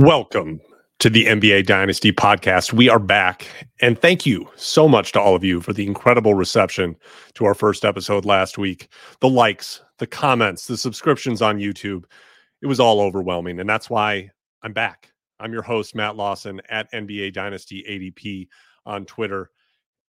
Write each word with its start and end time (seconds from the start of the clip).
Welcome 0.00 0.62
to 1.00 1.10
the 1.10 1.26
NBA 1.26 1.66
Dynasty 1.66 2.10
podcast. 2.10 2.72
We 2.72 2.88
are 2.88 2.98
back. 2.98 3.46
And 3.82 4.00
thank 4.00 4.24
you 4.24 4.48
so 4.56 4.88
much 4.88 5.12
to 5.12 5.20
all 5.20 5.36
of 5.36 5.44
you 5.44 5.60
for 5.60 5.74
the 5.74 5.86
incredible 5.86 6.32
reception 6.32 6.96
to 7.34 7.44
our 7.44 7.52
first 7.52 7.84
episode 7.84 8.24
last 8.24 8.56
week. 8.56 8.88
The 9.20 9.28
likes, 9.28 9.82
the 9.98 10.06
comments, 10.06 10.66
the 10.66 10.78
subscriptions 10.78 11.42
on 11.42 11.58
YouTube. 11.58 12.04
It 12.62 12.66
was 12.66 12.80
all 12.80 12.98
overwhelming. 12.98 13.60
And 13.60 13.68
that's 13.68 13.90
why 13.90 14.30
I'm 14.62 14.72
back. 14.72 15.12
I'm 15.38 15.52
your 15.52 15.60
host, 15.60 15.94
Matt 15.94 16.16
Lawson 16.16 16.62
at 16.70 16.90
NBA 16.94 17.34
Dynasty 17.34 17.84
ADP 17.86 18.48
on 18.86 19.04
Twitter. 19.04 19.50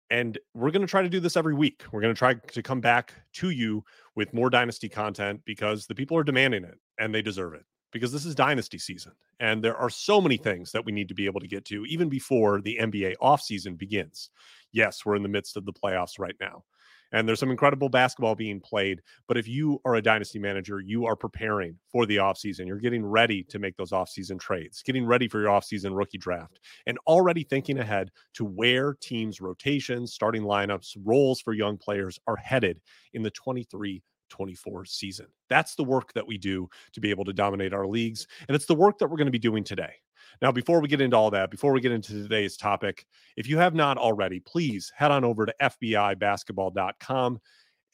And 0.09 0.39
we're 0.55 0.71
going 0.71 0.81
to 0.81 0.87
try 0.87 1.03
to 1.03 1.09
do 1.09 1.19
this 1.19 1.37
every 1.37 1.53
week. 1.53 1.83
We're 1.91 2.01
going 2.01 2.15
to 2.15 2.17
try 2.17 2.33
to 2.33 2.63
come 2.63 2.81
back 2.81 3.13
to 3.33 3.51
you 3.51 3.83
with 4.15 4.33
more 4.33 4.49
Dynasty 4.49 4.89
content 4.89 5.41
because 5.45 5.85
the 5.85 5.93
people 5.93 6.17
are 6.17 6.23
demanding 6.23 6.63
it 6.63 6.79
and 6.97 7.13
they 7.13 7.21
deserve 7.21 7.53
it 7.53 7.65
because 7.95 8.11
this 8.11 8.25
is 8.25 8.35
dynasty 8.35 8.77
season 8.77 9.13
and 9.39 9.63
there 9.63 9.77
are 9.77 9.89
so 9.89 10.19
many 10.19 10.35
things 10.35 10.69
that 10.73 10.83
we 10.83 10.91
need 10.91 11.07
to 11.07 11.13
be 11.13 11.25
able 11.25 11.39
to 11.39 11.47
get 11.47 11.63
to 11.63 11.85
even 11.85 12.09
before 12.09 12.59
the 12.59 12.77
NBA 12.81 13.15
offseason 13.21 13.77
begins. 13.77 14.31
Yes, 14.73 15.05
we're 15.05 15.15
in 15.15 15.23
the 15.23 15.29
midst 15.29 15.55
of 15.55 15.63
the 15.63 15.71
playoffs 15.71 16.19
right 16.19 16.35
now. 16.41 16.65
And 17.13 17.25
there's 17.25 17.39
some 17.39 17.51
incredible 17.51 17.87
basketball 17.87 18.35
being 18.35 18.59
played, 18.59 19.01
but 19.29 19.37
if 19.37 19.47
you 19.47 19.79
are 19.85 19.95
a 19.95 20.01
dynasty 20.01 20.39
manager, 20.39 20.81
you 20.81 21.05
are 21.05 21.15
preparing 21.15 21.77
for 21.89 22.05
the 22.05 22.17
offseason. 22.17 22.67
You're 22.67 22.79
getting 22.79 23.05
ready 23.05 23.43
to 23.43 23.59
make 23.59 23.77
those 23.77 23.91
offseason 23.91 24.41
trades, 24.41 24.83
getting 24.83 25.05
ready 25.05 25.29
for 25.29 25.39
your 25.39 25.51
offseason 25.51 25.95
rookie 25.95 26.17
draft, 26.17 26.59
and 26.85 26.97
already 27.07 27.43
thinking 27.43 27.79
ahead 27.79 28.11
to 28.33 28.43
where 28.43 28.95
teams' 28.95 29.39
rotations, 29.39 30.11
starting 30.13 30.41
lineups, 30.41 30.97
roles 31.05 31.39
for 31.39 31.53
young 31.53 31.77
players 31.77 32.19
are 32.27 32.35
headed 32.35 32.81
in 33.13 33.23
the 33.23 33.31
23 33.31 34.03
24 34.35 34.85
season. 34.85 35.27
That's 35.49 35.75
the 35.75 35.83
work 35.83 36.13
that 36.13 36.27
we 36.27 36.37
do 36.37 36.69
to 36.93 36.99
be 36.99 37.09
able 37.09 37.23
to 37.25 37.33
dominate 37.33 37.73
our 37.73 37.87
leagues. 37.87 38.27
And 38.47 38.55
it's 38.55 38.65
the 38.65 38.75
work 38.75 38.97
that 38.99 39.07
we're 39.07 39.17
going 39.17 39.27
to 39.27 39.31
be 39.31 39.39
doing 39.39 39.63
today. 39.63 39.93
Now, 40.41 40.51
before 40.51 40.81
we 40.81 40.89
get 40.89 40.99
into 40.99 41.15
all 41.15 41.31
that, 41.31 41.49
before 41.49 41.71
we 41.71 41.79
get 41.79 41.93
into 41.93 42.11
today's 42.11 42.57
topic, 42.57 43.05
if 43.37 43.47
you 43.47 43.57
have 43.57 43.73
not 43.73 43.97
already, 43.97 44.41
please 44.41 44.91
head 44.93 45.11
on 45.11 45.23
over 45.23 45.45
to 45.45 45.55
FBIbasketball.com 45.61 47.39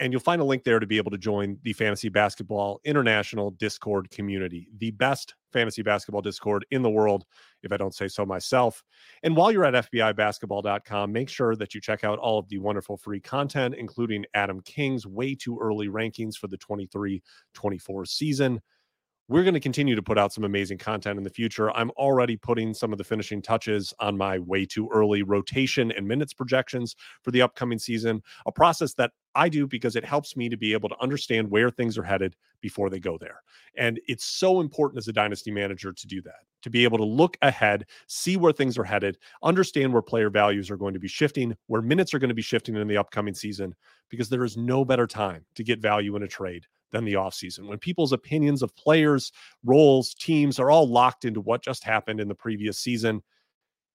and 0.01 0.11
you'll 0.11 0.19
find 0.19 0.41
a 0.41 0.45
link 0.45 0.63
there 0.63 0.79
to 0.79 0.87
be 0.87 0.97
able 0.97 1.11
to 1.11 1.17
join 1.17 1.57
the 1.61 1.73
Fantasy 1.73 2.09
Basketball 2.09 2.81
International 2.83 3.51
Discord 3.51 4.09
community, 4.09 4.67
the 4.79 4.89
best 4.91 5.35
fantasy 5.53 5.83
basketball 5.83 6.23
Discord 6.23 6.65
in 6.71 6.81
the 6.81 6.89
world, 6.89 7.23
if 7.61 7.71
I 7.71 7.77
don't 7.77 7.93
say 7.93 8.07
so 8.07 8.25
myself. 8.25 8.83
And 9.21 9.35
while 9.35 9.51
you're 9.51 9.63
at 9.63 9.91
FBIbasketball.com, 9.91 11.11
make 11.11 11.29
sure 11.29 11.55
that 11.55 11.75
you 11.75 11.81
check 11.81 12.03
out 12.03 12.17
all 12.17 12.39
of 12.39 12.49
the 12.49 12.57
wonderful 12.57 12.97
free 12.97 13.19
content, 13.19 13.75
including 13.77 14.25
Adam 14.33 14.59
King's 14.61 15.05
way 15.05 15.35
too 15.35 15.59
early 15.61 15.87
rankings 15.87 16.35
for 16.35 16.47
the 16.47 16.57
23 16.57 17.21
24 17.53 18.05
season 18.05 18.59
we're 19.31 19.43
going 19.43 19.53
to 19.53 19.61
continue 19.61 19.95
to 19.95 20.01
put 20.03 20.17
out 20.17 20.33
some 20.33 20.43
amazing 20.43 20.77
content 20.77 21.17
in 21.17 21.23
the 21.23 21.29
future. 21.29 21.71
I'm 21.71 21.89
already 21.91 22.35
putting 22.35 22.73
some 22.73 22.91
of 22.91 22.97
the 22.97 23.03
finishing 23.05 23.41
touches 23.41 23.93
on 24.01 24.17
my 24.17 24.39
way 24.39 24.65
too 24.65 24.89
early 24.91 25.23
rotation 25.23 25.89
and 25.93 26.05
minutes 26.05 26.33
projections 26.33 26.97
for 27.21 27.31
the 27.31 27.41
upcoming 27.41 27.79
season, 27.79 28.21
a 28.45 28.51
process 28.51 28.93
that 28.95 29.11
I 29.33 29.47
do 29.47 29.67
because 29.67 29.95
it 29.95 30.03
helps 30.03 30.35
me 30.35 30.49
to 30.49 30.57
be 30.57 30.73
able 30.73 30.89
to 30.89 30.99
understand 30.99 31.49
where 31.49 31.69
things 31.69 31.97
are 31.97 32.03
headed 32.03 32.35
before 32.59 32.89
they 32.89 32.99
go 32.99 33.17
there. 33.17 33.41
And 33.77 34.01
it's 34.05 34.25
so 34.25 34.59
important 34.59 34.97
as 34.97 35.07
a 35.07 35.13
dynasty 35.13 35.49
manager 35.49 35.93
to 35.93 36.07
do 36.07 36.21
that, 36.23 36.43
to 36.63 36.69
be 36.69 36.83
able 36.83 36.97
to 36.97 37.05
look 37.05 37.37
ahead, 37.41 37.85
see 38.07 38.35
where 38.35 38.51
things 38.51 38.77
are 38.77 38.83
headed, 38.83 39.17
understand 39.43 39.93
where 39.93 40.01
player 40.01 40.29
values 40.29 40.69
are 40.69 40.75
going 40.75 40.93
to 40.93 40.99
be 40.99 41.07
shifting, 41.07 41.55
where 41.67 41.81
minutes 41.81 42.13
are 42.13 42.19
going 42.19 42.27
to 42.27 42.35
be 42.35 42.41
shifting 42.41 42.75
in 42.75 42.85
the 42.85 42.97
upcoming 42.97 43.33
season, 43.33 43.75
because 44.09 44.27
there 44.27 44.43
is 44.43 44.57
no 44.57 44.83
better 44.83 45.07
time 45.07 45.45
to 45.55 45.63
get 45.63 45.79
value 45.79 46.17
in 46.17 46.23
a 46.23 46.27
trade 46.27 46.67
than 46.91 47.05
the 47.05 47.13
offseason 47.13 47.67
when 47.67 47.77
people's 47.77 48.13
opinions 48.13 48.61
of 48.61 48.75
players, 48.75 49.31
roles, 49.63 50.13
teams 50.13 50.59
are 50.59 50.71
all 50.71 50.87
locked 50.87 51.25
into 51.25 51.41
what 51.41 51.63
just 51.63 51.83
happened 51.83 52.19
in 52.19 52.27
the 52.27 52.35
previous 52.35 52.77
season. 52.77 53.21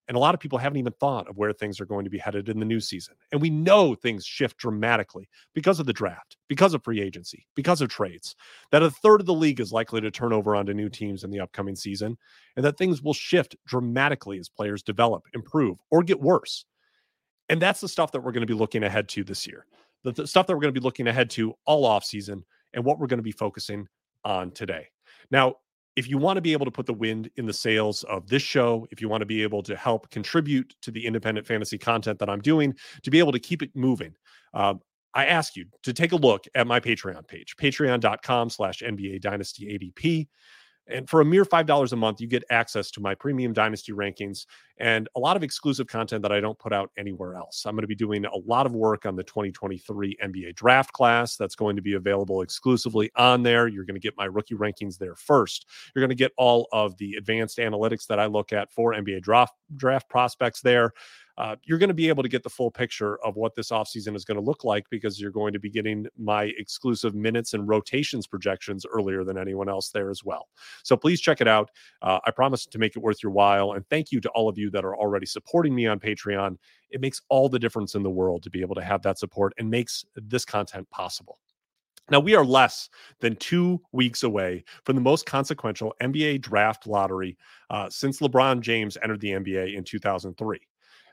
And 0.09 0.17
a 0.17 0.21
lot 0.21 0.35
of 0.35 0.41
people 0.41 0.59
haven't 0.59 0.79
even 0.79 0.93
thought 0.93 1.29
of 1.29 1.37
where 1.37 1.53
things 1.53 1.81
are 1.81 1.87
going 1.87 2.05
to 2.05 2.11
be 2.11 2.19
headed 2.19 2.49
in 2.49 2.61
the 2.61 2.65
new 2.65 2.79
season. 2.79 3.17
And 3.33 3.41
we 3.41 3.51
know 3.51 3.95
things 3.97 4.25
shift 4.25 4.57
dramatically 4.57 5.29
because 5.53 5.81
of 5.81 5.87
the 5.87 5.93
draft, 5.93 6.37
because 6.49 6.75
of 6.75 6.85
free 6.85 7.01
agency, 7.01 7.45
because 7.57 7.81
of 7.81 7.89
trades, 7.89 8.37
that 8.71 8.85
a 8.85 8.91
third 8.91 9.21
of 9.21 9.27
the 9.27 9.35
league 9.35 9.59
is 9.59 9.73
likely 9.73 10.01
to 10.01 10.11
turn 10.13 10.33
over 10.33 10.55
onto 10.55 10.75
new 10.75 10.89
teams 10.89 11.25
in 11.25 11.31
the 11.31 11.41
upcoming 11.41 11.75
season, 11.75 12.17
and 12.55 12.65
that 12.65 12.79
things 12.79 13.03
will 13.03 13.15
shift 13.15 13.57
dramatically 13.67 14.39
as 14.39 14.49
players 14.49 14.83
develop, 14.83 15.25
improve, 15.35 15.79
or 15.91 16.05
get 16.05 16.21
worse. 16.21 16.65
And 17.49 17.61
that's 17.61 17.81
the 17.81 17.89
stuff 17.89 18.13
that 18.13 18.21
we're 18.21 18.33
going 18.33 18.47
to 18.47 18.53
be 18.53 18.55
looking 18.55 18.85
ahead 18.85 19.09
to 19.11 19.25
this 19.25 19.45
year. 19.45 19.67
The, 20.05 20.13
the 20.13 20.27
stuff 20.29 20.47
that 20.47 20.55
we're 20.55 20.63
going 20.63 20.75
to 20.75 20.81
be 20.81 20.85
looking 20.85 21.09
ahead 21.09 21.31
to 21.31 21.55
all 21.65 21.85
off 21.85 22.05
season 22.05 22.45
and 22.77 22.85
what 22.85 23.01
we're 23.01 23.09
going 23.09 23.19
to 23.19 23.25
be 23.25 23.33
focusing 23.33 23.89
on 24.25 24.53
today. 24.53 24.87
Now, 25.33 25.57
if 25.97 26.09
you 26.09 26.19
want 26.19 26.37
to 26.37 26.43
be 26.43 26.53
able 26.53 26.67
to 26.67 26.71
put 26.71 26.87
the 26.87 26.93
wind 26.93 27.31
in 27.37 27.47
the 27.47 27.53
sails 27.53 28.05
of 28.05 28.29
this 28.29 28.43
show, 28.43 28.87
if 28.91 29.01
you 29.01 29.09
want 29.09 29.23
to 29.23 29.27
be 29.27 29.43
able 29.43 29.63
to 29.63 29.75
help 29.75 30.11
contribute 30.11 30.77
to 30.83 30.91
the 30.91 31.05
independent 31.05 31.47
fantasy 31.47 31.79
content 31.79 32.19
that 32.19 32.29
I'm 32.29 32.41
doing, 32.41 32.75
to 33.03 33.11
be 33.11 33.19
able 33.19 33.33
to 33.33 33.39
keep 33.39 33.63
it 33.63 33.75
moving, 33.75 34.15
um, 34.53 34.81
I 35.15 35.25
ask 35.27 35.57
you 35.57 35.65
to 35.83 35.95
take 35.95 36.13
a 36.13 36.17
look 36.17 36.45
at 36.55 36.67
my 36.67 36.79
Patreon 36.79 37.27
page, 37.27 37.57
patreon.com 37.57 38.51
slash 38.51 38.81
NBA 38.81 39.23
Dynasty 39.23 39.79
ADP. 39.79 40.29
And 40.89 41.09
for 41.09 41.23
a 41.23 41.25
mere 41.25 41.47
$5 41.47 41.93
a 41.93 41.97
month, 41.97 42.21
you 42.21 42.27
get 42.27 42.45
access 42.51 42.91
to 42.93 43.01
my 43.01 43.15
premium 43.15 43.55
dynasty 43.55 43.93
rankings 43.93 44.45
and 44.79 45.09
a 45.17 45.21
lot 45.21 45.37
of 45.37 45.43
exclusive 45.43 45.87
content 45.87 46.23
that 46.23 46.33
I 46.33 46.41
don't 46.41 46.59
put 46.59 46.73
out 46.73 46.91
anywhere 46.99 47.35
else. 47.35 47.65
I'm 47.65 47.75
going 47.75 47.83
to 47.83 47.89
be 47.89 47.95
doing 47.95 48.25
a 48.25 48.37
lot 48.47 48.67
of 48.67 48.75
work 48.75 49.07
on 49.07 49.17
the 49.17 49.25
2023 49.25 50.17
NBA 50.23 50.55
draft 50.55 50.93
class 50.93 51.37
that's 51.37 51.55
going 51.55 51.77
to 51.77 51.83
be 51.83 51.95
available 51.95 52.43
exclusively 52.43 53.11
on 53.17 53.43
there. 53.43 53.69
You're 53.69 53.85
going 53.85 53.95
to 53.95 54.01
get 54.01 54.17
my 54.17 54.27
rookie 54.27 54.55
rankings 54.55 54.99
there 54.99 55.15
first. 55.15 55.67
You're 55.95 56.03
going 56.03 56.11
to 56.11 56.15
get 56.15 56.33
all 56.37 56.69
of 56.73 56.97
the 56.99 57.15
advanced 57.15 57.59
analytics 57.59 58.07
that 58.09 58.19
I 58.19 58.27
look 58.27 58.53
at 58.53 58.73
for 58.73 58.93
NBA 58.93 59.23
draft 59.23 59.55
draft 59.77 60.09
prospects 60.09 60.61
there 60.61 60.93
uh, 61.39 61.57
you're 61.65 61.79
going 61.79 61.89
to 61.89 61.95
be 61.95 62.09
able 62.09 62.23
to 62.23 62.29
get 62.29 62.43
the 62.43 62.51
full 62.51 62.71
picture 62.71 63.23
of 63.23 63.37
what 63.37 63.55
this 63.55 63.71
offseason 63.71 64.17
is 64.17 64.25
going 64.25 64.39
to 64.39 64.45
look 64.45 64.65
like 64.65 64.89
because 64.91 65.21
you're 65.21 65.31
going 65.31 65.53
to 65.53 65.59
be 65.59 65.69
getting 65.69 66.07
my 66.19 66.45
exclusive 66.57 67.15
minutes 67.15 67.53
and 67.53 67.69
rotations 67.69 68.27
projections 68.27 68.87
earlier 68.87 69.23
than 69.23 69.37
anyone 69.37 69.69
else 69.69 69.91
there 69.91 70.11
as 70.11 70.25
well. 70.25 70.49
So 70.83 70.97
please 70.97 71.21
check 71.21 71.41
it 71.41 71.49
out. 71.49 71.71
Uh, 72.01 72.21
I 72.25 72.31
promise 72.31 72.65
to 72.67 72.79
make 72.79 72.97
it 72.97 73.01
worth 73.01 73.23
your 73.23 73.33
while. 73.33 73.73
And 73.73 73.87
thank 73.91 74.13
you 74.13 74.21
to 74.21 74.31
all 74.31 74.49
of 74.49 74.57
you 74.57 74.66
that 74.71 74.85
are 74.85 74.97
already 74.97 75.27
supporting 75.27 75.75
me 75.75 75.87
on 75.87 76.01
Patreon. 76.01 76.57
It 76.91 77.01
makes 77.01 77.23
all 77.29 77.49
the 77.49 77.59
difference 77.59 77.95
in 77.95 78.03
the 78.03 78.11
world 78.11 78.43
to 78.45 78.51
be 78.51 78.61
able 78.61 78.75
to 78.77 78.85
have 78.85 79.03
that 79.03 79.19
support 79.19 79.53
and 79.59 79.71
makes 79.71 80.05
this 80.15 80.45
content 80.45 80.89
possible. 80.91 81.39
Now, 82.09 82.21
we 82.21 82.37
are 82.37 82.45
less 82.45 82.89
than 83.21 83.35
two 83.37 83.81
weeks 83.91 84.23
away 84.23 84.65
from 84.85 84.95
the 84.95 85.03
most 85.03 85.27
consequential 85.27 85.93
NBA 86.01 86.41
draft 86.41 86.87
lottery 86.87 87.37
uh, 87.71 87.91
since 87.91 88.21
LeBron 88.21 88.61
James 88.61 88.97
entered 89.03 89.21
the 89.21 89.31
NBA 89.31 89.75
in 89.75 89.83
2003. 89.83 90.61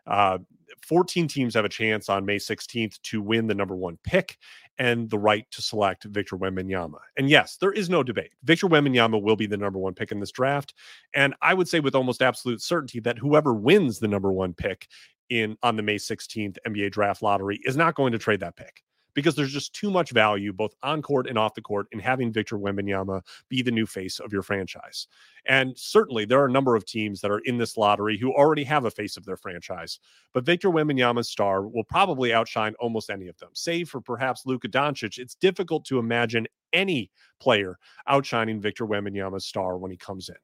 Uh, 0.06 0.40
14 0.86 1.28
teams 1.28 1.54
have 1.54 1.66
a 1.66 1.70
chance 1.70 2.10
on 2.10 2.26
May 2.26 2.38
16th 2.38 3.02
to 3.04 3.22
win 3.22 3.48
the 3.48 3.56
number 3.56 3.76
one 3.76 3.98
pick 4.04 4.38
and 4.80 5.10
the 5.10 5.20
right 5.20 5.46
to 5.52 5.62
select 5.62 6.04
Victor 6.06 6.38
Wembanyama. 6.38 6.98
And 7.18 7.30
yes, 7.30 7.58
there 7.58 7.72
is 7.72 7.90
no 7.90 8.04
debate. 8.04 8.32
Victor 8.44 8.68
Wembanyama 8.68 9.22
will 9.22 9.36
be 9.36 9.46
the 9.46 9.58
number 9.58 9.80
one 9.80 9.94
pick 9.94 10.12
in 10.12 10.20
this 10.20 10.32
draft. 10.32 10.74
And 11.14 11.36
I 11.42 11.54
would 11.54 11.68
say 11.68 11.80
with 11.80 11.96
almost 11.96 12.22
absolute 12.22 12.62
certainty 12.62 13.00
that 13.02 13.18
whoever 13.18 13.54
wins 13.54 14.00
the 14.00 14.08
number 14.08 14.32
one 14.32 14.54
pick 14.54 14.88
in 15.30 15.58
on 15.64 15.76
the 15.76 15.84
May 15.84 15.98
16th 15.98 16.58
NBA 16.68 16.92
draft 16.92 17.22
lottery 17.22 17.60
is 17.66 17.78
not 17.78 17.96
going 17.96 18.12
to 18.12 18.18
trade 18.18 18.40
that 18.42 18.56
pick 18.56 18.84
because 19.14 19.36
there's 19.36 19.54
just 19.54 19.74
too 19.74 19.92
much 19.92 20.12
value, 20.12 20.54
both 20.54 20.74
on 20.84 21.02
court 21.02 21.28
and 21.28 21.38
off 21.38 21.54
the 21.54 21.62
court, 21.62 21.88
in 21.92 22.00
having 22.00 22.32
Victor 22.32 22.58
Wembanyama 22.58 23.22
be 23.50 23.62
the 23.62 23.72
new 23.72 23.86
face 23.86 24.20
of 24.20 24.34
your 24.34 24.42
franchise. 24.42 25.08
And 25.46 25.78
certainly, 25.78 26.26
there 26.26 26.42
are 26.42 26.48
a 26.48 26.52
number 26.52 26.76
of 26.76 26.86
teams 26.86 27.22
that 27.22 27.32
are 27.32 27.40
in 27.40 27.58
this 27.58 27.78
lottery 27.78 28.18
who 28.18 28.34
already 28.34 28.64
have 28.64 28.86
a 28.86 28.92
face 28.92 29.18
of 29.18 29.26
their 29.26 29.38
franchise. 29.38 30.00
But 30.34 30.46
Victor 30.46 30.70
Wembanyama's 30.70 31.30
star 31.30 31.68
will 31.68 31.84
probably 31.84 32.34
outshine 32.34 32.74
almost 32.80 33.10
any 33.10 33.28
of 33.28 33.38
them, 33.38 33.50
save 33.54 33.90
for 33.90 34.02
perhaps 34.02 34.46
Luka 34.46 34.70
Doncic. 34.70 35.18
It's 35.18 35.36
difficult 35.36 35.86
to 35.86 36.00
imagine 36.00 36.48
any 36.72 37.12
player 37.40 37.78
outshining 38.08 38.60
Victor 38.60 38.86
Wembanyama's 38.86 39.46
star 39.46 39.78
when 39.78 39.92
he 39.92 39.98
comes 39.98 40.30
in. 40.30 40.36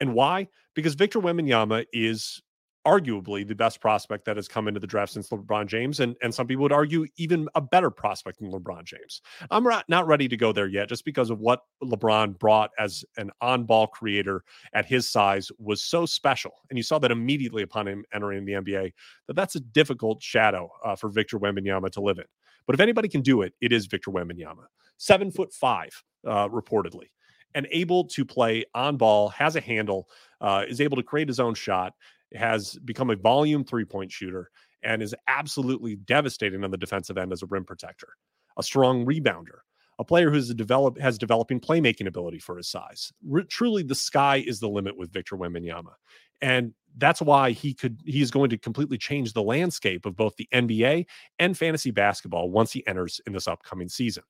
And 0.00 0.14
why? 0.14 0.48
Because 0.74 0.94
Victor 0.94 1.20
Wembanyama 1.20 1.84
is 1.92 2.40
arguably 2.86 3.46
the 3.46 3.54
best 3.54 3.80
prospect 3.80 4.24
that 4.24 4.36
has 4.36 4.48
come 4.48 4.66
into 4.66 4.80
the 4.80 4.86
draft 4.86 5.12
since 5.12 5.28
LeBron 5.28 5.66
James, 5.66 6.00
and 6.00 6.16
and 6.22 6.34
some 6.34 6.46
people 6.46 6.62
would 6.62 6.72
argue 6.72 7.06
even 7.16 7.48
a 7.54 7.60
better 7.60 7.90
prospect 7.90 8.38
than 8.38 8.50
LeBron 8.50 8.84
James. 8.84 9.20
I'm 9.50 9.64
not, 9.64 9.88
not 9.88 10.06
ready 10.06 10.28
to 10.28 10.36
go 10.36 10.52
there 10.52 10.66
yet, 10.66 10.88
just 10.88 11.04
because 11.04 11.30
of 11.30 11.40
what 11.40 11.62
LeBron 11.82 12.38
brought 12.38 12.70
as 12.78 13.04
an 13.16 13.30
on-ball 13.40 13.88
creator 13.88 14.44
at 14.72 14.86
his 14.86 15.08
size 15.08 15.50
was 15.58 15.82
so 15.82 16.06
special, 16.06 16.52
and 16.70 16.78
you 16.78 16.82
saw 16.82 16.98
that 16.98 17.10
immediately 17.10 17.62
upon 17.62 17.86
him 17.86 18.04
entering 18.14 18.44
the 18.44 18.52
NBA. 18.52 18.92
That 19.26 19.36
that's 19.36 19.56
a 19.56 19.60
difficult 19.60 20.22
shadow 20.22 20.70
uh, 20.84 20.96
for 20.96 21.10
Victor 21.10 21.38
Wembanyama 21.38 21.90
to 21.92 22.00
live 22.00 22.18
in. 22.18 22.24
But 22.66 22.74
if 22.74 22.80
anybody 22.80 23.08
can 23.08 23.22
do 23.22 23.42
it, 23.42 23.52
it 23.60 23.72
is 23.72 23.86
Victor 23.86 24.10
Wembanyama, 24.10 24.64
seven 24.96 25.30
foot 25.30 25.52
five, 25.52 25.90
uh, 26.26 26.48
reportedly, 26.48 27.08
and 27.54 27.66
able 27.70 28.04
to 28.04 28.24
play 28.24 28.64
on 28.74 28.96
ball, 28.96 29.28
has 29.30 29.56
a 29.56 29.60
handle, 29.60 30.08
uh, 30.40 30.64
is 30.66 30.80
able 30.80 30.96
to 30.96 31.02
create 31.02 31.28
his 31.28 31.40
own 31.40 31.54
shot 31.54 31.92
has 32.34 32.76
become 32.84 33.10
a 33.10 33.16
volume 33.16 33.64
three 33.64 33.84
point 33.84 34.12
shooter 34.12 34.50
and 34.82 35.02
is 35.02 35.14
absolutely 35.28 35.96
devastating 35.96 36.64
on 36.64 36.70
the 36.70 36.78
defensive 36.78 37.18
end 37.18 37.32
as 37.32 37.42
a 37.42 37.46
rim 37.46 37.64
protector, 37.64 38.08
a 38.56 38.62
strong 38.62 39.04
rebounder, 39.04 39.60
a 39.98 40.04
player 40.04 40.30
who's 40.30 40.52
develop 40.54 40.98
has 40.98 41.18
developing 41.18 41.60
playmaking 41.60 42.06
ability 42.06 42.38
for 42.38 42.56
his 42.56 42.68
size. 42.68 43.12
R- 43.32 43.42
truly, 43.42 43.82
the 43.82 43.94
sky 43.94 44.42
is 44.46 44.60
the 44.60 44.68
limit 44.68 44.96
with 44.96 45.12
Victor 45.12 45.36
Wembanyama, 45.36 45.92
and 46.40 46.72
that's 46.96 47.20
why 47.20 47.50
he 47.50 47.74
could 47.74 48.00
he 48.04 48.22
is 48.22 48.30
going 48.30 48.50
to 48.50 48.58
completely 48.58 48.98
change 48.98 49.32
the 49.32 49.42
landscape 49.42 50.06
of 50.06 50.16
both 50.16 50.34
the 50.36 50.48
NBA 50.52 51.06
and 51.38 51.56
fantasy 51.56 51.90
basketball 51.90 52.50
once 52.50 52.72
he 52.72 52.86
enters 52.86 53.20
in 53.26 53.32
this 53.32 53.46
upcoming 53.46 53.88
season. 53.88 54.24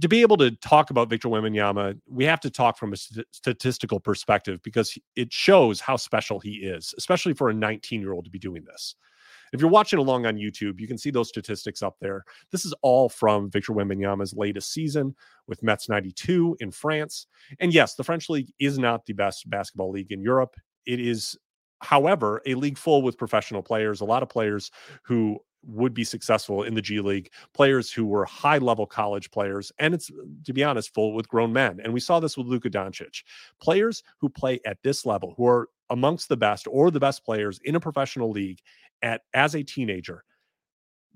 To 0.00 0.08
be 0.08 0.20
able 0.20 0.36
to 0.36 0.50
talk 0.50 0.90
about 0.90 1.08
Victor 1.08 1.28
Wembanyama, 1.28 1.98
we 2.06 2.24
have 2.24 2.40
to 2.40 2.50
talk 2.50 2.76
from 2.76 2.92
a 2.92 2.96
st- 2.96 3.26
statistical 3.32 3.98
perspective 3.98 4.62
because 4.62 4.98
it 5.16 5.32
shows 5.32 5.80
how 5.80 5.96
special 5.96 6.40
he 6.40 6.56
is, 6.56 6.94
especially 6.98 7.32
for 7.32 7.48
a 7.48 7.54
19 7.54 8.00
year 8.00 8.12
old 8.12 8.26
to 8.26 8.30
be 8.30 8.38
doing 8.38 8.64
this. 8.64 8.94
If 9.52 9.60
you're 9.60 9.70
watching 9.70 9.98
along 9.98 10.26
on 10.26 10.36
YouTube, 10.36 10.80
you 10.80 10.86
can 10.86 10.98
see 10.98 11.10
those 11.10 11.28
statistics 11.28 11.82
up 11.82 11.96
there. 12.00 12.24
This 12.52 12.64
is 12.64 12.74
all 12.82 13.08
from 13.08 13.50
Victor 13.50 13.72
Wembanyama's 13.72 14.34
latest 14.34 14.72
season 14.72 15.14
with 15.46 15.62
Mets 15.62 15.88
92 15.88 16.56
in 16.60 16.70
France. 16.70 17.26
And 17.60 17.72
yes, 17.72 17.94
the 17.94 18.04
French 18.04 18.28
league 18.28 18.52
is 18.58 18.78
not 18.78 19.06
the 19.06 19.14
best 19.14 19.48
basketball 19.48 19.90
league 19.90 20.12
in 20.12 20.20
Europe. 20.20 20.56
It 20.86 21.00
is, 21.00 21.36
however, 21.80 22.42
a 22.46 22.54
league 22.54 22.78
full 22.78 23.02
with 23.02 23.18
professional 23.18 23.62
players, 23.62 24.00
a 24.00 24.04
lot 24.04 24.22
of 24.22 24.28
players 24.28 24.70
who 25.02 25.38
would 25.64 25.92
be 25.92 26.04
successful 26.04 26.62
in 26.62 26.74
the 26.74 26.82
G 26.82 27.00
League, 27.00 27.30
players 27.52 27.92
who 27.92 28.06
were 28.06 28.24
high 28.24 28.58
level 28.58 28.86
college 28.86 29.30
players, 29.30 29.72
and 29.78 29.94
it's 29.94 30.10
to 30.44 30.52
be 30.52 30.64
honest, 30.64 30.94
full 30.94 31.14
with 31.14 31.28
grown 31.28 31.52
men. 31.52 31.80
And 31.82 31.92
we 31.92 32.00
saw 32.00 32.20
this 32.20 32.36
with 32.36 32.46
Luka 32.46 32.70
Doncic. 32.70 33.22
Players 33.60 34.02
who 34.18 34.28
play 34.28 34.60
at 34.64 34.78
this 34.82 35.04
level, 35.04 35.34
who 35.36 35.46
are 35.46 35.68
amongst 35.90 36.28
the 36.28 36.36
best 36.36 36.66
or 36.70 36.90
the 36.90 37.00
best 37.00 37.24
players 37.24 37.60
in 37.64 37.74
a 37.74 37.80
professional 37.80 38.30
league 38.30 38.60
at 39.02 39.22
as 39.34 39.54
a 39.54 39.62
teenager, 39.62 40.24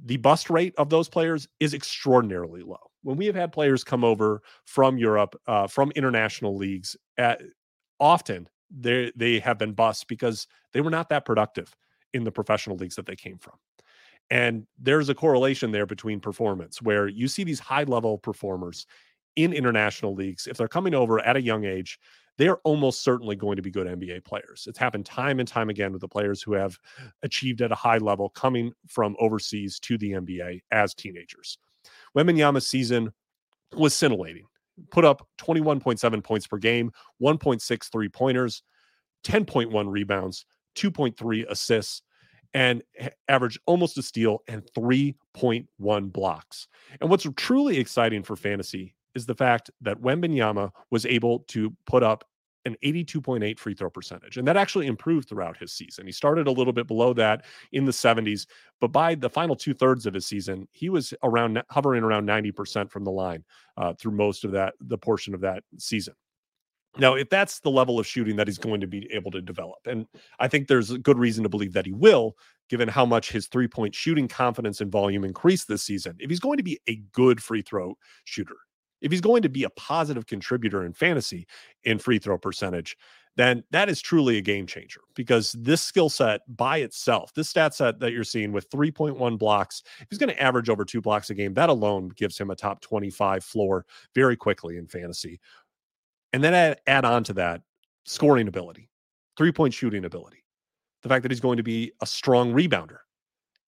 the 0.04 0.16
bust 0.16 0.50
rate 0.50 0.74
of 0.78 0.90
those 0.90 1.08
players 1.08 1.46
is 1.60 1.74
extraordinarily 1.74 2.62
low. 2.62 2.90
When 3.02 3.16
we 3.16 3.26
have 3.26 3.34
had 3.34 3.52
players 3.52 3.84
come 3.84 4.04
over 4.04 4.42
from 4.64 4.98
Europe, 4.98 5.40
uh, 5.46 5.66
from 5.66 5.92
international 5.92 6.56
leagues, 6.56 6.96
at, 7.18 7.42
often 8.00 8.48
they 8.74 9.12
they 9.16 9.38
have 9.38 9.58
been 9.58 9.72
bust 9.72 10.08
because 10.08 10.46
they 10.72 10.80
were 10.80 10.90
not 10.90 11.08
that 11.10 11.24
productive 11.24 11.76
in 12.12 12.24
the 12.24 12.32
professional 12.32 12.76
leagues 12.76 12.96
that 12.96 13.06
they 13.06 13.16
came 13.16 13.38
from. 13.38 13.54
And 14.30 14.66
there's 14.78 15.08
a 15.08 15.14
correlation 15.14 15.72
there 15.72 15.86
between 15.86 16.20
performance 16.20 16.80
where 16.80 17.08
you 17.08 17.28
see 17.28 17.44
these 17.44 17.60
high 17.60 17.84
level 17.84 18.18
performers 18.18 18.86
in 19.36 19.52
international 19.52 20.14
leagues. 20.14 20.46
If 20.46 20.56
they're 20.56 20.68
coming 20.68 20.94
over 20.94 21.20
at 21.20 21.36
a 21.36 21.42
young 21.42 21.64
age, 21.64 21.98
they 22.38 22.48
are 22.48 22.60
almost 22.64 23.02
certainly 23.02 23.36
going 23.36 23.56
to 23.56 23.62
be 23.62 23.70
good 23.70 23.86
NBA 23.86 24.24
players. 24.24 24.66
It's 24.66 24.78
happened 24.78 25.04
time 25.04 25.38
and 25.38 25.48
time 25.48 25.68
again 25.68 25.92
with 25.92 26.00
the 26.00 26.08
players 26.08 26.42
who 26.42 26.54
have 26.54 26.78
achieved 27.22 27.60
at 27.60 27.72
a 27.72 27.76
high 27.76 27.98
level 27.98 28.30
coming 28.30 28.72
from 28.86 29.16
overseas 29.18 29.78
to 29.80 29.98
the 29.98 30.12
NBA 30.12 30.60
as 30.70 30.94
teenagers. 30.94 31.58
Wembanyama's 32.16 32.66
season 32.66 33.12
was 33.74 33.94
scintillating. 33.94 34.46
Put 34.90 35.04
up 35.04 35.26
21.7 35.38 36.22
points 36.24 36.46
per 36.46 36.58
game, 36.58 36.92
1.6 37.20 37.90
three 37.90 38.08
pointers, 38.08 38.62
10.1 39.24 39.90
rebounds, 39.90 40.46
2.3 40.76 41.44
assists, 41.48 42.02
and 42.54 42.82
averaged 43.28 43.60
almost 43.66 43.98
a 43.98 44.02
steal 44.02 44.40
and 44.48 44.62
3.1 44.76 46.12
blocks. 46.12 46.68
And 47.00 47.08
what's 47.08 47.26
truly 47.36 47.78
exciting 47.78 48.22
for 48.22 48.36
fantasy 48.36 48.94
is 49.14 49.26
the 49.26 49.34
fact 49.34 49.70
that 49.80 50.00
Wembanyama 50.00 50.70
was 50.90 51.06
able 51.06 51.40
to 51.48 51.74
put 51.86 52.02
up 52.02 52.24
an 52.64 52.76
82.8 52.84 53.58
free 53.58 53.74
throw 53.74 53.90
percentage. 53.90 54.36
And 54.36 54.46
that 54.46 54.56
actually 54.56 54.86
improved 54.86 55.28
throughout 55.28 55.56
his 55.56 55.72
season. 55.72 56.06
He 56.06 56.12
started 56.12 56.46
a 56.46 56.52
little 56.52 56.72
bit 56.72 56.86
below 56.86 57.12
that 57.14 57.44
in 57.72 57.84
the 57.84 57.92
70s, 57.92 58.46
but 58.80 58.88
by 58.88 59.14
the 59.14 59.30
final 59.30 59.56
two 59.56 59.74
thirds 59.74 60.06
of 60.06 60.14
his 60.14 60.26
season, 60.26 60.68
he 60.70 60.88
was 60.88 61.12
around 61.22 61.62
hovering 61.70 62.02
around 62.02 62.26
90% 62.26 62.90
from 62.90 63.04
the 63.04 63.10
line 63.10 63.44
uh, 63.76 63.94
through 63.94 64.12
most 64.12 64.44
of 64.44 64.52
that, 64.52 64.74
the 64.80 64.98
portion 64.98 65.34
of 65.34 65.40
that 65.40 65.64
season. 65.78 66.14
Now, 66.98 67.14
if 67.14 67.30
that's 67.30 67.60
the 67.60 67.70
level 67.70 67.98
of 67.98 68.06
shooting 68.06 68.36
that 68.36 68.46
he's 68.46 68.58
going 68.58 68.82
to 68.82 68.86
be 68.86 69.10
able 69.10 69.30
to 69.30 69.40
develop, 69.40 69.78
and 69.86 70.06
I 70.38 70.48
think 70.48 70.68
there's 70.68 70.90
a 70.90 70.98
good 70.98 71.18
reason 71.18 71.42
to 71.42 71.48
believe 71.48 71.72
that 71.72 71.86
he 71.86 71.92
will, 71.92 72.36
given 72.68 72.86
how 72.86 73.06
much 73.06 73.32
his 73.32 73.46
three 73.46 73.66
point 73.66 73.94
shooting 73.94 74.28
confidence 74.28 74.82
and 74.82 74.92
volume 74.92 75.24
increased 75.24 75.68
this 75.68 75.82
season. 75.82 76.16
If 76.18 76.28
he's 76.28 76.40
going 76.40 76.58
to 76.58 76.62
be 76.62 76.78
a 76.86 76.96
good 77.12 77.42
free 77.42 77.62
throw 77.62 77.96
shooter, 78.24 78.56
if 79.02 79.10
he's 79.10 79.20
going 79.20 79.42
to 79.42 79.48
be 79.48 79.64
a 79.64 79.70
positive 79.70 80.26
contributor 80.26 80.84
in 80.84 80.92
fantasy 80.92 81.46
in 81.84 81.98
free 81.98 82.18
throw 82.18 82.38
percentage, 82.38 82.96
then 83.36 83.64
that 83.70 83.88
is 83.88 84.00
truly 84.00 84.36
a 84.36 84.42
game 84.42 84.66
changer 84.66 85.00
because 85.14 85.52
this 85.52 85.80
skill 85.80 86.08
set 86.08 86.42
by 86.54 86.78
itself, 86.78 87.32
this 87.34 87.48
stat 87.48 87.74
set 87.74 87.98
that 88.00 88.12
you're 88.12 88.24
seeing 88.24 88.52
with 88.52 88.68
3.1 88.70 89.38
blocks, 89.38 89.82
he's 90.10 90.18
going 90.18 90.28
to 90.28 90.42
average 90.42 90.68
over 90.68 90.84
two 90.84 91.00
blocks 91.00 91.30
a 91.30 91.34
game, 91.34 91.54
that 91.54 91.70
alone 91.70 92.10
gives 92.14 92.38
him 92.38 92.50
a 92.50 92.56
top 92.56 92.80
25 92.82 93.42
floor 93.42 93.86
very 94.14 94.36
quickly 94.36 94.76
in 94.76 94.86
fantasy. 94.86 95.40
And 96.32 96.44
then 96.44 96.54
add, 96.54 96.80
add 96.86 97.04
on 97.04 97.24
to 97.24 97.32
that 97.34 97.62
scoring 98.04 98.48
ability, 98.48 98.90
three 99.36 99.52
point 99.52 99.72
shooting 99.72 100.04
ability, 100.04 100.44
the 101.02 101.08
fact 101.08 101.22
that 101.22 101.30
he's 101.30 101.40
going 101.40 101.56
to 101.56 101.62
be 101.62 101.92
a 102.02 102.06
strong 102.06 102.52
rebounder, 102.52 102.98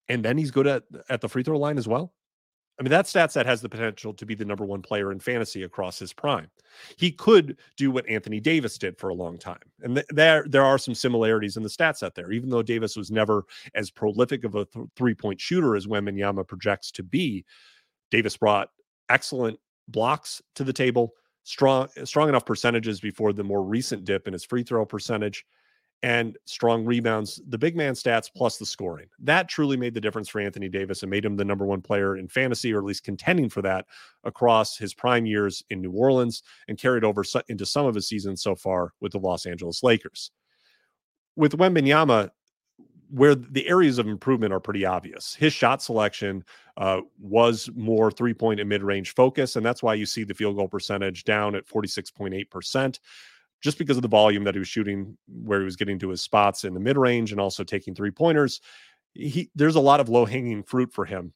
and 0.08 0.22
then 0.22 0.36
he's 0.36 0.50
good 0.50 0.66
at, 0.66 0.82
at 1.08 1.20
the 1.20 1.28
free 1.28 1.42
throw 1.42 1.58
line 1.58 1.78
as 1.78 1.88
well. 1.88 2.12
I 2.78 2.82
mean, 2.82 2.90
that 2.90 3.06
stat 3.06 3.30
set 3.30 3.46
has 3.46 3.60
the 3.60 3.68
potential 3.68 4.12
to 4.14 4.26
be 4.26 4.34
the 4.34 4.44
number 4.44 4.64
one 4.64 4.82
player 4.82 5.12
in 5.12 5.20
fantasy 5.20 5.62
across 5.62 5.98
his 5.98 6.12
prime. 6.12 6.48
He 6.96 7.12
could 7.12 7.56
do 7.76 7.92
what 7.92 8.08
Anthony 8.08 8.40
Davis 8.40 8.78
did 8.78 8.98
for 8.98 9.10
a 9.10 9.14
long 9.14 9.38
time. 9.38 9.62
And 9.82 9.96
th- 9.96 10.06
there, 10.10 10.44
there 10.48 10.64
are 10.64 10.78
some 10.78 10.94
similarities 10.94 11.56
in 11.56 11.62
the 11.62 11.68
stat 11.68 11.98
set 11.98 12.16
there. 12.16 12.32
Even 12.32 12.50
though 12.50 12.62
Davis 12.62 12.96
was 12.96 13.12
never 13.12 13.44
as 13.76 13.90
prolific 13.90 14.42
of 14.42 14.56
a 14.56 14.64
th- 14.64 14.86
three 14.96 15.14
point 15.14 15.40
shooter 15.40 15.76
as 15.76 15.86
Wembanyama 15.86 16.48
projects 16.48 16.90
to 16.92 17.04
be, 17.04 17.44
Davis 18.10 18.36
brought 18.36 18.70
excellent 19.08 19.58
blocks 19.86 20.42
to 20.56 20.64
the 20.64 20.72
table, 20.72 21.12
strong, 21.44 21.88
strong 22.04 22.28
enough 22.28 22.44
percentages 22.44 23.00
before 23.00 23.32
the 23.32 23.44
more 23.44 23.62
recent 23.62 24.04
dip 24.04 24.26
in 24.26 24.32
his 24.32 24.44
free 24.44 24.64
throw 24.64 24.84
percentage 24.84 25.44
and 26.04 26.36
strong 26.44 26.84
rebounds, 26.84 27.40
the 27.48 27.56
big 27.56 27.74
man 27.74 27.94
stats 27.94 28.30
plus 28.30 28.58
the 28.58 28.66
scoring. 28.66 29.06
That 29.20 29.48
truly 29.48 29.78
made 29.78 29.94
the 29.94 30.02
difference 30.02 30.28
for 30.28 30.38
Anthony 30.38 30.68
Davis 30.68 31.02
and 31.02 31.08
made 31.08 31.24
him 31.24 31.34
the 31.34 31.46
number 31.46 31.64
one 31.64 31.80
player 31.80 32.18
in 32.18 32.28
fantasy, 32.28 32.74
or 32.74 32.78
at 32.78 32.84
least 32.84 33.04
contending 33.04 33.48
for 33.48 33.62
that 33.62 33.86
across 34.22 34.76
his 34.76 34.92
prime 34.92 35.24
years 35.24 35.64
in 35.70 35.80
New 35.80 35.92
Orleans 35.92 36.42
and 36.68 36.76
carried 36.76 37.04
over 37.04 37.24
into 37.48 37.64
some 37.64 37.86
of 37.86 37.94
his 37.94 38.06
seasons 38.06 38.42
so 38.42 38.54
far 38.54 38.92
with 39.00 39.12
the 39.12 39.18
Los 39.18 39.46
Angeles 39.46 39.82
Lakers. 39.82 40.30
With 41.36 41.56
Wembanyama, 41.56 42.30
where 43.08 43.34
the 43.34 43.66
areas 43.66 43.98
of 43.98 44.06
improvement 44.06 44.52
are 44.52 44.60
pretty 44.60 44.84
obvious. 44.84 45.34
His 45.34 45.54
shot 45.54 45.80
selection 45.80 46.44
uh, 46.76 47.00
was 47.18 47.70
more 47.74 48.10
three 48.10 48.34
point 48.34 48.60
and 48.60 48.68
mid 48.68 48.82
range 48.82 49.14
focus, 49.14 49.56
and 49.56 49.64
that's 49.64 49.82
why 49.82 49.94
you 49.94 50.04
see 50.04 50.24
the 50.24 50.34
field 50.34 50.56
goal 50.56 50.68
percentage 50.68 51.24
down 51.24 51.54
at 51.54 51.66
46.8% 51.66 52.98
just 53.64 53.78
because 53.78 53.96
of 53.96 54.02
the 54.02 54.08
volume 54.08 54.44
that 54.44 54.54
he 54.54 54.58
was 54.58 54.68
shooting, 54.68 55.16
where 55.26 55.58
he 55.58 55.64
was 55.64 55.74
getting 55.74 55.98
to 55.98 56.10
his 56.10 56.20
spots 56.20 56.64
in 56.64 56.74
the 56.74 56.80
mid 56.80 56.98
range 56.98 57.32
and 57.32 57.40
also 57.40 57.64
taking 57.64 57.94
three 57.94 58.10
pointers. 58.10 58.60
He 59.14 59.50
there's 59.54 59.76
a 59.76 59.80
lot 59.80 60.00
of 60.00 60.10
low 60.10 60.26
hanging 60.26 60.62
fruit 60.62 60.92
for 60.92 61.06
him 61.06 61.32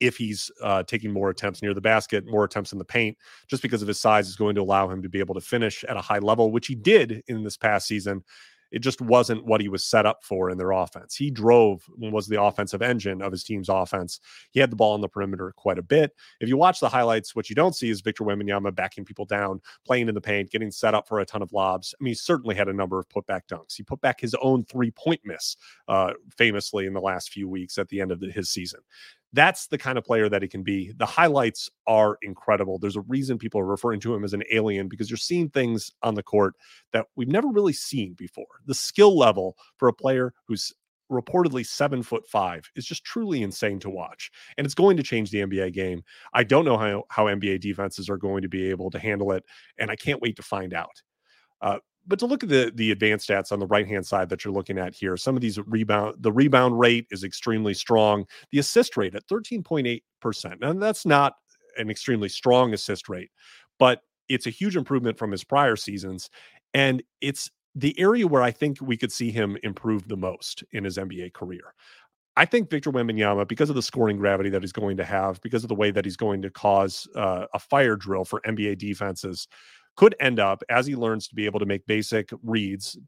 if 0.00 0.16
he's 0.16 0.50
uh, 0.62 0.84
taking 0.84 1.10
more 1.10 1.30
attempts 1.30 1.62
near 1.62 1.74
the 1.74 1.80
basket, 1.80 2.24
more 2.26 2.44
attempts 2.44 2.72
in 2.72 2.78
the 2.78 2.84
paint, 2.84 3.16
just 3.48 3.62
because 3.62 3.82
of 3.82 3.88
his 3.88 3.98
size 3.98 4.28
is 4.28 4.36
going 4.36 4.54
to 4.54 4.60
allow 4.60 4.88
him 4.88 5.02
to 5.02 5.08
be 5.08 5.18
able 5.18 5.34
to 5.34 5.40
finish 5.40 5.82
at 5.84 5.96
a 5.96 6.02
high 6.02 6.18
level, 6.18 6.52
which 6.52 6.68
he 6.68 6.74
did 6.74 7.24
in 7.26 7.42
this 7.42 7.56
past 7.56 7.88
season 7.88 8.22
it 8.70 8.80
just 8.80 9.00
wasn't 9.00 9.44
what 9.44 9.60
he 9.60 9.68
was 9.68 9.84
set 9.84 10.06
up 10.06 10.22
for 10.22 10.50
in 10.50 10.58
their 10.58 10.72
offense. 10.72 11.14
He 11.14 11.30
drove 11.30 11.82
was 11.98 12.26
the 12.26 12.40
offensive 12.40 12.82
engine 12.82 13.22
of 13.22 13.32
his 13.32 13.44
team's 13.44 13.68
offense. 13.68 14.20
He 14.50 14.60
had 14.60 14.70
the 14.70 14.76
ball 14.76 14.94
on 14.94 15.00
the 15.00 15.08
perimeter 15.08 15.52
quite 15.56 15.78
a 15.78 15.82
bit. 15.82 16.12
If 16.40 16.48
you 16.48 16.56
watch 16.56 16.80
the 16.80 16.88
highlights, 16.88 17.34
what 17.34 17.48
you 17.48 17.56
don't 17.56 17.76
see 17.76 17.90
is 17.90 18.00
Victor 18.00 18.24
Wembanyama 18.24 18.74
backing 18.74 19.04
people 19.04 19.24
down, 19.24 19.60
playing 19.86 20.08
in 20.08 20.14
the 20.14 20.20
paint, 20.20 20.50
getting 20.50 20.70
set 20.70 20.94
up 20.94 21.06
for 21.08 21.20
a 21.20 21.26
ton 21.26 21.42
of 21.42 21.52
lobs. 21.52 21.94
I 21.98 22.02
mean, 22.02 22.10
he 22.12 22.16
certainly 22.16 22.54
had 22.54 22.68
a 22.68 22.72
number 22.72 22.98
of 22.98 23.08
putback 23.08 23.42
dunks. 23.50 23.76
He 23.76 23.82
put 23.82 24.00
back 24.00 24.20
his 24.20 24.34
own 24.42 24.64
three 24.64 24.90
point 24.90 25.20
miss, 25.24 25.56
uh, 25.88 26.12
famously 26.36 26.86
in 26.86 26.92
the 26.92 27.00
last 27.00 27.30
few 27.30 27.48
weeks 27.48 27.78
at 27.78 27.88
the 27.88 28.00
end 28.00 28.12
of 28.12 28.20
the, 28.20 28.30
his 28.30 28.50
season 28.50 28.80
that's 29.36 29.66
the 29.66 29.76
kind 29.76 29.98
of 29.98 30.04
player 30.04 30.28
that 30.28 30.40
he 30.40 30.48
can 30.48 30.62
be. 30.62 30.92
The 30.96 31.06
highlights 31.06 31.68
are 31.86 32.16
incredible. 32.22 32.78
There's 32.78 32.96
a 32.96 33.02
reason 33.02 33.36
people 33.36 33.60
are 33.60 33.66
referring 33.66 34.00
to 34.00 34.14
him 34.14 34.24
as 34.24 34.32
an 34.32 34.42
alien 34.50 34.88
because 34.88 35.10
you're 35.10 35.18
seeing 35.18 35.50
things 35.50 35.92
on 36.02 36.14
the 36.14 36.22
court 36.22 36.54
that 36.92 37.06
we've 37.16 37.28
never 37.28 37.48
really 37.48 37.74
seen 37.74 38.14
before. 38.14 38.46
The 38.64 38.74
skill 38.74 39.16
level 39.16 39.56
for 39.76 39.88
a 39.88 39.92
player 39.92 40.32
who's 40.48 40.72
reportedly 41.12 41.64
seven 41.64 42.02
foot 42.02 42.26
five 42.26 42.68
is 42.74 42.86
just 42.86 43.04
truly 43.04 43.42
insane 43.42 43.78
to 43.80 43.90
watch. 43.90 44.30
And 44.56 44.64
it's 44.64 44.74
going 44.74 44.96
to 44.96 45.02
change 45.02 45.30
the 45.30 45.42
NBA 45.42 45.72
game. 45.74 46.02
I 46.32 46.42
don't 46.42 46.64
know 46.64 46.78
how, 46.78 47.04
how 47.10 47.26
NBA 47.26 47.60
defenses 47.60 48.08
are 48.08 48.16
going 48.16 48.42
to 48.42 48.48
be 48.48 48.70
able 48.70 48.90
to 48.90 48.98
handle 48.98 49.32
it. 49.32 49.44
And 49.78 49.90
I 49.90 49.96
can't 49.96 50.22
wait 50.22 50.36
to 50.36 50.42
find 50.42 50.72
out. 50.72 51.02
Uh, 51.60 51.78
but 52.06 52.18
to 52.18 52.26
look 52.26 52.42
at 52.42 52.48
the 52.48 52.72
the 52.74 52.90
advanced 52.90 53.28
stats 53.28 53.52
on 53.52 53.58
the 53.58 53.66
right 53.66 53.86
hand 53.86 54.06
side 54.06 54.28
that 54.28 54.44
you're 54.44 54.54
looking 54.54 54.78
at 54.78 54.94
here, 54.94 55.16
some 55.16 55.36
of 55.36 55.42
these 55.42 55.58
rebound 55.66 56.16
the 56.20 56.32
rebound 56.32 56.78
rate 56.78 57.06
is 57.10 57.24
extremely 57.24 57.74
strong. 57.74 58.26
The 58.52 58.58
assist 58.58 58.96
rate 58.96 59.14
at 59.14 59.26
13.8 59.28 60.02
percent, 60.20 60.62
and 60.62 60.82
that's 60.82 61.06
not 61.06 61.34
an 61.76 61.90
extremely 61.90 62.28
strong 62.28 62.72
assist 62.72 63.08
rate, 63.08 63.30
but 63.78 64.00
it's 64.28 64.46
a 64.46 64.50
huge 64.50 64.76
improvement 64.76 65.18
from 65.18 65.30
his 65.30 65.44
prior 65.44 65.76
seasons, 65.76 66.30
and 66.74 67.02
it's 67.20 67.50
the 67.74 67.98
area 68.00 68.26
where 68.26 68.42
I 68.42 68.50
think 68.50 68.78
we 68.80 68.96
could 68.96 69.12
see 69.12 69.30
him 69.30 69.58
improve 69.62 70.08
the 70.08 70.16
most 70.16 70.64
in 70.72 70.84
his 70.84 70.96
NBA 70.96 71.34
career. 71.34 71.74
I 72.38 72.44
think 72.44 72.70
Victor 72.70 72.92
Wembanyama, 72.92 73.48
because 73.48 73.70
of 73.70 73.76
the 73.76 73.82
scoring 73.82 74.18
gravity 74.18 74.50
that 74.50 74.62
he's 74.62 74.72
going 74.72 74.98
to 74.98 75.04
have, 75.04 75.40
because 75.40 75.64
of 75.64 75.68
the 75.68 75.74
way 75.74 75.90
that 75.90 76.04
he's 76.04 76.16
going 76.16 76.42
to 76.42 76.50
cause 76.50 77.08
uh, 77.14 77.46
a 77.54 77.58
fire 77.58 77.96
drill 77.96 78.24
for 78.24 78.40
NBA 78.42 78.78
defenses, 78.78 79.48
could 79.96 80.14
end 80.20 80.38
up 80.38 80.62
as 80.68 80.86
he 80.86 80.94
learns 80.94 81.28
to 81.28 81.34
be 81.34 81.46
able 81.46 81.60
to 81.60 81.66
make 81.66 81.86
basic 81.86 82.30
reads, 82.42 82.98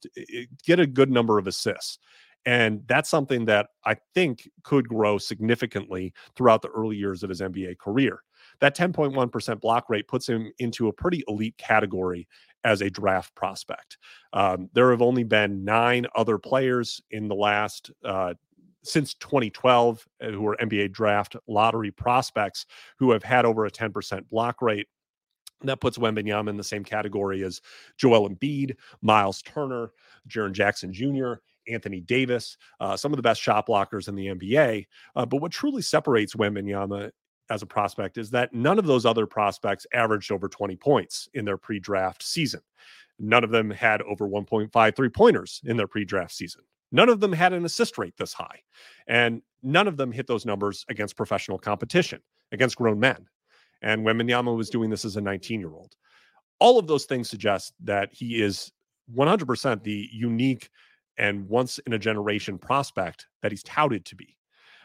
get 0.64 0.80
a 0.80 0.86
good 0.86 1.10
number 1.10 1.38
of 1.38 1.46
assists. 1.46 1.98
And 2.46 2.82
that's 2.86 3.10
something 3.10 3.44
that 3.46 3.68
I 3.84 3.96
think 4.14 4.48
could 4.62 4.88
grow 4.88 5.18
significantly 5.18 6.14
throughout 6.34 6.62
the 6.62 6.68
early 6.68 6.96
years 6.96 7.22
of 7.22 7.28
his 7.28 7.40
NBA 7.40 7.78
career. 7.78 8.22
That 8.60 8.76
10.1% 8.76 9.60
block 9.60 9.90
rate 9.90 10.08
puts 10.08 10.28
him 10.28 10.52
into 10.58 10.88
a 10.88 10.92
pretty 10.92 11.24
elite 11.28 11.58
category 11.58 12.26
as 12.64 12.80
a 12.80 12.90
draft 12.90 13.34
prospect. 13.34 13.98
Um, 14.32 14.70
there 14.72 14.90
have 14.90 15.02
only 15.02 15.24
been 15.24 15.64
nine 15.64 16.06
other 16.14 16.38
players 16.38 17.00
in 17.10 17.28
the 17.28 17.34
last 17.34 17.90
uh, 18.04 18.34
since 18.82 19.14
2012 19.14 20.06
uh, 20.22 20.30
who 20.30 20.46
are 20.46 20.56
NBA 20.56 20.92
draft 20.92 21.36
lottery 21.46 21.90
prospects 21.90 22.66
who 22.98 23.10
have 23.10 23.22
had 23.22 23.44
over 23.44 23.66
a 23.66 23.70
10% 23.70 24.28
block 24.30 24.62
rate. 24.62 24.86
That 25.62 25.80
puts 25.80 25.98
Wembanyama 25.98 26.50
in 26.50 26.56
the 26.56 26.64
same 26.64 26.84
category 26.84 27.42
as 27.42 27.60
Joel 27.96 28.30
Embiid, 28.30 28.76
Miles 29.02 29.42
Turner, 29.42 29.90
Jaren 30.28 30.52
Jackson 30.52 30.92
Jr., 30.92 31.34
Anthony 31.68 32.00
Davis, 32.00 32.56
uh, 32.80 32.96
some 32.96 33.12
of 33.12 33.16
the 33.16 33.22
best 33.22 33.40
shot 33.40 33.66
blockers 33.66 34.08
in 34.08 34.14
the 34.14 34.26
NBA. 34.28 34.86
Uh, 35.16 35.26
but 35.26 35.40
what 35.40 35.52
truly 35.52 35.82
separates 35.82 36.34
Wembanyama 36.34 37.10
as 37.50 37.62
a 37.62 37.66
prospect 37.66 38.18
is 38.18 38.30
that 38.30 38.52
none 38.52 38.78
of 38.78 38.86
those 38.86 39.06
other 39.06 39.26
prospects 39.26 39.86
averaged 39.92 40.30
over 40.32 40.48
20 40.48 40.76
points 40.76 41.28
in 41.34 41.44
their 41.44 41.56
pre-draft 41.56 42.22
season. 42.22 42.60
None 43.18 43.42
of 43.44 43.50
them 43.50 43.70
had 43.70 44.02
over 44.02 44.28
1.53 44.28 45.14
pointers 45.14 45.60
in 45.64 45.76
their 45.76 45.86
pre-draft 45.86 46.32
season. 46.32 46.62
None 46.92 47.08
of 47.08 47.20
them 47.20 47.32
had 47.32 47.52
an 47.52 47.64
assist 47.64 47.98
rate 47.98 48.14
this 48.16 48.32
high. 48.32 48.62
And 49.06 49.42
none 49.62 49.88
of 49.88 49.96
them 49.96 50.12
hit 50.12 50.26
those 50.26 50.46
numbers 50.46 50.84
against 50.88 51.16
professional 51.16 51.58
competition, 51.58 52.20
against 52.52 52.76
grown 52.76 53.00
men. 53.00 53.26
And 53.82 54.04
Wembanyama 54.04 54.56
was 54.56 54.70
doing 54.70 54.90
this 54.90 55.04
as 55.04 55.16
a 55.16 55.20
19 55.20 55.60
year 55.60 55.72
old. 55.72 55.94
All 56.60 56.78
of 56.78 56.86
those 56.86 57.04
things 57.04 57.30
suggest 57.30 57.74
that 57.84 58.10
he 58.12 58.42
is 58.42 58.72
100% 59.14 59.82
the 59.82 60.08
unique 60.12 60.70
and 61.16 61.48
once 61.48 61.78
in 61.86 61.92
a 61.92 61.98
generation 61.98 62.58
prospect 62.58 63.26
that 63.42 63.52
he's 63.52 63.62
touted 63.62 64.04
to 64.06 64.16
be. 64.16 64.36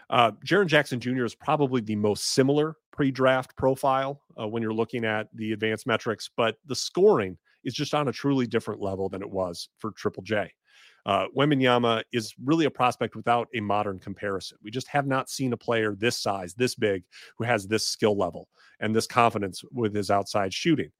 Uh, 0.09 0.31
Jaren 0.45 0.67
Jackson 0.67 0.99
Jr. 0.99 1.25
is 1.25 1.35
probably 1.35 1.81
the 1.81 1.95
most 1.95 2.33
similar 2.33 2.75
pre 2.91 3.11
draft 3.11 3.55
profile 3.55 4.21
uh, 4.39 4.47
when 4.47 4.61
you're 4.61 4.73
looking 4.73 5.05
at 5.05 5.27
the 5.33 5.53
advanced 5.53 5.87
metrics, 5.87 6.29
but 6.35 6.57
the 6.65 6.75
scoring 6.75 7.37
is 7.63 7.73
just 7.73 7.93
on 7.93 8.07
a 8.07 8.11
truly 8.11 8.45
different 8.45 8.81
level 8.81 9.09
than 9.09 9.21
it 9.21 9.29
was 9.29 9.69
for 9.79 9.91
Triple 9.91 10.23
J. 10.23 10.51
Uh, 11.05 11.27
Wembanyama 11.35 12.03
is 12.11 12.33
really 12.43 12.65
a 12.65 12.71
prospect 12.71 13.15
without 13.15 13.47
a 13.53 13.59
modern 13.59 13.99
comparison. 13.99 14.57
We 14.63 14.71
just 14.71 14.87
have 14.87 15.05
not 15.05 15.29
seen 15.29 15.53
a 15.53 15.57
player 15.57 15.95
this 15.95 16.17
size, 16.17 16.53
this 16.53 16.75
big, 16.75 17.03
who 17.37 17.43
has 17.43 17.67
this 17.67 17.85
skill 17.85 18.17
level 18.17 18.47
and 18.79 18.95
this 18.95 19.07
confidence 19.07 19.63
with 19.71 19.93
his 19.93 20.09
outside 20.09 20.53
shooting. 20.53 20.91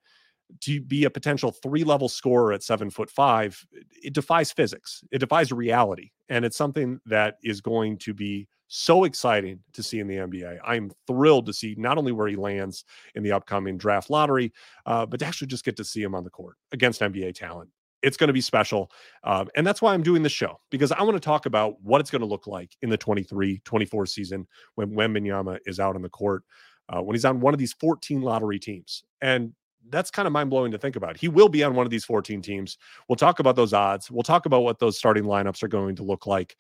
To 0.61 0.81
be 0.81 1.05
a 1.05 1.09
potential 1.09 1.51
three 1.51 1.83
level 1.83 2.09
scorer 2.09 2.51
at 2.53 2.63
seven 2.63 2.89
foot 2.89 3.09
five, 3.09 3.65
it 3.71 4.13
defies 4.13 4.51
physics, 4.51 5.03
it 5.11 5.19
defies 5.19 5.51
reality. 5.51 6.11
And 6.29 6.43
it's 6.43 6.57
something 6.57 6.99
that 7.05 7.37
is 7.43 7.61
going 7.61 7.97
to 7.99 8.13
be 8.13 8.47
so 8.67 9.03
exciting 9.03 9.59
to 9.73 9.83
see 9.83 9.99
in 9.99 10.07
the 10.07 10.15
NBA. 10.15 10.59
I'm 10.65 10.91
thrilled 11.07 11.45
to 11.45 11.53
see 11.53 11.75
not 11.77 11.97
only 11.97 12.11
where 12.11 12.27
he 12.27 12.35
lands 12.35 12.85
in 13.15 13.23
the 13.23 13.31
upcoming 13.31 13.77
draft 13.77 14.09
lottery, 14.09 14.51
uh, 14.85 15.05
but 15.05 15.19
to 15.19 15.25
actually 15.25 15.47
just 15.47 15.63
get 15.63 15.77
to 15.77 15.83
see 15.83 16.01
him 16.01 16.15
on 16.15 16.23
the 16.23 16.29
court 16.29 16.57
against 16.71 17.01
NBA 17.01 17.35
talent 17.35 17.69
it's 18.03 18.17
going 18.17 18.27
to 18.27 18.33
be 18.33 18.41
special. 18.41 18.91
Um, 19.23 19.49
and 19.55 19.65
that's 19.65 19.81
why 19.81 19.93
I'm 19.93 20.03
doing 20.03 20.21
this 20.21 20.31
show 20.31 20.59
because 20.69 20.91
I 20.91 21.01
want 21.01 21.15
to 21.15 21.19
talk 21.19 21.45
about 21.45 21.81
what 21.81 22.01
it's 22.01 22.11
going 22.11 22.21
to 22.21 22.27
look 22.27 22.45
like 22.45 22.75
in 22.81 22.89
the 22.89 22.97
23 22.97 23.61
24 23.63 24.05
season 24.05 24.47
when 24.75 24.91
Wembanyama 24.91 25.59
is 25.65 25.79
out 25.79 25.95
on 25.95 26.01
the 26.01 26.09
court, 26.09 26.43
uh, 26.89 27.01
when 27.01 27.15
he's 27.15 27.25
on 27.25 27.39
one 27.39 27.53
of 27.53 27.59
these 27.59 27.73
14 27.73 28.21
lottery 28.21 28.59
teams. 28.59 29.03
And 29.21 29.53
that's 29.89 30.11
kind 30.11 30.27
of 30.27 30.31
mind 30.31 30.49
blowing 30.49 30.71
to 30.71 30.77
think 30.77 30.95
about. 30.95 31.17
He 31.17 31.27
will 31.27 31.49
be 31.49 31.63
on 31.63 31.75
one 31.75 31.85
of 31.85 31.89
these 31.89 32.05
14 32.05 32.41
teams. 32.41 32.77
We'll 33.07 33.15
talk 33.15 33.39
about 33.39 33.55
those 33.55 33.73
odds. 33.73 34.11
We'll 34.11 34.23
talk 34.23 34.45
about 34.45 34.61
what 34.61 34.79
those 34.79 34.97
starting 34.97 35.23
lineups 35.23 35.63
are 35.63 35.67
going 35.67 35.95
to 35.97 36.03
look 36.03 36.27
like. 36.27 36.55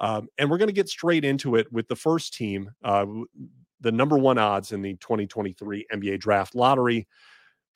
Um, 0.00 0.28
and 0.38 0.50
we're 0.50 0.58
going 0.58 0.68
to 0.68 0.74
get 0.74 0.88
straight 0.88 1.24
into 1.24 1.56
it 1.56 1.70
with 1.72 1.88
the 1.88 1.96
first 1.96 2.34
team, 2.34 2.70
uh, 2.84 3.06
the 3.80 3.92
number 3.92 4.16
one 4.16 4.38
odds 4.38 4.72
in 4.72 4.82
the 4.82 4.94
2023 4.96 5.86
NBA 5.92 6.20
draft 6.20 6.54
lottery 6.54 7.08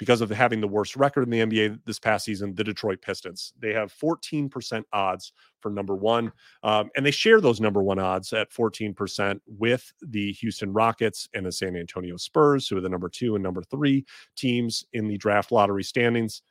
because 0.03 0.21
of 0.21 0.31
having 0.31 0.61
the 0.61 0.67
worst 0.67 0.97
record 0.97 1.23
in 1.23 1.31
the 1.31 1.39
NBA 1.39 1.79
this 1.87 2.01
past 2.01 2.25
season, 2.25 2.57
the 2.57 2.65
Detroit 2.65 3.01
Pistons. 3.01 3.53
They 3.61 3.73
have 3.73 3.95
14% 3.95 4.83
odds 4.93 5.33
for 5.61 5.71
number 5.71 5.95
one, 5.95 6.33
um, 6.65 6.91
and 6.97 7.07
they 7.07 7.13
share 7.13 7.41
those 7.41 7.61
number 7.61 7.85
one 7.85 8.01
odds 8.01 8.33
at 8.33 8.51
14% 8.51 9.39
with 9.47 9.93
the 10.03 10.33
Houston 10.33 10.73
Rockets 10.73 11.29
and 11.35 11.47
the 11.47 11.53
San 11.53 11.77
Antonio 11.77 12.17
Spurs, 12.17 12.67
who 12.67 12.77
are 12.77 12.81
the 12.81 12.89
number 12.89 13.09
two 13.09 13.37
and 13.37 13.45
number 13.45 13.63
three 13.63 14.05
teams 14.35 14.85
in 14.93 15.07
the 15.07 15.17
draft 15.19 15.53
lottery 15.53 15.85
standings. 15.85 16.43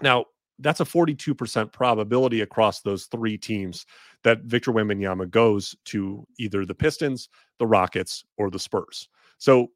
Now, 0.00 0.24
that's 0.58 0.80
a 0.80 0.86
42% 0.86 1.72
probability 1.72 2.40
across 2.40 2.80
those 2.80 3.04
three 3.08 3.36
teams 3.36 3.84
that 4.24 4.40
Victor 4.44 4.72
Wembanyama 4.72 5.28
goes 5.28 5.76
to 5.84 6.26
either 6.38 6.64
the 6.64 6.74
Pistons, 6.74 7.28
the 7.58 7.66
Rockets, 7.66 8.24
or 8.38 8.48
the 8.48 8.58
Spurs. 8.58 9.06
So 9.36 9.68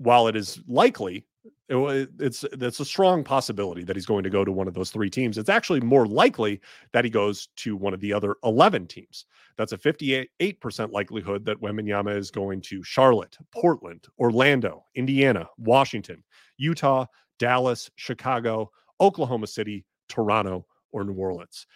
while 0.00 0.26
it 0.26 0.34
is 0.34 0.60
likely 0.66 1.26
it, 1.68 2.10
it's 2.18 2.44
it's 2.44 2.80
a 2.80 2.84
strong 2.84 3.22
possibility 3.22 3.84
that 3.84 3.94
he's 3.94 4.06
going 4.06 4.24
to 4.24 4.30
go 4.30 4.44
to 4.44 4.50
one 4.50 4.66
of 4.66 4.74
those 4.74 4.90
three 4.90 5.08
teams. 5.08 5.38
It's 5.38 5.48
actually 5.48 5.80
more 5.80 6.06
likely 6.06 6.60
that 6.92 7.04
he 7.04 7.10
goes 7.10 7.48
to 7.56 7.76
one 7.76 7.94
of 7.94 8.00
the 8.00 8.12
other 8.12 8.36
11 8.44 8.88
teams. 8.88 9.26
That's 9.56 9.72
a 9.72 9.78
58% 9.78 10.90
likelihood 10.90 11.44
that 11.44 11.60
Wembanyama 11.60 12.16
is 12.16 12.30
going 12.30 12.60
to 12.62 12.82
Charlotte, 12.82 13.38
Portland, 13.52 14.06
Orlando, 14.18 14.84
Indiana, 14.94 15.46
Washington, 15.58 16.24
Utah, 16.56 17.06
Dallas, 17.38 17.90
Chicago, 17.96 18.70
Oklahoma 19.00 19.46
City, 19.46 19.84
Toronto, 20.08 20.66
or 20.92 21.04
New 21.04 21.14
Orleans. 21.14 21.66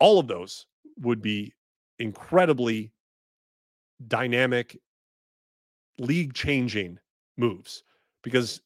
All 0.00 0.18
of 0.18 0.28
those 0.28 0.66
would 1.00 1.20
be 1.20 1.52
incredibly 1.98 2.92
dynamic, 4.06 4.78
league 5.98 6.34
changing 6.34 6.98
moves 7.38 7.84
because 8.22 8.60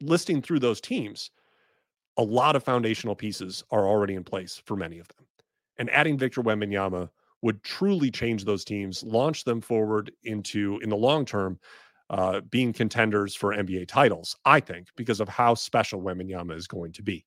listing 0.00 0.42
through 0.42 0.58
those 0.58 0.80
teams, 0.80 1.30
a 2.18 2.22
lot 2.22 2.56
of 2.56 2.64
foundational 2.64 3.14
pieces 3.14 3.64
are 3.70 3.86
already 3.86 4.14
in 4.14 4.24
place 4.24 4.60
for 4.64 4.76
many 4.76 4.98
of 4.98 5.08
them. 5.08 5.26
And 5.78 5.90
adding 5.90 6.18
Victor 6.18 6.42
Wembanyama 6.42 7.08
would 7.42 7.62
truly 7.62 8.10
change 8.10 8.44
those 8.44 8.64
teams, 8.64 9.02
launch 9.02 9.44
them 9.44 9.60
forward 9.60 10.10
into, 10.24 10.80
in 10.82 10.88
the 10.88 10.96
long 10.96 11.24
term, 11.24 11.58
uh, 12.10 12.40
being 12.50 12.72
contenders 12.72 13.34
for 13.34 13.54
NBA 13.54 13.88
titles, 13.88 14.36
I 14.44 14.60
think, 14.60 14.88
because 14.96 15.20
of 15.20 15.28
how 15.28 15.54
special 15.54 16.00
Wembanyama 16.00 16.56
is 16.56 16.66
going 16.66 16.92
to 16.92 17.02
be. 17.02 17.24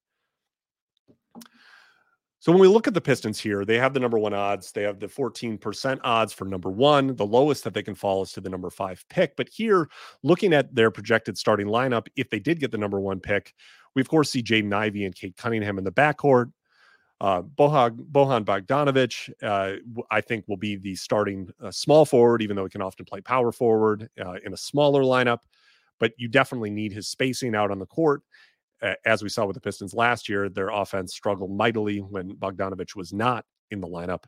So 2.42 2.54
when 2.54 2.62
we 2.62 2.70
look 2.70 2.88
at 2.88 2.94
the 2.94 3.02
Pistons 3.02 3.38
here, 3.38 3.66
they 3.66 3.78
have 3.78 3.94
the 3.94 4.00
number 4.00 4.18
one 4.18 4.34
odds. 4.34 4.72
They 4.72 4.84
have 4.84 5.00
the 5.00 5.08
14% 5.08 6.00
odds 6.06 6.32
for 6.32 6.46
number 6.46 6.70
one. 6.70 7.16
The 7.18 7.26
lowest 7.26 7.66
that 7.66 7.74
they 7.74 7.84
can 7.84 7.96
fall 7.96 8.22
is 8.24 8.32
to 8.34 8.42
the 8.42 8.50
number 8.50 8.70
five 8.70 9.04
pick. 9.10 9.36
But 9.36 9.50
here, 9.50 9.90
looking 10.24 10.54
at 10.54 10.74
their 10.74 10.90
projected 10.90 11.38
starting 11.38 11.68
lineup, 11.68 12.08
if 12.16 12.30
they 12.30 12.40
did 12.40 12.62
get 12.62 12.72
the 12.72 12.78
number 12.78 13.00
one 13.02 13.20
pick, 13.20 13.54
we 13.94 14.02
of 14.02 14.08
course 14.08 14.32
see 14.32 14.42
Jaden 14.42 14.74
Ivey 14.74 15.04
and 15.04 15.14
Cade 15.14 15.36
Cunningham 15.36 15.78
in 15.78 15.84
the 15.84 15.92
backcourt. 15.92 16.52
Uh, 17.20 17.42
Bohan, 17.42 17.98
Bojan 18.10 18.46
Bogdanovic, 18.46 19.30
uh, 19.44 20.04
I 20.10 20.22
think, 20.22 20.46
will 20.48 20.56
be 20.56 20.78
the 20.78 20.96
starting 20.96 21.50
uh, 21.62 21.70
small 21.70 22.06
forward, 22.06 22.42
even 22.42 22.56
though 22.56 22.64
he 22.64 22.70
can 22.70 22.82
often 22.82 23.04
play 23.04 23.20
power 23.20 23.52
forward 23.52 24.10
uh, 24.26 24.36
in 24.46 24.54
a 24.54 24.58
smaller 24.58 25.04
lineup. 25.04 25.40
But 26.00 26.14
you 26.18 26.30
definitely 26.30 26.70
need 26.70 26.94
his 26.94 27.10
spacing 27.10 27.56
out 27.56 27.72
on 27.72 27.80
the 27.80 27.86
court 27.86 28.22
as 29.06 29.24
we 29.24 29.30
saw 29.30 29.46
with 29.46 29.56
the 29.56 29.62
Pistons 29.62 29.94
last 29.94 30.30
year, 30.30 30.50
their 30.50 30.70
offense 30.70 31.14
struggled 31.14 31.52
mightily 31.52 32.00
when 32.00 32.36
Bogdanovic 32.36 32.96
was 32.96 33.14
not 33.14 33.46
in 33.72 33.82
the 33.82 33.88
lineup. 33.88 34.24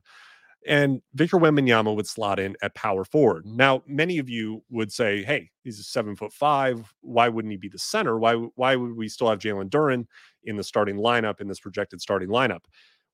And 0.68 1.02
Victor 1.16 1.38
Wembanyama 1.38 1.96
would 1.96 2.08
slot 2.08 2.40
in 2.40 2.56
at 2.62 2.76
power 2.76 3.04
forward. 3.04 3.48
Now, 3.48 3.82
many 3.88 4.20
of 4.20 4.30
you 4.30 4.64
would 4.70 4.92
say, 4.92 5.24
"Hey, 5.24 5.50
he's 5.64 5.80
a 5.80 5.84
seven 5.84 6.16
foot 6.16 6.32
five. 6.32 6.94
Why 7.02 7.30
wouldn't 7.30 7.52
he 7.52 7.58
be 7.58 7.70
the 7.70 7.80
center? 7.80 8.20
Why 8.20 8.36
why 8.36 8.76
would 8.76 8.96
we 8.96 9.10
still 9.10 9.30
have 9.30 9.40
Jalen 9.40 9.70
Duren 9.70 10.06
in 10.44 10.58
the 10.58 10.64
starting 10.64 10.98
lineup 10.98 11.42
in 11.42 11.48
this 11.48 11.60
projected 11.60 12.00
starting 12.00 12.30
lineup?" 12.30 12.66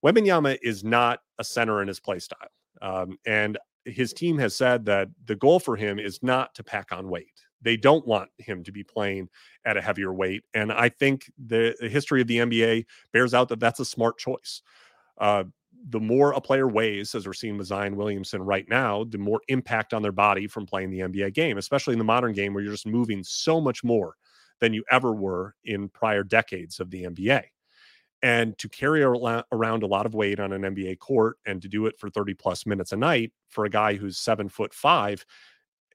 Wembanyama 0.06 0.58
is 0.62 0.84
not 0.84 1.20
a 1.40 1.44
center 1.44 1.82
in 1.82 1.88
his 1.88 2.02
play 2.02 2.20
style, 2.20 2.50
um, 2.82 3.18
and 3.26 3.58
his 3.86 4.12
team 4.12 4.38
has 4.40 4.54
said 4.54 4.84
that 4.86 5.08
the 5.26 5.36
goal 5.36 5.60
for 5.60 5.78
him 5.78 6.00
is 6.00 6.22
not 6.22 6.54
to 6.56 6.64
pack 6.64 6.92
on 6.92 7.08
weight. 7.10 7.47
They 7.62 7.78
don't 7.78 8.06
want 8.06 8.30
him 8.38 8.64
to 8.64 8.72
be 8.72 8.84
playing 8.84 9.30
at 9.66 9.78
a 9.78 9.82
heavier 9.82 10.14
weight. 10.14 10.44
And 10.54 10.72
I 10.72 10.90
think 10.90 11.32
the, 11.38 11.76
the 11.80 11.90
history 11.90 12.22
of 12.22 12.28
the 12.28 12.38
NBA 12.38 12.86
bears 13.14 13.34
out 13.34 13.50
that 13.50 13.60
that's 13.60 13.80
a 13.80 13.86
smart 13.86 14.18
choice. 14.18 14.62
Uh, 15.18 15.46
the 15.90 16.00
more 16.00 16.32
a 16.32 16.42
player 16.42 16.68
weighs, 16.68 17.16
as 17.16 17.26
we're 17.26 17.34
seeing 17.34 17.58
with 17.58 17.68
Zion 17.68 17.96
Williamson 17.96 18.42
right 18.42 18.68
now, 18.70 19.04
the 19.04 19.18
more 19.18 19.42
impact 19.48 19.94
on 19.94 20.02
their 20.02 20.12
body 20.12 20.48
from 20.48 20.66
playing 20.66 20.90
the 20.90 21.00
NBA 21.00 21.34
game, 21.34 21.58
especially 21.58 21.94
in 21.94 22.00
the 22.00 22.06
modern 22.06 22.34
game 22.34 22.54
where 22.54 22.64
you're 22.64 22.74
just 22.74 22.88
moving 22.88 23.24
so 23.24 23.62
much 23.62 23.84
more 23.84 24.16
than 24.60 24.74
you 24.74 24.84
ever 24.92 25.14
were 25.14 25.56
in 25.66 25.90
prior 25.90 26.24
decades 26.24 26.80
of 26.80 26.90
the 26.90 27.04
NBA. 27.04 27.44
And 28.24 28.58
to 28.58 28.68
carry 28.68 29.04
around 29.04 29.84
a 29.84 29.88
lot 29.88 30.08
of 30.08 30.16
weight 30.16 30.40
on 30.40 30.52
an 30.52 30.64
NBA 30.64 30.98
court 30.98 31.38
and 31.46 31.62
to 31.62 31.68
do 31.68 31.86
it 31.86 32.00
for 32.00 32.10
30 32.10 32.34
plus 32.34 32.66
minutes 32.66 32.92
a 32.92 32.98
night 32.98 33.32
for 33.50 33.66
a 33.66 33.70
guy 33.70 33.94
who's 33.94 34.18
seven 34.18 34.50
foot 34.50 34.74
five, 34.74 35.24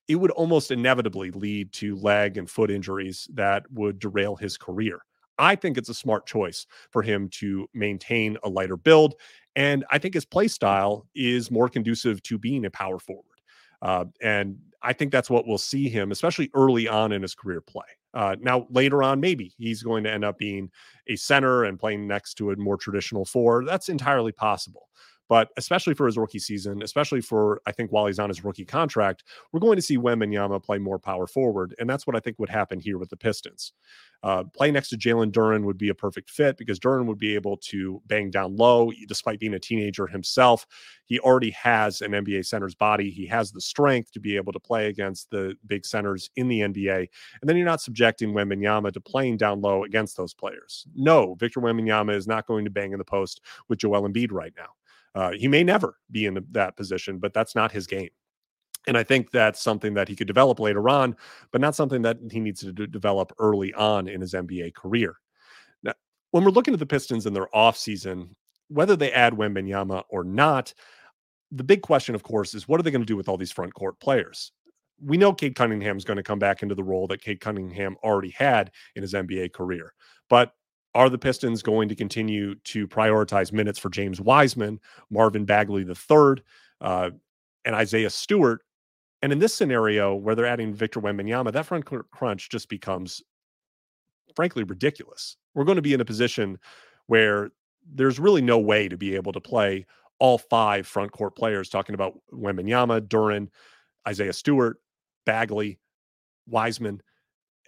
it 0.09 0.17
would 0.17 0.31
almost 0.33 0.71
inevitably 0.71 1.31
lead 1.31 1.73
to 1.73 1.97
leg 1.97 2.37
and 2.37 2.51
foot 2.51 2.71
injuries 2.71 3.29
that 3.35 3.65
would 3.71 3.99
derail 3.99 4.37
his 4.37 4.57
career. 4.57 5.01
I 5.39 5.57
think 5.57 5.79
it's 5.79 5.89
a 5.89 5.95
smart 5.95 6.27
choice 6.27 6.67
for 6.91 7.03
him 7.03 7.29
to 7.41 7.67
maintain 7.75 8.37
a 8.45 8.49
lighter 8.49 8.77
build. 8.77 9.15
And 9.57 9.85
I 9.91 9.99
think 9.99 10.15
his 10.15 10.25
play 10.25 10.49
style 10.49 11.07
is 11.15 11.51
more 11.51 11.69
conducive 11.69 12.23
to 12.25 12.39
being 12.39 12.65
a 12.65 12.71
power 12.71 12.99
forward. 12.99 13.25
Uh, 13.81 14.05
and 14.21 14.57
I 14.83 14.93
think 14.93 15.11
that's 15.11 15.31
what 15.31 15.47
we'll 15.47 15.59
see 15.59 15.89
him, 15.89 16.13
especially 16.13 16.51
early 16.55 16.87
on 16.89 17.13
in 17.13 17.23
his 17.23 17.35
career 17.35 17.61
play. 17.61 17.87
Uh, 18.15 18.37
now, 18.41 18.67
later 18.71 19.03
on, 19.03 19.21
maybe 19.21 19.53
he's 19.57 19.83
going 19.83 20.05
to 20.05 20.11
end 20.11 20.25
up 20.25 20.39
being 20.39 20.71
a 21.09 21.17
center 21.17 21.65
and 21.65 21.79
playing 21.79 22.07
next 22.07 22.35
to 22.35 22.51
a 22.51 22.57
more 22.57 22.77
traditional 22.77 23.25
four. 23.25 23.65
That's 23.65 23.89
entirely 23.89 24.33
possible. 24.33 24.89
But 25.29 25.49
especially 25.57 25.95
for 25.95 26.07
his 26.07 26.19
rookie 26.19 26.39
season, 26.39 26.83
especially 26.83 27.21
for 27.21 27.63
I 27.67 27.73
think 27.73 27.91
while 27.91 28.07
he's 28.07 28.19
on 28.19 28.29
his 28.29 28.45
rookie 28.45 28.65
contract, 28.65 29.25
we're 29.53 29.61
going 29.61 29.77
to 29.77 29.83
see 29.83 29.97
Wembanyama 29.97 30.63
play 30.63 30.79
more 30.79 30.99
power 30.99 31.27
forward, 31.27 31.75
and 31.79 31.89
that's 31.89 32.07
what 32.07 32.17
I 32.17 32.21
think 32.21 32.39
would 32.39 32.49
happen 32.49 32.81
here 32.81 32.99
with 32.99 33.11
the 33.11 33.17
Pistons. 33.17 33.73
Uh, 34.25 34.45
playing 34.45 34.75
next 34.75 34.89
to 34.89 34.97
Jalen 34.97 35.33
Duren 35.33 35.65
would 35.65 35.79
be 35.79 35.89
a 35.89 35.95
perfect 35.95 36.31
fit 36.31 36.57
because 36.57 36.79
Duren 36.79 37.07
would 37.07 37.19
be 37.19 37.35
able 37.35 37.57
to 37.57 38.01
bang 38.07 38.31
down 38.31 38.57
low, 38.57 38.93
despite 39.09 39.41
being 39.41 39.55
a 39.55 39.59
teenager 39.59 40.07
himself. 40.07 40.65
He 41.07 41.19
already 41.19 41.51
has 41.51 42.03
an 42.03 42.13
NBA 42.13 42.47
center's 42.47 42.77
body. 42.77 43.11
He 43.11 43.27
has 43.27 43.51
the 43.51 43.61
strength 43.61 44.13
to 44.13 44.21
be 44.21 44.37
able 44.37 44.53
to 44.53 44.61
play 44.61 44.87
against 44.87 45.31
the 45.31 45.57
big 45.67 45.85
centers 45.85 46.31
in 46.37 46.47
the 46.47 46.61
NBA. 46.61 47.09
And 47.41 47.49
then 47.49 47.57
you're 47.57 47.67
not 47.67 47.81
subjecting 47.81 48.33
Wembanyama 48.33 48.93
to 48.93 49.01
playing 49.01 49.39
down 49.39 49.61
low 49.61 49.85
against 49.85 50.17
those 50.17 50.35
players. 50.35 50.87
No, 50.95 51.35
Victor 51.35 51.61
Wembanyama 51.61 52.15
is 52.15 52.29
not 52.29 52.47
going 52.47 52.65
to 52.65 52.71
bang 52.71 52.93
in 52.93 52.99
the 52.99 53.05
post 53.05 53.41
with 53.69 53.81
Joel 53.81 54.09
Embiid 54.09 54.31
right 54.31 54.53
now. 54.57 54.69
Uh, 55.15 55.33
he 55.33 55.49
may 55.49 55.63
never 55.63 55.99
be 56.11 56.27
in 56.27 56.45
that 56.53 56.77
position, 56.77 57.19
but 57.19 57.35
that's 57.35 57.55
not 57.55 57.73
his 57.73 57.87
game. 57.87 58.11
And 58.87 58.97
I 58.97 59.05
think 59.05 59.31
that's 59.31 59.63
something 59.63 59.95
that 59.95 60.09
he 60.09 60.17
could 60.17 60.27
develop 60.27 60.59
later 60.59 60.89
on, 60.89 61.17
but 61.53 61.61
not 61.61 61.75
something 61.75 62.03
that 62.03 62.19
he 62.31 62.41
needs 62.41 62.61
to 62.61 62.73
develop 62.73 63.33
early 63.39 63.73
on 63.75 64.09
in 64.09 64.21
his 64.21 64.35
NBA 64.35 64.75
career. 64.75 65.17
Now, 65.83 65.93
when 66.33 66.45
we're 66.45 66.51
looking 66.51 66.75
at 66.75 66.81
the 66.81 66.87
Pistons 66.87 67.27
in 67.27 67.33
their 67.35 67.49
offseason, 67.55 68.31
whether 68.69 68.97
they 68.97 69.13
add 69.13 69.35
Wembanyama 69.35 70.03
or 70.09 70.25
not, 70.25 70.75
the 71.53 71.63
big 71.65 71.83
question, 71.83 72.15
of 72.15 72.23
course, 72.23 72.55
is 72.55 72.67
what 72.67 72.81
are 72.81 72.83
they 72.83 72.91
going 72.91 73.03
to 73.03 73.07
do 73.07 73.17
with 73.17 73.29
all 73.29 73.37
these 73.37 73.53
front 73.53 73.75
court 73.75 74.01
players? 74.01 74.53
We 75.01 75.17
know 75.17 75.33
Cade 75.33 75.55
Cunningham 75.55 75.97
is 75.97 76.05
going 76.05 76.17
to 76.17 76.23
come 76.23 76.39
back 76.39 76.63
into 76.63 76.75
the 76.75 76.85
role 76.85 77.07
that 77.09 77.21
Cade 77.21 77.41
Cunningham 77.41 77.97
already 78.03 78.31
had 78.31 78.71
in 78.97 79.03
his 79.03 79.13
NBA 79.13 79.53
career. 79.53 79.93
But 80.31 80.55
are 80.95 81.09
the 81.09 81.19
Pistons 81.19 81.63
going 81.63 81.89
to 81.89 81.95
continue 81.95 82.55
to 82.57 82.87
prioritize 82.87 83.53
minutes 83.53 83.79
for 83.79 83.89
James 83.89 84.21
Wiseman, 84.21 84.81
Marvin 85.11 85.45
Bagley 85.45 85.83
III, 85.83 86.43
uh, 86.81 87.11
and 87.65 87.75
Isaiah 87.75 88.11
Stewart? 88.11 88.63
And 89.23 89.33
in 89.33 89.39
this 89.39 89.55
scenario 89.55 90.15
where 90.15 90.35
they're 90.35 90.47
adding 90.47 90.75
Victor 90.75 91.01
Wembanyama, 91.01 91.53
that 91.53 91.67
front 91.67 91.85
crunch 92.11 92.51
just 92.51 92.69
becomes, 92.69 93.23
frankly, 94.35 94.65
ridiculous. 94.65 95.37
We're 95.55 95.65
going 95.65 95.77
to 95.77 95.83
be 95.83 95.95
in 95.95 96.01
a 96.01 96.05
position 96.05 96.59
where 97.07 97.51
there's 97.95 98.19
really 98.19 98.43
no 98.43 98.59
way 98.59 98.89
to 98.89 98.97
be 98.97 99.15
able 99.15 99.33
to 99.33 99.41
play 99.41 99.87
all 100.19 100.39
five 100.39 100.87
front 100.87 101.13
court 101.13 101.37
players, 101.37 101.69
talking 101.69 101.95
about 101.95 102.19
Wembanyama, 102.33 103.01
Duren, 103.09 103.49
Isaiah 104.07 104.33
Stewart, 104.33 104.79
Bagley, 105.25 105.79
Wiseman. 106.47 107.01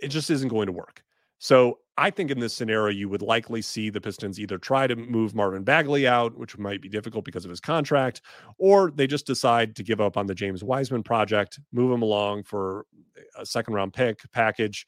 It 0.01 0.09
just 0.09 0.31
isn't 0.31 0.49
going 0.49 0.67
to 0.67 0.73
work. 0.73 1.03
So 1.45 1.81
I 1.99 2.09
think 2.09 2.31
in 2.31 2.41
this 2.41 2.55
scenario, 2.55 2.91
you 2.91 3.11
would 3.11 3.21
likely 3.21 3.61
see 3.61 3.91
the 3.91 4.01
Pistons 4.01 4.41
either 4.41 4.57
try 4.57 4.87
to 4.87 4.97
move 4.97 5.35
Marvin 5.35 5.63
Bagley 5.63 6.09
out, 6.09 6.35
which 6.39 6.57
might 6.57 6.81
be 6.81 6.89
difficult 6.89 7.23
because 7.27 7.45
of 7.45 7.51
his 7.51 7.61
contract, 7.61 8.23
or 8.57 8.91
they 8.91 9.07
just 9.07 9.27
decide 9.27 9.77
to 9.77 9.83
give 9.83 10.01
up 10.01 10.17
on 10.17 10.27
the 10.27 10.35
James 10.35 10.65
Wiseman 10.65 11.03
project, 11.03 11.61
move 11.71 11.93
him 11.93 12.01
along 12.01 12.45
for 12.45 12.87
a 13.37 13.45
second 13.45 13.75
round 13.75 13.93
pick 13.93 14.21
package, 14.33 14.87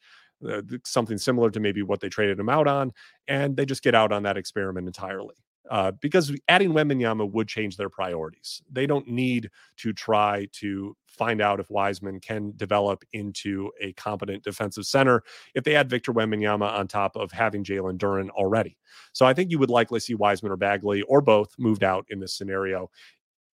uh, 0.49 0.63
something 0.83 1.19
similar 1.19 1.51
to 1.51 1.59
maybe 1.59 1.83
what 1.83 1.99
they 1.99 2.09
traded 2.09 2.39
him 2.39 2.49
out 2.49 2.67
on, 2.67 2.91
and 3.27 3.55
they 3.55 3.63
just 3.63 3.83
get 3.83 3.93
out 3.93 4.11
on 4.11 4.23
that 4.23 4.35
experiment 4.35 4.87
entirely 4.87 5.35
uh, 5.69 5.91
because 6.01 6.35
adding 6.47 6.71
Wembanyama 6.71 7.31
would 7.31 7.47
change 7.47 7.77
their 7.77 7.89
priorities. 7.89 8.61
They 8.71 8.85
don't 8.85 9.07
need 9.07 9.49
to 9.77 9.93
try 9.93 10.47
to 10.53 10.95
find 11.07 11.41
out 11.41 11.59
if 11.59 11.69
Wiseman 11.69 12.19
can 12.19 12.53
develop 12.55 13.03
into 13.13 13.71
a 13.81 13.91
competent 13.93 14.43
defensive 14.43 14.85
center 14.85 15.23
if 15.55 15.63
they 15.63 15.75
add 15.75 15.89
Victor 15.89 16.13
Wembanyama 16.13 16.71
on 16.71 16.87
top 16.87 17.15
of 17.15 17.31
having 17.31 17.63
Jalen 17.63 17.97
Duren 17.97 18.29
already. 18.29 18.77
So 19.13 19.25
I 19.25 19.33
think 19.33 19.49
you 19.49 19.59
would 19.59 19.69
likely 19.69 19.99
see 19.99 20.13
Wiseman 20.13 20.51
or 20.51 20.57
Bagley 20.57 21.01
or 21.03 21.21
both 21.21 21.53
moved 21.57 21.83
out 21.83 22.05
in 22.09 22.19
this 22.19 22.33
scenario 22.37 22.89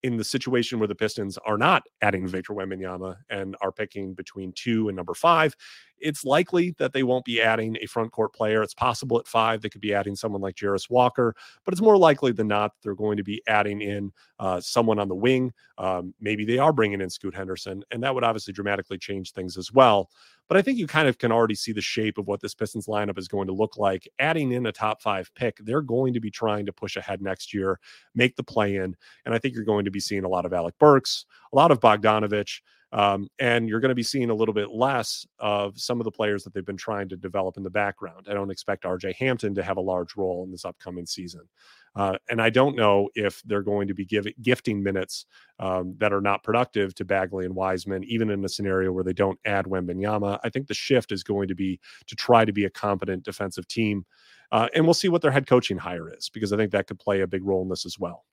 in 0.03 0.17
the 0.17 0.25
situation 0.25 0.79
where 0.79 0.89
the 0.89 0.95
Pistons 0.95 1.39
are 1.47 1.57
not 1.57 1.85
adding 2.01 2.27
Victor 2.27 2.55
Wembanyama 2.55 3.17
and 3.31 3.57
are 3.61 3.71
picking 3.71 4.15
between 4.15 4.53
two 4.53 4.89
and 4.89 4.97
number 4.97 5.15
five, 5.15 5.55
it's 5.99 6.25
likely 6.25 6.75
that 6.79 6.93
they 6.93 7.05
won't 7.05 7.25
be 7.25 7.41
adding 7.41 7.77
a 7.81 7.87
front 7.87 8.11
court 8.11 8.35
player. 8.35 8.63
It's 8.63 8.75
possible 8.75 9.19
at 9.19 9.29
five 9.29 9.63
they 9.63 9.69
could 9.69 9.81
be 9.81 9.95
adding 9.95 10.17
someone 10.17 10.43
like 10.43 10.57
Jarace 10.57 10.91
Walker, 10.91 11.35
but 11.65 11.73
it's 11.73 11.81
more 11.81 11.97
likely 11.97 12.33
than 12.33 12.49
not 12.49 12.73
they're 12.83 12.95
going 12.95 13.17
to 13.17 13.23
be 13.23 13.43
adding 13.47 13.81
in 13.81 14.13
uh, 14.41 14.61
someone 14.61 14.99
on 14.99 15.09
the 15.09 15.15
wing. 15.15 15.53
Um, 15.79 16.13
maybe 16.21 16.45
they 16.45 16.59
are 16.59 16.73
bringing 16.73 17.01
in 17.01 17.09
Scoot 17.09 17.35
Henderson, 17.35 17.85
and 17.93 18.03
that 18.03 18.15
would 18.15 18.25
obviously 18.25 18.53
dramatically 18.53 18.99
change 18.99 19.33
things 19.33 19.57
as 19.57 19.73
well. 19.73 20.11
But 20.53 20.59
I 20.59 20.63
think 20.63 20.77
you 20.77 20.87
kind 20.87 21.09
of 21.09 21.17
can 21.17 21.33
already 21.33 21.55
see 21.55 21.73
the 21.73 21.81
shape 21.81 22.19
of 22.19 22.27
what 22.27 22.43
this 22.43 22.53
Pistons 22.53 22.87
lineup 22.87 23.17
is 23.17 23.27
going 23.27 23.47
to 23.47 23.55
look 23.55 23.79
like. 23.79 24.07
Adding 24.19 24.53
in 24.53 24.67
a 24.67 24.71
top 24.71 25.01
five 25.01 25.31
pick, 25.35 25.57
they're 25.65 25.81
going 25.81 26.13
to 26.13 26.21
be 26.21 26.31
trying 26.31 26.67
to 26.67 26.75
push 26.75 26.99
ahead 26.99 27.23
next 27.23 27.55
year, 27.55 27.81
make 28.15 28.37
the 28.37 28.43
play 28.43 28.77
in. 28.77 28.95
And 29.25 29.35
I 29.35 29.39
think 29.39 29.55
you're 29.55 29.65
going 29.65 29.87
to 29.87 29.91
be 29.91 29.99
seeing 29.99 30.25
a 30.25 30.29
lot 30.29 30.45
of 30.45 30.53
Alec 30.53 30.75
Burks, 30.79 31.25
a 31.55 31.57
lot 31.57 31.71
of 31.71 31.81
Bogdanovic. 31.81 32.61
Um, 32.93 33.29
and 33.39 33.69
you're 33.69 33.81
going 33.81 33.89
to 33.89 33.95
be 33.95 34.03
seeing 34.03 34.29
a 34.29 34.35
little 34.35 34.53
bit 34.53 34.71
less 34.71 35.27
of 35.39 35.79
some 35.81 35.99
of 35.99 36.05
the 36.05 36.11
players 36.11 36.45
that 36.45 36.53
they've 36.53 36.65
been 36.65 36.77
trying 36.77 37.09
to 37.09 37.17
develop 37.17 37.57
in 37.57 37.63
the 37.63 37.71
background. 37.71 38.27
I 38.29 38.35
don't 38.35 38.51
expect 38.51 38.85
RJ 38.85 39.15
Hampton 39.17 39.55
to 39.55 39.63
have 39.63 39.79
a 39.79 39.83
large 39.83 40.15
role 40.17 40.45
in 40.45 40.51
this 40.51 40.67
upcoming 40.67 41.07
season. 41.07 41.49
Uh, 41.95 42.17
and 42.31 42.41
I 42.41 42.51
don't 42.51 42.77
know 42.77 43.09
if 43.15 43.43
they're 43.45 43.63
going 43.63 43.89
to 43.89 43.95
be 43.95 44.05
giving 44.05 44.33
gifting 44.41 44.83
minutes 44.83 45.27
um, 45.59 45.95
that 45.99 46.13
are 46.13 46.21
not 46.21 46.43
productive 46.43 46.95
to 46.97 47.05
Bagley 47.05 47.45
and 47.45 47.55
Wiseman, 47.55 48.05
even 48.05 48.31
in 48.31 48.45
a 48.45 48.49
scenario 48.49 48.93
where 48.93 49.05
they 49.05 49.13
don't 49.13 49.39
add 49.45 49.67
Wembanyama. 49.67 50.39
I 50.43 50.49
think 50.49 50.67
the 50.67 50.75
shift 50.75 51.13
is 51.13 51.23
going 51.23 51.49
to 51.49 51.55
be 51.55 51.81
to 52.07 52.17
try 52.17 52.45
to 52.45 52.53
be 52.53 52.65
a 52.65 52.71
competent 52.71 53.25
defensive 53.25 53.69
team. 53.69 54.05
Uh, 54.51 54.69
and 54.75 54.85
we'll 54.85 54.95
see 54.95 55.09
what 55.09 55.23
their 55.23 55.31
head 55.31 55.47
coaching 55.47 55.79
hire 55.79 56.15
is, 56.15 56.29
because 56.29 56.53
I 56.53 56.57
think 56.59 56.73
that 56.73 56.87
could 56.87 56.99
play 56.99 57.23
a 57.23 57.27
big 57.27 57.45
role 57.45 57.63
in 57.63 57.71
this 57.71 57.87
as 57.87 57.99
well. 57.99 58.25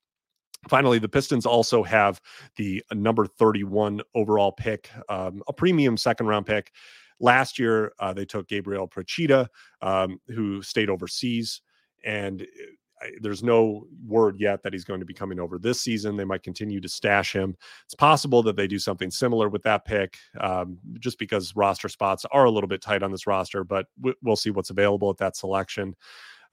Finally, 0.68 1.00
the 1.00 1.10
Pistons 1.10 1.46
also 1.46 1.84
have 1.84 2.20
the 2.58 2.84
number 2.94 3.26
31 3.26 4.02
overall 4.14 4.52
pick, 4.52 4.90
um, 5.08 5.42
a 5.48 5.54
premium 5.54 5.96
second 5.96 6.28
round 6.28 6.46
pick. 6.46 6.72
Last 7.22 7.60
year, 7.60 7.94
uh, 8.00 8.14
they 8.14 8.26
took 8.26 8.48
Gabriel 8.48 8.88
Procida, 8.88 9.48
um, 9.82 10.20
who 10.28 10.62
stayed 10.62 10.90
overseas. 10.90 11.62
And 12.06 12.46
there's 13.22 13.44
no 13.44 13.88
word 14.06 14.40
yet 14.40 14.64
that 14.64 14.74
he's 14.74 14.84
going 14.84 15.00
to 15.00 15.06
be 15.06 15.14
coming 15.14 15.40
over 15.40 15.58
this 15.58 15.82
season. 15.82 16.18
They 16.18 16.26
might 16.26 16.44
continue 16.44 16.82
to 16.82 16.90
stash 16.90 17.34
him. 17.34 17.56
It's 17.86 17.96
possible 17.96 18.44
that 18.44 18.56
they 18.56 18.68
do 18.68 18.80
something 18.80 19.12
similar 19.12 19.50
with 19.50 19.64
that 19.64 19.86
pick, 19.86 20.18
um, 20.40 20.78
just 21.00 21.20
because 21.20 21.56
roster 21.56 21.90
spots 21.90 22.26
are 22.32 22.46
a 22.46 22.52
little 22.52 22.68
bit 22.68 22.82
tight 22.82 23.04
on 23.04 23.12
this 23.12 23.28
roster. 23.28 23.64
But 23.64 23.88
we'll 24.22 24.36
see 24.36 24.52
what's 24.52 24.70
available 24.70 25.10
at 25.10 25.18
that 25.18 25.36
selection. 25.36 25.96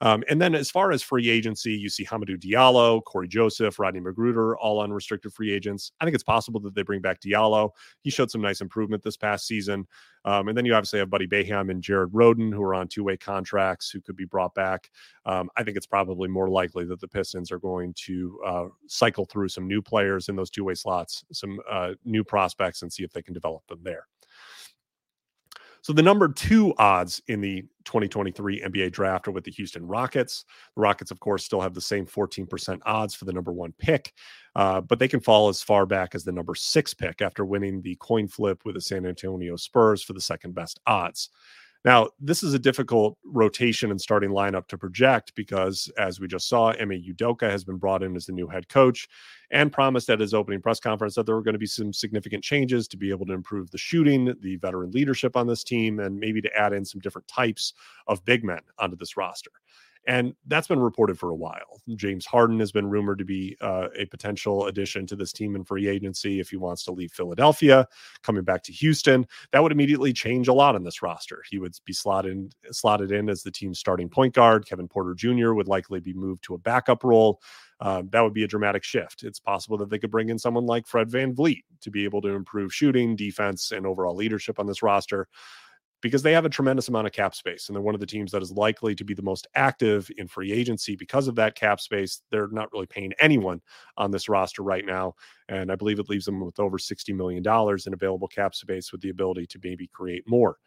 Um, 0.01 0.23
and 0.29 0.39
then 0.39 0.53
as 0.53 0.69
far 0.69 0.91
as 0.91 1.01
free 1.01 1.29
agency, 1.29 1.73
you 1.73 1.89
see 1.89 2.05
Hamidou 2.05 2.37
Diallo, 2.39 3.03
Cory 3.03 3.27
Joseph, 3.27 3.79
Rodney 3.79 3.99
McGruder, 3.99 4.55
all 4.59 4.81
unrestricted 4.81 5.33
free 5.33 5.51
agents. 5.51 5.91
I 5.99 6.05
think 6.05 6.13
it's 6.13 6.23
possible 6.23 6.59
that 6.61 6.75
they 6.75 6.83
bring 6.83 7.01
back 7.01 7.19
Diallo. 7.19 7.71
He 8.01 8.11
showed 8.11 8.29
some 8.29 8.41
nice 8.41 8.61
improvement 8.61 9.03
this 9.03 9.17
past 9.17 9.47
season. 9.47 9.87
Um, 10.25 10.49
and 10.49 10.57
then 10.57 10.65
you 10.65 10.75
obviously 10.75 10.99
have 10.99 11.09
Buddy 11.09 11.27
Boeheim 11.27 11.71
and 11.71 11.81
Jared 11.81 12.11
Rhoden, 12.11 12.53
who 12.53 12.61
are 12.61 12.75
on 12.75 12.87
two 12.87 13.03
way 13.03 13.17
contracts, 13.17 13.89
who 13.89 14.01
could 14.01 14.15
be 14.15 14.25
brought 14.25 14.53
back. 14.53 14.91
Um, 15.25 15.49
I 15.55 15.63
think 15.63 15.77
it's 15.77 15.85
probably 15.87 16.27
more 16.27 16.49
likely 16.49 16.85
that 16.85 16.99
the 16.99 17.07
Pistons 17.07 17.51
are 17.51 17.59
going 17.59 17.93
to 18.05 18.39
uh, 18.45 18.65
cycle 18.87 19.25
through 19.25 19.49
some 19.49 19.67
new 19.67 19.81
players 19.81 20.29
in 20.29 20.35
those 20.35 20.49
two 20.49 20.65
way 20.65 20.75
slots, 20.75 21.23
some 21.31 21.59
uh, 21.69 21.93
new 22.03 22.23
prospects, 22.23 22.81
and 22.81 22.91
see 22.91 23.03
if 23.03 23.13
they 23.13 23.21
can 23.21 23.33
develop 23.33 23.65
them 23.67 23.79
there. 23.83 24.07
So 25.87 25.93
the 25.93 26.03
number 26.03 26.27
two 26.27 26.73
odds 26.77 27.21
in 27.29 27.39
the 27.39 27.61
2023 27.85 28.59
NBA 28.59 28.91
draft 28.91 29.25
are 29.29 29.31
with 29.31 29.45
the 29.45 29.51
Houston 29.51 29.87
Rockets. 29.87 30.43
The 30.75 30.81
Rockets, 30.81 31.11
of 31.11 31.21
course, 31.21 31.45
still 31.45 31.61
have 31.61 31.73
the 31.73 31.79
same 31.79 32.05
14% 32.05 32.81
odds 32.85 33.15
for 33.15 33.23
the 33.23 33.31
number 33.31 33.53
one 33.53 33.73
pick, 33.79 34.11
uh, 34.53 34.81
but 34.81 34.99
they 34.99 35.07
can 35.07 35.21
fall 35.21 35.47
as 35.47 35.63
far 35.63 35.85
back 35.85 36.13
as 36.13 36.25
the 36.25 36.33
number 36.33 36.55
six 36.55 36.93
pick 36.93 37.21
after 37.21 37.45
winning 37.45 37.81
the 37.81 37.95
coin 38.01 38.27
flip 38.27 38.65
with 38.65 38.75
the 38.75 38.81
San 38.81 39.05
Antonio 39.05 39.55
Spurs 39.55 40.03
for 40.03 40.11
the 40.11 40.19
second 40.19 40.53
best 40.53 40.77
odds. 40.85 41.29
Now, 41.87 42.09
this 42.19 42.43
is 42.43 42.53
a 42.53 42.59
difficult 42.59 43.17
rotation 43.23 43.91
and 43.91 44.01
starting 44.01 44.31
lineup 44.31 44.67
to 44.67 44.77
project 44.77 45.31
because, 45.35 45.89
as 45.97 46.19
we 46.19 46.27
just 46.27 46.49
saw, 46.49 46.73
Ime 46.73 47.01
Udoka 47.01 47.49
has 47.49 47.63
been 47.63 47.77
brought 47.77 48.03
in 48.03 48.13
as 48.17 48.25
the 48.25 48.33
new 48.33 48.45
head 48.49 48.67
coach 48.67 49.07
and 49.51 49.71
promised 49.71 50.09
at 50.09 50.19
his 50.19 50.33
opening 50.33 50.61
press 50.61 50.81
conference 50.81 51.15
that 51.15 51.25
there 51.25 51.35
were 51.35 51.41
going 51.41 51.53
to 51.53 51.59
be 51.59 51.65
some 51.65 51.93
significant 51.93 52.43
changes 52.43 52.89
to 52.89 52.97
be 52.97 53.09
able 53.09 53.25
to 53.27 53.31
improve 53.31 53.71
the 53.71 53.77
shooting, 53.77 54.35
the 54.41 54.57
veteran 54.57 54.91
leadership 54.91 55.37
on 55.37 55.47
this 55.47 55.63
team, 55.63 56.01
and 56.01 56.19
maybe 56.19 56.41
to 56.41 56.53
add 56.57 56.73
in 56.73 56.83
some 56.83 56.99
different 56.99 57.29
types 57.29 57.71
of 58.07 58.25
big 58.25 58.43
men 58.43 58.59
onto 58.79 58.97
this 58.97 59.15
roster. 59.15 59.51
And 60.07 60.33
that's 60.47 60.67
been 60.67 60.79
reported 60.79 61.19
for 61.19 61.29
a 61.29 61.35
while. 61.35 61.81
James 61.95 62.25
Harden 62.25 62.59
has 62.59 62.71
been 62.71 62.89
rumored 62.89 63.19
to 63.19 63.25
be 63.25 63.57
uh, 63.61 63.89
a 63.95 64.05
potential 64.05 64.67
addition 64.67 65.05
to 65.07 65.15
this 65.15 65.33
team 65.33 65.55
in 65.55 65.65
free 65.65 65.87
agency 65.87 66.39
if 66.39 66.49
he 66.49 66.55
wants 66.55 66.83
to 66.85 66.91
leave 66.91 67.11
Philadelphia, 67.11 67.85
coming 68.23 68.43
back 68.43 68.63
to 68.63 68.71
Houston. 68.71 69.27
That 69.51 69.61
would 69.61 69.73
immediately 69.73 70.13
change 70.13 70.47
a 70.47 70.53
lot 70.53 70.75
on 70.75 70.83
this 70.83 71.01
roster. 71.01 71.43
He 71.49 71.59
would 71.59 71.75
be 71.85 71.93
slotted 71.93 72.55
slotted 72.71 73.11
in 73.11 73.29
as 73.29 73.43
the 73.43 73.51
team's 73.51 73.79
starting 73.79 74.09
point 74.09 74.33
guard. 74.33 74.65
Kevin 74.65 74.87
Porter 74.87 75.13
Jr. 75.13 75.53
would 75.53 75.67
likely 75.67 75.99
be 75.99 76.13
moved 76.13 76.43
to 76.45 76.55
a 76.55 76.59
backup 76.59 77.03
role. 77.03 77.41
Uh, 77.79 78.01
that 78.09 78.21
would 78.21 78.33
be 78.33 78.43
a 78.43 78.47
dramatic 78.47 78.83
shift. 78.83 79.23
It's 79.23 79.39
possible 79.39 79.77
that 79.77 79.89
they 79.89 79.99
could 79.99 80.09
bring 80.09 80.29
in 80.29 80.39
someone 80.39 80.65
like 80.65 80.87
Fred 80.87 81.11
Van 81.11 81.35
VanVleet 81.35 81.63
to 81.81 81.91
be 81.91 82.05
able 82.05 82.21
to 82.21 82.29
improve 82.29 82.73
shooting, 82.73 83.15
defense, 83.15 83.71
and 83.71 83.85
overall 83.85 84.15
leadership 84.15 84.59
on 84.59 84.65
this 84.65 84.81
roster 84.81 85.27
because 86.01 86.21
they 86.21 86.33
have 86.33 86.45
a 86.45 86.49
tremendous 86.49 86.89
amount 86.89 87.07
of 87.07 87.13
cap 87.13 87.33
space 87.33 87.67
and 87.67 87.75
they're 87.75 87.81
one 87.81 87.95
of 87.95 87.99
the 87.99 88.05
teams 88.05 88.31
that 88.31 88.41
is 88.41 88.51
likely 88.51 88.93
to 88.93 89.03
be 89.03 89.13
the 89.13 89.21
most 89.21 89.47
active 89.55 90.09
in 90.17 90.27
free 90.27 90.51
agency 90.51 90.95
because 90.95 91.27
of 91.27 91.35
that 91.35 91.55
cap 91.55 91.79
space. 91.79 92.21
They're 92.29 92.49
not 92.49 92.71
really 92.71 92.85
paying 92.85 93.13
anyone 93.19 93.61
on 93.97 94.11
this 94.11 94.29
roster 94.29 94.61
right 94.61 94.85
now. 94.85 95.15
And 95.49 95.71
I 95.71 95.75
believe 95.75 95.99
it 95.99 96.09
leaves 96.09 96.25
them 96.25 96.39
with 96.39 96.59
over 96.59 96.77
$60 96.77 97.15
million 97.15 97.43
in 97.85 97.93
available 97.93 98.27
cap 98.27 98.53
space 98.53 98.91
with 98.91 99.01
the 99.01 99.09
ability 99.09 99.47
to 99.47 99.59
maybe 99.63 99.87
create 99.87 100.23
more. 100.27 100.57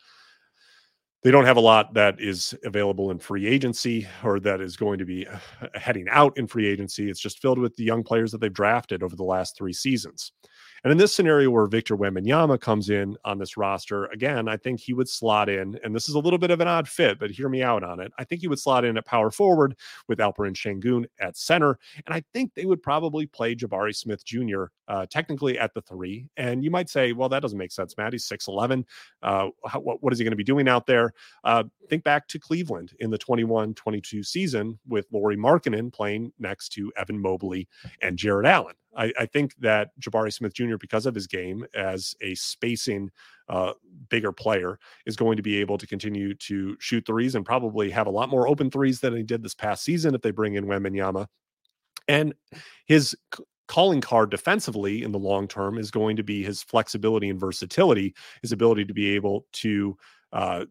They 1.22 1.30
don't 1.30 1.44
have 1.44 1.58
a 1.58 1.60
lot 1.60 1.92
that 1.94 2.18
is 2.18 2.54
available 2.64 3.10
in 3.10 3.18
free 3.18 3.46
agency 3.46 4.08
or 4.24 4.40
that 4.40 4.62
is 4.62 4.76
going 4.76 4.98
to 4.98 5.04
be 5.04 5.26
uh, 5.26 5.38
heading 5.74 6.06
out 6.10 6.36
in 6.38 6.46
free 6.46 6.66
agency. 6.66 7.10
It's 7.10 7.20
just 7.20 7.40
filled 7.40 7.58
with 7.58 7.76
the 7.76 7.84
young 7.84 8.02
players 8.02 8.32
that 8.32 8.40
they've 8.40 8.52
drafted 8.52 9.02
over 9.02 9.14
the 9.14 9.22
last 9.22 9.54
three 9.56 9.74
seasons. 9.74 10.32
And 10.84 10.90
in 10.90 10.98
this 10.98 11.14
scenario 11.14 11.50
where 11.50 11.66
Victor 11.66 11.96
Wembanyama 11.96 12.60
comes 12.60 12.90
in 12.90 13.16
on 13.24 13.38
this 13.38 13.56
roster, 13.56 14.06
again, 14.06 14.48
I 14.48 14.56
think 14.56 14.80
he 14.80 14.94
would 14.94 15.08
slot 15.08 15.48
in, 15.48 15.78
and 15.84 15.94
this 15.94 16.08
is 16.08 16.14
a 16.14 16.18
little 16.18 16.38
bit 16.38 16.50
of 16.50 16.60
an 16.60 16.68
odd 16.68 16.88
fit, 16.88 17.18
but 17.18 17.30
hear 17.30 17.48
me 17.48 17.62
out 17.62 17.82
on 17.82 18.00
it. 18.00 18.12
I 18.18 18.24
think 18.24 18.40
he 18.40 18.48
would 18.48 18.58
slot 18.58 18.84
in 18.84 18.96
at 18.96 19.04
power 19.04 19.30
forward 19.30 19.76
with 20.08 20.18
Alperen 20.18 20.54
Sengun 20.54 21.06
at 21.20 21.36
center, 21.36 21.78
and 22.06 22.14
I 22.14 22.22
think 22.32 22.54
they 22.54 22.64
would 22.64 22.82
probably 22.82 23.26
play 23.26 23.54
Jabari 23.54 23.94
Smith 23.94 24.24
Jr. 24.24 24.64
Uh, 24.90 25.06
technically 25.06 25.56
at 25.56 25.72
the 25.72 25.80
three. 25.82 26.26
And 26.36 26.64
you 26.64 26.70
might 26.72 26.90
say, 26.90 27.12
well, 27.12 27.28
that 27.28 27.42
doesn't 27.42 27.56
make 27.56 27.70
sense, 27.70 27.96
Matt. 27.96 28.12
He's 28.12 28.28
6'11. 28.28 28.84
Uh, 29.22 29.50
how, 29.64 29.78
what, 29.78 30.02
what 30.02 30.12
is 30.12 30.18
he 30.18 30.24
going 30.24 30.32
to 30.32 30.36
be 30.36 30.42
doing 30.42 30.66
out 30.66 30.84
there? 30.84 31.12
Uh, 31.44 31.62
think 31.90 32.02
back 32.02 32.26
to 32.28 32.40
Cleveland 32.40 32.94
in 32.98 33.10
the 33.10 33.18
21 33.18 33.74
22 33.74 34.24
season 34.24 34.78
with 34.88 35.06
Lauri 35.12 35.36
Markkanen 35.36 35.92
playing 35.92 36.32
next 36.40 36.70
to 36.70 36.92
Evan 36.96 37.20
Mobley 37.20 37.68
and 38.02 38.16
Jarrett 38.16 38.46
Allen. 38.46 38.74
I, 38.96 39.12
I, 39.16 39.26
think 39.26 39.54
that 39.60 39.90
Jabari 40.00 40.32
Smith 40.32 40.52
Jr., 40.52 40.76
because 40.76 41.06
of 41.06 41.14
his 41.14 41.28
game 41.28 41.64
as 41.74 42.16
a 42.22 42.34
spacing 42.34 43.10
uh, 43.48 43.74
bigger 44.08 44.32
player, 44.32 44.80
is 45.06 45.14
going 45.14 45.36
to 45.36 45.42
be 45.44 45.58
able 45.58 45.78
to 45.78 45.86
continue 45.86 46.34
to 46.34 46.76
shoot 46.80 47.06
threes 47.06 47.36
and 47.36 47.46
probably 47.46 47.90
have 47.90 48.08
a 48.08 48.10
lot 48.10 48.28
more 48.28 48.48
open 48.48 48.70
threes 48.70 48.98
than 48.98 49.16
he 49.16 49.22
did 49.22 49.44
this 49.44 49.54
past 49.54 49.84
season 49.84 50.16
if 50.16 50.22
they 50.22 50.32
bring 50.32 50.54
in 50.54 50.64
Wembanyama. 50.64 51.26
And 52.08 52.34
his 52.86 53.14
calling 53.70 54.00
card 54.00 54.30
defensively 54.30 55.04
in 55.04 55.12
the 55.12 55.18
long 55.18 55.46
term 55.46 55.78
is 55.78 55.92
going 55.92 56.16
to 56.16 56.24
be 56.24 56.42
his 56.42 56.60
flexibility 56.60 57.30
and 57.30 57.38
versatility, 57.38 58.12
his 58.42 58.50
ability 58.50 58.84
to 58.84 58.92
be 58.92 59.14
able 59.14 59.46
to 59.52 59.96
uh, 60.32 60.64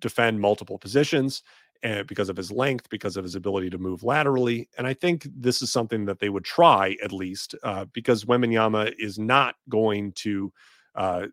defend 0.00 0.38
multiple 0.38 0.78
positions 0.78 1.42
and 1.82 2.06
because 2.06 2.28
of 2.28 2.36
his 2.36 2.52
length, 2.52 2.90
because 2.90 3.16
of 3.16 3.24
his 3.24 3.36
ability 3.36 3.70
to 3.70 3.78
move 3.78 4.02
laterally. 4.02 4.68
And 4.76 4.86
I 4.86 4.92
think 4.92 5.26
this 5.34 5.62
is 5.62 5.72
something 5.72 6.04
that 6.04 6.18
they 6.18 6.28
would 6.28 6.44
try 6.44 6.94
at 7.02 7.10
least, 7.10 7.54
uh, 7.62 7.86
because 7.94 8.26
Wembanyama 8.26 8.92
is 8.98 9.18
not 9.18 9.54
going 9.70 10.12
to 10.16 10.52
uh, 10.94 11.28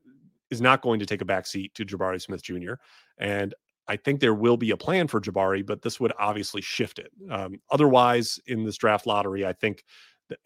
is 0.49 0.61
not 0.61 0.81
going 0.81 1.01
to 1.01 1.05
take 1.05 1.21
a 1.21 1.25
back 1.25 1.45
seat 1.45 1.75
to 1.75 1.85
Jabari 1.85 2.21
Smith 2.21 2.41
Jr. 2.41 2.75
And 3.17 3.53
I 3.89 3.97
think 3.97 4.21
there 4.21 4.33
will 4.33 4.55
be 4.55 4.71
a 4.71 4.77
plan 4.77 5.09
for 5.09 5.19
Jabari, 5.19 5.65
but 5.65 5.81
this 5.81 5.99
would 5.99 6.13
obviously 6.17 6.61
shift 6.61 6.97
it. 6.97 7.11
Um, 7.29 7.59
otherwise, 7.69 8.39
in 8.47 8.63
this 8.63 8.77
draft 8.77 9.05
lottery, 9.05 9.45
I 9.45 9.51
think 9.51 9.83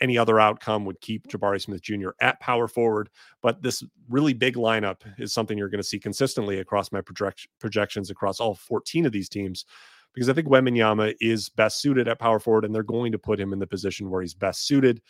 any 0.02 0.18
other 0.18 0.40
outcome 0.40 0.86
would 0.86 1.02
keep 1.02 1.28
Jabari 1.28 1.62
Smith 1.62 1.82
Jr. 1.82 2.10
at 2.22 2.40
power 2.40 2.68
forward. 2.68 3.10
But 3.42 3.62
this 3.62 3.84
really 4.10 4.34
big 4.34 4.56
lineup 4.56 5.02
is 5.18 5.34
something 5.34 5.58
you're 5.58 5.70
going 5.70 5.82
to 5.82 5.88
see 5.88 6.00
consistently 6.00 6.60
across 6.60 6.92
my 6.92 7.02
project- 7.02 7.48
projections 7.60 8.10
across 8.10 8.40
all 8.40 8.56
14 8.56 9.06
of 9.06 9.12
these 9.12 9.30
teams 9.30 9.66
because 10.14 10.30
I 10.30 10.34
think 10.34 10.48
Wembanyama 10.48 11.16
is 11.20 11.50
best 11.50 11.82
suited 11.82 12.08
at 12.08 12.20
power 12.20 12.40
forward, 12.40 12.66
and 12.66 12.74
they're 12.74 12.84
going 12.84 13.12
to 13.12 13.18
put 13.20 13.40
him 13.40 13.52
in 13.52 13.60
the 13.60 13.68
position 13.68 14.10
where 14.10 14.22
he's 14.22 14.36
best 14.36 14.68
suited 14.68 15.02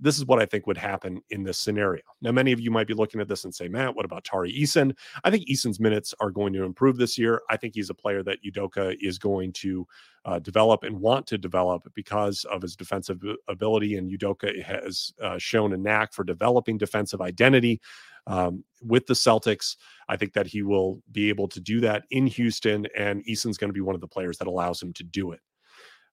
this 0.00 0.16
is 0.16 0.24
what 0.26 0.40
I 0.40 0.46
think 0.46 0.66
would 0.66 0.76
happen 0.76 1.20
in 1.30 1.42
this 1.42 1.58
scenario. 1.58 2.02
Now, 2.20 2.32
many 2.32 2.52
of 2.52 2.60
you 2.60 2.70
might 2.70 2.86
be 2.86 2.94
looking 2.94 3.20
at 3.20 3.28
this 3.28 3.44
and 3.44 3.54
say, 3.54 3.68
Matt, 3.68 3.94
what 3.94 4.04
about 4.04 4.24
Tari 4.24 4.52
Eason? 4.52 4.96
I 5.24 5.30
think 5.30 5.44
Eason's 5.44 5.80
minutes 5.80 6.14
are 6.20 6.30
going 6.30 6.52
to 6.52 6.64
improve 6.64 6.96
this 6.96 7.18
year. 7.18 7.42
I 7.50 7.56
think 7.56 7.74
he's 7.74 7.90
a 7.90 7.94
player 7.94 8.22
that 8.22 8.38
Udoka 8.44 8.96
is 9.00 9.18
going 9.18 9.52
to 9.54 9.86
uh, 10.24 10.38
develop 10.38 10.84
and 10.84 11.00
want 11.00 11.26
to 11.28 11.38
develop 11.38 11.90
because 11.94 12.44
of 12.44 12.62
his 12.62 12.76
defensive 12.76 13.20
ability. 13.48 13.96
And 13.96 14.10
Udoka 14.10 14.62
has 14.62 15.12
uh, 15.22 15.38
shown 15.38 15.72
a 15.72 15.76
knack 15.76 16.12
for 16.12 16.24
developing 16.24 16.78
defensive 16.78 17.20
identity 17.20 17.80
um, 18.26 18.62
with 18.82 19.06
the 19.06 19.14
Celtics. 19.14 19.76
I 20.08 20.16
think 20.16 20.34
that 20.34 20.46
he 20.46 20.62
will 20.62 21.02
be 21.10 21.28
able 21.28 21.48
to 21.48 21.60
do 21.60 21.80
that 21.80 22.04
in 22.10 22.26
Houston, 22.26 22.86
and 22.96 23.26
Eason's 23.26 23.58
going 23.58 23.70
to 23.70 23.74
be 23.74 23.80
one 23.80 23.94
of 23.94 24.00
the 24.00 24.06
players 24.06 24.38
that 24.38 24.48
allows 24.48 24.82
him 24.82 24.92
to 24.94 25.04
do 25.04 25.32
it. 25.32 25.40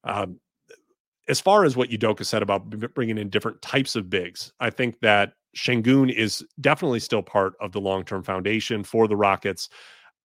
Um, 0.04 0.40
as 1.28 1.40
far 1.40 1.66
as 1.66 1.76
what 1.76 1.90
Udoka 1.90 2.26
said 2.26 2.42
about 2.42 2.70
bringing 2.94 3.18
in 3.18 3.30
different 3.30 3.62
types 3.62 3.96
of 3.96 4.10
bigs, 4.10 4.54
I 4.60 4.70
think 4.70 5.00
that 5.02 5.34
Sengun 5.56 6.12
is 6.12 6.44
definitely 6.62 7.00
still 7.00 7.24
part 7.24 7.54
of 7.60 7.72
the 7.72 7.82
long 7.82 8.04
term 8.04 8.24
foundation 8.24 8.84
for 8.84 9.08
the 9.08 9.16
Rockets. 9.16 9.70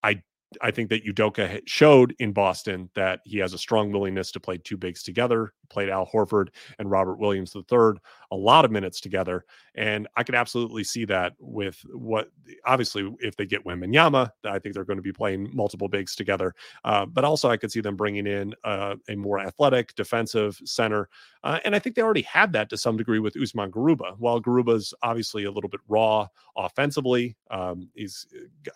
I 0.03 0.21
I 0.61 0.71
think 0.71 0.89
that 0.89 1.05
Udoka 1.05 1.61
showed 1.65 2.13
in 2.19 2.33
Boston 2.33 2.89
that 2.95 3.21
he 3.23 3.37
has 3.37 3.53
a 3.53 3.57
strong 3.57 3.91
willingness 3.91 4.31
to 4.33 4.39
play 4.39 4.57
two 4.57 4.77
bigs 4.77 5.01
together. 5.01 5.53
Played 5.71 5.89
Al 5.89 6.05
Horford 6.05 6.49
and 6.79 6.91
Robert 6.91 7.15
Williams 7.15 7.55
III 7.55 7.93
a 8.31 8.35
lot 8.35 8.65
of 8.65 8.71
minutes 8.71 9.01
together, 9.01 9.45
and 9.75 10.07
I 10.15 10.23
could 10.23 10.35
absolutely 10.35 10.83
see 10.83 11.05
that 11.05 11.33
with 11.39 11.83
what 11.93 12.29
obviously 12.65 13.13
if 13.19 13.35
they 13.35 13.45
get 13.45 13.65
Wembanyama, 13.65 14.29
I 14.45 14.59
think 14.59 14.75
they're 14.75 14.85
going 14.85 14.97
to 14.97 15.03
be 15.03 15.13
playing 15.13 15.49
multiple 15.53 15.87
bigs 15.87 16.15
together. 16.15 16.53
Uh, 16.83 17.05
but 17.05 17.23
also 17.23 17.49
I 17.49 17.57
could 17.57 17.71
see 17.71 17.81
them 17.81 17.95
bringing 17.95 18.27
in 18.27 18.53
uh, 18.63 18.95
a 19.09 19.15
more 19.15 19.39
athletic 19.39 19.95
defensive 19.95 20.59
center, 20.65 21.09
uh, 21.43 21.59
and 21.65 21.75
I 21.75 21.79
think 21.79 21.95
they 21.95 22.01
already 22.01 22.21
had 22.21 22.53
that 22.53 22.69
to 22.69 22.77
some 22.77 22.97
degree 22.97 23.19
with 23.19 23.35
Usman 23.41 23.71
Garuba. 23.71 24.15
While 24.17 24.41
Garuba's 24.41 24.93
obviously 25.01 25.45
a 25.45 25.51
little 25.51 25.69
bit 25.69 25.81
raw 25.87 26.27
offensively, 26.55 27.35
um, 27.49 27.89
he's 27.95 28.27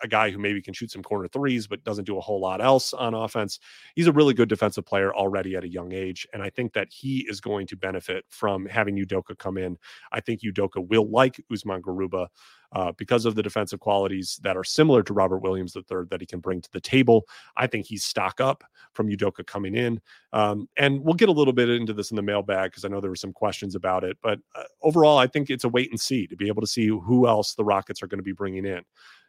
a 0.02 0.08
guy 0.08 0.30
who 0.30 0.38
maybe 0.38 0.62
can 0.62 0.74
shoot 0.74 0.90
some 0.90 1.02
corner 1.02 1.28
threes 1.28 1.66
but 1.66 1.84
doesn't 1.84 2.04
do 2.04 2.18
a 2.18 2.20
whole 2.20 2.40
lot 2.40 2.60
else 2.60 2.92
on 2.92 3.14
offense. 3.14 3.60
He's 3.94 4.06
a 4.06 4.12
really 4.12 4.34
good 4.34 4.48
defensive 4.48 4.84
player 4.84 5.14
already 5.14 5.56
at 5.56 5.64
a 5.64 5.68
young 5.68 5.92
age. 5.92 6.26
And 6.32 6.42
I 6.42 6.50
think 6.50 6.72
that 6.74 6.85
he 6.90 7.26
is 7.28 7.40
going 7.40 7.66
to 7.68 7.76
benefit 7.76 8.24
from 8.28 8.66
having 8.66 8.96
Udoka 8.96 9.38
come 9.38 9.58
in. 9.58 9.76
I 10.12 10.20
think 10.20 10.40
Udoka 10.42 10.86
will 10.86 11.10
like 11.10 11.40
Usman 11.52 11.82
Garuba 11.82 12.28
uh, 12.72 12.92
because 12.96 13.24
of 13.24 13.34
the 13.34 13.42
defensive 13.42 13.80
qualities 13.80 14.40
that 14.42 14.56
are 14.56 14.64
similar 14.64 15.02
to 15.02 15.12
Robert 15.12 15.38
Williams 15.38 15.76
III 15.76 16.04
that 16.10 16.20
he 16.20 16.26
can 16.26 16.40
bring 16.40 16.60
to 16.60 16.70
the 16.72 16.80
table. 16.80 17.26
I 17.56 17.66
think 17.66 17.86
he's 17.86 18.04
stock 18.04 18.40
up 18.40 18.64
from 18.92 19.08
Udoka 19.08 19.46
coming 19.46 19.74
in. 19.74 20.00
Um, 20.32 20.68
and 20.76 21.02
we'll 21.02 21.14
get 21.14 21.28
a 21.28 21.32
little 21.32 21.52
bit 21.52 21.68
into 21.68 21.92
this 21.92 22.10
in 22.10 22.16
the 22.16 22.22
mailbag 22.22 22.70
because 22.70 22.84
I 22.84 22.88
know 22.88 23.00
there 23.00 23.10
were 23.10 23.16
some 23.16 23.32
questions 23.32 23.74
about 23.74 24.04
it. 24.04 24.16
But 24.22 24.40
uh, 24.54 24.64
overall, 24.82 25.18
I 25.18 25.26
think 25.26 25.50
it's 25.50 25.64
a 25.64 25.68
wait 25.68 25.90
and 25.90 26.00
see 26.00 26.26
to 26.26 26.36
be 26.36 26.48
able 26.48 26.62
to 26.62 26.66
see 26.66 26.88
who 26.88 27.26
else 27.28 27.54
the 27.54 27.64
Rockets 27.64 28.02
are 28.02 28.06
going 28.08 28.18
to 28.18 28.24
be 28.24 28.32
bringing 28.32 28.64
in. 28.66 28.82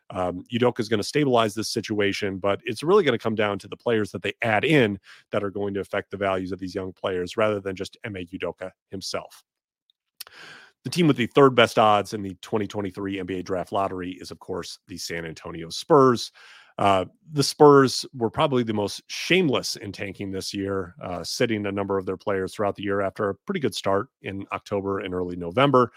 Um, 0.10 0.44
Udoka 0.54 0.80
is 0.80 0.90
going 0.90 1.02
to 1.02 1.08
stabilize 1.08 1.54
this 1.54 1.70
situation, 1.70 2.38
but 2.38 2.62
it's 2.64 2.84
really 2.84 3.04
going 3.04 3.18
to 3.18 3.22
come 3.24 3.36
down 3.36 3.60
to 3.60 3.68
the 3.68 3.78
players 3.78 4.12
that 4.12 4.22
they 4.22 4.34
add 4.42 4.64
in 4.64 5.00
that 5.32 5.44
are 5.44 5.52
going 5.52 5.74
to 5.74 5.80
affect 5.80 6.12
the 6.12 6.18
values 6.18 6.52
of 6.52 6.60
these 6.60 6.76
young 6.76 6.94
players 6.94 7.38
rather 7.38 7.60
than 7.60 7.76
just 7.76 7.98
Ime 8.06 8.26
Udoka 8.34 8.72
himself. 8.90 9.44
The 10.84 10.90
team 10.90 11.08
with 11.08 11.18
the 11.18 11.28
third 11.28 11.56
best 11.56 11.78
odds 11.78 12.14
in 12.14 12.22
the 12.22 12.36
2023 12.42 13.18
NBA 13.18 13.44
draft 13.44 13.72
lottery 13.72 14.12
is, 14.12 14.32
of 14.32 14.40
course, 14.40 14.80
the 14.88 14.98
San 14.98 15.26
Antonio 15.26 15.70
Spurs. 15.70 16.32
Uh, 16.78 17.06
the 17.34 17.44
Spurs 17.44 18.06
were 18.14 18.30
probably 18.30 18.64
the 18.64 18.74
most 18.74 19.02
shameless 19.08 19.76
in 19.78 19.92
tanking 19.92 20.32
this 20.32 20.54
year, 20.54 20.96
uh, 21.02 21.24
sitting 21.24 21.66
a 21.66 21.72
number 21.72 21.98
of 21.98 22.06
their 22.06 22.18
players 22.18 22.54
throughout 22.54 22.76
the 22.76 22.84
year 22.84 23.02
after 23.02 23.30
a 23.30 23.36
pretty 23.36 23.60
good 23.60 23.74
start 23.74 24.08
in 24.22 24.46
October 24.54 25.00
and 25.00 25.14
early 25.14 25.36
November. 25.36 25.92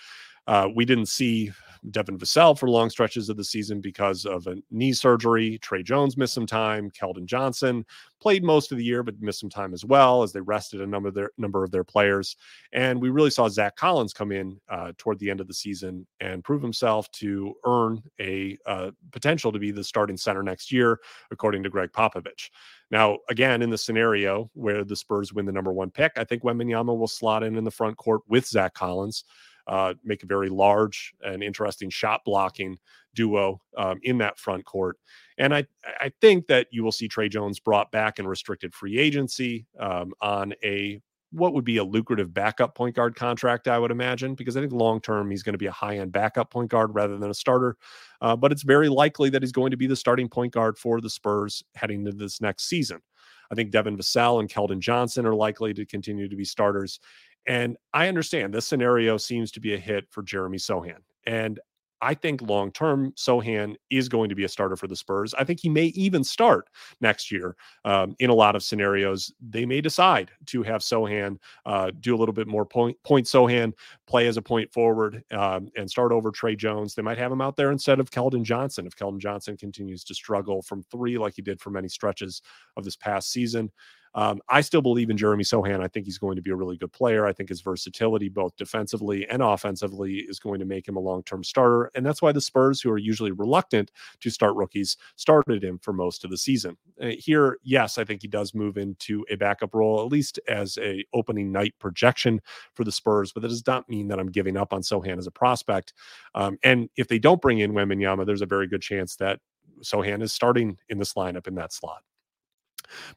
Uh, 0.46 0.68
we 0.74 0.84
didn't 0.84 1.06
see 1.06 1.52
Devin 1.90 2.18
Vassell 2.18 2.58
for 2.58 2.68
long 2.68 2.90
stretches 2.90 3.28
of 3.28 3.36
the 3.36 3.44
season 3.44 3.80
because 3.80 4.26
of 4.26 4.46
a 4.46 4.56
knee 4.70 4.92
surgery. 4.92 5.58
Tre 5.58 5.82
Jones 5.82 6.16
missed 6.16 6.34
some 6.34 6.46
time. 6.46 6.90
Keldon 6.90 7.24
Johnson 7.24 7.84
played 8.20 8.44
most 8.44 8.70
of 8.70 8.78
the 8.78 8.84
year, 8.84 9.02
but 9.02 9.20
missed 9.20 9.40
some 9.40 9.50
time 9.50 9.72
as 9.72 9.84
well 9.84 10.22
as 10.22 10.32
they 10.32 10.40
rested 10.40 10.80
a 10.80 10.86
number 10.86 11.08
of 11.08 11.14
their 11.14 11.30
number 11.38 11.64
of 11.64 11.70
their 11.70 11.84
players. 11.84 12.36
And 12.72 13.00
we 13.00 13.08
really 13.08 13.30
saw 13.30 13.48
Zach 13.48 13.76
Collins 13.76 14.12
come 14.12 14.32
in 14.32 14.60
uh, 14.68 14.92
toward 14.98 15.18
the 15.18 15.30
end 15.30 15.40
of 15.40 15.48
the 15.48 15.54
season 15.54 16.06
and 16.20 16.44
prove 16.44 16.62
himself 16.62 17.10
to 17.12 17.54
earn 17.64 18.02
a 18.20 18.58
uh, 18.66 18.90
potential 19.10 19.50
to 19.52 19.58
be 19.58 19.70
the 19.70 19.84
starting 19.84 20.16
center 20.16 20.42
next 20.42 20.70
year, 20.70 21.00
according 21.30 21.62
to 21.62 21.70
Gregg 21.70 21.92
Popovich. 21.92 22.50
Now, 22.90 23.18
again, 23.28 23.62
in 23.62 23.70
the 23.70 23.78
scenario 23.78 24.50
where 24.54 24.84
the 24.84 24.96
Spurs 24.96 25.32
win 25.32 25.46
the 25.46 25.52
number 25.52 25.72
one 25.72 25.90
pick, 25.90 26.12
I 26.16 26.24
think 26.24 26.42
Wembanyama 26.42 26.96
will 26.96 27.08
slot 27.08 27.42
in 27.42 27.56
in 27.56 27.64
the 27.64 27.70
front 27.70 27.96
court 27.96 28.22
with 28.28 28.46
Zach 28.46 28.74
Collins. 28.74 29.24
Uh, 29.70 29.94
make 30.02 30.24
a 30.24 30.26
very 30.26 30.48
large 30.48 31.14
and 31.22 31.44
interesting 31.44 31.88
shot 31.88 32.22
blocking 32.24 32.76
duo 33.14 33.60
um, 33.76 34.00
in 34.02 34.18
that 34.18 34.36
front 34.36 34.64
court. 34.64 34.96
And 35.38 35.54
I, 35.54 35.64
I 36.00 36.10
think 36.20 36.48
that 36.48 36.66
you 36.72 36.82
will 36.82 36.90
see 36.90 37.06
Tre 37.06 37.28
Jones 37.28 37.60
brought 37.60 37.92
back 37.92 38.18
in 38.18 38.26
restricted 38.26 38.74
free 38.74 38.98
agency 38.98 39.66
um, 39.78 40.12
on 40.20 40.54
a 40.64 41.00
what 41.32 41.54
would 41.54 41.64
be 41.64 41.76
a 41.76 41.84
lucrative 41.84 42.34
backup 42.34 42.74
point 42.74 42.96
guard 42.96 43.14
contract, 43.14 43.68
I 43.68 43.78
would 43.78 43.92
imagine, 43.92 44.34
because 44.34 44.56
I 44.56 44.60
think 44.60 44.72
long 44.72 45.00
term 45.00 45.30
he's 45.30 45.44
going 45.44 45.54
to 45.54 45.58
be 45.58 45.66
a 45.66 45.72
high 45.72 45.98
end 45.98 46.10
backup 46.10 46.50
point 46.50 46.68
guard 46.68 46.92
rather 46.92 47.16
than 47.16 47.30
a 47.30 47.34
starter. 47.34 47.76
Uh, 48.20 48.34
but 48.34 48.50
it's 48.50 48.64
very 48.64 48.88
likely 48.88 49.30
that 49.30 49.42
he's 49.42 49.52
going 49.52 49.70
to 49.70 49.76
be 49.76 49.86
the 49.86 49.94
starting 49.94 50.28
point 50.28 50.52
guard 50.52 50.76
for 50.76 51.00
the 51.00 51.10
Spurs 51.10 51.62
heading 51.76 52.00
into 52.00 52.16
this 52.16 52.40
next 52.40 52.64
season. 52.68 53.00
I 53.52 53.54
think 53.54 53.70
Devin 53.70 53.96
Vassell 53.96 54.40
and 54.40 54.48
Keldon 54.48 54.78
Johnson 54.78 55.26
are 55.26 55.34
likely 55.34 55.74
to 55.74 55.84
continue 55.84 56.28
to 56.28 56.36
be 56.36 56.44
starters. 56.44 57.00
And 57.46 57.76
I 57.92 58.08
understand 58.08 58.54
this 58.54 58.66
scenario 58.66 59.16
seems 59.16 59.50
to 59.52 59.60
be 59.60 59.74
a 59.74 59.78
hit 59.78 60.06
for 60.10 60.22
Jeremy 60.22 60.58
Sochan. 60.58 60.98
And 61.26 61.58
I 62.02 62.14
think 62.14 62.40
long 62.42 62.72
term, 62.72 63.12
Sochan 63.12 63.74
is 63.90 64.08
going 64.08 64.30
to 64.30 64.34
be 64.34 64.44
a 64.44 64.48
starter 64.48 64.76
for 64.76 64.86
the 64.86 64.96
Spurs. 64.96 65.34
I 65.34 65.44
think 65.44 65.60
he 65.60 65.68
may 65.68 65.86
even 65.86 66.24
start 66.24 66.68
next 67.00 67.30
year. 67.30 67.56
Um, 67.84 68.14
in 68.20 68.30
a 68.30 68.34
lot 68.34 68.56
of 68.56 68.62
scenarios, 68.62 69.32
they 69.40 69.66
may 69.66 69.80
decide 69.80 70.30
to 70.46 70.62
have 70.62 70.80
Sochan 70.80 71.36
uh, 71.66 71.90
do 72.00 72.14
a 72.14 72.18
little 72.18 72.32
bit 72.32 72.48
more 72.48 72.64
point 72.64 72.96
point 73.04 73.26
Sochan, 73.26 73.72
play 74.06 74.26
as 74.28 74.36
a 74.36 74.42
point 74.42 74.72
forward 74.72 75.22
um, 75.32 75.68
and 75.76 75.90
start 75.90 76.12
over 76.12 76.30
Tre 76.30 76.56
Jones. 76.56 76.94
They 76.94 77.02
might 77.02 77.18
have 77.18 77.32
him 77.32 77.42
out 77.42 77.56
there 77.56 77.70
instead 77.70 78.00
of 78.00 78.10
Keldon 78.10 78.44
Johnson 78.44 78.86
if 78.86 78.96
Keldon 78.96 79.18
Johnson 79.18 79.56
continues 79.56 80.04
to 80.04 80.14
struggle 80.14 80.62
from 80.62 80.82
three 80.84 81.18
like 81.18 81.34
he 81.36 81.42
did 81.42 81.60
for 81.60 81.70
many 81.70 81.88
stretches 81.88 82.40
of 82.76 82.84
this 82.84 82.96
past 82.96 83.30
season. 83.30 83.70
Um, 84.14 84.40
I 84.48 84.60
still 84.60 84.82
believe 84.82 85.10
in 85.10 85.16
Jeremy 85.16 85.44
Sochan. 85.44 85.80
I 85.80 85.88
think 85.88 86.06
he's 86.06 86.18
going 86.18 86.36
to 86.36 86.42
be 86.42 86.50
a 86.50 86.56
really 86.56 86.76
good 86.76 86.92
player. 86.92 87.26
I 87.26 87.32
think 87.32 87.48
his 87.48 87.60
versatility, 87.60 88.28
both 88.28 88.56
defensively 88.56 89.28
and 89.28 89.42
offensively, 89.42 90.16
is 90.16 90.38
going 90.38 90.58
to 90.60 90.66
make 90.66 90.86
him 90.86 90.96
a 90.96 91.00
long 91.00 91.22
term 91.22 91.44
starter. 91.44 91.90
And 91.94 92.04
that's 92.04 92.20
why 92.20 92.32
the 92.32 92.40
Spurs, 92.40 92.80
who 92.80 92.90
are 92.90 92.98
usually 92.98 93.30
reluctant 93.30 93.90
to 94.20 94.30
start 94.30 94.56
rookies, 94.56 94.96
started 95.16 95.62
him 95.62 95.78
for 95.78 95.92
most 95.92 96.24
of 96.24 96.30
the 96.30 96.38
season. 96.38 96.76
Uh, 97.00 97.10
here, 97.18 97.58
yes, 97.62 97.98
I 97.98 98.04
think 98.04 98.22
he 98.22 98.28
does 98.28 98.54
move 98.54 98.76
into 98.76 99.24
a 99.30 99.36
backup 99.36 99.74
role, 99.74 100.00
at 100.00 100.10
least 100.10 100.40
as 100.48 100.78
a 100.78 101.04
opening 101.14 101.52
night 101.52 101.74
projection 101.78 102.40
for 102.74 102.84
the 102.84 102.92
Spurs. 102.92 103.32
But 103.32 103.42
that 103.42 103.48
does 103.48 103.66
not 103.66 103.88
mean 103.88 104.08
that 104.08 104.18
I'm 104.18 104.30
giving 104.30 104.56
up 104.56 104.72
on 104.72 104.82
Sochan 104.82 105.18
as 105.18 105.26
a 105.26 105.32
prospect. 105.32 105.94
Um, 106.34 106.58
and 106.62 106.88
if 106.96 107.08
they 107.08 107.18
don't 107.18 107.40
bring 107.40 107.58
in 107.58 107.72
Wembanyama, 107.72 108.26
there's 108.26 108.42
a 108.42 108.46
very 108.46 108.66
good 108.66 108.82
chance 108.82 109.16
that 109.16 109.38
Sochan 109.82 110.22
is 110.22 110.32
starting 110.32 110.78
in 110.88 110.98
this 110.98 111.14
lineup 111.14 111.46
in 111.46 111.54
that 111.54 111.72
slot. 111.72 112.02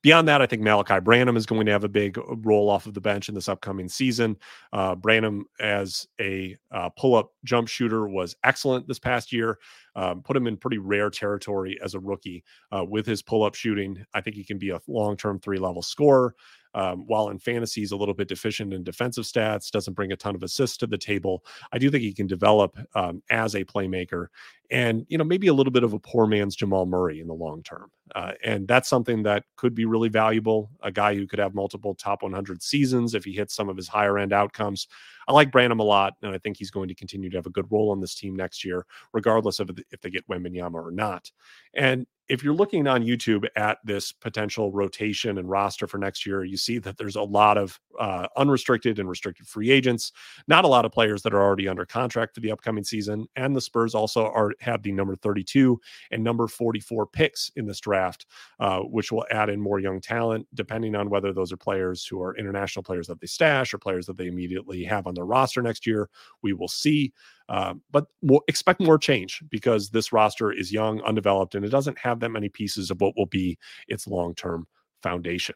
Beyond 0.01 0.27
that, 0.27 0.41
I 0.41 0.45
think 0.45 0.61
Malachi 0.61 0.99
Branham 0.99 1.37
is 1.37 1.45
going 1.45 1.65
to 1.65 1.71
have 1.71 1.83
a 1.83 1.89
big 1.89 2.17
uh, 2.17 2.35
roll 2.37 2.69
off 2.69 2.85
of 2.85 2.93
the 2.93 3.01
bench 3.01 3.29
in 3.29 3.35
this 3.35 3.49
upcoming 3.49 3.89
season. 3.89 4.37
Uh, 4.71 4.95
Branham, 4.95 5.45
as 5.59 6.07
a 6.19 6.55
uh, 6.71 6.89
pull 6.89 7.15
up 7.15 7.31
jump 7.43 7.67
shooter, 7.67 8.07
was 8.07 8.35
excellent 8.43 8.87
this 8.87 8.99
past 8.99 9.31
year. 9.31 9.59
Um, 9.95 10.23
put 10.23 10.35
him 10.35 10.47
in 10.47 10.57
pretty 10.57 10.79
rare 10.79 11.09
territory 11.09 11.77
as 11.83 11.93
a 11.93 11.99
rookie 11.99 12.43
uh, 12.75 12.83
with 12.83 13.05
his 13.05 13.21
pull 13.21 13.43
up 13.43 13.55
shooting. 13.55 14.03
I 14.13 14.21
think 14.21 14.35
he 14.35 14.43
can 14.43 14.57
be 14.57 14.71
a 14.71 14.79
long 14.87 15.17
term 15.17 15.39
three 15.39 15.59
level 15.59 15.81
scorer. 15.81 16.35
Um, 16.75 17.05
while 17.05 17.29
in 17.29 17.37
fantasy, 17.37 17.81
he's 17.81 17.91
a 17.91 17.95
little 17.95 18.15
bit 18.15 18.27
deficient 18.27 18.73
in 18.73 18.83
defensive 18.83 19.25
stats, 19.25 19.69
doesn't 19.69 19.93
bring 19.93 20.11
a 20.11 20.15
ton 20.15 20.35
of 20.35 20.43
assists 20.43 20.77
to 20.77 20.87
the 20.87 20.97
table. 20.97 21.45
I 21.71 21.77
do 21.77 21.89
think 21.91 22.01
he 22.01 22.13
can 22.13 22.27
develop 22.27 22.77
um, 22.95 23.21
as 23.29 23.53
a 23.55 23.63
playmaker 23.63 24.27
and, 24.71 25.05
you 25.07 25.19
know, 25.19 25.23
maybe 25.23 25.47
a 25.47 25.53
little 25.53 25.71
bit 25.71 25.83
of 25.83 25.93
a 25.93 25.99
poor 25.99 26.25
man's 26.25 26.55
Jamal 26.55 26.87
Murray 26.87 27.19
in 27.19 27.27
the 27.27 27.33
long 27.33 27.61
term. 27.61 27.91
Uh, 28.15 28.31
and 28.43 28.67
that's 28.67 28.89
something 28.89 29.21
that 29.23 29.43
could 29.55 29.75
be 29.75 29.85
really 29.85 30.09
valuable. 30.09 30.71
A 30.81 30.91
guy 30.91 31.13
who 31.13 31.27
could 31.27 31.37
have 31.37 31.53
multiple 31.53 31.93
top 31.93 32.23
100 32.23 32.63
seasons 32.63 33.13
if 33.13 33.23
he 33.23 33.33
hits 33.33 33.53
some 33.53 33.69
of 33.69 33.77
his 33.77 33.87
higher 33.87 34.17
end 34.17 34.33
outcomes. 34.33 34.87
I 35.27 35.33
like 35.33 35.51
Branham 35.51 35.79
a 35.79 35.83
lot, 35.83 36.15
and 36.21 36.33
I 36.33 36.37
think 36.37 36.57
he's 36.57 36.71
going 36.71 36.87
to 36.89 36.95
continue 36.95 37.29
to 37.29 37.37
have 37.37 37.45
a 37.45 37.51
good 37.51 37.71
role 37.71 37.91
on 37.91 38.01
this 38.01 38.15
team 38.15 38.35
next 38.35 38.65
year, 38.65 38.85
regardless 39.13 39.59
of 39.59 39.69
if 39.91 40.01
they 40.01 40.09
get 40.09 40.27
Wembanyama 40.27 40.75
or 40.75 40.91
not. 40.91 41.31
And 41.73 42.05
if 42.29 42.43
you're 42.43 42.53
looking 42.53 42.87
on 42.87 43.03
YouTube 43.03 43.45
at 43.55 43.79
this 43.83 44.11
potential 44.11 44.71
rotation 44.71 45.37
and 45.37 45.49
roster 45.49 45.87
for 45.87 45.97
next 45.97 46.25
year, 46.25 46.43
you 46.43 46.57
see 46.57 46.77
that 46.79 46.97
there's 46.97 47.17
a 47.17 47.21
lot 47.21 47.57
of 47.57 47.79
uh, 47.99 48.27
unrestricted 48.37 48.97
and 48.97 49.09
restricted 49.09 49.45
free 49.45 49.69
agents, 49.69 50.11
not 50.47 50.63
a 50.63 50.67
lot 50.67 50.85
of 50.85 50.91
players 50.91 51.21
that 51.21 51.33
are 51.33 51.41
already 51.41 51.67
under 51.67 51.85
contract 51.85 52.33
for 52.33 52.41
the 52.41 52.51
upcoming 52.51 52.83
season. 52.83 53.27
And 53.35 53.55
the 53.55 53.61
Spurs 53.61 53.93
also 53.93 54.25
are 54.27 54.53
have 54.61 54.83
the 54.83 54.91
number 54.91 55.15
32 55.15 55.79
and 56.11 56.23
number 56.23 56.47
44 56.47 57.07
picks 57.07 57.51
in 57.55 57.65
this 57.65 57.81
draft, 57.81 58.25
uh, 58.59 58.79
which 58.79 59.11
will 59.11 59.25
add 59.29 59.49
in 59.49 59.59
more 59.59 59.79
young 59.79 59.99
talent, 59.99 60.47
depending 60.53 60.95
on 60.95 61.09
whether 61.09 61.33
those 61.33 61.51
are 61.51 61.57
players 61.57 62.05
who 62.05 62.21
are 62.21 62.37
international 62.37 62.83
players 62.83 63.07
that 63.07 63.19
they 63.19 63.27
stash 63.27 63.73
or 63.73 63.77
players 63.77 64.05
that 64.05 64.17
they 64.17 64.27
immediately 64.27 64.83
have 64.83 65.07
on 65.07 65.13
their 65.13 65.25
roster 65.25 65.61
next 65.61 65.85
year. 65.85 66.09
We 66.41 66.53
will 66.53 66.69
see. 66.69 67.13
Uh, 67.49 67.73
but 67.91 68.05
we'll 68.21 68.43
expect 68.47 68.79
more 68.79 68.97
change 68.97 69.43
because 69.49 69.89
this 69.89 70.13
roster 70.13 70.51
is 70.51 70.71
young, 70.71 71.01
undeveloped, 71.01 71.55
and 71.55 71.65
it 71.65 71.69
doesn't 71.69 71.97
have 71.97 72.19
that 72.23 72.29
many 72.31 72.49
pieces 72.49 72.89
of 72.91 72.99
what 73.01 73.15
will 73.15 73.27
be 73.27 73.57
its 73.87 74.07
long 74.07 74.33
term 74.35 74.67
foundation. 75.01 75.55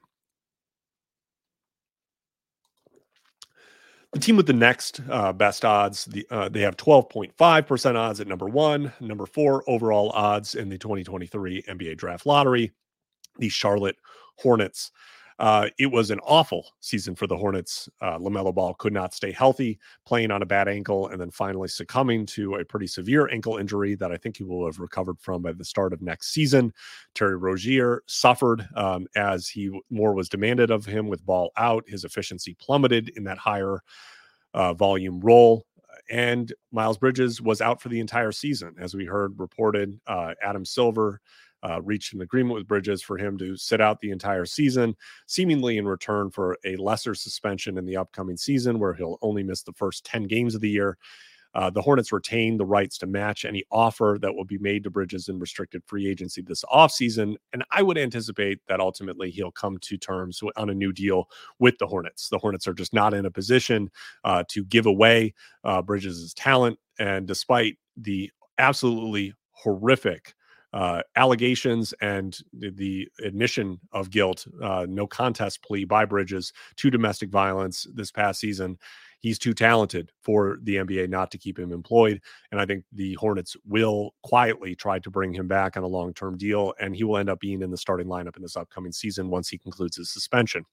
The 4.14 4.20
team 4.20 4.38
with 4.38 4.48
the 4.48 4.54
next 4.54 5.02
uh, 5.10 5.34
best 5.34 5.66
odds, 5.66 6.06
the, 6.06 6.26
uh, 6.32 6.50
they 6.50 6.62
have 6.62 6.78
12.5% 6.78 7.96
odds 7.96 8.22
at 8.22 8.28
number 8.28 8.48
one, 8.48 8.94
number 9.00 9.26
four 9.26 9.64
overall 9.68 10.12
odds 10.12 10.56
in 10.56 10.70
the 10.70 10.78
2023 10.78 11.64
NBA 11.64 11.98
draft 11.98 12.26
lottery, 12.26 12.72
the 13.38 13.50
Charlotte 13.50 13.98
Hornets. 14.38 14.92
Uh, 15.40 15.68
it 15.78 15.86
was 15.88 16.10
an 16.10 16.20
awful 16.22 16.68
season 16.80 17.16
for 17.16 17.28
the 17.28 17.38
Hornets. 17.38 17.88
Uh, 18.02 18.18
LaMelo 18.18 18.54
Ball 18.54 18.74
could 18.76 18.94
not 18.94 19.14
stay 19.14 19.32
healthy, 19.32 19.80
playing 20.06 20.32
on 20.32 20.42
a 20.42 20.46
bad 20.48 20.68
ankle, 20.68 21.10
and 21.10 21.22
then 21.22 21.30
finally 21.30 21.68
succumbing 21.68 22.26
to 22.26 22.56
a 22.56 22.66
pretty 22.66 22.88
severe 22.88 23.30
ankle 23.30 23.58
injury 23.58 23.96
that 23.96 24.12
I 24.12 24.18
think 24.18 24.38
he 24.38 24.44
will 24.44 24.66
have 24.66 24.80
recovered 24.80 25.20
from 25.20 25.44
by 25.44 25.54
the 25.54 25.66
start 25.66 25.94
of 25.94 26.02
next 26.02 26.34
season. 26.34 26.74
Terry 27.14 27.38
Rozier 27.38 28.02
suffered 28.08 28.68
um, 28.76 29.06
as 29.16 29.48
he 29.48 29.70
more 29.90 30.14
was 30.14 30.30
demanded 30.30 30.72
of 30.72 30.86
him 30.86 31.08
with 31.08 31.26
Ball 31.26 31.52
out. 31.58 31.84
His 31.88 32.04
efficiency 32.04 32.56
plummeted 32.60 33.10
in 33.16 33.24
that 33.26 33.38
higher 33.38 33.84
uh, 34.54 34.74
volume 34.74 35.20
role. 35.20 35.66
And 36.10 36.54
Miles 36.72 36.98
Bridges 36.98 37.42
was 37.42 37.60
out 37.60 37.82
for 37.82 37.90
the 37.90 38.00
entire 38.00 38.32
season, 38.32 38.76
as 38.80 38.96
we 38.96 39.06
heard 39.06 39.38
reported. 39.38 40.00
Uh, 40.08 40.34
Adam 40.42 40.64
Silver 40.64 41.20
uh, 41.64 41.82
reached 41.82 42.14
an 42.14 42.22
agreement 42.22 42.56
with 42.56 42.68
Bridges 42.68 43.02
for 43.02 43.18
him 43.18 43.38
to 43.38 43.56
sit 43.58 43.82
out 43.82 44.00
the 44.00 44.12
entire 44.12 44.46
season, 44.46 44.96
seemingly 45.26 45.78
in 45.78 45.88
return 45.88 46.30
for 46.30 46.58
a 46.66 46.76
lesser 46.76 47.16
suspension 47.16 47.78
in 47.78 47.86
the 47.86 47.98
upcoming 47.98 48.38
season, 48.38 48.80
where 48.80 48.94
he'll 48.94 49.18
only 49.22 49.44
miss 49.44 49.64
the 49.64 49.74
first 49.74 50.06
10 50.06 50.24
games 50.24 50.56
of 50.56 50.62
the 50.62 50.70
year. 50.70 50.98
Uh, 51.54 51.72
the 51.72 51.82
Hornets 51.82 52.12
retain 52.12 52.58
the 52.58 52.66
rights 52.66 53.00
to 53.00 53.08
match 53.08 53.44
any 53.44 53.64
offer 53.72 54.18
that 54.22 54.36
will 54.36 54.46
be 54.46 54.60
made 54.60 54.84
to 54.84 54.92
Bridges 54.92 55.28
in 55.28 55.40
restricted 55.40 55.82
free 55.88 56.08
agency 56.08 56.42
this 56.42 56.64
offseason. 56.66 57.36
And 57.52 57.64
I 57.72 57.82
would 57.82 57.98
anticipate 57.98 58.60
that 58.68 58.80
ultimately 58.80 59.32
he'll 59.32 59.52
come 59.52 59.80
to 59.80 59.98
terms 59.98 60.42
on 60.56 60.70
a 60.70 60.76
new 60.76 60.94
deal 60.94 61.28
with 61.58 61.78
the 61.80 61.88
Hornets. 61.88 62.30
The 62.30 62.38
Hornets 62.38 62.68
are 62.68 62.74
just 62.74 62.94
not 62.94 63.14
in 63.16 63.26
a 63.26 63.32
position 63.32 63.90
uh, 64.24 64.44
to 64.50 64.66
give 64.66 64.86
away 64.86 65.34
uh, 65.64 65.82
Bridges' 65.82 66.34
talent. 66.36 66.78
And 67.00 67.26
despite 67.26 67.78
the 67.96 68.32
absolutely 68.60 69.34
horrific 69.52 70.36
uh, 70.74 71.02
allegations 71.16 71.94
and 72.02 72.38
the, 72.54 73.08
admission 73.24 73.80
of 73.92 74.10
guilt, 74.10 74.46
uh, 74.62 74.86
no 74.88 75.08
contest 75.08 75.62
plea 75.64 75.86
by 75.86 76.06
Bridges 76.06 76.54
to 76.76 76.90
domestic 76.90 77.30
violence 77.30 77.88
this 77.94 78.12
past 78.12 78.40
season. 78.40 78.78
He's 79.20 79.40
too 79.40 79.54
talented 79.54 80.12
for 80.22 80.60
the 80.62 80.76
NBA 80.76 81.10
not 81.10 81.32
to 81.32 81.38
keep 81.38 81.58
him 81.58 81.72
employed. 81.72 82.22
And 82.52 82.62
I 82.62 82.66
think 82.66 82.84
the 82.92 83.16
Hornets 83.16 83.56
will 83.66 84.14
quietly 84.24 84.76
try 84.76 85.00
to 85.00 85.10
bring 85.10 85.34
him 85.34 85.48
back 85.48 85.76
on 85.76 85.84
a 85.84 85.88
long 85.88 86.14
term 86.14 86.38
deal, 86.38 86.74
and 86.80 86.96
he 86.96 87.04
will 87.04 87.18
end 87.18 87.30
up 87.30 87.40
being 87.40 87.62
in 87.62 87.72
the 87.72 87.78
starting 87.78 88.08
lineup 88.08 88.36
in 88.36 88.44
this 88.44 88.58
upcoming 88.58 88.92
season 88.92 89.30
once 89.30 89.50
he 89.50 89.58
concludes 89.58 89.98
his 89.98 90.12
suspension. 90.12 90.66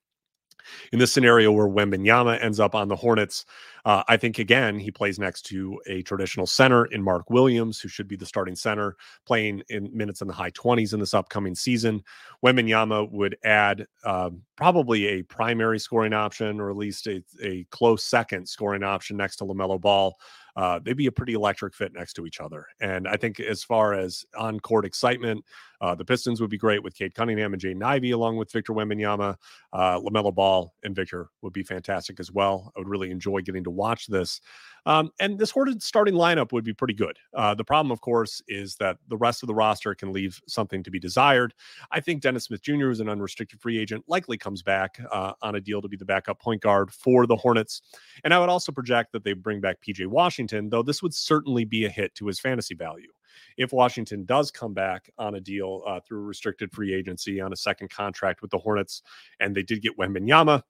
In 0.93 0.99
this 0.99 1.13
scenario 1.13 1.53
where 1.53 1.69
Wembanyama 1.69 2.43
ends 2.43 2.61
up 2.61 2.75
on 2.75 2.89
the 2.89 2.97
Hornets, 2.97 3.45
uh, 3.85 4.03
I 4.09 4.17
think 4.17 4.39
again 4.39 4.79
he 4.79 4.91
plays 4.91 5.19
next 5.19 5.43
to 5.47 5.81
a 5.87 6.03
traditional 6.03 6.47
center 6.47 6.87
in 6.87 7.03
Mark 7.03 7.29
Williams, 7.31 7.81
who 7.81 7.89
should 7.89 8.09
be 8.09 8.17
the 8.17 8.27
starting 8.27 8.57
center, 8.57 8.97
playing 9.27 9.63
in 9.69 9.95
minutes 9.97 10.23
in 10.23 10.29
the 10.29 10.35
high 10.35 10.51
20s 10.53 10.95
in 10.95 11.01
this 11.01 11.15
upcoming 11.15 11.55
season. 11.55 12.03
Wembanyama 12.45 13.11
would 13.11 13.37
add 13.45 13.87
uh, 14.05 14.31
probably 14.57 15.07
a 15.07 15.23
primary 15.23 15.79
scoring 15.79 16.13
option, 16.13 16.61
or 16.61 16.71
at 16.71 16.77
least 16.77 17.07
a, 17.07 17.23
a 17.43 17.65
close 17.71 18.05
second 18.05 18.49
scoring 18.49 18.83
option 18.83 19.17
next 19.17 19.37
to 19.37 19.45
LaMelo 19.45 19.81
Ball. 19.81 20.17
Uh, 20.57 20.79
they'd 20.83 20.97
be 20.97 21.07
a 21.07 21.13
pretty 21.13 21.35
electric 21.35 21.75
fit 21.75 21.93
next 21.93 22.15
to 22.15 22.27
each 22.27 22.41
other. 22.41 22.67
And 22.81 23.09
I 23.09 23.17
think 23.17 23.41
as 23.41 23.65
far 23.65 23.95
as 23.95 24.25
on 24.37 24.61
court 24.61 24.85
excitement, 24.85 25.45
uh, 25.81 25.95
the 25.95 26.05
Pistons 26.05 26.41
would 26.41 26.51
be 26.51 26.59
great 26.59 26.83
with 26.83 26.95
Cade 26.95 27.15
Cunningham 27.15 27.53
and 27.53 27.61
Jaden 27.61 27.83
Ivey, 27.83 28.13
along 28.13 28.37
with 28.37 28.53
Victor 28.53 28.73
Wembanyama. 28.73 29.37
Uh, 29.73 29.99
LaMelo 30.01 30.35
Ball 30.35 30.73
and 30.83 30.95
Victor 30.95 31.29
would 31.43 31.53
be 31.53 31.63
fantastic 31.63 32.21
as 32.21 32.31
well. 32.31 32.73
I 32.77 32.81
would 32.81 32.89
really 32.89 33.11
enjoy 33.11 33.41
getting 33.41 33.65
to 33.65 33.71
watch 33.71 34.07
this. 34.07 34.41
Um, 34.87 35.11
and 35.21 35.39
this 35.39 35.51
Hornets 35.51 35.87
starting 35.87 36.15
lineup 36.15 36.53
would 36.53 36.65
be 36.65 36.73
pretty 36.73 36.95
good. 36.95 37.19
Uh, 37.33 37.55
the 37.55 37.65
problem, 37.65 37.91
of 37.91 38.01
course, 38.01 38.43
is 38.49 38.77
that 38.77 38.99
the 39.09 39.17
rest 39.17 39.43
of 39.43 39.47
the 39.47 39.55
roster 39.55 39.95
can 39.95 40.13
leave 40.13 40.41
something 40.47 40.83
to 40.83 40.91
be 40.91 40.99
desired. 40.99 41.55
I 41.91 42.01
think 42.01 42.23
Dennis 42.23 42.45
Smith 42.45 42.63
Jr. 42.63 42.91
is 42.91 43.01
an 43.01 43.09
unrestricted 43.09 43.61
free 43.61 43.79
agent, 43.79 44.05
likely 44.09 44.37
comes 44.37 44.63
back 44.63 45.01
uh, 45.11 45.33
on 45.43 45.55
a 45.55 45.61
deal 45.61 45.81
to 45.83 45.89
be 45.89 45.97
the 45.97 46.05
backup 46.05 46.41
point 46.41 46.61
guard 46.61 46.93
for 46.93 47.27
the 47.27 47.37
Hornets. 47.37 47.83
And 48.25 48.35
I 48.35 48.39
would 48.39 48.49
also 48.49 48.73
project 48.73 49.13
that 49.13 49.25
they 49.25 49.33
bring 49.33 49.61
back 49.61 49.79
PJ 49.81 50.07
Washington, 50.07 50.69
though 50.69 50.83
this 50.83 51.03
would 51.03 51.15
certainly 51.15 51.65
be 51.65 51.85
a 51.85 51.91
hit 51.91 52.15
to 52.17 52.27
his 52.27 52.41
fantasy 52.41 52.75
value 52.75 53.09
if 53.57 53.73
Washington 53.73 54.25
does 54.25 54.51
come 54.51 54.75
back 54.75 55.11
on 55.19 55.35
a 55.35 55.41
deal 55.41 55.83
uh, 55.87 56.01
through 56.01 56.23
restricted 56.23 56.73
free 56.73 56.95
agency 56.95 57.41
on 57.41 57.53
a 57.53 57.57
second 57.57 57.91
contract 57.91 58.43
with 58.43 58.51
the 58.51 58.59
Hornets, 58.59 59.03
and 59.41 59.55
they 59.55 59.63
did 59.63 59.83
get 59.83 59.99
Wembanyama, 59.99 60.63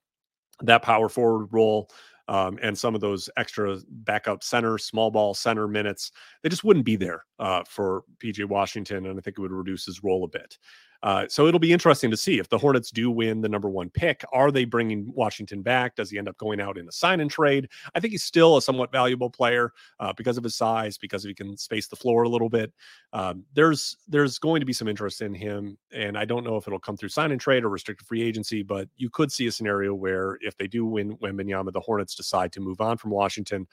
that 0.61 0.81
power 0.81 1.09
forward 1.09 1.47
role 1.51 1.89
um, 2.27 2.57
and 2.61 2.77
some 2.77 2.95
of 2.95 3.01
those 3.01 3.29
extra 3.37 3.77
backup 3.89 4.43
center, 4.43 4.77
small 4.77 5.11
ball 5.11 5.33
center 5.33 5.67
minutes, 5.67 6.11
they 6.41 6.49
just 6.49 6.63
wouldn't 6.63 6.85
be 6.85 6.95
there 6.95 7.23
uh, 7.39 7.63
for 7.67 8.03
PJ 8.19 8.45
Washington. 8.45 9.05
And 9.05 9.17
I 9.17 9.21
think 9.21 9.37
it 9.37 9.41
would 9.41 9.51
reduce 9.51 9.85
his 9.85 10.03
role 10.03 10.23
a 10.23 10.27
bit. 10.27 10.57
Uh, 11.05 11.27
so 11.29 11.45
it'll 11.45 11.59
be 11.59 11.71
interesting 11.71 12.09
to 12.09 12.17
see 12.17 12.39
if 12.39 12.49
the 12.49 12.57
Hornets 12.57 12.89
do 12.89 13.11
win 13.11 13.39
the 13.39 13.47
number 13.47 13.69
one 13.69 13.91
pick. 13.91 14.25
Are 14.33 14.51
they 14.51 14.65
bringing 14.65 15.13
Washington 15.13 15.61
back? 15.61 15.95
Does 15.95 16.09
he 16.09 16.17
end 16.17 16.27
up 16.27 16.35
going 16.37 16.59
out 16.59 16.79
in 16.79 16.87
a 16.87 16.91
sign 16.91 17.19
and 17.19 17.29
trade? 17.29 17.69
I 17.93 17.99
think 17.99 18.11
he's 18.11 18.23
still 18.23 18.57
a 18.57 18.61
somewhat 18.61 18.91
valuable 18.91 19.29
player 19.29 19.71
uh, 19.99 20.13
because 20.17 20.35
of 20.37 20.43
his 20.43 20.55
size, 20.55 20.97
because 20.97 21.23
he 21.23 21.35
can 21.35 21.55
space 21.57 21.87
the 21.87 21.95
floor 21.95 22.23
a 22.23 22.29
little 22.29 22.49
bit. 22.49 22.73
Um, 23.13 23.45
there's 23.53 23.97
there's 24.07 24.39
going 24.39 24.61
to 24.61 24.65
be 24.65 24.73
some 24.73 24.87
interest 24.87 25.21
in 25.21 25.35
him, 25.35 25.77
and 25.93 26.17
I 26.17 26.25
don't 26.25 26.43
know 26.43 26.57
if 26.57 26.65
it'll 26.65 26.79
come 26.79 26.97
through 26.97 27.09
sign 27.09 27.31
and 27.31 27.39
trade 27.39 27.63
or 27.63 27.69
restricted 27.69 28.07
free 28.07 28.23
agency, 28.23 28.63
but 28.63 28.89
you 28.97 29.11
could 29.11 29.31
see 29.31 29.45
a 29.45 29.51
scenario 29.51 29.93
where 29.93 30.39
if 30.41 30.57
they 30.57 30.67
do 30.67 30.87
win 30.87 31.17
Wembanyama, 31.17 31.71
the 31.71 31.79
Hornets 31.81 32.15
decide 32.15 32.51
to 32.53 32.61
move 32.61 32.81
on 32.81 32.97
from 32.97 33.11
Washington 33.11 33.67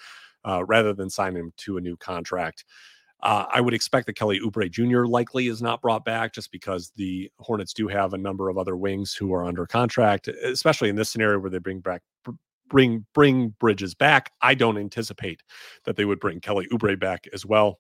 uh, 0.44 0.62
rather 0.66 0.92
than 0.92 1.08
sign 1.08 1.34
him 1.34 1.50
to 1.56 1.78
a 1.78 1.80
new 1.80 1.96
contract. 1.96 2.66
Uh, 3.22 3.46
I 3.52 3.61
would 3.61 3.74
expect 3.74 4.06
that 4.06 4.14
Kelly 4.14 4.40
Oubre 4.40 4.68
Jr. 4.70 5.04
likely 5.04 5.46
is 5.46 5.62
not 5.62 5.80
brought 5.80 6.04
back 6.04 6.32
just 6.32 6.50
because 6.50 6.92
the 6.96 7.30
Hornets 7.38 7.72
do 7.72 7.87
have 7.87 8.14
a 8.14 8.18
number 8.18 8.48
of 8.48 8.58
other 8.58 8.76
wings 8.76 9.14
who 9.14 9.32
are 9.32 9.44
under 9.44 9.66
contract, 9.66 10.28
especially 10.28 10.88
in 10.88 10.96
this 10.96 11.11
scenario 11.11 11.38
where 11.38 11.50
they 11.50 11.58
bring 11.58 11.80
back 11.80 12.02
bring 12.68 13.06
bring 13.14 13.50
Bridges 13.61 13.94
back. 13.94 14.32
I 14.40 14.54
don't 14.54 14.78
anticipate 14.78 15.42
that 15.85 15.96
they 15.96 16.04
would 16.04 16.18
bring 16.18 16.40
Kelly 16.40 16.66
Oubre 16.72 16.98
back 16.98 17.26
as 17.32 17.46
well. 17.46 17.78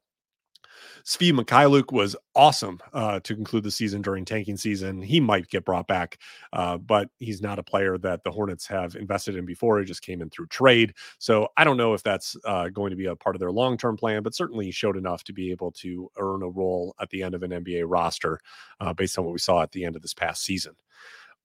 Svi 1.04 1.32
Mykhailiuk 1.32 1.92
was 1.92 2.16
awesome 2.34 2.80
uh, 2.92 3.20
to 3.20 3.34
conclude 3.34 3.64
the 3.64 3.70
season 3.70 4.02
during 4.02 4.24
tanking 4.24 4.56
season. 4.56 5.02
He 5.02 5.20
might 5.20 5.48
get 5.48 5.64
brought 5.64 5.86
back, 5.86 6.18
uh, 6.52 6.78
but 6.78 7.08
he's 7.18 7.42
not 7.42 7.58
a 7.58 7.62
player 7.62 7.98
that 7.98 8.24
the 8.24 8.30
Hornets 8.30 8.66
have 8.66 8.94
invested 8.94 9.36
in 9.36 9.44
before. 9.44 9.78
He 9.78 9.84
just 9.84 10.02
came 10.02 10.22
in 10.22 10.30
through 10.30 10.46
trade. 10.46 10.94
So 11.18 11.48
I 11.56 11.64
don't 11.64 11.76
know 11.76 11.94
if 11.94 12.02
that's 12.02 12.36
uh, 12.44 12.68
going 12.68 12.90
to 12.90 12.96
be 12.96 13.06
a 13.06 13.16
part 13.16 13.36
of 13.36 13.40
their 13.40 13.52
long 13.52 13.76
term 13.76 13.96
plan, 13.96 14.22
but 14.22 14.34
certainly 14.34 14.70
showed 14.70 14.96
enough 14.96 15.24
to 15.24 15.32
be 15.32 15.50
able 15.50 15.72
to 15.72 16.10
earn 16.18 16.42
a 16.42 16.48
role 16.48 16.94
at 17.00 17.10
the 17.10 17.22
end 17.22 17.34
of 17.34 17.42
an 17.42 17.50
NBA 17.50 17.84
roster 17.86 18.38
uh, 18.80 18.92
based 18.92 19.18
on 19.18 19.24
what 19.24 19.32
we 19.32 19.38
saw 19.38 19.62
at 19.62 19.72
the 19.72 19.84
end 19.84 19.96
of 19.96 20.02
this 20.02 20.14
past 20.14 20.44
season. 20.44 20.74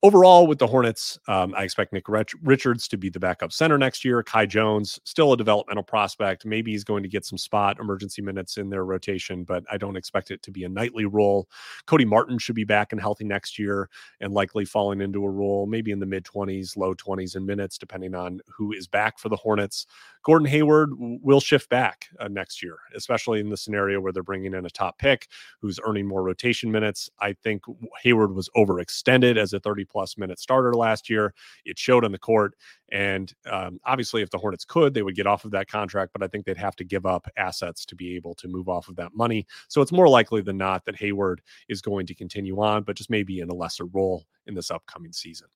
Overall, 0.04 0.46
with 0.46 0.60
the 0.60 0.68
Hornets, 0.68 1.18
um, 1.28 1.56
I 1.58 1.64
expect 1.64 1.92
Nick 1.92 2.06
Richards 2.08 2.88
to 2.88 2.98
be 2.98 3.10
the 3.10 3.20
backup 3.20 3.52
center 3.52 3.80
next 3.80 4.06
year. 4.06 4.22
Kai 4.22 4.46
Jones, 4.46 5.00
still 5.06 5.34
a 5.34 5.38
developmental 5.38 5.82
prospect. 5.82 6.46
Maybe 6.46 6.72
he's 6.72 6.84
going 6.84 7.02
to 7.02 7.10
get 7.10 7.26
some 7.26 7.40
spot 7.40 7.80
emergency 7.80 8.22
minutes 8.22 8.58
in 8.58 8.70
their 8.70 8.86
rotation, 8.86 9.44
but 9.44 9.64
I 9.72 9.78
don't 9.78 9.98
expect 9.98 10.30
it 10.30 10.44
to 10.44 10.52
be 10.52 10.66
a 10.66 10.70
nightly 10.70 11.06
role. 11.06 11.50
Cody 11.88 12.06
Martin 12.06 12.38
should 12.38 12.54
be 12.54 12.64
back 12.64 12.92
and 12.92 13.02
healthy 13.02 13.24
next 13.24 13.58
year 13.58 13.90
and 14.22 14.34
likely 14.34 14.66
falling 14.66 15.02
into 15.02 15.26
a 15.26 15.32
role, 15.32 15.66
maybe 15.66 15.90
in 15.90 16.00
the 16.00 16.06
mid 16.06 16.24
20s, 16.26 16.78
low 16.78 16.94
20s 16.94 17.36
in 17.36 17.44
minutes, 17.44 17.80
depending 17.80 18.14
on 18.14 18.40
who 18.56 18.74
is 18.74 18.88
back 18.88 19.18
for 19.18 19.30
the 19.30 19.36
Hornets. 19.36 19.88
Gordon 20.28 20.48
Hayward 20.48 20.92
will 20.98 21.40
shift 21.40 21.70
back 21.70 22.08
uh, 22.20 22.28
next 22.28 22.62
year, 22.62 22.78
especially 22.96 23.40
in 23.40 23.50
the 23.50 23.58
scenario 23.58 24.00
where 24.00 24.12
they're 24.12 24.22
bringing 24.22 24.54
in 24.54 24.66
a 24.66 24.70
top 24.70 25.00
pick 25.00 25.28
who's 25.60 25.80
earning 25.84 26.06
more 26.06 26.22
rotation 26.22 26.70
minutes. 26.70 27.10
I 27.20 27.34
think 27.34 27.64
Hayward 28.04 28.36
was 28.36 28.50
overextended 28.56 29.38
as 29.38 29.54
a 29.54 29.60
30 29.60 29.86
plus 29.90 30.18
minute 30.18 30.40
starter 30.40 30.74
last 30.74 31.10
year. 31.10 31.34
It 31.66 31.78
showed 31.78 32.06
on 32.06 32.12
the 32.12 32.20
court. 32.20 32.56
And 32.92 33.34
um, 33.50 33.80
obviously, 33.86 34.22
if 34.22 34.30
the 34.30 34.38
Hornets 34.38 34.66
could, 34.66 34.94
they 34.94 35.02
would 35.02 35.16
get 35.16 35.28
off 35.28 35.46
of 35.46 35.52
that 35.52 35.68
contract, 35.68 36.14
but 36.14 36.24
I 36.24 36.28
think 36.28 36.46
they'd 36.46 36.58
have 36.58 36.76
to 36.78 36.84
give 36.84 37.06
up 37.06 37.28
assets 37.38 37.86
to 37.88 37.96
be 37.96 38.16
able 38.16 38.34
to 38.36 38.48
move 38.48 38.70
off 38.70 38.88
of 38.88 38.96
that 38.98 39.16
money. 39.16 39.46
So 39.68 39.82
it's 39.82 39.92
more 39.92 40.08
likely 40.08 40.42
than 40.42 40.58
not 40.58 40.86
that 40.86 40.98
Hayward 40.98 41.42
is 41.68 41.82
going 41.82 42.06
to 42.08 42.16
continue 42.16 42.62
on, 42.62 42.84
but 42.84 42.96
just 42.96 43.10
maybe 43.10 43.40
in 43.40 43.50
a 43.50 43.56
lesser 43.56 43.86
role 43.86 44.26
in 44.46 44.54
this 44.54 44.72
upcoming 44.72 45.14
season 45.14 45.48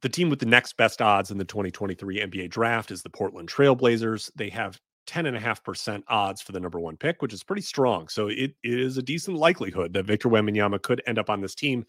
the 0.00 0.08
team 0.08 0.30
with 0.30 0.38
the 0.38 0.46
next 0.46 0.76
best 0.76 1.02
odds 1.02 1.30
in 1.30 1.38
the 1.38 1.44
2023 1.44 2.20
NBA 2.20 2.50
draft 2.50 2.90
is 2.90 3.02
the 3.02 3.10
Portland 3.10 3.48
Trailblazers. 3.48 4.30
They 4.36 4.48
have 4.50 4.80
10.5% 5.08 6.02
odds 6.08 6.42
for 6.42 6.52
the 6.52 6.60
number 6.60 6.78
one 6.78 6.96
pick, 6.96 7.22
which 7.22 7.32
is 7.32 7.42
pretty 7.42 7.62
strong. 7.62 8.08
So 8.08 8.28
it, 8.28 8.54
it 8.62 8.78
is 8.78 8.98
a 8.98 9.02
decent 9.02 9.38
likelihood 9.38 9.94
that 9.94 10.04
Victor 10.04 10.28
Wembanyama 10.28 10.82
could 10.82 11.02
end 11.06 11.18
up 11.18 11.30
on 11.30 11.40
this 11.40 11.54
team. 11.54 11.86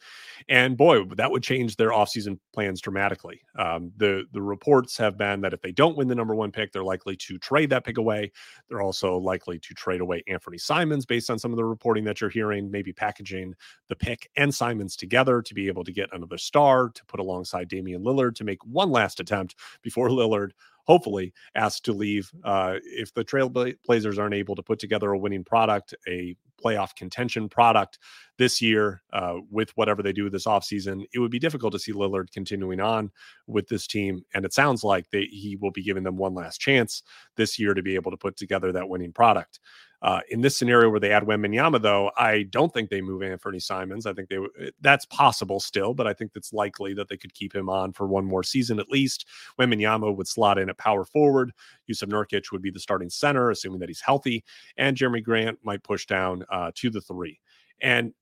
And 0.47 0.77
boy, 0.77 1.03
that 1.15 1.29
would 1.29 1.43
change 1.43 1.75
their 1.75 1.89
offseason 1.89 2.39
plans 2.53 2.79
dramatically. 2.79 3.41
Um, 3.57 3.91
the, 3.97 4.25
the 4.31 4.41
reports 4.41 4.97
have 4.97 5.17
been 5.17 5.41
that 5.41 5.53
if 5.53 5.61
they 5.61 5.73
don't 5.73 5.97
win 5.97 6.07
the 6.07 6.15
number 6.15 6.33
one 6.33 6.51
pick, 6.51 6.71
they're 6.71 6.83
likely 6.83 7.17
to 7.17 7.37
trade 7.37 7.69
that 7.71 7.83
pick 7.83 7.97
away. 7.97 8.31
They're 8.69 8.81
also 8.81 9.17
likely 9.17 9.59
to 9.59 9.73
trade 9.73 9.99
away 9.99 10.23
Anthony 10.27 10.57
Simons 10.57 11.05
based 11.05 11.29
on 11.29 11.37
some 11.37 11.51
of 11.51 11.57
the 11.57 11.65
reporting 11.65 12.05
that 12.05 12.21
you're 12.21 12.29
hearing, 12.29 12.71
maybe 12.71 12.93
packaging 12.93 13.53
the 13.89 13.97
pick 13.97 14.29
and 14.37 14.53
Simons 14.55 14.95
together 14.95 15.41
to 15.41 15.53
be 15.53 15.67
able 15.67 15.83
to 15.83 15.91
get 15.91 16.09
another 16.13 16.37
star 16.37 16.89
to 16.89 17.05
put 17.05 17.19
alongside 17.19 17.67
Damian 17.67 18.01
Lillard 18.01 18.35
to 18.35 18.45
make 18.45 18.63
one 18.65 18.91
last 18.91 19.19
attempt 19.19 19.55
before 19.81 20.07
Lillard 20.09 20.51
hopefully 20.89 21.31
asked 21.53 21.85
to 21.85 21.93
leave. 21.93 22.31
Uh, 22.43 22.77
if 22.83 23.13
the 23.13 23.23
Trailblazers 23.23 24.17
aren't 24.17 24.33
able 24.33 24.55
to 24.55 24.63
put 24.63 24.79
together 24.79 25.11
a 25.11 25.19
winning 25.19 25.43
product, 25.43 25.93
a 26.07 26.35
playoff 26.59 26.95
contention 26.95 27.47
product 27.47 27.99
this 28.39 28.59
year 28.59 29.03
uh, 29.13 29.35
with 29.51 29.69
whatever 29.77 30.01
they 30.01 30.11
do 30.11 30.31
this 30.31 30.47
offseason, 30.47 31.05
it 31.13 31.19
would 31.19 31.29
be 31.29 31.37
difficult 31.37 31.73
to 31.73 31.79
see 31.79 31.93
Lillard 31.93 32.31
continuing 32.31 32.79
on 32.79 33.11
with 33.45 33.67
this 33.67 33.85
team. 33.85 34.25
And 34.33 34.43
it 34.45 34.51
sounds 34.51 34.83
like 34.83 35.07
they, 35.11 35.25
he 35.25 35.55
will 35.57 35.69
be 35.69 35.83
giving 35.83 36.01
them 36.01 36.17
one 36.17 36.33
last 36.33 36.59
chance 36.59 37.03
this 37.35 37.59
year 37.59 37.75
to 37.75 37.83
be 37.83 37.93
able 37.93 38.09
to 38.09 38.17
put 38.17 38.35
together 38.35 38.71
that 38.71 38.89
winning 38.89 39.13
product. 39.13 39.59
Uh, 40.01 40.21
in 40.29 40.41
this 40.41 40.55
scenario 40.55 40.89
where 40.89 40.99
they 40.99 41.11
add 41.11 41.23
Wembanyama, 41.23 41.81
though, 41.81 42.11
I 42.17 42.43
don't 42.43 42.73
think 42.73 42.89
they 42.89 43.01
move 43.01 43.21
Anthony 43.21 43.59
Simons. 43.59 44.05
I 44.05 44.13
think 44.13 44.29
they 44.29 44.37
eh, 44.37 44.69
that's 44.79 45.05
possible 45.07 45.59
still, 45.59 45.93
but 45.93 46.07
I 46.07 46.13
think 46.13 46.31
it's 46.35 46.53
likely 46.53 46.93
that 46.93 47.09
they 47.09 47.17
could 47.17 47.33
keep 47.33 47.53
him 47.53 47.69
on 47.69 47.91
for 47.91 48.07
one 48.07 48.25
more 48.25 48.43
season 48.43 48.79
at 48.79 48.89
least. 48.89 49.25
Wembanyama 49.59 50.15
would 50.15 50.27
slot 50.27 50.57
in 50.57 50.69
at 50.69 50.77
power 50.77 51.03
forward. 51.03 51.51
Jusuf 51.89 52.09
Nurkic 52.09 52.51
would 52.51 52.61
be 52.61 52.71
the 52.71 52.79
starting 52.79 53.09
center, 53.09 53.51
assuming 53.51 53.79
that 53.79 53.89
he's 53.89 54.01
healthy, 54.01 54.43
and 54.77 54.95
Jerami 54.95 55.23
Grant 55.23 55.59
might 55.63 55.83
push 55.83 56.05
down 56.05 56.45
uh, 56.49 56.71
to 56.75 56.89
the 56.89 57.01
three. 57.01 57.39
And 57.81 58.13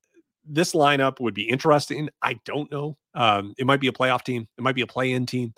this 0.50 0.74
lineup 0.74 1.20
would 1.20 1.34
be 1.34 1.48
interesting. 1.48 2.10
I 2.22 2.40
don't 2.46 2.72
know. 2.72 2.98
Um, 3.14 3.54
it 3.58 3.66
might 3.66 3.82
be 3.82 3.88
a 3.88 3.92
playoff 3.92 4.24
team. 4.24 4.48
It 4.58 4.62
might 4.62 4.76
be 4.76 4.82
a 4.82 4.88
play-in 4.88 5.26
team. 5.26 5.54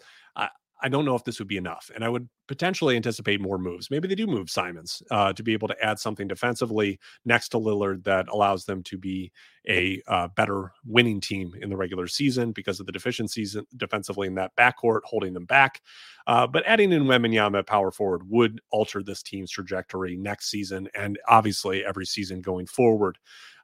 I, 0.81 0.89
don't 0.89 1.05
know 1.05 1.15
if 1.15 1.23
this 1.23 1.39
would 1.39 1.47
be 1.47 1.57
enough. 1.57 1.91
And 1.93 2.03
I 2.03 2.09
would 2.09 2.27
potentially 2.47 2.95
anticipate 2.95 3.41
more 3.41 3.57
moves. 3.57 3.91
Maybe 3.91 4.07
they 4.07 4.15
do 4.15 4.27
move 4.27 4.49
Simons 4.49 5.03
uh, 5.11 5.33
to 5.33 5.43
be 5.43 5.53
able 5.53 5.67
to 5.67 5.75
add 5.83 5.99
something 5.99 6.27
defensively 6.27 6.99
next 7.25 7.49
to 7.49 7.57
Lillard 7.57 8.03
that 8.05 8.27
allows 8.29 8.65
them 8.65 8.83
to 8.83 8.97
be 8.97 9.31
a 9.67 10.01
uh, 10.07 10.27
better 10.29 10.71
winning 10.85 11.21
team 11.21 11.53
in 11.61 11.69
the 11.69 11.77
regular 11.77 12.07
season 12.07 12.51
because 12.51 12.79
of 12.79 12.85
the 12.85 12.91
deficiencies 12.91 13.55
defensively 13.77 14.27
in 14.27 14.35
that 14.35 14.55
backcourt 14.55 15.01
holding 15.03 15.33
them 15.33 15.45
back. 15.45 15.81
Uh, 16.27 16.47
but 16.47 16.63
adding 16.65 16.91
in 16.91 17.03
Wembanyama 17.03 17.59
at 17.59 17.67
power 17.67 17.91
forward 17.91 18.23
would 18.29 18.61
alter 18.71 19.03
this 19.03 19.21
team's 19.21 19.51
trajectory 19.51 20.15
next 20.15 20.49
season 20.49 20.87
and 20.95 21.19
obviously 21.27 21.85
every 21.85 22.05
season 22.05 22.41
going 22.41 22.65
forward. 22.65 23.17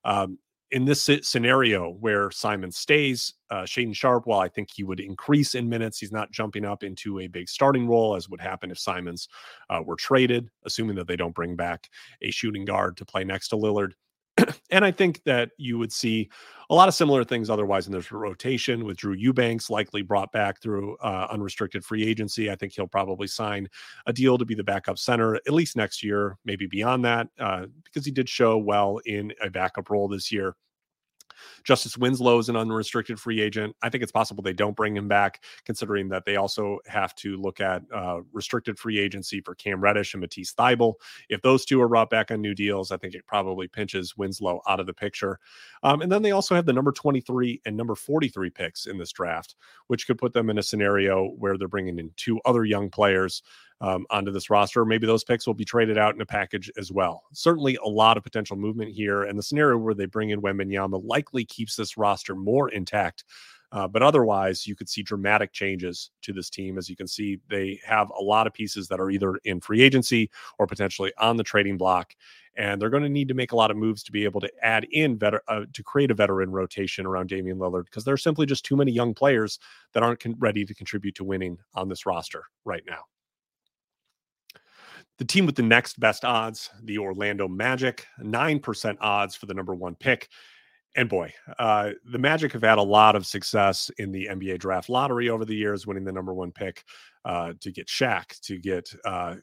Um, 0.04 0.38
in 0.76 0.84
this 0.84 1.10
scenario 1.22 1.92
where 2.02 2.30
Simon 2.32 2.70
stays, 2.70 3.34
uh, 3.50 3.62
Shaedon 3.62 3.96
Sharpe, 3.96 4.28
while 4.28 4.42
I 4.42 4.50
think 4.50 4.68
he 4.70 4.84
would 4.84 5.00
increase 5.00 5.56
in 5.56 5.70
minutes, 5.70 6.00
he's 6.00 6.12
not 6.12 6.34
jumping 6.34 6.66
up 6.66 6.84
into 6.84 7.22
a 7.22 7.28
big 7.28 7.48
starting 7.48 7.88
role 7.88 8.14
as 8.14 8.28
would 8.28 8.42
happen 8.42 8.70
if 8.70 8.78
Simons 8.78 9.30
uh, 9.70 9.82
were 9.86 9.96
traded, 9.96 10.50
assuming 10.66 10.98
that 10.98 11.08
they 11.08 11.16
don't 11.16 11.34
bring 11.34 11.56
back 11.56 11.90
a 12.22 12.30
shooting 12.30 12.66
guard 12.66 12.98
to 12.98 13.06
play 13.06 13.24
next 13.24 13.48
to 13.50 13.56
Lillard. 13.56 13.94
and 14.70 14.84
I 14.84 14.92
think 14.92 15.24
that 15.24 15.52
you 15.58 15.78
would 15.78 15.94
see 15.94 16.30
a 16.70 16.76
lot 16.76 16.90
of 16.90 16.94
similar 16.94 17.24
things 17.24 17.50
otherwise 17.50 17.88
in 17.88 17.94
this 17.94 18.12
rotation 18.12 18.84
with 18.84 18.98
Drew 18.98 19.14
Eubanks 19.14 19.70
likely 19.70 20.02
brought 20.02 20.34
back 20.34 20.62
through 20.62 20.98
uh, 20.98 21.28
unrestricted 21.32 21.86
free 21.86 22.06
agency. 22.06 22.52
I 22.52 22.56
think 22.56 22.74
he'll 22.74 22.86
probably 22.86 23.28
sign 23.28 23.70
a 24.08 24.12
deal 24.12 24.38
to 24.38 24.44
be 24.44 24.56
the 24.56 24.64
backup 24.66 24.98
center 24.98 25.36
at 25.36 25.54
least 25.54 25.78
next 25.78 26.04
year, 26.04 26.38
maybe 26.44 26.68
beyond 26.68 27.06
that, 27.06 27.30
uh, 27.40 27.68
because 27.86 28.04
he 28.04 28.12
did 28.12 28.28
show 28.28 28.58
well 28.58 29.00
in 29.06 29.32
a 29.42 29.50
backup 29.50 29.90
role 29.90 30.10
this 30.10 30.34
year. 30.34 30.54
Justice 31.64 31.98
Winslow 31.98 32.40
is 32.40 32.50
an 32.50 32.56
unrestricted 32.56 33.20
free 33.20 33.42
agent. 33.42 33.76
I 33.82 33.90
think 33.90 34.04
it's 34.04 34.12
possible 34.12 34.44
they 34.44 34.54
don't 34.54 34.76
bring 34.76 34.96
him 34.96 35.08
back, 35.08 35.44
considering 35.66 36.10
that 36.10 36.26
they 36.26 36.36
also 36.36 36.80
have 36.88 37.16
to 37.16 37.38
look 37.38 37.60
at 37.60 37.84
uh, 37.94 38.22
restricted 38.32 38.78
free 38.78 39.00
agency 39.00 39.42
for 39.42 39.56
Cam 39.56 39.82
Reddish 39.82 40.14
and 40.14 40.22
Matisse 40.22 40.54
Thybulle. 40.54 40.94
If 41.30 41.42
those 41.42 41.66
two 41.66 41.82
are 41.82 41.88
brought 41.88 42.10
back 42.10 42.32
on 42.32 42.42
new 42.42 42.54
deals, 42.54 42.92
I 42.92 42.98
think 42.98 43.16
it 43.16 43.26
probably 43.26 43.68
pinches 43.68 44.18
Winslow 44.18 44.62
out 44.68 44.80
of 44.80 44.86
the 44.86 44.94
picture. 44.94 45.40
Um, 45.84 46.02
and 46.02 46.12
then 46.12 46.22
they 46.22 46.32
also 46.32 46.56
have 46.56 46.66
the 46.66 46.74
number 46.74 46.92
23 46.92 47.62
and 47.66 47.76
number 47.76 47.96
43 47.96 48.50
picks 48.50 48.86
in 48.86 48.98
this 48.98 49.12
draft, 49.12 49.56
which 49.88 50.08
could 50.08 50.18
put 50.18 50.34
them 50.34 50.50
in 50.50 50.58
a 50.58 50.64
scenario 50.64 51.30
where 51.38 51.58
they're 51.58 51.68
bringing 51.68 52.00
in 52.00 52.12
two 52.16 52.40
other 52.46 52.66
young 52.66 52.90
players 52.90 53.42
um, 53.82 54.06
onto 54.10 54.32
this 54.32 54.50
roster. 54.50 54.86
Maybe 54.86 55.08
those 55.08 55.24
picks 55.24 55.46
will 55.46 55.54
be 55.54 55.66
traded 55.66 55.98
out 55.98 56.16
in 56.16 56.22
a 56.22 56.26
package 56.26 56.72
as 56.78 56.92
well. 56.92 57.24
Certainly 57.34 57.78
a 57.84 57.90
lot 57.90 58.18
of 58.18 58.24
potential 58.24 58.56
movement 58.56 58.92
here. 58.92 59.24
And 59.24 59.38
the 59.38 59.44
scenario 59.44 59.78
where 59.78 59.94
they 59.94 60.06
bring 60.06 60.30
in 60.30 60.42
Wembanyama 60.42 61.04
likely 61.04 61.46
keeps 61.46 61.76
this 61.76 61.98
roster 61.98 62.36
more 62.36 62.70
intact. 62.70 63.26
Uh, 63.72 63.88
but 63.88 64.02
otherwise, 64.02 64.66
you 64.66 64.76
could 64.76 64.88
see 64.88 65.04
dramatic 65.04 65.52
changes 65.52 66.12
to 66.22 66.32
this 66.32 66.50
team. 66.50 66.78
As 66.78 66.90
you 66.90 66.96
can 66.96 67.08
see, 67.08 67.40
they 67.50 67.80
have 67.86 68.10
a 68.18 68.24
lot 68.24 68.48
of 68.48 68.54
pieces 68.54 68.88
that 68.88 69.02
are 69.02 69.10
either 69.10 69.36
in 69.44 69.60
free 69.60 69.82
agency 69.82 70.30
or 70.60 70.68
potentially 70.68 71.12
on 71.18 71.36
the 71.36 71.44
trading 71.44 71.76
block. 71.78 72.16
And 72.58 72.82
they're 72.82 72.90
going 72.90 73.04
to 73.04 73.10
need 73.10 73.28
to 73.28 73.34
make 73.34 73.52
a 73.52 73.56
lot 73.56 73.72
of 73.72 73.76
moves 73.76 74.02
to 74.04 74.14
be 74.14 74.24
able 74.24 74.40
to 74.40 74.52
add 74.62 74.88
in 74.92 75.18
veter- 75.18 75.42
uh, 75.50 75.66
to 75.74 75.84
create 75.84 76.10
a 76.10 76.14
veteran 76.14 76.52
rotation 76.52 77.06
around 77.06 77.28
Damian 77.28 77.58
Lillard 77.58 77.86
because 77.86 78.06
there 78.06 78.14
are 78.14 78.18
simply 78.18 78.46
just 78.46 78.64
too 78.64 78.78
many 78.78 78.94
young 78.94 79.14
players 79.14 79.60
that 79.92 80.04
aren't 80.04 80.22
con- 80.22 80.36
ready 80.38 80.64
to 80.64 80.74
contribute 80.74 81.16
to 81.16 81.26
winning 81.26 81.58
on 81.74 81.90
this 81.90 82.06
roster 82.06 82.46
right 82.64 82.84
now. 82.88 83.02
The 85.18 85.26
team 85.26 85.46
with 85.46 85.56
the 85.56 85.64
next 85.64 86.00
best 86.00 86.26
odds, 86.26 86.70
the 86.84 86.98
Orlando 86.98 87.48
Magic, 87.48 88.06
9% 88.22 88.98
odds 89.00 89.36
for 89.36 89.46
the 89.46 89.54
number 89.54 89.74
one 89.74 89.96
pick. 89.96 90.30
And 90.98 91.10
boy, 91.10 91.34
uh, 91.60 91.92
the 92.06 92.18
Magic 92.18 92.54
have 92.54 92.64
had 92.64 92.78
a 92.78 92.84
lot 92.84 93.16
of 93.16 93.26
success 93.26 93.92
in 93.98 94.12
the 94.12 94.28
NBA 94.32 94.60
draft 94.60 94.90
lottery 94.90 95.30
over 95.30 95.46
the 95.46 95.56
years, 95.56 95.86
winning 95.86 96.06
the 96.06 96.12
number 96.12 96.34
one 96.34 96.52
pick 96.52 96.84
uh, 97.26 97.54
to 97.60 97.72
get 97.72 97.88
Shaq, 97.88 98.40
to 98.42 98.58
get 98.58 98.90
uh, 99.04 99.36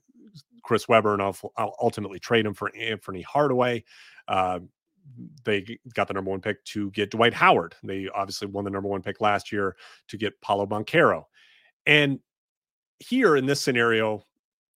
Chris 0.63 0.89
Webber, 0.89 1.13
and 1.13 1.23
I'll 1.23 1.75
ultimately 1.81 2.19
trade 2.19 2.47
him 2.47 2.55
for 2.55 2.71
Anfernee 2.71 3.25
Hardaway. 3.25 3.85
Uh, 4.29 4.61
they 5.45 5.79
got 5.95 6.09
the 6.09 6.15
number 6.15 6.31
one 6.31 6.41
pick 6.41 6.65
to 6.65 6.91
get 6.93 7.11
Dwight 7.11 7.35
Howard. 7.35 7.75
They 7.83 8.09
obviously 8.15 8.49
won 8.49 8.65
the 8.65 8.71
number 8.71 8.89
one 8.89 9.03
pick 9.03 9.21
last 9.21 9.53
year 9.53 9.77
to 10.09 10.17
get 10.17 10.41
Paolo 10.41 10.67
Banchero. 10.67 11.25
And 11.87 12.21
here 12.99 13.37
in 13.37 13.47
this 13.47 13.61
scenario, 13.61 14.25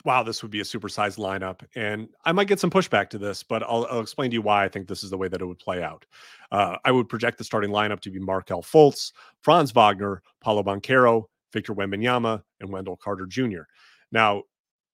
wow, 0.07 0.23
this 0.23 0.41
would 0.43 0.53
be 0.53 0.61
a 0.61 0.65
supersized 0.65 1.19
lineup. 1.19 1.61
And 1.75 2.09
I 2.25 2.31
might 2.31 2.47
get 2.47 2.61
some 2.61 2.71
pushback 2.71 3.11
to 3.11 3.19
this, 3.19 3.43
but 3.43 3.63
I'll, 3.65 3.87
I'll 3.91 4.01
explain 4.01 4.31
to 4.31 4.35
you 4.35 4.43
why 4.43 4.65
I 4.65 4.69
think 4.69 4.87
this 4.87 5.03
is 5.03 5.11
the 5.11 5.19
way 5.19 5.27
that 5.27 5.43
it 5.43 5.45
would 5.45 5.59
play 5.59 5.83
out. 5.83 6.07
Uh, 6.53 6.77
I 6.85 6.93
would 6.93 7.09
project 7.09 7.39
the 7.39 7.45
starting 7.45 7.71
lineup 7.71 8.01
to 8.01 8.11
be 8.11 8.21
Markelle 8.21 8.63
Fultz, 8.63 9.13
Franz 9.43 9.73
Wagner, 9.73 10.23
Paolo 10.41 10.63
Banchero, 10.63 11.25
Victor 11.53 11.75
Wembanyama, 11.75 12.41
and 12.61 12.71
Wendell 12.71 12.97
Carter 12.97 13.27
Jr. 13.27 13.63
Now, 14.13 14.45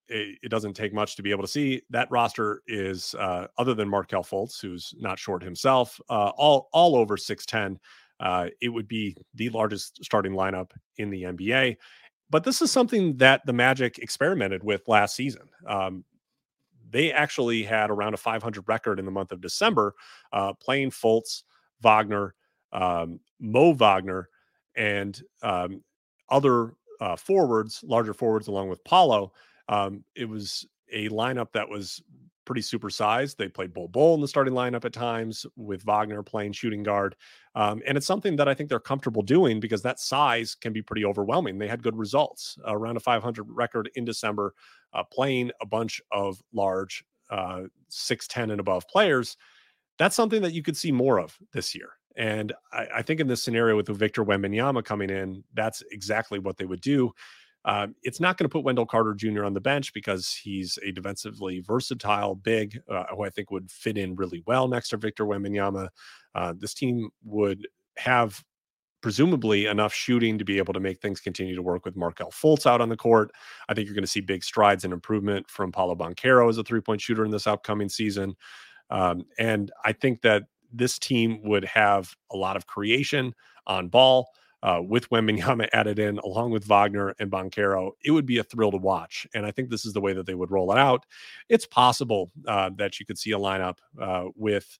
it, 0.09 0.39
it, 0.43 0.49
doesn't 0.49 0.75
take 0.75 0.95
much 0.95 1.17
to 1.17 1.23
be 1.23 1.31
able 1.31 1.43
to 1.43 1.49
see 1.49 1.83
that 1.91 2.11
roster 2.11 2.63
is, 2.67 3.15
uh, 3.19 3.47
other 3.59 3.75
than 3.75 3.89
Markelle 3.89 4.25
Fultz, 4.25 4.61
who's 4.61 4.95
not 4.99 5.19
short 5.19 5.43
himself, 5.43 6.01
uh, 6.11 6.31
all 6.37 6.69
all 6.73 6.97
over 6.97 7.17
six 7.17 7.47
ten. 7.47 7.79
Uh, 8.21 8.49
it 8.61 8.69
would 8.69 8.87
be 8.87 9.17
the 9.35 9.49
largest 9.51 10.05
starting 10.05 10.33
lineup 10.33 10.71
in 10.99 11.11
the 11.11 11.25
NBA. 11.25 11.77
But 12.33 12.45
this 12.45 12.62
is 12.62 12.72
something 12.72 13.18
that 13.18 13.45
the 13.45 13.53
Magic 13.53 13.99
experimented 13.99 14.64
with 14.64 14.89
last 14.89 15.14
season. 15.14 15.43
Um, 15.66 16.03
they 16.89 17.12
actually 17.12 17.62
had 17.62 17.91
around 17.91 18.14
a 18.14 18.16
500 18.16 18.66
record 18.66 18.99
in 18.99 19.05
the 19.05 19.11
month 19.11 19.33
of 19.33 19.43
December, 19.43 19.95
uh, 20.33 20.55
playing 20.55 20.93
Fultz, 20.93 21.43
Wagner, 21.83 22.35
um, 22.72 23.20
Mo 23.39 23.74
Wagner, 23.74 24.30
and 24.76 25.22
um, 25.43 25.85
other 26.30 26.72
uh, 27.01 27.16
forwards, 27.16 27.85
larger 27.87 28.14
forwards, 28.14 28.49
along 28.49 28.70
with 28.70 28.83
Paolo. 28.83 29.35
Um, 29.68 30.03
it 30.16 30.26
was 30.26 30.66
a 30.91 31.11
lineup 31.11 31.53
that 31.53 31.68
was 31.68 32.03
pretty 32.45 32.61
supersized. 32.61 33.36
They 33.36 33.49
played 33.49 33.72
Bol 33.72 33.88
Bol 33.88 34.14
in 34.14 34.20
the 34.20 34.28
starting 34.28 34.55
lineup 34.55 34.84
at 34.84 34.93
times 34.93 35.47
with 35.57 35.84
Wagner 35.84 36.22
playing 36.22 36.53
shooting 36.53 36.82
guard. 36.82 37.16
Um, 37.55 37.82
and 37.86 37.97
it's 37.97 38.07
something 38.07 38.36
that 38.36 38.49
I 38.49 38.55
think 38.55 38.68
they're 38.68 38.80
comfortable 38.80 39.22
doing 39.22 39.61
because 39.61 39.82
that 39.82 40.01
size 40.01 40.55
can 40.55 40.72
be 40.72 40.82
pretty 40.82 41.05
overwhelming. 41.05 41.59
They 41.59 41.68
had 41.68 41.82
good 41.82 41.97
results 41.97 42.57
uh, 42.66 42.74
around 42.74 42.97
a 42.97 43.01
500 43.01 43.45
record 43.51 43.90
in 43.95 44.05
December, 44.05 44.55
uh, 44.93 45.05
playing 45.05 45.51
a 45.61 45.66
bunch 45.66 46.01
of 46.11 46.43
large 46.53 47.05
uh, 47.30 47.62
6'10 47.90 48.51
and 48.51 48.61
above 48.61 48.86
players. 48.88 49.36
That's 49.99 50.16
something 50.16 50.43
that 50.43 50.53
you 50.53 50.62
could 50.62 50.76
see 50.76 50.93
more 50.93 51.18
of 51.18 51.36
this 51.53 51.74
year. 51.74 51.90
And 52.16 52.53
I, 52.72 52.86
I 52.97 53.03
think 53.03 53.20
in 53.20 53.26
this 53.26 53.43
scenario 53.43 53.76
with 53.76 53.88
Victor 53.88 54.24
Wembanyama 54.24 54.84
coming 54.84 55.11
in, 55.11 55.45
that's 55.55 55.82
exactly 55.90 56.38
what 56.38 56.57
they 56.57 56.64
would 56.64 56.80
do. 56.80 57.12
Um, 57.65 57.95
it's 58.03 58.21
not 58.21 58.37
going 58.37 58.45
to 58.45 58.53
put 58.53 58.65
Wendell 58.65 58.87
Carter 58.87 59.15
Jr. 59.15 59.45
on 59.45 59.55
the 59.55 59.61
bench 59.61 59.93
because 59.93 60.33
he's 60.33 60.79
a 60.85 60.91
defensively 60.91 61.61
versatile 61.61 62.35
big 62.35 62.81
uh, 62.91 63.05
who 63.15 63.23
I 63.23 63.31
think 63.31 63.51
would 63.51 63.71
fit 63.71 63.97
in 63.97 64.17
really 64.17 64.43
well 64.47 64.69
next 64.69 64.89
to 64.89 64.97
Victor 64.97 65.25
Wembanyama. 65.25 65.89
Uh, 66.35 66.55
this 66.57 66.75
team 66.75 67.11
would 67.25 67.69
have 67.99 68.43
presumably 69.01 69.67
enough 69.67 69.93
shooting 69.93 70.39
to 70.39 70.45
be 70.45 70.59
able 70.59 70.73
to 70.73 70.81
make 70.81 71.01
things 71.01 71.21
continue 71.21 71.57
to 71.57 71.63
work 71.63 71.85
with 71.85 71.97
Markelle 71.97 72.31
Fultz 72.31 72.67
out 72.67 72.81
on 72.81 72.89
the 72.89 72.97
court. 72.97 73.33
I 73.69 73.75
think 73.75 73.87
you're 73.87 73.95
going 73.95 74.05
to 74.05 74.11
see 74.11 74.21
big 74.21 74.45
strides 74.45 74.85
and 74.85 74.93
improvement 74.93 75.51
from 75.51 75.73
Paolo 75.73 75.97
Banchero 75.97 76.49
as 76.49 76.57
a 76.57 76.63
three 76.63 76.81
point 76.81 77.01
shooter 77.01 77.25
in 77.25 77.31
this 77.31 77.47
upcoming 77.47 77.89
season. 77.89 78.35
Um, 78.91 79.25
and 79.39 79.73
I 79.85 79.93
think 79.93 80.23
that 80.23 80.45
this 80.73 80.99
team 80.99 81.41
would 81.43 81.65
have 81.65 82.15
a 82.31 82.37
lot 82.37 82.57
of 82.57 82.67
creation 82.67 83.35
on 83.67 83.89
ball 83.89 84.29
uh, 84.63 84.81
with 84.83 85.11
Wembanyama 85.11 85.69
added 85.73 85.99
in, 85.99 86.19
along 86.19 86.51
with 86.51 86.65
Wagner 86.65 87.15
and 87.19 87.31
Banchero, 87.31 87.93
it 88.05 88.13
would 88.13 88.27
be 88.27 88.39
a 88.39 88.45
thrill 88.45 88.71
to 88.71 88.77
watch. 88.77 89.27
And 89.35 89.45
I 89.45 89.51
think 89.51 89.71
this 89.71 89.85
is 89.85 89.93
the 89.93 90.01
way 90.01 90.13
that 90.13 90.27
they 90.27 90.35
would 90.35 90.51
roll 90.51 90.73
it 90.73 90.79
out. 90.79 91.05
It's 91.49 91.67
possible 91.67 92.31
uh, 92.47 92.71
that 92.77 93.01
you 93.01 93.07
could 93.07 93.19
see 93.19 93.33
a 93.33 93.39
lineup 93.39 93.79
uh, 94.01 94.27
with 94.37 94.79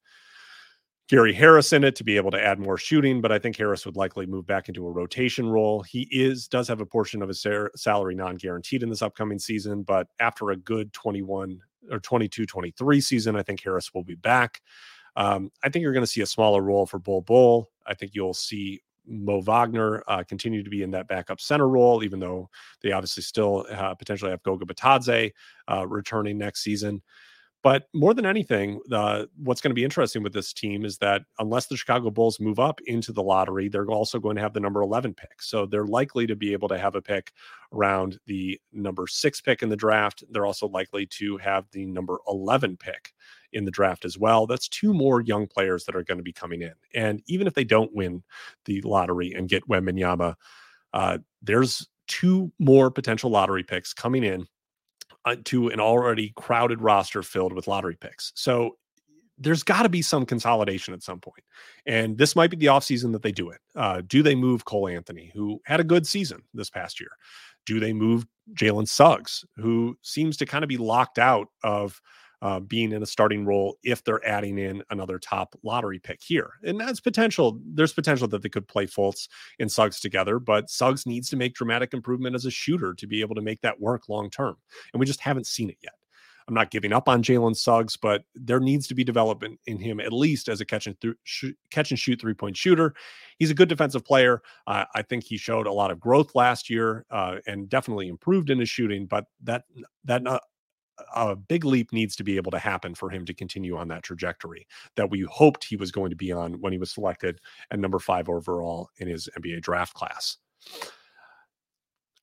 Gary 1.09 1.35
Harris 1.35 1.73
in 1.73 1.85
it 1.85 1.97
to 1.97 2.05
be 2.05 2.17
able 2.17 2.31
to 2.31 2.43
add 2.43 2.59
more 2.59 2.79
shooting, 2.79 3.21
but 3.21 3.33
I 3.33 3.39
think 3.39 3.57
Harris 3.57 3.85
would 3.85 3.97
likely 3.97 4.25
move 4.25 4.47
back 4.47 4.69
into 4.69 4.87
a 4.87 4.91
rotation 4.91 5.49
role. 5.49 5.83
He 5.83 6.09
is 6.11 6.49
does 6.49 6.69
have 6.69 6.81
a 6.81 6.87
portion 6.87 7.21
of 7.21 7.29
his 7.29 7.45
salary 7.77 8.15
non-guaranteed 8.15 8.83
in 8.83 8.89
this 8.89 9.03
upcoming 9.03 9.39
season, 9.39 9.83
but 9.83 10.07
after 10.21 10.51
a 10.51 10.57
good 10.57 10.93
21 10.93 11.59
or 11.91 11.99
22 11.99 12.47
23 12.47 13.01
season, 13.01 13.37
I 13.37 13.43
think 13.43 13.63
Harris 13.63 13.93
will 13.93 14.05
be 14.05 14.15
back. 14.15 14.63
Um, 15.17 15.51
I 15.63 15.69
think 15.69 15.83
you're 15.83 15.93
going 15.93 16.05
to 16.05 16.11
see 16.11 16.23
a 16.23 16.27
smaller 16.27 16.63
role 16.63 16.87
for 16.87 16.99
Bol 16.99 17.21
Bol. 17.21 17.69
I 17.87 17.95
think 17.95 18.13
you'll 18.15 18.33
see 18.33 18.81
Mo 19.07 19.41
Wagner 19.41 20.03
uh, 20.09 20.23
continue 20.23 20.63
to 20.63 20.71
be 20.71 20.83
in 20.83 20.91
that 20.93 21.09
backup 21.09 21.41
center 21.41 21.69
role, 21.69 22.05
even 22.05 22.21
though 22.21 22.49
they 22.83 22.93
obviously 22.93 23.23
still 23.23 23.67
uh, 23.71 23.95
potentially 23.95 24.31
have 24.31 24.43
Goga 24.43 24.65
Bitadze 24.65 25.33
uh, 25.71 25.87
returning 25.87 26.39
next 26.39 26.63
season. 26.63 27.03
But 27.63 27.89
more 27.95 28.13
than 28.13 28.27
anything, 28.27 28.81
uh, 28.91 29.27
what's 29.37 29.61
going 29.61 29.71
to 29.71 29.75
be 29.75 29.85
interesting 29.85 30.23
with 30.25 30.33
this 30.33 30.53
team 30.53 30.85
is 30.85 30.99
that 30.99 31.23
unless 31.39 31.67
the 31.67 31.77
Chicago 31.77 32.11
Bulls 32.11 32.41
move 32.41 32.59
up 32.59 32.81
into 32.87 33.13
the 33.13 33.23
lottery, 33.23 33.69
they're 33.69 33.87
also 33.87 34.19
going 34.19 34.35
to 34.35 34.43
have 34.43 34.53
the 34.53 34.61
number 34.61 34.83
11 34.83 35.15
pick. 35.15 35.41
So 35.41 35.65
they're 35.65 35.87
likely 35.87 36.27
to 36.27 36.35
be 36.35 36.53
able 36.53 36.67
to 36.69 36.79
have 36.79 36.97
a 36.97 37.03
pick 37.03 37.33
around 37.73 38.19
the 38.27 38.61
number 38.73 39.07
six 39.07 39.41
pick 39.41 39.63
in 39.63 39.69
the 39.69 39.77
draft. 39.77 40.25
They're 40.31 40.47
also 40.47 40.67
likely 40.67 41.07
to 41.07 41.37
have 41.37 41.67
the 41.71 41.87
number 41.87 42.19
11 42.27 42.79
pick 42.79 43.13
in 43.53 43.65
the 43.65 43.71
draft 43.71 44.05
as 44.05 44.19
well. 44.19 44.49
That's 44.49 44.69
two 44.69 44.93
more 44.93 45.21
young 45.21 45.47
players 45.47 45.85
that 45.85 45.95
are 45.95 46.05
going 46.05 46.19
to 46.19 46.25
be 46.25 46.33
coming 46.33 46.63
in. 46.63 46.75
And 46.95 47.23
even 47.27 47.47
if 47.47 47.55
they 47.55 47.65
don't 47.65 47.95
win 47.95 48.25
the 48.65 48.81
lottery 48.83 49.35
and 49.35 49.49
get 49.49 49.69
Wembanyama, 49.69 50.35
uh, 50.95 51.19
there's 51.43 51.87
two 52.09 52.51
more 52.59 52.91
potential 52.91 53.31
lottery 53.31 53.63
picks 53.63 53.95
coming 53.95 54.25
in 54.25 54.47
to 55.45 55.69
an 55.69 55.81
already 55.81 56.33
crowded 56.37 56.81
roster 56.81 57.23
filled 57.23 57.53
with 57.53 57.69
lottery 57.69 57.97
picks. 57.97 58.33
So 58.35 58.77
there's 59.39 59.63
got 59.63 59.83
to 59.83 59.89
be 59.89 60.03
some 60.03 60.25
consolidation 60.25 60.95
at 60.95 61.03
some 61.03 61.21
point. 61.21 61.45
And 61.87 62.17
this 62.17 62.37
might 62.37 62.51
be 62.51 62.57
the 62.57 62.67
offseason 62.67 63.13
that 63.13 63.23
they 63.23 63.33
do 63.33 63.51
it. 63.51 63.61
Uh, 63.75 64.03
do 64.07 64.23
they 64.23 64.35
move 64.35 64.65
Cole 64.65 64.89
Anthony, 64.89 65.31
who 65.35 65.61
had 65.65 65.81
a 65.81 65.85
good 65.85 66.07
season 66.07 66.43
this 66.55 66.71
past 66.71 67.01
year? 67.01 67.11
Do 67.67 67.81
they 67.81 67.93
move 67.93 68.27
Jalen 68.55 68.89
Suggs, 68.89 69.45
who 69.57 69.97
seems 70.03 70.37
to 70.39 70.47
kind 70.47 70.65
of 70.65 70.69
be 70.69 70.77
locked 70.77 71.19
out 71.19 71.49
of 71.65 72.01
uh, 72.43 72.59
being 72.61 72.93
in 72.93 73.03
a 73.03 73.07
starting 73.07 73.47
role 73.47 73.79
if 73.85 74.03
they're 74.03 74.27
adding 74.29 74.59
in 74.59 74.83
another 74.91 75.19
top 75.19 75.55
lottery 75.63 76.01
pick 76.01 76.21
here. 76.21 76.51
And 76.65 76.79
that's 76.79 77.01
potential. 77.01 77.61
There's 77.65 77.93
potential 77.93 78.27
that 78.29 78.43
they 78.43 78.49
could 78.49 78.67
play 78.67 78.87
Fultz 78.87 79.29
and 79.61 79.71
Suggs 79.71 80.01
together, 80.01 80.41
but 80.41 80.69
Suggs 80.69 81.07
needs 81.07 81.31
to 81.31 81.37
make 81.37 81.55
dramatic 81.55 81.95
improvement 81.95 82.35
as 82.35 82.45
a 82.45 82.51
shooter 82.51 82.95
to 82.95 83.07
be 83.07 83.21
able 83.21 83.37
to 83.37 83.43
make 83.43 83.61
that 83.63 83.81
work 83.81 84.09
long 84.09 84.29
term. 84.29 84.57
And 84.93 85.01
we 85.01 85.07
just 85.07 85.21
haven't 85.21 85.47
seen 85.47 85.71
it 85.71 85.79
yet. 85.83 85.95
I'm 86.49 86.55
not 86.55 86.73
giving 86.73 86.93
up 86.93 87.09
on 87.09 87.23
Jalen 87.23 87.57
Suggs, 87.57 87.97
but 87.97 88.25
there 88.35 88.59
needs 88.59 88.89
to 88.89 88.95
be 88.97 89.05
development 89.05 89.61
in 89.67 89.79
him 89.79 90.01
at 90.01 90.13
least 90.13 90.49
as 90.49 90.61
a 90.61 90.65
catch 90.65 90.89
and 90.89 91.01
th- 91.01 91.15
sh- 91.23 91.53
catch 91.71 91.91
and 91.91 91.99
shoot 91.99 92.21
three 92.21 92.35
point 92.35 92.57
shooter. 92.57 92.95
He's 93.39 93.53
a 93.53 93.55
good 93.55 93.69
defensive 93.69 94.05
player. 94.05 94.43
Uh, 94.67 94.85
I 94.95 95.03
think 95.03 95.23
he 95.23 95.37
showed 95.37 95.69
a 95.69 95.73
lot 95.73 95.93
of 95.93 96.01
growth 96.01 96.35
last 96.35 96.69
year 96.69 97.07
uh, 97.13 97.37
and 97.47 97.69
definitely 97.69 98.09
improved 98.09 98.51
in 98.51 98.59
his 98.59 98.69
shooting. 98.69 99.07
But 99.07 99.27
that 99.45 99.63
that 100.05 100.23
a 101.15 101.37
big 101.37 101.65
leap 101.65 101.93
needs 101.93 102.17
to 102.17 102.25
be 102.25 102.37
able 102.37 102.51
to 102.51 102.59
happen 102.59 102.95
for 102.95 103.11
him 103.11 103.25
to 103.25 103.35
continue 103.35 103.77
on 103.77 103.89
that 103.89 104.03
trajectory 104.03 104.67
that 104.97 105.11
we 105.11 105.27
hoped 105.31 105.65
he 105.65 105.77
was 105.77 105.91
going 105.91 106.11
to 106.11 106.17
be 106.17 106.33
on 106.33 106.55
when 106.61 106.73
he 106.73 106.79
was 106.79 106.93
selected 106.93 107.41
at 107.71 107.79
number 107.79 107.99
five 107.99 108.29
overall 108.29 108.89
in 108.99 109.09
his 109.09 109.29
NBA 109.39 109.63
draft 109.63 109.95
class. 109.95 110.39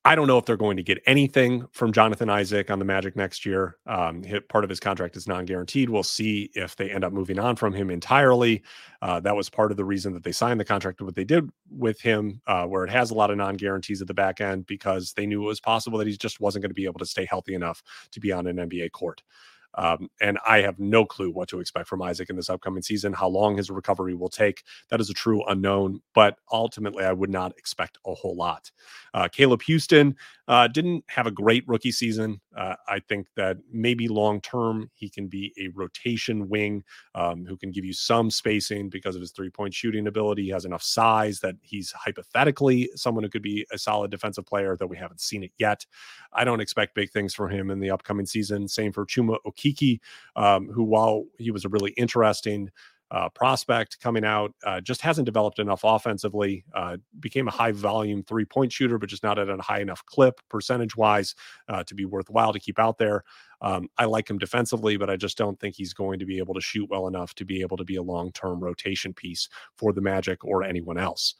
I 0.05 0.15
don't 0.15 0.27
know 0.27 0.37
if 0.37 0.45
they're 0.45 0.55
going 0.55 0.77
to 0.77 0.83
get 0.83 1.03
anything 1.05 1.67
from 1.71 1.91
Jonathan 1.91 2.29
Isaac 2.29 2.71
on 2.71 2.79
the 2.79 2.85
Magic 2.85 3.17
next 3.17 3.45
year. 3.45 3.75
Um, 3.85 4.23
part 4.47 4.63
of 4.63 4.69
his 4.69 4.79
contract 4.79 5.17
is 5.17 5.27
non-guaranteed. 5.27 5.89
We'll 5.89 6.03
see 6.03 6.49
if 6.55 6.77
they 6.77 6.89
end 6.89 7.03
up 7.03 7.11
moving 7.11 7.37
on 7.37 7.57
from 7.57 7.73
him 7.73 7.89
entirely. 7.89 8.63
Uh, 9.01 9.19
that 9.19 9.35
was 9.35 9.49
part 9.49 9.71
of 9.71 9.77
the 9.77 9.83
reason 9.83 10.13
that 10.13 10.23
they 10.23 10.31
signed 10.31 10.59
the 10.59 10.65
contract 10.65 11.01
what 11.01 11.15
they 11.15 11.25
did 11.25 11.49
with 11.69 11.99
him, 11.99 12.41
uh, 12.47 12.65
where 12.65 12.85
it 12.85 12.89
has 12.89 13.11
a 13.11 13.13
lot 13.13 13.29
of 13.29 13.37
non-guarantees 13.37 14.01
at 14.01 14.07
the 14.07 14.13
back 14.13 14.39
end 14.39 14.65
because 14.67 15.11
they 15.13 15.25
knew 15.25 15.43
it 15.43 15.47
was 15.47 15.59
possible 15.59 15.99
that 15.99 16.07
he 16.07 16.15
just 16.15 16.39
wasn't 16.39 16.61
going 16.61 16.69
to 16.69 16.75
be 16.75 16.85
able 16.85 16.99
to 16.99 17.05
stay 17.05 17.25
healthy 17.25 17.53
enough 17.53 17.83
to 18.11 18.21
be 18.21 18.31
on 18.31 18.47
an 18.47 18.55
NBA 18.55 18.91
court. 18.93 19.21
Um, 19.75 20.09
and 20.21 20.37
I 20.47 20.61
have 20.61 20.79
no 20.79 21.05
clue 21.05 21.31
what 21.31 21.49
to 21.49 21.59
expect 21.59 21.87
from 21.87 22.01
Isaac 22.01 22.29
in 22.29 22.35
this 22.35 22.49
upcoming 22.49 22.81
season, 22.81 23.13
how 23.13 23.27
long 23.27 23.57
his 23.57 23.69
recovery 23.69 24.15
will 24.15 24.29
take. 24.29 24.63
That 24.89 24.99
is 24.99 25.09
a 25.09 25.13
true 25.13 25.43
unknown, 25.47 26.01
but 26.13 26.37
ultimately, 26.51 27.05
I 27.05 27.13
would 27.13 27.29
not 27.29 27.57
expect 27.57 27.97
a 28.05 28.13
whole 28.13 28.35
lot. 28.35 28.71
Uh, 29.13 29.27
Caleb 29.31 29.61
Houstan 29.63 30.15
uh, 30.49 30.67
didn't 30.67 31.05
have 31.07 31.27
a 31.27 31.31
great 31.31 31.63
rookie 31.67 31.91
season. 31.91 32.41
Uh, 32.57 32.73
I 32.87 32.99
think 33.07 33.27
that 33.35 33.57
maybe 33.71 34.07
long 34.07 34.41
term, 34.41 34.89
he 34.95 35.07
can 35.07 35.27
be 35.27 35.53
a 35.59 35.67
rotation 35.75 36.49
wing 36.49 36.83
um, 37.13 37.45
who 37.45 37.55
can 37.55 37.71
give 37.71 37.85
you 37.85 37.93
some 37.93 38.31
spacing 38.31 38.89
because 38.89 39.15
of 39.15 39.21
his 39.21 39.31
three 39.31 39.51
point 39.51 39.75
shooting 39.75 40.07
ability. 40.07 40.45
He 40.45 40.49
has 40.49 40.65
enough 40.65 40.81
size 40.81 41.39
that 41.41 41.55
he's 41.61 41.91
hypothetically 41.91 42.89
someone 42.95 43.23
who 43.23 43.29
could 43.29 43.43
be 43.43 43.63
a 43.71 43.77
solid 43.77 44.09
defensive 44.09 44.47
player, 44.47 44.75
though 44.75 44.87
we 44.87 44.97
haven't 44.97 45.21
seen 45.21 45.43
it 45.43 45.51
yet. 45.59 45.85
I 46.33 46.45
don't 46.45 46.61
expect 46.61 46.95
big 46.95 47.11
things 47.11 47.35
from 47.35 47.51
him 47.51 47.69
in 47.69 47.79
the 47.79 47.91
upcoming 47.91 48.25
season. 48.25 48.67
Same 48.67 48.91
for 48.91 49.05
Chuma 49.05 49.37
Okeke, 49.45 49.99
um, 50.35 50.67
who, 50.69 50.83
while 50.83 51.25
he 51.37 51.51
was 51.51 51.63
a 51.63 51.69
really 51.69 51.91
interesting 51.91 52.71
uh, 53.11 53.29
prospect 53.29 53.99
coming 53.99 54.23
out, 54.23 54.53
uh, 54.65 54.79
just 54.81 55.01
hasn't 55.01 55.25
developed 55.25 55.59
enough 55.59 55.81
offensively. 55.83 56.63
Uh, 56.73 56.97
became 57.19 57.47
a 57.47 57.51
high 57.51 57.71
volume 57.71 58.23
three 58.23 58.45
point 58.45 58.71
shooter, 58.71 58.97
but 58.97 59.09
just 59.09 59.23
not 59.23 59.39
at 59.39 59.49
a 59.49 59.57
high 59.57 59.81
enough 59.81 60.05
clip 60.05 60.39
percentage 60.49 60.95
wise 60.95 61.35
uh, 61.67 61.83
to 61.83 61.95
be 61.95 62.05
worthwhile 62.05 62.53
to 62.53 62.59
keep 62.59 62.79
out 62.79 62.97
there. 62.97 63.23
Um, 63.61 63.89
I 63.97 64.05
like 64.05 64.29
him 64.29 64.37
defensively, 64.37 64.97
but 64.97 65.09
I 65.09 65.17
just 65.17 65.37
don't 65.37 65.59
think 65.59 65.75
he's 65.75 65.93
going 65.93 66.19
to 66.19 66.25
be 66.25 66.37
able 66.37 66.53
to 66.53 66.61
shoot 66.61 66.89
well 66.89 67.07
enough 67.07 67.33
to 67.35 67.45
be 67.45 67.61
able 67.61 67.77
to 67.77 67.83
be 67.83 67.95
a 67.95 68.03
long 68.03 68.31
term 68.31 68.59
rotation 68.59 69.13
piece 69.13 69.49
for 69.75 69.91
the 69.91 70.01
Magic 70.01 70.45
or 70.45 70.63
anyone 70.63 70.97
else. 70.97 71.35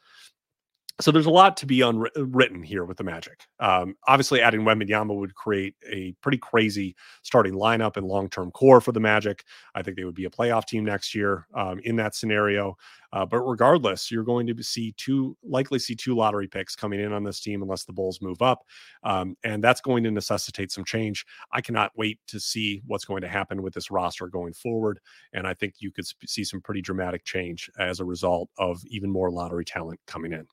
So 1.01 1.11
there's 1.11 1.27
a 1.27 1.31
lot 1.31 1.55
to 1.57 1.65
be 1.65 1.79
unwritten 1.79 2.61
here 2.61 2.83
with 2.83 2.97
the 2.97 3.05
Magic. 3.05 3.47
Um, 3.61 3.95
obviously, 4.09 4.41
adding 4.41 4.61
Wembanyama 4.61 5.15
would 5.15 5.33
create 5.33 5.75
a 5.89 6.11
pretty 6.21 6.37
crazy 6.37 6.93
starting 7.23 7.53
lineup 7.53 7.95
and 7.95 8.05
long-term 8.05 8.51
core 8.51 8.81
for 8.81 8.91
the 8.91 8.99
Magic. 8.99 9.45
I 9.75 9.81
think 9.81 9.95
they 9.95 10.03
would 10.03 10.13
be 10.13 10.25
a 10.25 10.29
playoff 10.29 10.65
team 10.65 10.83
next 10.83 11.15
year 11.15 11.47
um, 11.53 11.79
in 11.85 11.95
that 11.95 12.15
scenario. 12.15 12.75
Uh, 13.13 13.25
but 13.25 13.39
regardless, 13.39 14.11
you're 14.11 14.25
going 14.25 14.45
to 14.45 14.61
see 14.61 14.93
two, 14.97 15.37
likely 15.41 15.79
see 15.79 15.95
two 15.95 16.15
lottery 16.15 16.49
picks 16.49 16.75
coming 16.75 16.99
in 16.99 17.13
on 17.13 17.23
this 17.23 17.39
team 17.39 17.61
unless 17.61 17.85
the 17.85 17.93
Bulls 17.93 18.21
move 18.21 18.41
up, 18.41 18.65
um, 19.03 19.37
and 19.45 19.63
that's 19.63 19.81
going 19.81 20.03
to 20.03 20.11
necessitate 20.11 20.69
some 20.69 20.83
change. 20.83 21.25
I 21.53 21.61
cannot 21.61 21.91
wait 21.95 22.19
to 22.27 22.41
see 22.41 22.81
what's 22.85 23.05
going 23.05 23.21
to 23.21 23.27
happen 23.29 23.61
with 23.63 23.73
this 23.73 23.89
roster 23.89 24.27
going 24.27 24.53
forward, 24.53 24.99
and 25.31 25.47
I 25.47 25.53
think 25.53 25.75
you 25.79 25.91
could 25.91 26.05
sp- 26.05 26.27
see 26.27 26.43
some 26.43 26.59
pretty 26.61 26.81
dramatic 26.81 27.23
change 27.23 27.71
as 27.79 28.01
a 28.01 28.05
result 28.05 28.49
of 28.57 28.83
even 28.87 29.09
more 29.09 29.31
lottery 29.31 29.65
talent 29.65 29.99
coming 30.05 30.33
in. 30.33 30.45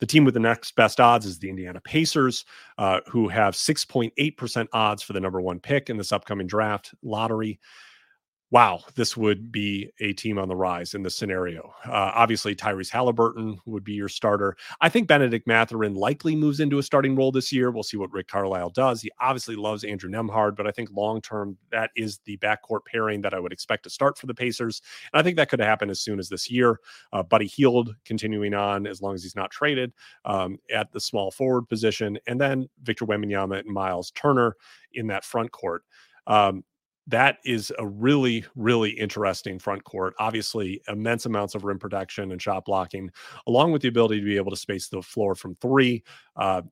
The 0.00 0.06
team 0.06 0.24
with 0.24 0.34
the 0.34 0.40
next 0.40 0.74
best 0.76 1.00
odds 1.00 1.26
is 1.26 1.38
the 1.38 1.50
Indiana 1.50 1.80
Pacers, 1.80 2.44
uh, 2.78 3.00
who 3.08 3.28
have 3.28 3.54
6.8% 3.54 4.68
odds 4.72 5.02
for 5.02 5.12
the 5.12 5.20
number 5.20 5.40
one 5.40 5.58
pick 5.60 5.90
in 5.90 5.96
this 5.96 6.12
upcoming 6.12 6.46
draft 6.46 6.94
lottery 7.02 7.58
wow, 8.50 8.80
this 8.94 9.14
would 9.14 9.52
be 9.52 9.90
a 10.00 10.12
team 10.14 10.38
on 10.38 10.48
the 10.48 10.56
rise 10.56 10.94
in 10.94 11.02
this 11.02 11.14
scenario. 11.14 11.70
Uh, 11.84 12.12
obviously, 12.14 12.54
Tyrese 12.54 12.90
Halliburton 12.90 13.58
would 13.66 13.84
be 13.84 13.92
your 13.92 14.08
starter. 14.08 14.56
I 14.80 14.88
think 14.88 15.06
Benedict 15.06 15.46
Mathurin 15.46 15.94
likely 15.94 16.34
moves 16.34 16.58
into 16.58 16.78
a 16.78 16.82
starting 16.82 17.14
role 17.14 17.30
this 17.30 17.52
year. 17.52 17.70
We'll 17.70 17.82
see 17.82 17.98
what 17.98 18.10
Rick 18.10 18.28
Carlisle 18.28 18.70
does. 18.70 19.02
He 19.02 19.10
obviously 19.20 19.54
loves 19.54 19.84
Andrew 19.84 20.10
Nembhard, 20.10 20.56
but 20.56 20.66
I 20.66 20.70
think 20.70 20.88
long 20.92 21.20
term, 21.20 21.58
that 21.72 21.90
is 21.94 22.20
the 22.24 22.38
backcourt 22.38 22.86
pairing 22.86 23.20
that 23.20 23.34
I 23.34 23.40
would 23.40 23.52
expect 23.52 23.84
to 23.84 23.90
start 23.90 24.16
for 24.16 24.26
the 24.26 24.34
Pacers. 24.34 24.80
And 25.12 25.20
I 25.20 25.22
think 25.22 25.36
that 25.36 25.50
could 25.50 25.60
happen 25.60 25.90
as 25.90 26.00
soon 26.00 26.18
as 26.18 26.30
this 26.30 26.50
year. 26.50 26.80
Uh, 27.12 27.22
Buddy 27.22 27.46
Hield 27.46 27.94
continuing 28.06 28.54
on 28.54 28.86
as 28.86 29.02
long 29.02 29.14
as 29.14 29.22
he's 29.22 29.36
not 29.36 29.50
traded 29.50 29.92
um, 30.24 30.58
at 30.74 30.90
the 30.92 31.00
small 31.00 31.30
forward 31.30 31.68
position. 31.68 32.18
And 32.26 32.40
then 32.40 32.68
Victor 32.82 33.04
Wembanyama 33.04 33.60
and 33.60 33.68
Miles 33.68 34.10
Turner 34.12 34.56
in 34.94 35.06
that 35.08 35.24
front 35.24 35.52
court. 35.52 35.82
Um, 36.26 36.64
that 37.08 37.38
is 37.44 37.72
a 37.78 37.86
really, 37.86 38.44
really 38.54 38.90
interesting 38.90 39.58
front 39.58 39.82
court. 39.84 40.14
Obviously, 40.18 40.82
immense 40.88 41.26
amounts 41.26 41.54
of 41.54 41.64
rim 41.64 41.78
protection 41.78 42.32
and 42.32 42.40
shot 42.40 42.66
blocking, 42.66 43.10
along 43.46 43.72
with 43.72 43.82
the 43.82 43.88
ability 43.88 44.20
to 44.20 44.26
be 44.26 44.36
able 44.36 44.50
to 44.50 44.56
space 44.56 44.88
the 44.88 45.02
floor 45.02 45.34
from 45.34 45.54
three. 45.56 46.04
Uh, 46.36 46.62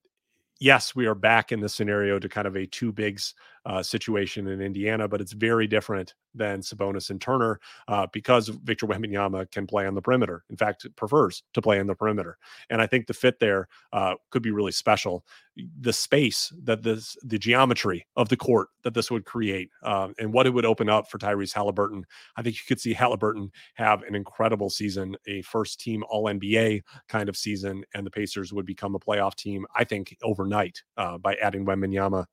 yes, 0.61 0.95
we 0.95 1.07
are 1.07 1.15
back 1.15 1.53
in 1.53 1.61
the 1.61 1.69
scenario 1.69 2.19
to 2.19 2.29
kind 2.29 2.47
of 2.47 2.55
a 2.55 2.67
two 2.67 2.93
bigs 2.93 3.35
uh, 3.67 3.83
situation 3.83 4.47
in 4.47 4.61
Indiana, 4.61 5.09
but 5.09 5.21
it's 5.21 5.33
very 5.33 5.67
different 5.67 6.15
than 6.35 6.61
Sabonis 6.61 7.11
and 7.11 7.21
Turner 7.21 7.59
uh, 7.89 8.07
because 8.13 8.49
Victor 8.49 8.87
Wembanyama 8.87 9.51
can 9.51 9.67
play 9.67 9.87
on 9.87 9.95
the 9.95 10.03
perimeter. 10.03 10.45
In 10.51 10.57
fact, 10.57 10.87
prefers 10.97 11.43
to 11.55 11.61
play 11.61 11.81
on 11.81 11.89
the 11.89 11.95
perimeter, 11.95 12.39
and 12.71 12.81
I 12.81 12.87
think 12.87 13.07
the 13.07 13.15
fit 13.15 13.41
there 13.41 13.67
uh, 13.93 14.15
could 14.31 14.43
be 14.43 14.53
really 14.53 14.73
special. 14.73 15.25
The 15.81 15.93
space 15.93 16.53
that 16.63 16.83
this, 16.83 17.17
the 17.23 17.39
geometry 17.39 18.07
of 18.15 18.29
the 18.29 18.37
court 18.37 18.69
that 18.85 18.95
this 18.95 19.11
would 19.11 19.25
create, 19.25 19.71
um, 19.83 20.15
and 20.19 20.33
what 20.33 20.47
it 20.47 20.51
would 20.51 20.67
open 20.67 20.89
up 20.89 21.11
for 21.11 21.19
Tyrese 21.19 21.55
Halliburton. 21.55 22.05
I 22.37 22.43
think 22.43 22.57
you 22.57 22.63
could 22.69 22.81
see 22.81 22.93
Halliburton 22.93 23.51
have 23.75 24.03
an 24.03 24.15
incredible 24.15 24.71
season, 24.71 25.17
a 25.27 25.43
first 25.43 25.81
team 25.81 26.05
All 26.09 26.27
NBA 26.27 26.83
kind 27.09 27.29
of 27.29 27.37
season, 27.37 27.85
and 27.95 28.07
the 28.07 28.11
Pacers 28.11 28.53
would 28.53 28.67
become 28.67 28.95
a 28.95 29.01
playoff 29.01 29.35
team. 29.35 29.67
I 29.75 29.83
think 29.83 30.17
overnight 30.23 30.83
uh, 30.97 31.19
by 31.19 31.35
adding 31.37 31.67
Wembanyama 31.67 32.27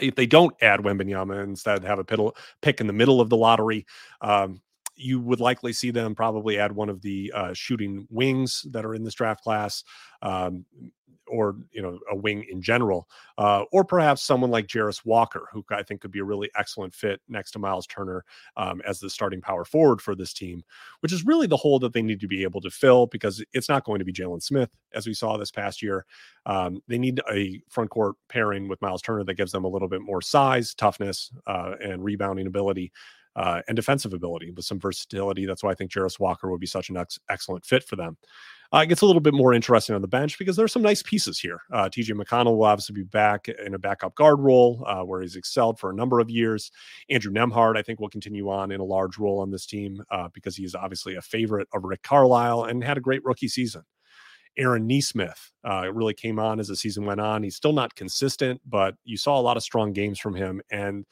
if 0.00 0.14
they 0.14 0.26
don't 0.26 0.54
add 0.62 0.80
Wembanyama 0.80 1.40
and 1.40 1.50
instead 1.50 1.84
have 1.84 1.98
a 1.98 2.32
pick 2.62 2.80
in 2.80 2.86
the 2.86 2.92
middle 2.92 3.20
of 3.20 3.28
the 3.30 3.36
lottery, 3.36 3.86
um, 4.20 4.60
you 4.96 5.20
would 5.20 5.40
likely 5.40 5.72
see 5.72 5.90
them 5.90 6.14
probably 6.14 6.58
add 6.58 6.72
one 6.72 6.88
of 6.88 7.02
the 7.02 7.32
uh, 7.34 7.52
shooting 7.52 8.06
wings 8.10 8.64
that 8.70 8.84
are 8.84 8.94
in 8.94 9.02
this 9.02 9.14
draft 9.14 9.42
class. 9.42 9.82
Um, 10.22 10.64
or 11.26 11.56
you 11.72 11.82
know 11.82 11.98
a 12.10 12.16
wing 12.16 12.44
in 12.50 12.60
general, 12.62 13.08
uh, 13.38 13.64
or 13.72 13.84
perhaps 13.84 14.22
someone 14.22 14.50
like 14.50 14.66
Jarace 14.66 15.04
Walker, 15.04 15.48
who 15.52 15.64
I 15.70 15.82
think 15.82 16.00
could 16.00 16.10
be 16.10 16.20
a 16.20 16.24
really 16.24 16.50
excellent 16.56 16.94
fit 16.94 17.20
next 17.28 17.52
to 17.52 17.58
Miles 17.58 17.86
Turner 17.86 18.24
um, 18.56 18.80
as 18.86 19.00
the 19.00 19.10
starting 19.10 19.40
power 19.40 19.64
forward 19.64 20.00
for 20.00 20.14
this 20.14 20.32
team, 20.32 20.62
which 21.00 21.12
is 21.12 21.24
really 21.24 21.46
the 21.46 21.56
hole 21.56 21.78
that 21.80 21.92
they 21.92 22.02
need 22.02 22.20
to 22.20 22.28
be 22.28 22.42
able 22.42 22.60
to 22.60 22.70
fill 22.70 23.06
because 23.06 23.44
it's 23.52 23.68
not 23.68 23.84
going 23.84 23.98
to 23.98 24.04
be 24.04 24.12
Jalen 24.12 24.42
Smith 24.42 24.70
as 24.94 25.06
we 25.06 25.14
saw 25.14 25.36
this 25.36 25.50
past 25.50 25.82
year. 25.82 26.04
Um, 26.46 26.82
they 26.88 26.98
need 26.98 27.20
a 27.32 27.62
front 27.68 27.90
court 27.90 28.16
pairing 28.28 28.68
with 28.68 28.82
Miles 28.82 29.02
Turner 29.02 29.24
that 29.24 29.34
gives 29.34 29.52
them 29.52 29.64
a 29.64 29.68
little 29.68 29.88
bit 29.88 30.02
more 30.02 30.20
size, 30.20 30.74
toughness, 30.74 31.30
uh, 31.46 31.74
and 31.82 32.04
rebounding 32.04 32.46
ability. 32.46 32.92
Uh, 33.36 33.62
and 33.66 33.74
defensive 33.74 34.12
ability 34.12 34.52
with 34.52 34.64
some 34.64 34.78
versatility. 34.78 35.44
That's 35.44 35.62
why 35.62 35.72
I 35.72 35.74
think 35.74 35.90
Jarace 35.90 36.20
Walker 36.20 36.50
would 36.50 36.60
be 36.60 36.66
such 36.66 36.88
an 36.88 36.96
ex- 36.96 37.18
excellent 37.28 37.64
fit 37.64 37.82
for 37.82 37.96
them. 37.96 38.16
Uh, 38.72 38.78
it 38.78 38.88
gets 38.88 39.02
a 39.02 39.06
little 39.06 39.20
bit 39.20 39.34
more 39.34 39.52
interesting 39.52 39.94
on 39.94 40.02
the 40.02 40.08
bench 40.08 40.38
because 40.38 40.56
there's 40.56 40.72
some 40.72 40.82
nice 40.82 41.02
pieces 41.02 41.38
here. 41.38 41.60
Uh, 41.72 41.88
TJ 41.88 42.10
McConnell 42.10 42.56
will 42.56 42.64
obviously 42.64 42.94
be 42.94 43.04
back 43.04 43.48
in 43.48 43.74
a 43.74 43.78
backup 43.78 44.14
guard 44.16 44.40
role 44.40 44.84
uh, 44.86 45.02
where 45.02 45.20
he's 45.20 45.36
excelled 45.36 45.78
for 45.78 45.90
a 45.90 45.94
number 45.94 46.18
of 46.18 46.28
years. 46.28 46.72
Andrew 47.08 47.32
Nembhard, 47.32 47.76
I 47.76 47.82
think, 47.82 48.00
will 48.00 48.08
continue 48.08 48.50
on 48.50 48.72
in 48.72 48.80
a 48.80 48.84
large 48.84 49.16
role 49.16 49.40
on 49.40 49.50
this 49.50 49.66
team 49.66 50.02
uh, 50.10 50.28
because 50.32 50.56
he 50.56 50.64
is 50.64 50.74
obviously 50.74 51.14
a 51.14 51.22
favorite 51.22 51.68
of 51.72 51.84
Rick 51.84 52.02
Carlisle 52.02 52.64
and 52.64 52.82
had 52.82 52.98
a 52.98 53.02
great 53.02 53.24
rookie 53.24 53.48
season. 53.48 53.82
Aaron 54.56 54.86
Nesmith 54.86 55.52
uh, 55.68 55.92
really 55.92 56.14
came 56.14 56.38
on 56.38 56.60
as 56.60 56.68
the 56.68 56.76
season 56.76 57.04
went 57.04 57.20
on. 57.20 57.42
He's 57.42 57.56
still 57.56 57.72
not 57.72 57.94
consistent, 57.94 58.60
but 58.66 58.94
you 59.04 59.16
saw 59.16 59.38
a 59.38 59.42
lot 59.42 59.56
of 59.56 59.62
strong 59.62 59.92
games 59.92 60.18
from 60.18 60.34
him. 60.34 60.60
And 60.70 61.04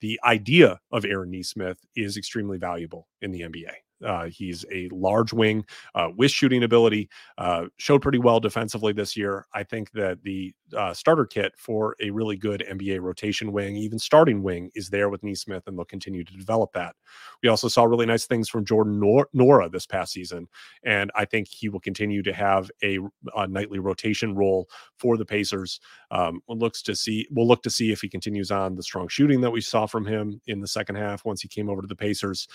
the 0.00 0.20
idea 0.24 0.80
of 0.90 1.04
Aaron 1.04 1.30
Nesmith 1.30 1.84
is 1.94 2.16
extremely 2.16 2.58
valuable 2.58 3.08
in 3.20 3.32
the 3.32 3.42
NBA. 3.42 3.72
Uh, 4.04 4.26
he's 4.26 4.64
a 4.72 4.88
large 4.92 5.32
wing 5.32 5.64
uh, 5.94 6.08
with 6.16 6.30
shooting 6.30 6.62
ability. 6.62 7.08
Uh, 7.38 7.66
showed 7.78 8.02
pretty 8.02 8.18
well 8.18 8.40
defensively 8.40 8.92
this 8.92 9.16
year. 9.16 9.46
I 9.54 9.62
think 9.62 9.90
that 9.92 10.22
the 10.22 10.54
uh, 10.76 10.94
starter 10.94 11.26
kit 11.26 11.52
for 11.56 11.96
a 12.00 12.10
really 12.10 12.36
good 12.36 12.64
NBA 12.70 13.00
rotation 13.00 13.52
wing, 13.52 13.76
even 13.76 13.98
starting 13.98 14.42
wing, 14.42 14.70
is 14.74 14.88
there 14.88 15.08
with 15.08 15.22
Nesmith, 15.22 15.64
and 15.66 15.76
they'll 15.76 15.84
continue 15.84 16.24
to 16.24 16.36
develop 16.36 16.72
that. 16.72 16.94
We 17.42 17.48
also 17.48 17.68
saw 17.68 17.84
really 17.84 18.06
nice 18.06 18.26
things 18.26 18.48
from 18.48 18.64
Jordan 18.64 19.00
Nor- 19.00 19.28
Nwora 19.34 19.70
this 19.70 19.86
past 19.86 20.12
season, 20.12 20.48
and 20.84 21.10
I 21.14 21.24
think 21.24 21.48
he 21.48 21.68
will 21.68 21.80
continue 21.80 22.22
to 22.22 22.32
have 22.32 22.70
a, 22.82 22.98
a 23.36 23.46
nightly 23.46 23.78
rotation 23.78 24.34
role 24.34 24.68
for 24.98 25.16
the 25.16 25.24
Pacers. 25.24 25.80
Um, 26.10 26.42
looks 26.48 26.82
to 26.82 26.94
see 26.94 27.26
we'll 27.30 27.46
look 27.46 27.62
to 27.62 27.70
see 27.70 27.90
if 27.90 28.00
he 28.00 28.08
continues 28.08 28.50
on 28.50 28.74
the 28.76 28.82
strong 28.82 29.08
shooting 29.08 29.40
that 29.40 29.50
we 29.50 29.60
saw 29.60 29.86
from 29.86 30.04
him 30.06 30.40
in 30.46 30.60
the 30.60 30.68
second 30.68 30.96
half 30.96 31.24
once 31.24 31.40
he 31.40 31.48
came 31.48 31.68
over 31.68 31.80
to 31.80 31.88
the 31.88 31.96
Pacers. 31.96 32.46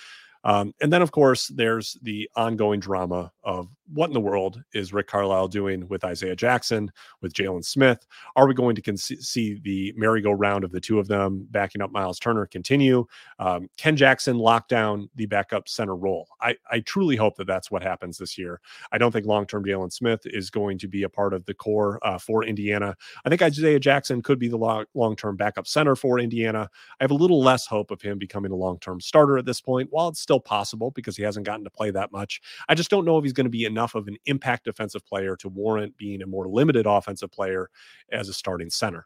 Um, 0.46 0.76
and 0.80 0.94
then, 0.94 1.02
of 1.02 1.12
course, 1.12 1.48
there's 1.48 1.98
the 2.04 2.30
ongoing 2.36 2.80
drama 2.80 3.32
of 3.44 3.68
what 3.94 4.08
in 4.08 4.14
the 4.14 4.20
world 4.20 4.64
is 4.74 4.94
Rick 4.94 5.08
Carlisle 5.08 5.50
doing 5.50 5.88
with 5.88 6.04
Isaiah 6.04 6.36
Jackson, 6.36 6.92
with 7.22 7.34
Jalen 7.34 7.64
Smith? 7.64 8.06
Are 8.36 8.48
we 8.48 8.54
going 8.54 8.76
to 8.76 8.82
con- 8.82 8.98
see 8.98 9.60
the 9.64 9.94
merry-go-round 9.96 10.64
of 10.64 10.72
the 10.72 10.80
two 10.80 11.00
of 11.00 11.08
them 11.08 11.48
backing 11.52 11.82
up 11.82 11.92
Miles 11.92 12.20
Turner 12.20 12.46
continue? 12.46 13.06
Um, 13.40 13.70
Ken 13.78 13.96
Jackson 13.96 14.38
lock 14.38 14.68
down 14.68 15.10
the 15.16 15.26
backup 15.28 15.68
center 15.68 15.96
role. 15.96 16.28
I, 16.42 16.56
I 16.72 16.80
truly 16.80 17.16
hope 17.16 17.36
that 17.38 17.48
that's 17.48 17.70
what 17.70 17.84
happens 17.84 18.18
this 18.18 18.38
year. 18.38 18.60
I 18.92 18.98
don't 18.98 19.12
think 19.12 19.26
long-term 19.26 19.66
Jalen 19.66 19.94
Smith 19.94 20.22
is 20.26 20.50
going 20.50 20.78
to 20.80 20.88
be 20.88 21.04
a 21.04 21.10
part 21.10 21.34
of 21.34 21.46
the 21.46 21.54
core 21.54 22.00
uh, 22.02 22.18
for 22.18 22.44
Indiana. 22.44 22.96
I 23.24 23.30
think 23.30 23.42
Isaiah 23.42 23.80
Jackson 23.80 24.22
could 24.22 24.40
be 24.40 24.48
the 24.48 24.86
long 24.94 25.16
term 25.16 25.36
backup 25.36 25.68
center 25.68 25.96
for 25.96 26.20
Indiana. 26.20 26.70
I 27.00 27.04
have 27.04 27.12
a 27.12 27.16
little 27.16 27.42
less 27.42 27.66
hope 27.66 27.92
of 27.92 28.02
him 28.02 28.18
becoming 28.18 28.52
a 28.52 28.56
long 28.56 28.80
term 28.80 29.00
starter 29.00 29.38
at 29.38 29.46
this 29.46 29.62
point, 29.62 29.90
while 29.92 30.08
it's 30.08 30.22
still 30.22 30.40
possible 30.40 30.92
because 30.92 31.16
he 31.16 31.24
hasn't 31.24 31.46
gotten 31.46 31.64
to 31.64 31.70
play 31.70 31.92
that 31.92 32.12
much. 32.12 32.42
I 32.68 32.76
just 32.76 32.90
don't 32.90 33.06
know 33.06 33.18
if 33.18 33.24
he's 33.24 33.34
going 33.34 33.46
to 33.46 33.50
be 33.50 33.66
enough 33.76 33.94
of 33.94 34.08
an 34.08 34.16
impact 34.26 34.64
defensive 34.64 35.06
player 35.06 35.36
to 35.36 35.50
warrant 35.50 35.98
being 35.98 36.22
a 36.22 36.26
more 36.26 36.48
limited 36.48 36.86
offensive 36.86 37.30
player 37.30 37.70
as 38.12 38.30
a 38.30 38.34
starting 38.34 38.70
center. 38.70 39.06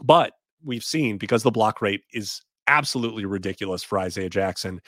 But 0.00 0.34
we've 0.64 0.84
seen 0.84 1.18
because 1.18 1.42
the 1.42 1.50
block 1.50 1.82
rate 1.82 2.02
is 2.12 2.42
absolutely 2.68 3.24
ridiculous 3.24 3.82
for 3.82 3.98
Isaiah 3.98 4.30
Jackson. 4.30 4.80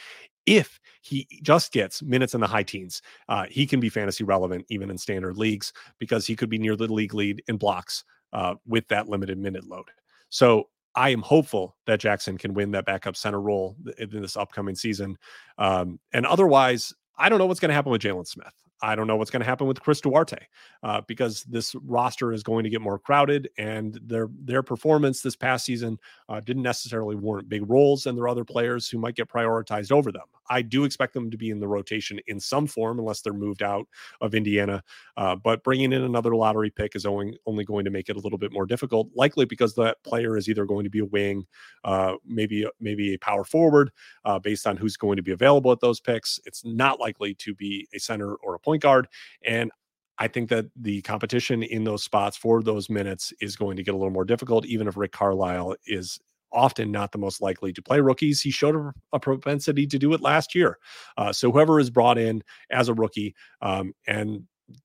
If 0.47 0.79
he 1.01 1.27
just 1.43 1.73
gets 1.73 2.03
minutes 2.03 2.35
in 2.35 2.41
the 2.41 2.47
high 2.47 2.63
teens, 2.63 3.03
uh, 3.29 3.47
he 3.51 3.67
can 3.67 3.81
be 3.81 3.89
fantasy 3.89 4.23
relevant 4.23 4.65
even 4.69 4.91
in 4.91 4.99
standard 4.99 5.37
leagues 5.37 5.73
because 5.99 6.27
he 6.27 6.37
could 6.37 6.49
be 6.49 6.59
near 6.59 6.77
the 6.77 6.93
league 6.93 7.15
lead 7.15 7.43
in 7.49 7.57
blocks 7.57 8.05
uh, 8.33 8.55
with 8.67 8.87
that 8.89 9.09
limited 9.09 9.39
minute 9.39 9.67
load. 9.67 9.89
So 10.29 10.69
I 10.95 11.11
am 11.11 11.23
hopeful 11.23 11.77
that 11.87 12.01
Jackson 12.01 12.39
can 12.39 12.55
win 12.55 12.71
that 12.73 12.87
backup 12.87 13.17
center 13.17 13.41
role 13.41 13.77
in 13.99 14.21
this 14.23 14.37
upcoming 14.37 14.77
season. 14.77 15.19
Um, 15.59 15.99
and 16.13 16.27
otherwise, 16.27 16.93
I 17.17 17.29
don't 17.29 17.39
know 17.39 17.47
what's 17.47 17.61
going 17.61 17.69
to 17.69 17.75
happen 17.75 17.93
with 17.93 18.03
Jalen 18.03 18.27
Smith. 18.27 18.55
I 18.83 18.95
don't 18.95 19.07
know 19.07 19.17
what's 19.17 19.31
going 19.31 19.41
to 19.41 19.47
happen 19.47 19.67
with 19.67 19.81
Chris 19.81 20.01
Duarte 20.01 20.39
uh, 20.83 21.03
because 21.07 21.45
this 21.45 21.75
roster 21.85 22.33
is 22.33 22.43
going 22.43 22.65
to 22.65 22.71
get 22.71 22.81
more 22.81 22.99
crowded, 22.99 23.51
and 23.59 23.99
their 24.03 24.29
their 24.43 24.63
performance 24.63 25.21
this 25.21 25.37
past 25.37 25.65
season 25.65 25.99
uh, 26.29 26.41
didn't 26.41 26.63
necessarily 26.63 27.17
warrant 27.17 27.49
big 27.49 27.69
roles, 27.69 28.07
and 28.07 28.17
there 28.17 28.25
are 28.25 28.29
other 28.29 28.45
players 28.45 28.89
who 28.89 28.99
might 28.99 29.15
get 29.17 29.29
prioritized 29.29 29.93
over 29.93 30.11
them. 30.11 30.25
I 30.51 30.63
do 30.63 30.85
expect 30.85 31.15
them 31.15 31.31
to 31.31 31.37
be 31.37 31.51
in 31.51 31.61
the 31.61 31.69
rotation 31.69 32.19
in 32.27 32.41
some 32.41 32.67
form, 32.67 32.99
unless 32.99 33.21
they're 33.21 33.33
moved 33.33 33.63
out 33.63 33.87
of 34.21 34.35
Indiana. 34.35 34.83
Uh, 35.17 35.37
but 35.37 35.63
bringing 35.63 35.93
in 35.93 36.03
another 36.03 36.35
lottery 36.35 36.71
pick 36.71 36.97
is 36.97 37.07
only 37.07 37.39
only 37.47 37.65
going 37.65 37.85
to 37.85 37.91
make 37.91 38.09
it 38.09 38.17
a 38.17 38.21
little 38.21 38.39
bit 38.39 38.53
more 38.53 38.67
difficult, 38.67 39.09
likely 39.15 39.45
because 39.45 39.75
that 39.75 40.03
player 40.03 40.37
is 40.37 40.49
either 40.49 40.65
going 40.65 40.85
to 40.85 40.91
be 40.91 41.01
a 41.01 41.05
wing, 41.05 41.47
uh, 41.85 42.15
maybe 42.27 42.67
maybe 42.81 43.15
a 43.15 43.19
power 43.19 43.45
forward, 43.45 43.91
uh, 44.25 44.39
based 44.39 44.67
on 44.67 44.77
who's 44.77 44.97
going 44.97 45.17
to 45.17 45.23
be 45.23 45.33
available 45.33 45.71
at 45.71 45.81
those 45.81 46.01
picks. 46.01 46.41
It's 46.45 46.65
not 46.65 46.99
likely 46.99 47.35
to 47.35 47.55
be 47.55 47.87
a 47.95 47.99
center 47.99 48.35
or 48.37 48.57
a 48.57 48.59
point 48.71 48.83
guard. 48.83 49.09
And 49.45 49.71
I 50.19 50.29
think 50.29 50.51
that 50.51 50.67
the 50.77 51.03
competition 51.03 51.63
in 51.63 51.85
those 51.85 52.05
spots 52.05 52.37
for 52.37 52.63
those 52.63 52.89
minutes 52.91 53.33
is 53.41 53.57
going 53.57 53.77
to 53.77 53.83
get 53.83 53.95
a 53.95 53.97
little 53.97 54.13
more 54.13 54.25
difficult, 54.25 54.67
even 54.67 54.87
if 54.87 54.97
Rick 54.97 55.13
Carlisle 55.13 55.77
is 55.87 56.21
often 56.53 56.91
not 56.91 57.13
the 57.13 57.19
most 57.19 57.41
likely 57.41 57.73
to 57.73 57.83
play 57.83 58.01
rookies. 58.01 58.43
He 58.43 58.51
showed 58.51 58.93
a, 59.13 59.21
propensity 59.21 59.87
to 59.87 59.99
do 59.99 60.13
it 60.13 60.21
last 60.21 60.55
year. 60.55 60.79
Uh, 61.17 61.33
so 61.33 61.51
whoever 61.51 61.81
is 61.81 61.91
brought 61.91 62.19
in 62.19 62.43
as 62.71 62.89
a 62.89 62.95
rookie, 62.95 63.35
um, 63.63 63.93
and 64.07 64.43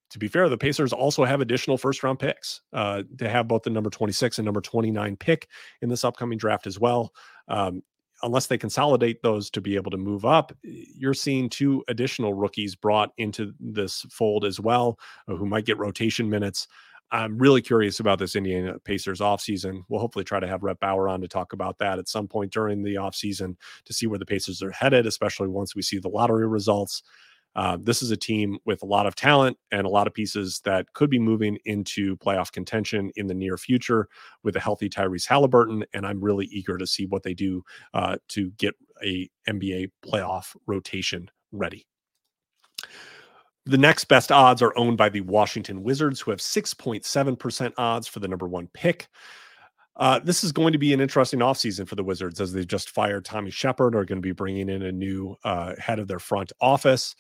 to 0.10 0.20
be 0.20 0.28
fair, 0.28 0.50
the 0.50 0.58
Pacers 0.58 0.94
also 0.94 1.26
have 1.26 1.42
additional 1.42 1.78
first 1.78 2.02
round 2.02 2.18
picks 2.18 2.62
uh, 2.74 3.04
to 3.20 3.30
have 3.30 3.48
both 3.48 3.64
the 3.64 3.70
number 3.70 3.90
26 3.90 4.40
and 4.40 4.46
number 4.46 4.62
29 4.62 5.16
pick 5.18 5.48
in 5.82 5.90
this 5.90 6.04
upcoming 6.04 6.38
draft 6.38 6.66
as 6.66 6.80
well. 6.80 7.14
Um, 7.48 7.84
unless 8.26 8.48
they 8.48 8.58
consolidate 8.58 9.22
those 9.22 9.50
to 9.52 9.62
be 9.62 9.76
able 9.76 9.92
to 9.92 9.98
move 9.98 10.26
up, 10.26 10.52
you're 10.64 11.14
seeing 11.14 11.48
two 11.48 11.84
additional 11.88 12.34
rookies 12.34 12.76
brought 12.76 13.12
into 13.18 13.54
this 13.60 14.02
fold 14.10 14.44
as 14.44 14.60
well, 14.60 15.00
uh, 15.28 15.36
who 15.36 15.46
might 15.46 15.66
get 15.66 15.78
rotation 15.78 16.30
minutes. 16.30 16.68
I'm 17.12 17.38
really 17.38 17.62
curious 17.62 18.00
about 18.00 18.18
this 18.18 18.36
Indiana 18.36 18.80
Pacers 18.80 19.20
offseason. 19.20 19.84
We'll 19.88 20.02
hopefully 20.02 20.26
try 20.26 20.40
to 20.40 20.48
have 20.48 20.64
Rhett 20.64 20.80
Bauer 20.80 21.08
on 21.08 21.22
to 21.22 21.28
talk 21.28 21.54
about 21.54 21.78
that 21.78 22.00
at 22.00 22.10
some 22.10 22.28
point 22.28 22.52
during 22.52 22.82
the 22.82 22.96
offseason 22.96 23.56
to 23.86 23.94
see 23.94 24.08
where 24.08 24.20
the 24.20 24.26
Pacers 24.26 24.64
are 24.64 24.72
headed, 24.72 25.06
especially 25.06 25.48
once 25.48 25.76
we 25.76 25.84
see 25.84 26.00
the 26.00 26.10
lottery 26.10 26.48
results. 26.48 27.04
Uh, 27.56 27.78
this 27.80 28.02
is 28.02 28.12
a 28.12 28.18
team 28.18 28.58
with 28.66 28.82
a 28.84 28.86
lot 28.86 29.06
of 29.06 29.16
talent 29.16 29.58
and 29.72 29.86
a 29.86 29.90
lot 29.90 30.08
of 30.08 30.14
pieces 30.14 30.62
that 30.66 30.92
could 30.94 31.10
be 31.10 31.20
moving 31.20 31.58
into 31.66 32.18
playoff 32.18 32.52
contention 32.52 33.12
in 33.16 33.28
the 33.28 33.34
near 33.34 33.58
future 33.58 34.08
with 34.44 34.56
a 34.56 34.60
healthy 34.60 34.90
Tyrese 34.90 35.28
Halliburton. 35.28 35.86
And 35.94 36.06
I'm 36.06 36.22
really 36.22 36.46
eager 36.48 36.78
to 36.78 36.86
see 36.86 37.06
what 37.06 37.24
they 37.24 37.34
do 37.34 37.64
uh, 37.94 38.18
to 38.30 38.52
get 38.52 38.76
a 39.04 39.30
NBA 39.50 39.92
playoff 40.06 40.56
rotation 40.68 41.30
ready. 41.52 41.86
The 43.66 43.78
next 43.78 44.06
best 44.06 44.32
odds 44.32 44.62
are 44.62 44.78
owned 44.78 44.98
by 44.98 45.10
the 45.10 45.22
Washington 45.22 45.82
Wizards, 45.82 46.22
who 46.22 46.32
have 46.32 46.40
6.7% 46.40 47.74
odds 47.78 48.08
for 48.08 48.20
the 48.20 48.28
number 48.28 48.48
one 48.48 48.70
pick. 48.74 49.08
Uh, 49.96 50.20
this 50.20 50.44
is 50.44 50.52
going 50.52 50.74
to 50.74 50.78
be 50.78 50.94
an 50.94 51.00
interesting 51.00 51.40
offseason 51.40 51.88
for 51.88 51.96
the 51.96 52.04
Wizards 52.04 52.42
as 52.42 52.52
they 52.52 52.66
just 52.66 52.90
fired 52.90 53.26
Tommy 53.26 53.50
Sheppard, 53.50 53.96
are 53.96 54.06
going 54.06 54.18
to 54.18 54.22
be 54.22 54.34
bringing 54.34 54.70
in 54.70 54.82
a 54.84 54.92
new 54.92 55.36
uh, 55.44 55.74
head 55.80 56.00
of 56.00 56.08
their 56.08 56.20
front 56.20 56.52
office. 56.60 57.16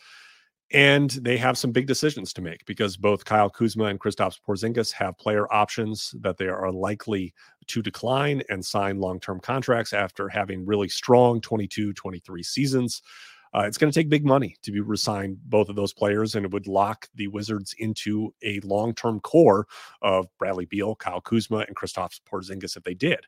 And 0.73 1.11
they 1.11 1.37
have 1.37 1.57
some 1.57 1.71
big 1.71 1.85
decisions 1.85 2.33
to 2.33 2.41
make 2.41 2.65
because 2.65 2.97
both 2.97 3.23
Kyle 3.23 3.49
Kuzma 3.49 3.85
and 3.85 3.99
Kristaps 3.99 4.39
Porzingis 4.41 4.91
have 4.93 5.17
player 5.17 5.51
options 5.53 6.13
that 6.21 6.37
they 6.37 6.47
are 6.47 6.71
likely 6.71 7.33
to 7.67 7.81
decline 7.81 8.41
and 8.49 8.65
sign 8.65 8.99
long 8.99 9.19
term 9.19 9.39
contracts 9.39 9.93
after 9.93 10.27
having 10.27 10.65
really 10.65 10.89
strong 10.89 11.39
22 11.41 11.93
23 11.93 12.43
seasons. 12.43 13.01
Uh, 13.55 13.61
it's 13.61 13.77
going 13.77 13.89
to 13.89 13.97
take 13.97 14.09
big 14.09 14.25
money 14.25 14.57
to 14.61 14.71
be 14.71 14.81
resign 14.81 15.37
both 15.45 15.69
of 15.69 15.77
those 15.77 15.93
players, 15.93 16.35
and 16.35 16.45
it 16.45 16.51
would 16.51 16.67
lock 16.67 17.07
the 17.15 17.29
Wizards 17.29 17.73
into 17.77 18.33
a 18.43 18.59
long-term 18.61 19.17
core 19.21 19.65
of 20.01 20.27
Bradley 20.37 20.65
Beal, 20.65 20.93
Kyle 20.95 21.21
Kuzma, 21.21 21.59
and 21.59 21.73
Kristaps 21.73 22.19
Porzingis 22.29 22.75
if 22.75 22.83
they 22.83 22.93
did. 22.93 23.21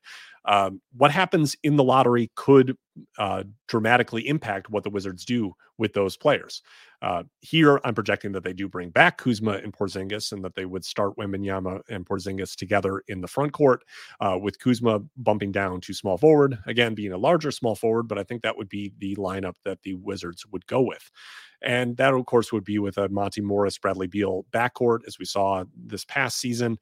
Um, 0.43 0.81
what 0.97 1.11
happens 1.11 1.55
in 1.63 1.77
the 1.77 1.83
lottery 1.83 2.29
could 2.35 2.75
uh, 3.18 3.43
dramatically 3.68 4.28
impact 4.28 4.70
what 4.70 4.84
the 4.84 4.89
Wizards 4.89 5.26
do 5.26 5.54
with 5.78 5.93
those 5.93 6.18
players. 6.18 6.62
Uh, 7.02 7.24
here, 7.41 7.80
I'm 7.84 7.93
projecting 7.93 8.32
that 8.32 8.43
they 8.43 8.54
do 8.54 8.68
bring 8.68 8.89
back 8.89 9.18
Kuzma 9.20 9.54
and 9.54 9.72
Porzingis, 9.72 10.32
and 10.32 10.43
that 10.43 10.56
they 10.56 10.66
would 10.66 10.84
start 10.84 11.16
Wembanyama 11.18 11.82
and 11.89 12.06
Porzingis 12.06 12.56
together 12.56 13.04
in 13.08 13.22
the 13.22 13.28
front 13.28 13.54
court, 13.54 13.84
uh, 14.20 14.38
with 14.41 14.60
Kuzma 14.60 15.02
bumping 15.16 15.52
down 15.52 15.80
to 15.82 15.93
small 15.93 16.18
forward, 16.18 16.58
again 16.66 16.95
being 16.95 17.12
a 17.12 17.18
larger 17.18 17.52
small 17.52 17.76
forward. 17.76 18.08
But 18.08 18.18
I 18.18 18.24
think 18.24 18.41
that 18.41 18.58
would 18.58 18.70
be 18.70 18.93
the 18.98 19.16
lineup 19.16 19.56
that 19.64 19.84
the 19.84 19.93
Wizards 19.95 20.45
would 20.48 20.66
go 20.66 20.82
with, 20.82 21.12
and 21.62 21.98
that 21.98 22.14
of 22.14 22.26
course 22.26 22.52
would 22.52 22.64
be 22.64 22.80
with 22.80 22.98
a 22.98 23.10
Monte 23.10 23.41
Morris, 23.41 23.78
Bradley 23.78 24.08
Beal 24.08 24.45
backcourt, 24.52 25.00
as 25.06 25.20
we 25.20 25.26
saw 25.26 25.64
this 25.76 26.06
past 26.06 26.39
season. 26.39 26.80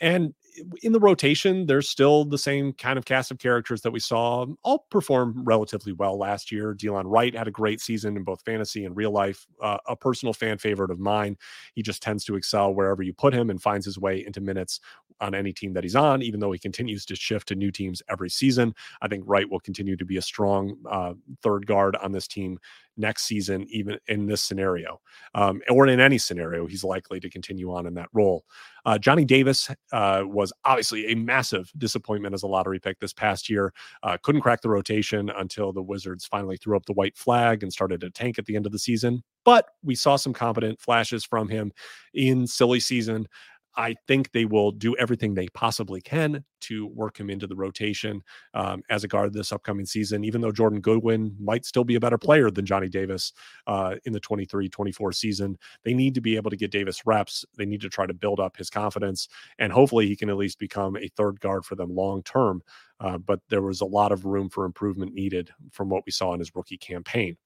And 0.00 0.34
in 0.82 0.92
the 0.92 1.00
rotation, 1.00 1.66
there's 1.66 1.88
still 1.88 2.24
the 2.24 2.38
same 2.38 2.72
kind 2.72 2.98
of 2.98 3.04
cast 3.04 3.30
of 3.30 3.38
characters 3.38 3.82
that 3.82 3.90
we 3.90 4.00
saw 4.00 4.46
all 4.62 4.86
perform 4.90 5.42
relatively 5.44 5.92
well 5.92 6.18
last 6.18 6.50
year. 6.52 6.74
Delon 6.74 7.04
Wright 7.06 7.34
had 7.34 7.48
a 7.48 7.52
great 7.52 7.80
season 7.80 8.16
in 8.16 8.24
both 8.24 8.42
fantasy 8.42 8.84
and 8.84 8.96
real 8.96 9.10
life, 9.10 9.46
uh, 9.62 9.78
a 9.86 9.96
personal 9.96 10.32
fan 10.32 10.58
favorite 10.58 10.90
of 10.90 10.98
mine. 10.98 11.36
He 11.74 11.82
just 11.82 12.02
tends 12.02 12.24
to 12.24 12.36
excel 12.36 12.74
wherever 12.74 13.02
you 13.02 13.12
put 13.12 13.34
him 13.34 13.50
and 13.50 13.60
finds 13.60 13.86
his 13.86 13.98
way 13.98 14.24
into 14.24 14.40
minutes 14.40 14.80
on 15.20 15.34
any 15.34 15.52
team 15.52 15.72
that 15.72 15.84
he's 15.84 15.96
on, 15.96 16.22
even 16.22 16.40
though 16.40 16.52
he 16.52 16.58
continues 16.58 17.06
to 17.06 17.16
shift 17.16 17.48
to 17.48 17.54
new 17.54 17.70
teams 17.70 18.02
every 18.08 18.30
season. 18.30 18.74
I 19.00 19.08
think 19.08 19.24
Wright 19.26 19.48
will 19.48 19.60
continue 19.60 19.96
to 19.96 20.04
be 20.04 20.18
a 20.18 20.22
strong 20.22 20.76
uh, 20.90 21.14
third 21.42 21.66
guard 21.66 21.96
on 21.96 22.12
this 22.12 22.28
team 22.28 22.58
next 22.96 23.24
season, 23.24 23.66
even 23.70 23.98
in 24.08 24.26
this 24.26 24.42
scenario, 24.42 25.00
um, 25.34 25.60
or 25.68 25.86
in 25.86 26.00
any 26.00 26.18
scenario, 26.18 26.66
he's 26.66 26.84
likely 26.84 27.20
to 27.20 27.30
continue 27.30 27.72
on 27.72 27.86
in 27.86 27.94
that 27.94 28.08
role. 28.12 28.44
Uh, 28.84 28.96
Johnny 28.96 29.24
Davis 29.24 29.68
uh, 29.92 30.22
was 30.24 30.52
obviously 30.64 31.06
a 31.10 31.16
massive 31.16 31.70
disappointment 31.76 32.34
as 32.34 32.42
a 32.42 32.46
lottery 32.46 32.78
pick 32.78 32.98
this 33.00 33.12
past 33.12 33.50
year. 33.50 33.72
Uh, 34.02 34.16
couldn't 34.22 34.40
crack 34.40 34.62
the 34.62 34.70
rotation 34.70 35.30
until 35.30 35.72
the 35.72 35.82
Wizards 35.82 36.24
finally 36.26 36.56
threw 36.56 36.76
up 36.76 36.86
the 36.86 36.92
white 36.92 37.16
flag 37.16 37.62
and 37.62 37.72
started 37.72 38.00
to 38.00 38.10
tank 38.10 38.38
at 38.38 38.46
the 38.46 38.56
end 38.56 38.66
of 38.66 38.72
the 38.72 38.78
season. 38.78 39.22
But 39.44 39.66
we 39.82 39.94
saw 39.94 40.16
some 40.16 40.32
competent 40.32 40.80
flashes 40.80 41.24
from 41.24 41.48
him 41.48 41.72
in 42.14 42.46
silly 42.46 42.80
season. 42.80 43.28
I 43.76 43.94
think 44.08 44.32
they 44.32 44.44
will 44.46 44.70
do 44.72 44.96
everything 44.96 45.34
they 45.34 45.48
possibly 45.48 46.00
can 46.00 46.44
to 46.62 46.86
work 46.86 47.20
him 47.20 47.28
into 47.28 47.46
the 47.46 47.54
rotation 47.54 48.22
um, 48.54 48.82
as 48.90 49.04
a 49.04 49.08
guard 49.08 49.32
this 49.32 49.52
upcoming 49.52 49.86
season, 49.86 50.24
even 50.24 50.40
though 50.40 50.50
Jordan 50.50 50.80
Goodwin 50.80 51.36
might 51.38 51.64
still 51.64 51.84
be 51.84 51.94
a 51.94 52.00
better 52.00 52.18
player 52.18 52.50
than 52.50 52.64
Johnny 52.64 52.88
Davis 52.88 53.32
uh, 53.66 53.96
in 54.04 54.12
the 54.12 54.20
23 54.20 54.68
24 54.68 55.12
season. 55.12 55.58
They 55.84 55.94
need 55.94 56.14
to 56.14 56.20
be 56.20 56.36
able 56.36 56.50
to 56.50 56.56
get 56.56 56.70
Davis 56.70 57.02
reps. 57.04 57.44
They 57.56 57.66
need 57.66 57.82
to 57.82 57.88
try 57.88 58.06
to 58.06 58.14
build 58.14 58.40
up 58.40 58.56
his 58.56 58.70
confidence, 58.70 59.28
and 59.58 59.72
hopefully 59.72 60.06
he 60.06 60.16
can 60.16 60.30
at 60.30 60.36
least 60.36 60.58
become 60.58 60.96
a 60.96 61.08
third 61.08 61.40
guard 61.40 61.64
for 61.64 61.74
them 61.74 61.94
long 61.94 62.22
term. 62.22 62.62
Uh, 62.98 63.18
but 63.18 63.40
there 63.50 63.62
was 63.62 63.82
a 63.82 63.86
lot 63.86 64.10
of 64.10 64.24
room 64.24 64.48
for 64.48 64.64
improvement 64.64 65.12
needed 65.12 65.50
from 65.70 65.90
what 65.90 66.02
we 66.06 66.12
saw 66.12 66.32
in 66.32 66.38
his 66.38 66.54
rookie 66.54 66.78
campaign. 66.78 67.36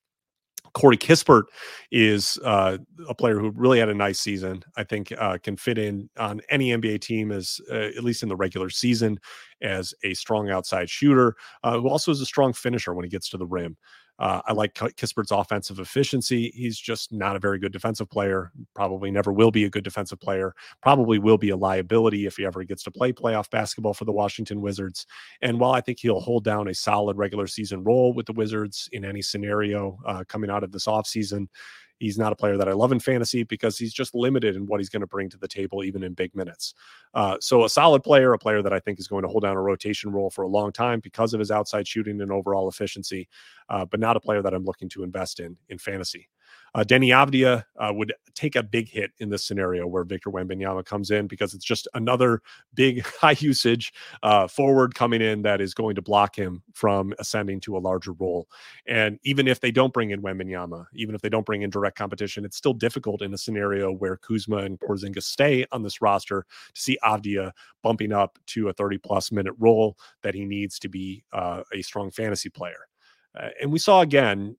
Corey 0.73 0.97
Kispert 0.97 1.45
is 1.91 2.39
uh, 2.45 2.79
a 3.09 3.15
player 3.15 3.39
who 3.39 3.51
really 3.51 3.79
had 3.79 3.89
a 3.89 3.95
nice 3.95 4.21
season. 4.21 4.63
I 4.77 4.85
think 4.85 5.13
uh, 5.19 5.39
can 5.43 5.57
fit 5.57 5.79
in 5.79 6.09
on 6.19 6.41
any 6.51 6.71
NBA 6.71 7.01
team 7.01 7.33
as 7.33 7.61
uh, 7.71 7.75
at 7.75 8.05
least 8.05 8.23
in 8.23 8.29
the 8.29 8.37
regular 8.37 8.71
season 8.71 9.19
as 9.63 9.95
a 10.05 10.15
strong 10.15 10.51
outside 10.51 10.89
shooter 10.89 11.35
uh, 11.65 11.79
who 11.79 11.89
also 11.89 12.11
is 12.11 12.21
a 12.21 12.27
strong 12.27 12.53
finisher 12.53 12.95
when 12.95 13.05
he 13.05 13.11
gets 13.11 13.29
to 13.31 13.37
the 13.37 13.47
rim. 13.47 13.77
Uh, 14.21 14.43
I 14.47 14.53
like 14.53 14.75
Kispert's 14.75 15.31
offensive 15.31 15.79
efficiency. 15.79 16.53
He's 16.55 16.79
just 16.79 17.11
not 17.11 17.37
a 17.37 17.39
very 17.39 17.59
good 17.59 17.73
defensive 17.73 18.11
player. 18.11 18.53
Probably 18.75 19.11
never 19.11 19.33
will 19.33 19.51
be 19.51 19.65
a 19.65 19.71
good 19.71 19.83
defensive 19.83 20.21
player. 20.21 20.55
Probably 20.83 21.19
will 21.19 21.39
be 21.39 21.49
a 21.51 21.57
liability 21.57 22.27
if 22.27 22.37
he 22.37 22.45
ever 22.45 22.63
gets 22.65 22.83
to 22.83 22.91
play 22.91 23.13
playoff 23.13 23.49
basketball 23.49 23.95
for 23.95 24.05
the 24.05 24.13
Washington 24.13 24.61
Wizards. 24.61 25.07
And 25.41 25.59
while 25.59 25.73
I 25.73 25.81
think 25.81 26.01
he'll 26.01 26.21
hold 26.21 26.45
down 26.45 26.69
a 26.69 26.75
solid 26.75 27.17
regular 27.17 27.47
season 27.47 27.83
role 27.83 28.13
with 28.13 28.27
the 28.27 28.35
Wizards 28.35 28.91
in 28.93 29.07
any 29.07 29.23
scenario 29.23 29.99
uh, 30.07 30.23
coming 30.29 30.51
out 30.51 30.65
of 30.65 30.71
this 30.71 30.85
offseason, 30.85 31.49
He's 32.01 32.19
not 32.19 32.33
a 32.33 32.37
player 32.37 32.57
that 32.57 32.69
I 32.69 32.73
love 32.73 32.93
in 32.93 32.99
fantasy 32.99 33.45
because 33.45 33.77
he's 33.79 33.93
just 33.93 34.15
limited 34.15 34.57
in 34.57 34.67
what 34.67 34.81
he's 34.81 34.89
going 34.89 35.03
to 35.03 35.07
bring 35.07 35.29
to 35.31 35.37
the 35.37 35.47
table, 35.47 35.85
even 35.85 36.03
in 36.03 36.15
big 36.15 36.35
minutes. 36.35 36.75
Uh, 37.15 37.37
so, 37.41 37.65
a 37.65 37.69
solid 37.69 38.03
player, 38.03 38.33
a 38.33 38.39
player 38.39 38.63
that 38.63 38.73
I 38.73 38.81
think 38.81 38.99
is 38.99 39.07
going 39.07 39.23
to 39.23 39.29
hold 39.29 39.43
down 39.43 39.57
a 39.57 39.63
rotation 39.63 40.11
role 40.11 40.31
for 40.31 40.43
a 40.43 40.49
long 40.49 40.73
time 40.73 41.01
because 41.01 41.35
of 41.35 41.41
his 41.41 41.51
outside 41.51 41.87
shooting 41.87 42.21
and 42.21 42.33
overall 42.33 42.69
efficiency, 42.69 43.29
uh, 43.69 43.85
but 43.85 44.01
not 44.01 44.17
a 44.17 44.21
player 44.21 44.43
that 44.43 44.55
I'm 44.55 44.65
looking 44.65 44.89
to 44.91 45.05
invest 45.05 45.41
in 45.41 45.57
in 45.69 45.79
fantasy. 45.79 46.29
Uh, 46.75 46.85
Deni 46.85 47.09
Avdija 47.09 47.65
uh, 47.79 47.93
would 47.93 48.13
take 48.35 48.57
a 48.57 48.63
big 48.63 48.89
hit 48.89 49.11
in 49.19 49.29
this 49.29 49.45
scenario 49.45 49.87
where 49.87 50.05
Victor 50.05 50.31
Wembanyama 50.31 50.85
comes 50.85 51.11
in 51.11 51.27
because 51.27 51.53
it's 51.53 51.65
just 51.65 51.89
another 51.95 52.43
big 52.75 53.05
high 53.21 53.37
usage 53.39 53.93
uh, 54.23 54.47
forward 54.47 54.95
coming 54.95 55.21
in 55.21 55.43
that 55.43 55.61
is 55.61 55.75
going 55.75 55.95
to 55.97 56.03
block 56.03 56.37
him 56.37 56.63
from 56.73 57.13
ascending 57.19 57.61
to 57.61 57.77
a 57.77 57.79
larger 57.81 58.13
role. 58.13 58.49
And 58.87 59.19
even 59.25 59.49
if 59.49 59.61
they 59.61 59.71
don't 59.71 59.93
bring 59.93 60.11
in 60.11 60.23
Wembanyama, 60.23 60.87
even 60.95 61.15
if 61.15 61.21
they 61.21 61.29
don't 61.29 61.47
bring 61.47 61.63
in 61.63 61.71
direct 61.71 61.99
competition, 61.99 62.45
it's 62.45 62.57
still 62.57 62.75
difficult 62.75 63.23
in 63.23 63.35
a 63.35 63.39
scenario 63.39 63.93
where 63.93 64.17
Kuzma 64.17 64.59
and 64.59 64.79
Porzingis 64.79 65.25
stay 65.25 65.67
on 65.73 65.83
this 65.83 66.01
roster 66.01 66.47
to 66.73 66.81
see 66.81 66.99
Avdija 67.03 67.53
bumping 67.83 68.13
up 68.13 68.39
to 68.47 68.69
a 68.69 68.73
30 68.73 68.99
plus 68.99 69.33
minute 69.33 69.55
role 69.59 69.97
that 70.23 70.35
he 70.35 70.45
needs 70.45 70.79
to 70.79 70.89
be 70.89 71.25
uh, 71.33 71.63
a 71.73 71.83
strong 71.83 72.11
fantasy 72.11 72.49
player. 72.49 72.87
Uh, 73.35 73.49
and 73.61 73.71
we 73.71 73.79
saw 73.79 74.01
again 74.01 74.57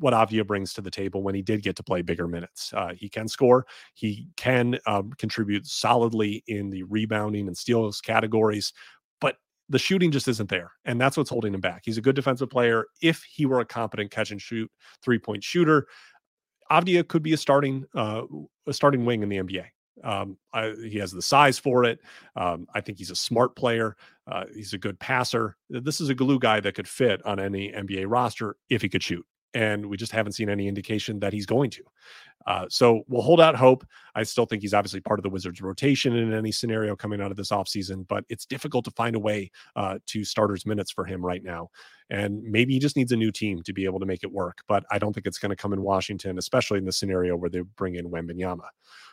what 0.00 0.14
Avdija 0.14 0.46
brings 0.46 0.72
to 0.74 0.80
the 0.80 0.90
table 0.90 1.22
when 1.22 1.34
he 1.34 1.42
did 1.42 1.62
get 1.62 1.76
to 1.76 1.82
play 1.82 2.02
bigger 2.02 2.26
minutes. 2.26 2.72
Uh, 2.72 2.94
he 2.96 3.08
can 3.08 3.28
score. 3.28 3.66
He 3.94 4.28
can 4.36 4.78
um, 4.86 5.12
contribute 5.18 5.66
solidly 5.66 6.42
in 6.48 6.70
the 6.70 6.82
rebounding 6.84 7.46
and 7.46 7.56
steals 7.56 8.00
categories, 8.00 8.72
but 9.20 9.36
the 9.68 9.78
shooting 9.78 10.10
just 10.10 10.26
isn't 10.26 10.48
there, 10.48 10.72
and 10.84 11.00
that's 11.00 11.16
what's 11.16 11.30
holding 11.30 11.54
him 11.54 11.60
back. 11.60 11.82
He's 11.84 11.98
a 11.98 12.02
good 12.02 12.16
defensive 12.16 12.50
player. 12.50 12.86
If 13.02 13.22
he 13.22 13.46
were 13.46 13.60
a 13.60 13.64
competent 13.64 14.10
catch 14.10 14.30
and 14.30 14.40
shoot 14.40 14.70
three 15.02 15.18
point 15.18 15.44
shooter, 15.44 15.86
Avdija 16.72 17.06
could 17.06 17.22
be 17.22 17.34
a 17.34 17.36
starting 17.36 17.84
uh, 17.94 18.22
a 18.66 18.72
starting 18.72 19.04
wing 19.04 19.22
in 19.22 19.28
the 19.28 19.38
NBA. 19.38 19.66
Um, 20.02 20.38
I, 20.54 20.74
he 20.82 20.98
has 20.98 21.12
the 21.12 21.20
size 21.20 21.58
for 21.58 21.84
it. 21.84 21.98
Um, 22.34 22.66
I 22.74 22.80
think 22.80 22.96
he's 22.96 23.10
a 23.10 23.16
smart 23.16 23.54
player. 23.54 23.96
Uh, 24.26 24.44
he's 24.54 24.72
a 24.72 24.78
good 24.78 24.98
passer. 24.98 25.56
This 25.68 26.00
is 26.00 26.08
a 26.08 26.14
glue 26.14 26.38
guy 26.38 26.60
that 26.60 26.74
could 26.74 26.88
fit 26.88 27.24
on 27.26 27.38
any 27.38 27.70
NBA 27.70 28.04
roster 28.08 28.56
if 28.70 28.80
he 28.80 28.88
could 28.88 29.02
shoot 29.02 29.26
and 29.54 29.84
we 29.86 29.96
just 29.96 30.12
haven't 30.12 30.32
seen 30.32 30.48
any 30.48 30.68
indication 30.68 31.18
that 31.20 31.32
he's 31.32 31.46
going 31.46 31.70
to. 31.70 31.82
Uh, 32.46 32.66
so 32.70 33.02
we'll 33.08 33.22
hold 33.22 33.40
out 33.40 33.54
hope. 33.54 33.84
I 34.14 34.22
still 34.22 34.46
think 34.46 34.62
he's 34.62 34.72
obviously 34.72 35.00
part 35.00 35.18
of 35.18 35.22
the 35.22 35.28
Wizards' 35.30 35.60
rotation 35.60 36.16
in 36.16 36.32
any 36.32 36.50
scenario 36.50 36.96
coming 36.96 37.20
out 37.20 37.30
of 37.30 37.36
this 37.36 37.50
offseason, 37.50 38.08
but 38.08 38.24
it's 38.28 38.46
difficult 38.46 38.84
to 38.86 38.90
find 38.92 39.14
a 39.14 39.18
way 39.20 39.50
uh, 39.76 39.98
to 40.06 40.24
starters 40.24 40.64
minutes 40.64 40.90
for 40.90 41.04
him 41.04 41.24
right 41.24 41.44
now. 41.44 41.68
And 42.08 42.42
maybe 42.42 42.72
he 42.72 42.78
just 42.78 42.96
needs 42.96 43.12
a 43.12 43.16
new 43.16 43.30
team 43.30 43.62
to 43.62 43.72
be 43.72 43.84
able 43.84 44.00
to 44.00 44.06
make 44.06 44.24
it 44.24 44.32
work. 44.32 44.58
But 44.66 44.84
I 44.90 44.98
don't 44.98 45.12
think 45.12 45.26
it's 45.26 45.38
going 45.38 45.50
to 45.50 45.56
come 45.56 45.72
in 45.72 45.82
Washington, 45.82 46.38
especially 46.38 46.78
in 46.78 46.86
the 46.86 46.92
scenario 46.92 47.36
where 47.36 47.50
they 47.50 47.60
bring 47.60 47.96
in 47.96 48.10
Wembanyama. 48.10 48.68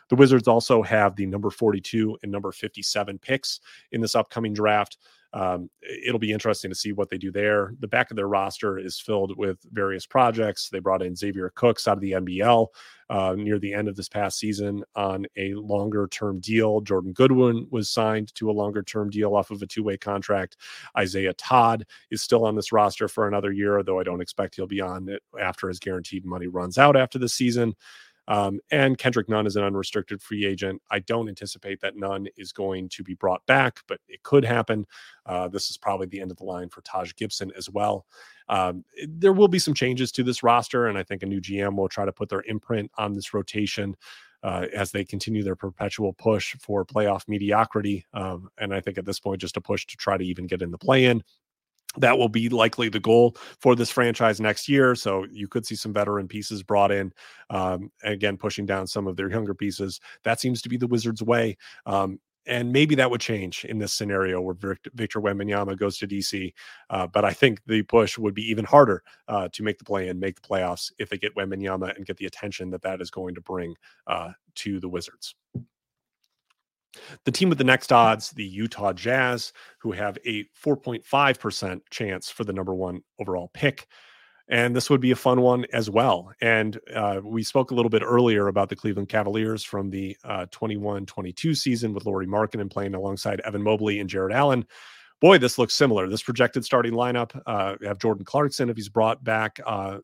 The 0.08 0.16
Wizards 0.16 0.48
also 0.48 0.82
have 0.82 1.14
the 1.14 1.26
number 1.26 1.50
42 1.50 2.18
and 2.22 2.32
number 2.32 2.50
57 2.50 3.18
picks 3.18 3.60
in 3.92 4.00
this 4.00 4.14
upcoming 4.14 4.54
draft. 4.54 4.96
Um, 5.32 5.68
it'll 6.06 6.18
be 6.18 6.32
interesting 6.32 6.70
to 6.70 6.74
see 6.74 6.92
what 6.92 7.10
they 7.10 7.18
do 7.18 7.30
there. 7.30 7.74
The 7.80 7.88
back 7.88 8.10
of 8.10 8.16
their 8.16 8.28
roster 8.28 8.78
is 8.78 8.98
filled 8.98 9.36
with 9.36 9.58
various 9.72 10.06
projects. 10.06 10.68
They 10.70 10.78
brought 10.78 11.02
in 11.02 11.14
Xavier 11.14 11.52
Cooks 11.54 11.86
out 11.86 11.98
of 11.98 12.00
the 12.00 12.12
NBL 12.12 12.66
uh, 13.10 13.34
near 13.36 13.58
the 13.58 13.72
end 13.72 13.88
of 13.88 13.96
this 13.96 14.08
past 14.08 14.38
season 14.38 14.84
on 14.94 15.26
a 15.36 15.54
longer 15.54 16.08
term 16.08 16.40
deal. 16.40 16.80
Jordan 16.80 17.12
Goodwin 17.12 17.66
was 17.70 17.90
signed 17.90 18.34
to 18.36 18.50
a 18.50 18.52
longer 18.52 18.82
term 18.82 19.10
deal 19.10 19.34
off 19.34 19.50
of 19.50 19.62
a 19.62 19.66
two 19.66 19.82
way 19.82 19.96
contract. 19.96 20.56
Isaiah 20.96 21.34
Todd 21.34 21.84
is 22.10 22.22
still 22.22 22.44
on 22.44 22.56
this 22.56 22.72
roster 22.72 23.08
for 23.08 23.28
another 23.28 23.52
year, 23.52 23.82
though 23.82 24.00
I 24.00 24.04
don't 24.04 24.20
expect 24.20 24.56
he'll 24.56 24.66
be 24.66 24.80
on 24.80 25.08
it 25.08 25.22
after 25.40 25.68
his 25.68 25.78
guaranteed 25.78 26.24
money 26.24 26.46
runs 26.46 26.78
out 26.78 26.96
after 26.96 27.18
the 27.18 27.28
season. 27.28 27.74
Um, 28.28 28.60
and 28.70 28.98
Kendrick 28.98 29.28
Nunn 29.28 29.46
is 29.46 29.56
an 29.56 29.64
unrestricted 29.64 30.20
free 30.22 30.44
agent. 30.44 30.82
I 30.90 31.00
don't 31.00 31.28
anticipate 31.28 31.80
that 31.80 31.96
Nunn 31.96 32.28
is 32.36 32.52
going 32.52 32.90
to 32.90 33.02
be 33.02 33.14
brought 33.14 33.44
back, 33.46 33.80
but 33.88 34.00
it 34.06 34.22
could 34.22 34.44
happen. 34.44 34.86
Uh, 35.24 35.48
this 35.48 35.70
is 35.70 35.78
probably 35.78 36.06
the 36.06 36.20
end 36.20 36.30
of 36.30 36.36
the 36.36 36.44
line 36.44 36.68
for 36.68 36.82
Taj 36.82 37.14
Gibson 37.14 37.50
as 37.56 37.70
well. 37.70 38.06
Um, 38.50 38.84
there 39.08 39.32
will 39.32 39.48
be 39.48 39.58
some 39.58 39.74
changes 39.74 40.12
to 40.12 40.22
this 40.22 40.42
roster, 40.42 40.86
and 40.86 40.98
I 40.98 41.02
think 41.02 41.22
a 41.22 41.26
new 41.26 41.40
GM 41.40 41.74
will 41.74 41.88
try 41.88 42.04
to 42.04 42.12
put 42.12 42.28
their 42.28 42.44
imprint 42.46 42.90
on 42.98 43.14
this 43.14 43.34
rotation. 43.34 43.96
Uh, 44.44 44.66
as 44.72 44.92
they 44.92 45.04
continue 45.04 45.42
their 45.42 45.56
perpetual 45.56 46.12
push 46.12 46.54
for 46.60 46.84
playoff 46.84 47.26
mediocrity. 47.26 48.06
Um, 48.14 48.48
and 48.56 48.72
I 48.72 48.80
think 48.80 48.96
at 48.96 49.04
this 49.04 49.18
point, 49.18 49.40
just 49.40 49.56
a 49.56 49.60
push 49.60 49.84
to 49.86 49.96
try 49.96 50.16
to 50.16 50.24
even 50.24 50.46
get 50.46 50.62
in 50.62 50.70
the 50.70 50.78
play 50.78 51.06
in 51.06 51.24
that 51.96 52.18
will 52.18 52.28
be 52.28 52.48
likely 52.48 52.88
the 52.88 53.00
goal 53.00 53.36
for 53.60 53.74
this 53.74 53.90
franchise 53.90 54.40
next 54.40 54.68
year. 54.68 54.94
So 54.94 55.26
you 55.32 55.48
could 55.48 55.66
see 55.66 55.74
some 55.74 55.92
veteran 55.92 56.28
pieces 56.28 56.62
brought 56.62 56.92
in, 56.92 57.12
um, 57.50 57.90
again 58.02 58.36
pushing 58.36 58.66
down 58.66 58.86
some 58.86 59.06
of 59.06 59.16
their 59.16 59.30
younger 59.30 59.54
pieces. 59.54 60.00
That 60.24 60.40
seems 60.40 60.62
to 60.62 60.68
be 60.68 60.76
the 60.76 60.86
Wizards' 60.86 61.22
way. 61.22 61.56
Um, 61.86 62.20
and 62.46 62.72
maybe 62.72 62.94
that 62.94 63.10
would 63.10 63.20
change 63.20 63.64
in 63.66 63.78
this 63.78 63.92
scenario 63.92 64.40
where 64.40 64.56
Victor 64.94 65.20
Wembanyama 65.20 65.78
goes 65.78 65.98
to 65.98 66.06
DC. 66.06 66.52
Uh, 66.88 67.06
but 67.06 67.24
I 67.24 67.32
think 67.32 67.60
the 67.66 67.82
push 67.82 68.16
would 68.16 68.34
be 68.34 68.50
even 68.50 68.64
harder 68.64 69.02
uh, 69.28 69.48
to 69.52 69.62
make 69.62 69.78
the 69.78 69.84
play 69.84 70.08
and 70.08 70.18
make 70.18 70.40
the 70.40 70.48
playoffs 70.48 70.90
if 70.98 71.10
they 71.10 71.18
get 71.18 71.36
Wembanyama 71.36 71.94
and 71.94 72.06
get 72.06 72.16
the 72.16 72.26
attention 72.26 72.70
that 72.70 72.82
that 72.82 73.02
is 73.02 73.10
going 73.10 73.34
to 73.34 73.42
bring 73.42 73.74
uh, 74.06 74.30
to 74.56 74.80
the 74.80 74.88
Wizards. 74.88 75.34
The 77.24 77.32
team 77.32 77.48
with 77.48 77.58
the 77.58 77.64
next 77.64 77.92
odds, 77.92 78.30
the 78.30 78.44
Utah 78.44 78.92
Jazz, 78.92 79.52
who 79.78 79.92
have 79.92 80.18
a 80.26 80.44
4.5% 80.64 81.80
chance 81.90 82.30
for 82.30 82.44
the 82.44 82.52
number 82.52 82.74
one 82.74 83.02
overall 83.18 83.50
pick. 83.54 83.86
And 84.50 84.74
this 84.74 84.88
would 84.88 85.00
be 85.00 85.10
a 85.10 85.16
fun 85.16 85.42
one 85.42 85.66
as 85.74 85.90
well. 85.90 86.32
And 86.40 86.78
uh, 86.94 87.20
we 87.22 87.42
spoke 87.42 87.70
a 87.70 87.74
little 87.74 87.90
bit 87.90 88.02
earlier 88.02 88.48
about 88.48 88.70
the 88.70 88.76
Cleveland 88.76 89.10
Cavaliers 89.10 89.62
from 89.62 89.90
the 89.90 90.16
uh, 90.24 90.46
21 90.50 91.04
22 91.04 91.54
season 91.54 91.92
with 91.92 92.06
Lauri 92.06 92.26
Markkanen 92.26 92.70
playing 92.70 92.94
alongside 92.94 93.40
Evan 93.40 93.62
Mobley 93.62 94.00
and 94.00 94.08
Jarrett 94.08 94.34
Allen. 94.34 94.64
Boy, 95.20 95.36
this 95.36 95.58
looks 95.58 95.74
similar. 95.74 96.08
This 96.08 96.22
projected 96.22 96.64
starting 96.64 96.92
lineup, 96.92 97.38
uh, 97.44 97.74
have 97.82 97.98
Jordan 97.98 98.24
Clarkson 98.24 98.70
if 98.70 98.76
he's 98.76 98.88
brought 98.88 99.22
back 99.22 99.60
uh, 99.66 99.98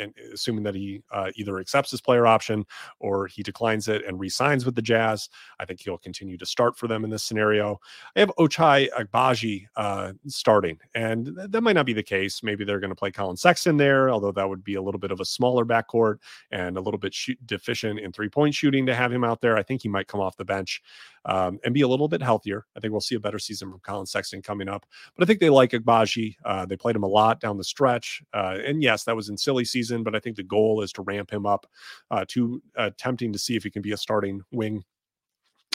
and 0.00 0.14
assuming 0.32 0.64
that 0.64 0.74
he 0.74 1.02
uh, 1.12 1.30
either 1.36 1.58
accepts 1.58 1.90
his 1.90 2.00
player 2.00 2.26
option 2.26 2.64
or 2.98 3.26
he 3.26 3.42
declines 3.42 3.88
it 3.88 4.02
and 4.06 4.18
resigns 4.18 4.64
with 4.64 4.74
the 4.74 4.82
Jazz, 4.82 5.28
I 5.58 5.64
think 5.64 5.80
he'll 5.80 5.98
continue 5.98 6.36
to 6.38 6.46
start 6.46 6.76
for 6.76 6.88
them 6.88 7.04
in 7.04 7.10
this 7.10 7.24
scenario. 7.24 7.80
I 8.16 8.20
have 8.20 8.32
Ochai 8.38 8.88
Agbaji 8.90 9.66
uh, 9.76 10.12
starting, 10.26 10.78
and 10.94 11.26
th- 11.26 11.50
that 11.50 11.62
might 11.62 11.74
not 11.74 11.86
be 11.86 11.92
the 11.92 12.02
case. 12.02 12.42
Maybe 12.42 12.64
they're 12.64 12.80
going 12.80 12.90
to 12.90 12.96
play 12.96 13.10
Collin 13.10 13.36
Sexton 13.36 13.76
there, 13.76 14.10
although 14.10 14.32
that 14.32 14.48
would 14.48 14.64
be 14.64 14.74
a 14.74 14.82
little 14.82 15.00
bit 15.00 15.10
of 15.10 15.20
a 15.20 15.24
smaller 15.24 15.64
backcourt 15.64 16.18
and 16.50 16.76
a 16.76 16.80
little 16.80 16.98
bit 16.98 17.16
deficient 17.46 18.00
in 18.00 18.12
three 18.12 18.28
point 18.28 18.54
shooting 18.54 18.86
to 18.86 18.94
have 18.94 19.12
him 19.12 19.24
out 19.24 19.40
there. 19.40 19.56
I 19.56 19.62
think 19.62 19.82
he 19.82 19.88
might 19.88 20.08
come 20.08 20.20
off 20.20 20.36
the 20.36 20.44
bench 20.44 20.82
um, 21.24 21.58
and 21.64 21.74
be 21.74 21.82
a 21.82 21.88
little 21.88 22.08
bit 22.08 22.22
healthier. 22.22 22.66
I 22.76 22.80
think 22.80 22.92
we'll 22.92 23.00
see 23.00 23.14
a 23.14 23.20
better 23.20 23.38
season 23.38 23.70
from 23.70 23.80
Collin 23.80 24.06
Sexton 24.06 24.42
coming 24.42 24.68
up. 24.68 24.86
But 25.16 25.24
I 25.24 25.26
think 25.26 25.40
they 25.40 25.50
like 25.50 25.70
Agbaji. 25.70 26.36
Uh, 26.44 26.66
they 26.66 26.76
played 26.76 26.96
him 26.96 27.02
a 27.02 27.08
lot 27.08 27.40
down 27.40 27.58
the 27.58 27.64
stretch. 27.64 28.22
Uh, 28.34 28.58
and 28.64 28.82
yes, 28.82 29.04
that 29.04 29.16
was 29.16 29.28
in 29.28 29.36
silly 29.36 29.64
season, 29.64 29.81
but 29.90 30.14
I 30.14 30.20
think 30.20 30.36
the 30.36 30.42
goal 30.42 30.82
is 30.82 30.92
to 30.92 31.02
ramp 31.02 31.30
him 31.30 31.46
up 31.46 31.66
uh, 32.10 32.24
to 32.28 32.62
attempting 32.76 33.30
uh, 33.30 33.32
to 33.32 33.38
see 33.38 33.56
if 33.56 33.64
he 33.64 33.70
can 33.70 33.82
be 33.82 33.92
a 33.92 33.96
starting 33.96 34.40
wing 34.52 34.84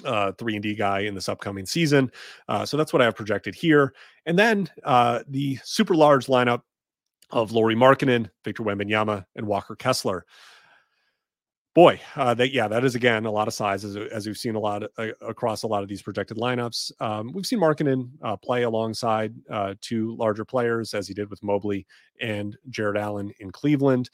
uh, 0.05 0.31
three 0.33 0.55
and 0.55 0.63
D 0.63 0.75
guy 0.75 0.99
in 1.01 1.15
this 1.15 1.29
upcoming 1.29 1.65
season. 1.65 2.11
Uh, 2.47 2.65
so 2.65 2.77
that's 2.77 2.93
what 2.93 3.01
I 3.01 3.05
have 3.05 3.15
projected 3.15 3.55
here. 3.55 3.93
And 4.25 4.37
then 4.37 4.69
uh, 4.83 5.23
the 5.27 5.57
super 5.63 5.95
large 5.95 6.27
lineup 6.27 6.61
of 7.31 7.51
Lauri 7.51 7.75
Markkanen, 7.75 8.29
Victor 8.45 8.63
Wembanyama, 8.63 9.25
and 9.35 9.45
Walker 9.45 9.75
Kessler 9.75 10.25
boy, 11.77 12.01
uh, 12.15 12.33
that 12.33 12.51
yeah, 12.51 12.67
that 12.67 12.83
is 12.83 12.95
again 12.95 13.27
a 13.27 13.31
lot 13.31 13.47
of 13.47 13.53
size 13.53 13.85
as, 13.85 13.95
as 13.95 14.25
we've 14.25 14.35
seen 14.35 14.55
a 14.55 14.59
lot 14.59 14.81
of, 14.81 14.89
uh, 14.97 15.09
across 15.21 15.61
a 15.61 15.67
lot 15.67 15.83
of 15.83 15.87
these 15.87 16.01
projected 16.01 16.35
lineups. 16.35 16.91
Um, 16.99 17.31
we've 17.31 17.45
seen 17.45 17.59
Markkanen 17.59 18.09
uh, 18.23 18.35
play 18.35 18.63
alongside 18.63 19.35
uh, 19.47 19.75
two 19.79 20.15
larger 20.15 20.43
players 20.43 20.95
as 20.95 21.07
he 21.07 21.13
did 21.13 21.29
with 21.29 21.43
Mobley 21.43 21.85
and 22.19 22.57
Jarrett 22.71 22.97
Allen 22.97 23.31
in 23.41 23.51
Cleveland. 23.51 24.09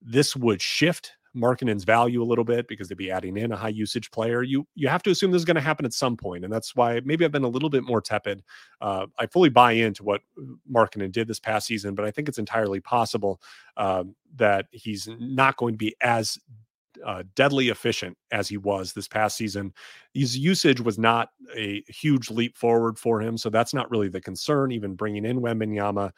This 0.00 0.34
would 0.34 0.60
shift 0.60 1.12
Markkanen's 1.36 1.84
value 1.84 2.20
a 2.20 2.24
little 2.24 2.42
bit 2.42 2.66
because 2.66 2.88
they'd 2.88 2.98
be 2.98 3.12
adding 3.12 3.36
in 3.36 3.52
a 3.52 3.56
high 3.56 3.68
usage 3.68 4.10
player. 4.10 4.42
You 4.42 4.66
you 4.74 4.88
have 4.88 5.04
to 5.04 5.10
assume 5.10 5.30
this 5.30 5.38
is 5.40 5.44
going 5.44 5.54
to 5.54 5.60
happen 5.60 5.86
at 5.86 5.92
some 5.92 6.16
point, 6.16 6.42
and 6.42 6.52
that's 6.52 6.74
why 6.74 7.00
maybe 7.04 7.24
I've 7.24 7.30
been 7.30 7.44
a 7.44 7.48
little 7.48 7.70
bit 7.70 7.84
more 7.84 8.00
tepid. 8.00 8.42
Uh, 8.80 9.06
I 9.20 9.26
fully 9.26 9.50
buy 9.50 9.70
into 9.70 10.02
what 10.02 10.22
Markkanen 10.68 11.12
did 11.12 11.28
this 11.28 11.38
past 11.38 11.68
season, 11.68 11.94
but 11.94 12.04
I 12.04 12.10
think 12.10 12.28
it's 12.28 12.38
entirely 12.38 12.80
possible 12.80 13.40
um, 13.76 14.16
that 14.34 14.66
he's 14.72 15.08
not 15.20 15.56
going 15.56 15.74
to 15.74 15.78
be 15.78 15.94
as 16.00 16.40
uh, 17.04 17.22
deadly 17.34 17.68
efficient 17.68 18.16
as 18.30 18.48
he 18.48 18.56
was 18.56 18.92
this 18.92 19.08
past 19.08 19.36
season. 19.36 19.72
His 20.14 20.36
usage 20.36 20.80
was 20.80 20.98
not 20.98 21.30
a 21.56 21.82
huge 21.88 22.30
leap 22.30 22.56
forward 22.56 22.98
for 22.98 23.20
him, 23.20 23.36
so 23.36 23.50
that's 23.50 23.74
not 23.74 23.90
really 23.90 24.08
the 24.08 24.20
concern. 24.20 24.72
Even 24.72 24.94
bringing 24.94 25.24
in 25.24 25.40
Wembanyama, 25.40 26.10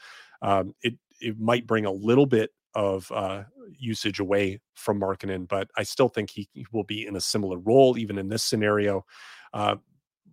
um, 0.43 0.75
it 0.83 0.95
it 1.21 1.39
might 1.39 1.67
bring 1.67 1.87
a 1.87 1.93
little 1.93 2.27
bit 2.27 2.51
of 2.75 3.11
uh, 3.13 3.45
usage 3.79 4.21
away 4.21 4.61
from 4.75 5.01
Markkanen, 5.01 5.49
but 5.49 5.69
I 5.77 5.85
still 5.85 6.09
think 6.09 6.31
he, 6.31 6.49
he, 6.53 6.67
will 6.73 6.85
be 6.85 7.07
in 7.07 7.17
a 7.17 7.21
similar 7.21 7.59
role 7.59 7.97
even 7.97 8.19
in 8.19 8.29
this 8.29 8.43
scenario. 8.43 9.05
Uh, 9.53 9.77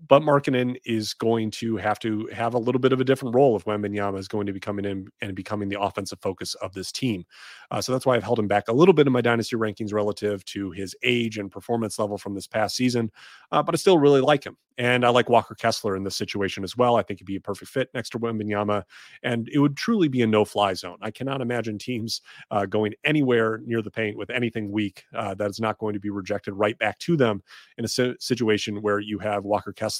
but 0.07 0.21
Markkanen 0.23 0.77
is 0.85 1.13
going 1.13 1.51
to 1.51 1.77
have 1.77 1.99
to 1.99 2.27
have 2.27 2.53
a 2.53 2.57
little 2.57 2.79
bit 2.79 2.91
of 2.91 2.99
a 2.99 3.03
different 3.03 3.35
role 3.35 3.55
if 3.55 3.65
Wembanyama 3.65 4.17
is 4.17 4.27
going 4.27 4.47
to 4.47 4.53
be 4.53 4.59
coming 4.59 4.85
in 4.85 5.07
and 5.21 5.35
becoming 5.35 5.69
the 5.69 5.79
offensive 5.79 6.19
focus 6.21 6.55
of 6.55 6.73
this 6.73 6.91
team. 6.91 7.23
Uh, 7.69 7.81
so 7.81 7.91
that's 7.91 8.05
why 8.05 8.15
I've 8.15 8.23
held 8.23 8.39
him 8.39 8.47
back 8.47 8.67
a 8.67 8.73
little 8.73 8.93
bit 8.93 9.07
in 9.07 9.13
my 9.13 9.21
dynasty 9.21 9.55
rankings 9.55 9.93
relative 9.93 10.43
to 10.45 10.71
his 10.71 10.95
age 11.03 11.37
and 11.37 11.51
performance 11.51 11.99
level 11.99 12.17
from 12.17 12.33
this 12.33 12.47
past 12.47 12.75
season. 12.75 13.11
Uh, 13.51 13.61
but 13.61 13.75
I 13.75 13.77
still 13.77 13.99
really 13.99 14.21
like 14.21 14.43
him. 14.43 14.57
And 14.77 15.05
I 15.05 15.09
like 15.09 15.29
Walker 15.29 15.53
Kessler 15.53 15.95
in 15.95 16.03
this 16.03 16.15
situation 16.15 16.63
as 16.63 16.75
well. 16.75 16.95
I 16.95 17.03
think 17.03 17.19
he'd 17.19 17.25
be 17.25 17.35
a 17.35 17.41
perfect 17.41 17.69
fit 17.69 17.89
next 17.93 18.09
to 18.11 18.19
Wembanyama. 18.19 18.83
And 19.21 19.47
it 19.49 19.59
would 19.59 19.77
truly 19.77 20.07
be 20.07 20.23
a 20.23 20.27
no 20.27 20.45
fly 20.45 20.73
zone. 20.73 20.97
I 21.01 21.11
cannot 21.11 21.41
imagine 21.41 21.77
teams 21.77 22.21
uh, 22.49 22.65
going 22.65 22.93
anywhere 23.03 23.61
near 23.65 23.81
the 23.81 23.91
paint 23.91 24.17
with 24.17 24.31
anything 24.31 24.71
weak 24.71 25.03
uh, 25.13 25.35
that 25.35 25.49
is 25.51 25.59
not 25.59 25.77
going 25.77 25.93
to 25.93 25.99
be 25.99 26.09
rejected 26.09 26.53
right 26.53 26.77
back 26.79 26.97
to 26.99 27.15
them 27.15 27.43
in 27.77 27.85
a 27.85 28.15
situation 28.19 28.81
where 28.81 28.99
you 28.99 29.19
have 29.19 29.43
Walker 29.43 29.73
Kessler 29.73 29.90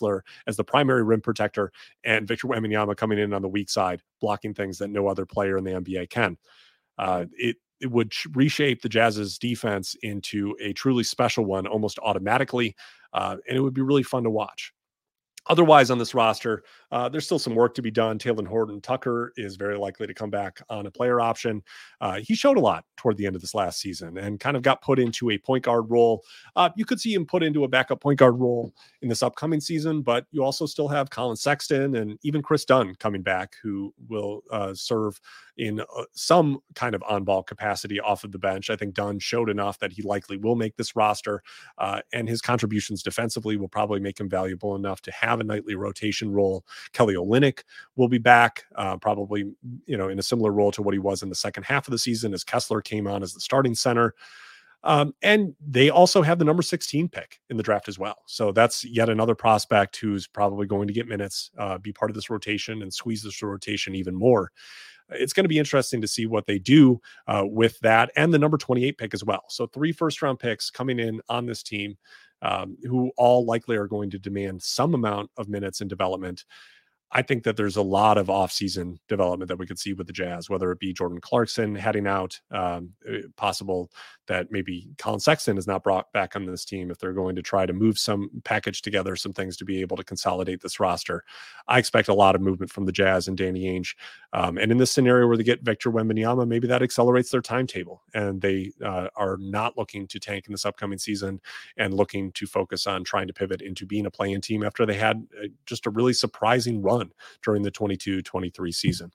as 0.47 0.55
the 0.55 0.63
primary 0.63 1.03
rim 1.03 1.21
protector 1.21 1.71
and 2.03 2.27
Victor 2.27 2.47
Wembanyama 2.47 2.95
coming 2.95 3.19
in 3.19 3.33
on 3.33 3.41
the 3.41 3.47
weak 3.49 3.69
side, 3.69 4.01
blocking 4.21 4.53
things 4.53 4.77
that 4.77 4.89
no 4.89 5.07
other 5.07 5.25
player 5.25 5.57
in 5.57 5.63
the 5.63 5.71
NBA 5.71 6.09
can. 6.09 6.37
Uh, 6.97 7.25
it 7.37 7.57
it 7.81 7.91
would 7.91 8.13
reshape 8.33 8.81
the 8.81 8.89
Jazz's 8.89 9.39
defense 9.39 9.95
into 10.03 10.55
a 10.61 10.71
truly 10.71 11.03
special 11.03 11.45
one 11.45 11.65
almost 11.65 11.97
automatically. 11.99 12.75
Uh, 13.11 13.37
and 13.47 13.57
it 13.57 13.61
would 13.61 13.73
be 13.73 13.81
really 13.81 14.03
fun 14.03 14.23
to 14.23 14.29
watch. 14.29 14.71
Otherwise, 15.47 15.89
on 15.89 15.97
this 15.97 16.13
roster, 16.13 16.63
uh, 16.91 17.09
there's 17.09 17.25
still 17.25 17.39
some 17.39 17.55
work 17.55 17.73
to 17.73 17.81
be 17.81 17.89
done. 17.89 18.19
Talen 18.19 18.47
Horton 18.47 18.79
Tucker 18.79 19.33
is 19.37 19.55
very 19.55 19.77
likely 19.77 20.05
to 20.05 20.13
come 20.13 20.29
back 20.29 20.61
on 20.69 20.85
a 20.85 20.91
player 20.91 21.19
option. 21.19 21.63
Uh, 21.99 22.19
he 22.21 22.35
showed 22.35 22.57
a 22.57 22.61
lot 22.61 22.85
toward 22.95 23.17
the 23.17 23.25
end 23.25 23.35
of 23.35 23.41
this 23.41 23.55
last 23.55 23.79
season 23.79 24.17
and 24.17 24.39
kind 24.39 24.55
of 24.55 24.61
got 24.61 24.81
put 24.81 24.99
into 24.99 25.31
a 25.31 25.37
point 25.37 25.63
guard 25.63 25.89
role. 25.89 26.23
Uh, 26.55 26.69
you 26.75 26.85
could 26.85 26.99
see 26.99 27.13
him 27.13 27.25
put 27.25 27.41
into 27.41 27.63
a 27.63 27.67
backup 27.67 28.01
point 28.01 28.19
guard 28.19 28.39
role 28.39 28.71
in 29.01 29.09
this 29.09 29.23
upcoming 29.23 29.59
season, 29.59 30.01
but 30.01 30.25
you 30.31 30.43
also 30.43 30.65
still 30.65 30.87
have 30.87 31.09
Collin 31.09 31.35
Sexton 31.35 31.95
and 31.95 32.19
even 32.21 32.43
Kris 32.43 32.65
Dunn 32.65 32.93
coming 32.95 33.23
back, 33.23 33.55
who 33.63 33.93
will 34.09 34.41
uh, 34.51 34.73
serve 34.75 35.19
in 35.57 35.79
uh, 35.79 35.85
some 36.13 36.59
kind 36.75 36.95
of 36.95 37.03
on 37.07 37.23
ball 37.23 37.43
capacity 37.43 37.99
off 37.99 38.23
of 38.23 38.31
the 38.31 38.39
bench. 38.39 38.69
I 38.69 38.75
think 38.75 38.93
Dunn 38.93 39.19
showed 39.19 39.49
enough 39.49 39.79
that 39.79 39.91
he 39.91 40.01
likely 40.01 40.37
will 40.37 40.55
make 40.55 40.75
this 40.75 40.95
roster, 40.95 41.41
uh, 41.77 42.01
and 42.13 42.27
his 42.29 42.41
contributions 42.41 43.01
defensively 43.01 43.57
will 43.57 43.67
probably 43.67 43.99
make 43.99 44.19
him 44.19 44.29
valuable 44.29 44.75
enough 44.75 45.01
to 45.01 45.11
have 45.11 45.30
a 45.39 45.43
nightly 45.43 45.75
rotation 45.75 46.31
role. 46.31 46.65
Kelly 46.93 47.15
Olynyk 47.15 47.63
will 47.95 48.07
be 48.09 48.17
back, 48.17 48.65
uh, 48.75 48.97
probably 48.97 49.51
you 49.85 49.97
know 49.97 50.09
in 50.09 50.19
a 50.19 50.23
similar 50.23 50.51
role 50.51 50.71
to 50.71 50.81
what 50.81 50.93
he 50.93 50.99
was 50.99 51.23
in 51.23 51.29
the 51.29 51.35
second 51.35 51.63
half 51.63 51.87
of 51.87 51.91
the 51.91 51.97
season 51.97 52.33
as 52.33 52.43
Kessler 52.43 52.81
came 52.81 53.07
on 53.07 53.23
as 53.23 53.33
the 53.33 53.39
starting 53.39 53.75
center. 53.75 54.13
Um, 54.83 55.13
and 55.21 55.53
they 55.63 55.91
also 55.91 56.23
have 56.23 56.39
the 56.39 56.45
number 56.45 56.63
16 56.63 57.07
pick 57.09 57.39
in 57.51 57.57
the 57.57 57.61
draft 57.61 57.87
as 57.87 57.99
well. 57.99 58.23
So 58.25 58.51
that's 58.51 58.83
yet 58.83 59.09
another 59.09 59.35
prospect 59.35 59.95
who's 59.97 60.25
probably 60.25 60.65
going 60.65 60.87
to 60.87 60.93
get 60.93 61.07
minutes, 61.07 61.51
uh, 61.59 61.77
be 61.77 61.93
part 61.93 62.09
of 62.09 62.15
this 62.15 62.31
rotation, 62.31 62.81
and 62.81 62.91
squeeze 62.91 63.21
this 63.21 63.43
rotation 63.43 63.93
even 63.93 64.15
more 64.15 64.51
it's 65.11 65.33
going 65.33 65.43
to 65.43 65.49
be 65.49 65.59
interesting 65.59 66.01
to 66.01 66.07
see 66.07 66.25
what 66.25 66.45
they 66.45 66.59
do 66.59 66.99
uh, 67.27 67.43
with 67.45 67.79
that 67.79 68.11
and 68.15 68.33
the 68.33 68.39
number 68.39 68.57
28 68.57 68.97
pick 68.97 69.13
as 69.13 69.23
well. 69.23 69.43
So, 69.49 69.67
three 69.67 69.91
first 69.91 70.21
round 70.21 70.39
picks 70.39 70.69
coming 70.69 70.99
in 70.99 71.21
on 71.29 71.45
this 71.45 71.63
team 71.63 71.97
um, 72.41 72.77
who 72.83 73.11
all 73.17 73.45
likely 73.45 73.75
are 73.77 73.87
going 73.87 74.09
to 74.11 74.19
demand 74.19 74.61
some 74.61 74.93
amount 74.93 75.29
of 75.37 75.49
minutes 75.49 75.81
and 75.81 75.89
development. 75.89 76.45
I 77.13 77.21
think 77.21 77.43
that 77.43 77.57
there's 77.57 77.75
a 77.75 77.81
lot 77.81 78.17
of 78.17 78.27
offseason 78.27 78.97
development 79.09 79.49
that 79.49 79.59
we 79.59 79.67
could 79.67 79.79
see 79.79 79.93
with 79.93 80.07
the 80.07 80.13
Jazz, 80.13 80.49
whether 80.49 80.71
it 80.71 80.79
be 80.79 80.93
Jordan 80.93 81.19
Clarkson 81.19 81.75
heading 81.75 82.07
out, 82.07 82.39
um, 82.51 82.91
eh, 83.07 83.23
possible 83.35 83.91
that 84.31 84.49
maybe 84.49 84.87
Collin 84.97 85.19
Sexton 85.19 85.57
is 85.57 85.67
not 85.67 85.83
brought 85.83 86.09
back 86.13 86.37
on 86.37 86.45
this 86.45 86.63
team 86.63 86.89
if 86.89 86.97
they're 86.97 87.11
going 87.11 87.35
to 87.35 87.41
try 87.41 87.65
to 87.65 87.73
move 87.73 87.99
some 87.99 88.29
package 88.45 88.81
together, 88.81 89.17
some 89.17 89.33
things 89.33 89.57
to 89.57 89.65
be 89.65 89.81
able 89.81 89.97
to 89.97 90.05
consolidate 90.05 90.61
this 90.61 90.79
roster. 90.79 91.25
I 91.67 91.79
expect 91.79 92.07
a 92.07 92.13
lot 92.13 92.33
of 92.33 92.39
movement 92.39 92.71
from 92.71 92.85
the 92.85 92.93
Jazz 92.93 93.27
and 93.27 93.37
Danny 93.37 93.65
Ainge. 93.65 93.93
Um, 94.31 94.57
and 94.57 94.71
in 94.71 94.77
this 94.77 94.89
scenario 94.89 95.27
where 95.27 95.35
they 95.35 95.43
get 95.43 95.63
Victor 95.63 95.91
Wembanyama, 95.91 96.47
maybe 96.47 96.65
that 96.69 96.81
accelerates 96.81 97.29
their 97.29 97.41
timetable 97.41 98.03
and 98.13 98.39
they 98.39 98.71
uh, 98.81 99.09
are 99.17 99.35
not 99.37 99.77
looking 99.77 100.07
to 100.07 100.17
tank 100.17 100.45
in 100.47 100.53
this 100.53 100.65
upcoming 100.65 100.97
season 100.97 101.41
and 101.75 101.93
looking 101.93 102.31
to 102.31 102.47
focus 102.47 102.87
on 102.87 103.03
trying 103.03 103.27
to 103.27 103.33
pivot 103.33 103.61
into 103.61 103.85
being 103.85 104.05
a 104.05 104.11
playing 104.11 104.39
team 104.39 104.63
after 104.63 104.85
they 104.85 104.93
had 104.93 105.27
uh, 105.43 105.47
just 105.65 105.87
a 105.87 105.89
really 105.89 106.13
surprising 106.13 106.81
run 106.81 107.11
during 107.43 107.63
the 107.63 107.71
22 107.71 108.21
23 108.21 108.71
season. 108.71 109.11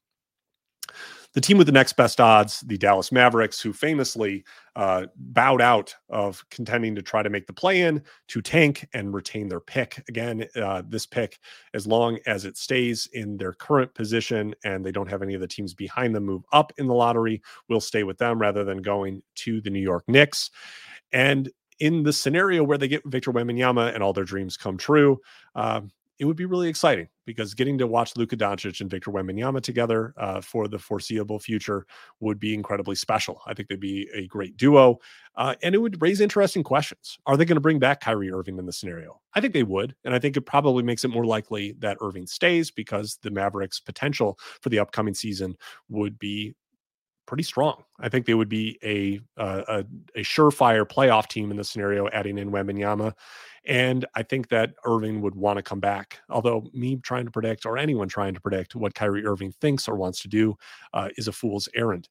The 1.37 1.43
team 1.43 1.59
with 1.59 1.67
the 1.67 1.73
next 1.75 1.99
best 1.99 2.19
odds, 2.19 2.63
the 2.63 2.79
Dallas 2.79 3.13
Mavericks, 3.13 3.61
who 3.61 3.75
famously 3.75 4.43
uh, 4.75 5.05
bowed 5.17 5.61
out 5.61 5.95
of 6.09 6.43
contending 6.51 6.95
to 6.95 7.03
try 7.03 7.23
to 7.23 7.29
make 7.29 7.47
the 7.47 7.53
play 7.53 7.83
in 7.83 8.03
to 8.29 8.41
tank 8.41 8.89
and 8.95 9.13
retain 9.13 9.47
their 9.47 9.61
pick. 9.61 10.03
Again, 10.09 10.47
uh, 10.57 10.83
this 10.89 11.05
pick, 11.05 11.39
as 11.75 11.87
long 11.87 12.19
as 12.27 12.47
it 12.47 12.57
stays 12.57 13.07
in 13.13 13.37
their 13.37 13.53
current 13.53 13.93
position 13.93 14.55
and 14.65 14.83
they 14.83 14.93
don't 14.93 15.11
have 15.11 15.21
any 15.21 15.35
of 15.35 15.43
the 15.43 15.47
teams 15.47 15.75
behind 15.75 16.15
them 16.15 16.25
move 16.25 16.43
up 16.55 16.73
in 16.79 16.87
the 16.87 16.95
lottery, 16.95 17.43
will 17.69 17.83
stay 17.83 18.03
with 18.03 18.17
them 18.17 18.39
rather 18.39 18.65
than 18.65 18.81
going 18.81 19.23
to 19.35 19.61
the 19.61 19.69
New 19.69 19.79
York 19.79 20.05
Knicks. 20.09 20.51
And 21.13 21.51
in 21.81 22.03
the 22.03 22.15
scenario 22.15 22.65
where 22.65 22.79
they 22.79 22.89
get 22.89 23.03
Victor 23.05 23.31
Wembanyama 23.31 23.93
and 23.93 24.03
all 24.03 24.15
their 24.15 24.25
dreams 24.25 24.57
come 24.57 24.79
true, 24.79 25.21
uh, 25.55 25.83
it 26.19 26.25
would 26.25 26.37
be 26.37 26.47
really 26.47 26.69
exciting 26.69 27.09
because 27.27 27.55
getting 27.55 27.77
to 27.79 27.87
watch 27.87 28.17
Luka 28.17 28.37
Doncic 28.37 28.81
and 28.81 28.91
Victor 28.91 29.11
Wembanyama 29.11 29.61
together 29.61 30.15
uh, 30.17 30.41
for 30.41 30.69
the 30.69 30.79
foreseeable 30.79 31.39
future 31.39 31.87
would 32.21 32.39
be 32.39 32.55
incredibly 32.55 32.95
special. 32.95 33.43
I 33.47 33.55
think 33.55 33.69
they'd 33.69 33.81
be 33.81 34.09
a 34.15 34.27
great 34.27 34.57
duo, 34.57 34.99
uh, 35.37 35.55
and 35.63 35.75
it 35.75 35.79
would 35.79 36.01
raise 36.01 36.21
interesting 36.21 36.63
questions. 36.63 37.19
Are 37.27 37.37
they 37.37 37.45
going 37.45 37.57
to 37.57 37.61
bring 37.61 37.79
back 37.79 38.01
Kyrie 38.01 38.33
Irving 38.33 38.59
in 38.59 38.67
the 38.67 38.73
scenario? 38.73 39.21
I 39.35 39.41
think 39.41 39.53
they 39.53 39.63
would, 39.63 39.95
and 40.05 40.15
I 40.15 40.19
think 40.19 40.37
it 40.37 40.43
probably 40.43 40.83
makes 40.83 41.05
it 41.05 41.09
more 41.09 41.27
likely 41.27 41.73
that 41.81 41.99
Irving 42.01 42.27
stays 42.27 42.71
because 42.71 43.19
the 43.23 43.31
Mavericks' 43.31 43.81
potential 43.81 44.39
for 44.61 44.71
the 44.71 44.79
upcoming 44.79 45.15
season 45.15 45.57
would 45.89 46.19
be 46.19 46.55
pretty 47.27 47.43
strong. 47.43 47.83
I 48.01 48.09
think 48.09 48.27
they 48.27 48.35
would 48.35 48.49
be 48.49 48.79
a 48.83 49.21
uh, 49.41 49.63
a, 49.69 49.79
a 50.21 50.23
surefire 50.23 50.87
playoff 50.87 51.29
team 51.29 51.51
in 51.51 51.57
this 51.57 51.71
scenario, 51.71 52.09
adding 52.09 52.39
in 52.39 52.51
Wembanyama. 52.51 53.13
And 53.65 54.07
I 54.15 54.23
think 54.23 54.49
that 54.49 54.75
Irving 54.85 55.21
would 55.23 55.35
want 55.35 55.57
to 55.57 55.63
come 55.63 55.81
back. 55.81 56.21
Although 56.31 56.71
me 56.73 56.97
trying 56.97 57.25
to 57.25 57.31
predict, 57.33 57.67
or 57.67 57.77
anyone 57.77 58.09
trying 58.09 58.35
to 58.35 58.41
predict 58.41 58.77
what 58.77 58.95
Kyrie 58.95 59.27
Irving 59.27 59.53
thinks 59.61 59.89
or 59.89 59.97
wants 59.97 60.23
to 60.23 60.29
do, 60.29 60.57
uh, 60.95 61.09
is 61.17 61.27
a 61.27 61.33
fool's 61.33 61.69
errand. 61.75 62.09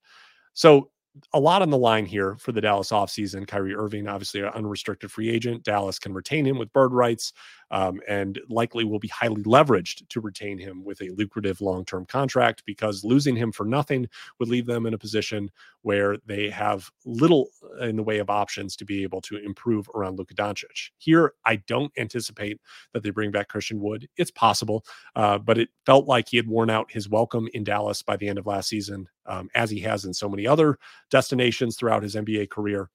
So 0.53 0.89
a 1.33 1.39
lot 1.39 1.61
on 1.61 1.69
the 1.69 1.77
line 1.77 2.05
here 2.05 2.35
for 2.35 2.51
the 2.51 2.61
Dallas 2.61 2.91
offseason. 2.91 3.47
Kyrie 3.47 3.75
Irving, 3.75 4.07
obviously 4.07 4.41
an 4.41 4.47
unrestricted 4.49 5.11
free 5.11 5.29
agent. 5.29 5.63
Dallas 5.63 5.97
can 5.97 6.13
retain 6.13 6.45
him 6.45 6.57
with 6.57 6.73
bird 6.73 6.91
rights 6.91 7.31
um, 7.71 8.01
and 8.07 8.39
likely 8.49 8.83
will 8.83 8.99
be 8.99 9.07
highly 9.07 9.43
leveraged 9.43 10.07
to 10.09 10.21
retain 10.21 10.57
him 10.57 10.83
with 10.83 11.01
a 11.01 11.11
lucrative 11.11 11.61
long 11.61 11.85
term 11.85 12.05
contract 12.05 12.63
because 12.65 13.03
losing 13.03 13.35
him 13.35 13.51
for 13.51 13.65
nothing 13.65 14.07
would 14.39 14.49
leave 14.49 14.65
them 14.65 14.85
in 14.85 14.93
a 14.93 14.97
position 14.97 15.49
where 15.81 16.17
they 16.25 16.49
have 16.49 16.89
little 17.05 17.47
in 17.81 17.95
the 17.95 18.03
way 18.03 18.19
of 18.19 18.29
options 18.29 18.75
to 18.75 18.85
be 18.85 19.03
able 19.03 19.21
to 19.21 19.37
improve 19.37 19.89
around 19.95 20.17
Luka 20.17 20.33
Doncic. 20.33 20.91
Here, 20.97 21.33
I 21.45 21.57
don't 21.67 21.91
anticipate 21.97 22.59
that 22.93 23.03
they 23.03 23.09
bring 23.09 23.31
back 23.31 23.47
Christian 23.47 23.79
Wood. 23.79 24.07
It's 24.17 24.31
possible, 24.31 24.85
uh, 25.15 25.37
but 25.37 25.57
it 25.57 25.69
felt 25.85 26.07
like 26.07 26.29
he 26.29 26.37
had 26.37 26.47
worn 26.47 26.69
out 26.69 26.91
his 26.91 27.09
welcome 27.09 27.47
in 27.53 27.63
Dallas 27.63 28.01
by 28.01 28.17
the 28.17 28.27
end 28.27 28.39
of 28.39 28.45
last 28.47 28.69
season, 28.69 29.07
um, 29.27 29.49
as 29.55 29.69
he 29.69 29.79
has 29.81 30.05
in 30.05 30.13
so 30.13 30.29
many 30.29 30.47
other 30.47 30.77
destinations 31.11 31.75
throughout 31.75 32.03
his 32.03 32.15
NBA 32.15 32.49
career 32.49 32.89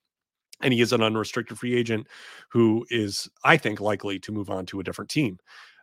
and 0.62 0.72
he 0.72 0.80
is 0.80 0.92
an 0.92 1.02
unrestricted 1.02 1.58
free 1.58 1.74
agent 1.74 2.06
who 2.50 2.86
is, 2.90 3.28
I 3.44 3.56
think, 3.56 3.80
likely 3.80 4.18
to 4.20 4.32
move 4.32 4.50
on 4.50 4.66
to 4.66 4.80
a 4.80 4.84
different 4.84 5.10
team. 5.10 5.38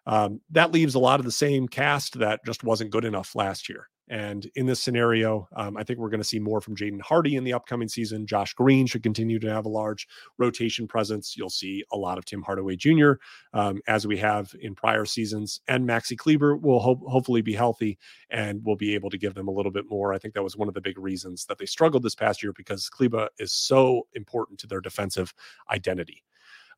Um, 0.05 0.41
that 0.51 0.71
leaves 0.71 0.95
a 0.95 0.99
lot 0.99 1.19
of 1.19 1.25
the 1.25 1.31
same 1.31 1.67
cast 1.67 2.19
that 2.19 2.45
just 2.45 2.63
wasn't 2.63 2.91
good 2.91 3.05
enough 3.05 3.35
last 3.35 3.67
year. 3.67 3.89
And 4.09 4.49
in 4.55 4.65
this 4.65 4.81
scenario, 4.81 5.47
um, 5.55 5.75
I 5.75 5.83
think 5.83 5.99
we're 5.99 6.09
going 6.09 6.21
to 6.21 6.27
see 6.27 6.39
more 6.39 6.61
from 6.61 6.75
Jaden 6.75 7.01
Hardy 7.01 7.35
in 7.35 7.43
the 7.43 7.53
upcoming 7.53 7.89
season. 7.89 8.25
Josh 8.25 8.53
Green 8.53 8.87
should 8.87 9.03
continue 9.03 9.39
to 9.39 9.49
have 9.49 9.65
a 9.65 9.69
large 9.69 10.07
rotation 10.37 10.87
presence. 10.87 11.35
You'll 11.35 11.49
see 11.49 11.83
a 11.91 11.97
lot 11.97 12.17
of 12.17 12.25
Tim 12.25 12.41
Hardaway 12.41 12.77
Jr. 12.77 13.13
Um, 13.53 13.81
as 13.87 14.07
we 14.07 14.17
have 14.17 14.53
in 14.61 14.75
prior 14.75 15.05
seasons, 15.05 15.61
and 15.67 15.87
Maxi 15.87 16.17
Kleber 16.17 16.55
will 16.55 16.79
ho- 16.79 17.03
hopefully 17.07 17.41
be 17.41 17.53
healthy 17.53 17.97
and 18.29 18.63
will 18.63 18.77
be 18.77 18.93
able 18.95 19.09
to 19.09 19.17
give 19.17 19.33
them 19.33 19.47
a 19.47 19.51
little 19.51 19.71
bit 19.71 19.89
more. 19.89 20.13
I 20.13 20.17
think 20.17 20.33
that 20.33 20.43
was 20.43 20.55
one 20.55 20.67
of 20.67 20.73
the 20.73 20.81
big 20.81 20.97
reasons 20.97 21.45
that 21.45 21.57
they 21.57 21.65
struggled 21.65 22.03
this 22.03 22.15
past 22.15 22.41
year 22.41 22.53
because 22.53 22.89
Kleber 22.89 23.29
is 23.39 23.51
so 23.51 24.07
important 24.13 24.59
to 24.59 24.67
their 24.67 24.81
defensive 24.81 25.33
identity. 25.71 26.23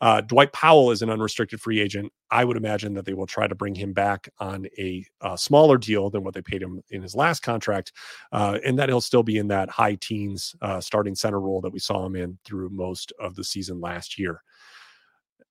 Uh, 0.01 0.21
Dwight 0.21 0.53
Powell 0.53 0.91
is 0.91 1.01
an 1.01 1.09
unrestricted 1.09 1.59
free 1.59 1.79
agent. 1.79 2.11
I 2.31 2.45
would 2.45 2.57
imagine 2.57 2.93
that 2.93 3.05
they 3.05 3.13
will 3.13 3.27
try 3.27 3.47
to 3.47 3.55
bring 3.55 3.75
him 3.75 3.91
back 3.91 4.29
on 4.39 4.67
a, 4.77 5.03
a 5.21 5.37
smaller 5.37 5.77
deal 5.77 6.09
than 6.09 6.23
what 6.23 6.33
they 6.33 6.41
paid 6.41 6.61
him 6.61 6.81
in 6.89 7.01
his 7.01 7.15
last 7.15 7.41
contract, 7.41 7.91
uh, 8.31 8.59
and 8.65 8.77
that 8.79 8.89
he'll 8.89 9.01
still 9.01 9.23
be 9.23 9.37
in 9.37 9.47
that 9.49 9.69
high 9.69 9.95
teens 9.95 10.55
uh, 10.61 10.79
starting 10.79 11.15
center 11.15 11.39
role 11.39 11.61
that 11.61 11.73
we 11.73 11.79
saw 11.79 12.05
him 12.05 12.15
in 12.15 12.37
through 12.45 12.69
most 12.69 13.11
of 13.19 13.35
the 13.35 13.43
season 13.43 13.81
last 13.81 14.17
year. 14.17 14.41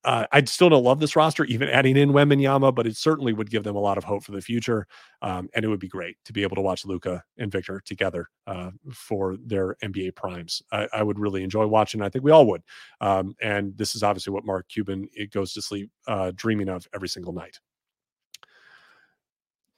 Uh, 0.05 0.25
I 0.31 0.43
still 0.45 0.69
don't 0.69 0.83
love 0.83 0.99
this 0.99 1.15
roster, 1.15 1.43
even 1.45 1.67
adding 1.67 1.97
in 1.97 2.11
Wembanyama, 2.11 2.73
but 2.73 2.87
it 2.87 2.95
certainly 2.95 3.33
would 3.33 3.49
give 3.49 3.63
them 3.63 3.75
a 3.75 3.81
lot 3.81 3.97
of 3.97 4.05
hope 4.05 4.23
for 4.23 4.31
the 4.31 4.41
future. 4.41 4.87
Um, 5.21 5.49
and 5.53 5.65
it 5.65 5.67
would 5.67 5.79
be 5.79 5.89
great 5.89 6.15
to 6.25 6.33
be 6.33 6.41
able 6.41 6.55
to 6.55 6.61
watch 6.61 6.85
Luka 6.85 7.21
and 7.37 7.51
Victor 7.51 7.81
together 7.83 8.29
uh, 8.47 8.71
for 8.93 9.35
their 9.37 9.75
NBA 9.83 10.15
primes. 10.15 10.61
I, 10.71 10.87
I, 10.93 11.03
would 11.03 11.19
really 11.19 11.43
enjoy 11.43 11.67
watching. 11.67 12.01
I 12.01 12.07
think 12.07 12.23
we 12.23 12.31
all 12.31 12.47
would. 12.47 12.63
Um, 13.01 13.35
and 13.41 13.77
this 13.77 13.93
is 13.93 14.03
obviously 14.03 14.31
what 14.31 14.45
Mark 14.45 14.69
Cuban 14.69 15.09
it 15.13 15.31
goes 15.31 15.53
to 15.53 15.61
sleep 15.61 15.91
uh, 16.07 16.31
dreaming 16.33 16.69
of 16.69 16.87
every 16.93 17.09
single 17.09 17.33
night. 17.33 17.59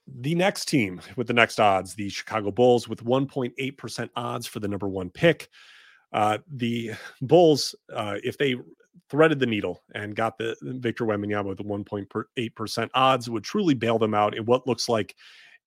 The 0.06 0.36
next 0.36 0.66
team 0.66 1.00
with 1.16 1.26
the 1.26 1.32
next 1.32 1.58
odds, 1.58 1.94
the 1.94 2.08
Chicago 2.08 2.52
Bulls, 2.52 2.88
with 2.88 3.04
1.8% 3.04 4.10
odds 4.14 4.46
for 4.46 4.60
the 4.60 4.68
number 4.68 4.88
one 4.88 5.10
pick. 5.10 5.48
Uh, 6.12 6.38
the 6.50 6.92
Bulls, 7.22 7.74
uh, 7.92 8.18
if 8.22 8.36
they 8.36 8.56
threaded 9.08 9.38
the 9.38 9.46
needle 9.46 9.82
and 9.94 10.16
got 10.16 10.38
the 10.38 10.56
Victor 10.62 11.04
Wembanyama 11.04 11.46
with 11.46 11.58
the 11.58 11.64
1.8% 11.64 12.90
odds, 12.94 13.30
would 13.30 13.44
truly 13.44 13.74
bail 13.74 13.98
them 13.98 14.14
out 14.14 14.36
in 14.36 14.44
what 14.44 14.66
looks 14.66 14.88
like 14.88 15.14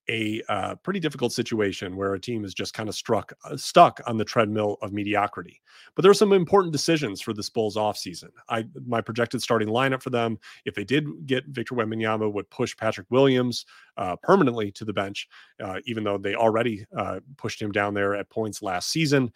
a 0.09 0.41
uh, 0.49 0.75
pretty 0.75 0.99
difficult 0.99 1.33
situation 1.33 1.95
where 1.95 2.13
a 2.13 2.19
team 2.19 2.45
is 2.45 2.53
just 2.53 2.73
kind 2.73 2.89
of 2.89 2.95
struck 2.95 3.33
uh, 3.43 3.57
stuck 3.57 3.99
on 4.05 4.17
the 4.17 4.25
treadmill 4.25 4.77
of 4.81 4.93
mediocrity. 4.93 5.61
But 5.95 6.03
there 6.03 6.11
are 6.11 6.15
some 6.15 6.33
important 6.33 6.71
decisions 6.71 7.21
for 7.21 7.33
this 7.33 7.49
Bulls 7.49 7.75
offseason. 7.75 8.29
I 8.49 8.65
my 8.85 9.01
projected 9.01 9.41
starting 9.41 9.67
lineup 9.67 10.03
for 10.03 10.11
them, 10.11 10.37
if 10.65 10.75
they 10.75 10.83
did 10.83 11.25
get 11.25 11.45
Victor 11.47 11.75
Wembanyama, 11.75 12.31
would 12.31 12.49
push 12.49 12.75
Patrick 12.77 13.07
Williams 13.09 13.65
uh, 13.97 14.15
permanently 14.17 14.71
to 14.73 14.85
the 14.85 14.93
bench, 14.93 15.27
uh, 15.63 15.79
even 15.85 16.03
though 16.03 16.17
they 16.17 16.35
already 16.35 16.85
uh, 16.95 17.19
pushed 17.37 17.61
him 17.61 17.71
down 17.71 17.93
there 17.93 18.15
at 18.15 18.29
points 18.29 18.61
last 18.61 18.91
season. 18.91 19.31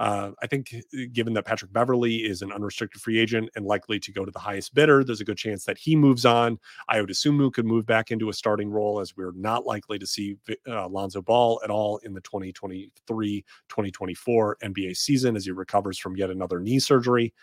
Uh, 0.00 0.30
I 0.42 0.46
think, 0.46 0.74
uh, 0.74 1.00
given 1.12 1.34
that 1.34 1.44
Patrick 1.44 1.74
Beverley 1.74 2.24
is 2.24 2.40
an 2.40 2.50
unrestricted 2.50 3.02
free 3.02 3.18
agent 3.18 3.50
and 3.54 3.66
likely 3.66 4.00
to 4.00 4.10
go 4.10 4.24
to 4.24 4.30
the 4.30 4.38
highest 4.38 4.74
bidder, 4.74 5.04
there's 5.04 5.20
a 5.20 5.26
good 5.26 5.36
chance 5.36 5.66
that 5.66 5.76
he 5.76 5.94
moves 5.94 6.24
on. 6.24 6.58
I 6.88 7.02
would 7.02 7.10
assume 7.10 7.50
could 7.50 7.66
move 7.66 7.84
back 7.84 8.10
into 8.10 8.30
a 8.30 8.32
starting 8.32 8.70
role 8.70 9.00
as 9.00 9.14
we're 9.14 9.32
not 9.32 9.66
likely 9.66 9.98
to 9.98 10.06
see 10.06 10.36
uh, 10.66 10.88
Lonzo 10.88 11.20
Ball 11.20 11.60
at 11.62 11.70
all 11.70 11.98
in 11.98 12.14
the 12.14 12.20
2023 12.22 13.44
2024 13.68 14.56
NBA 14.64 14.96
season 14.96 15.36
as 15.36 15.44
he 15.44 15.50
recovers 15.50 15.98
from 15.98 16.16
yet 16.16 16.30
another 16.30 16.60
knee 16.60 16.78
surgery. 16.78 17.34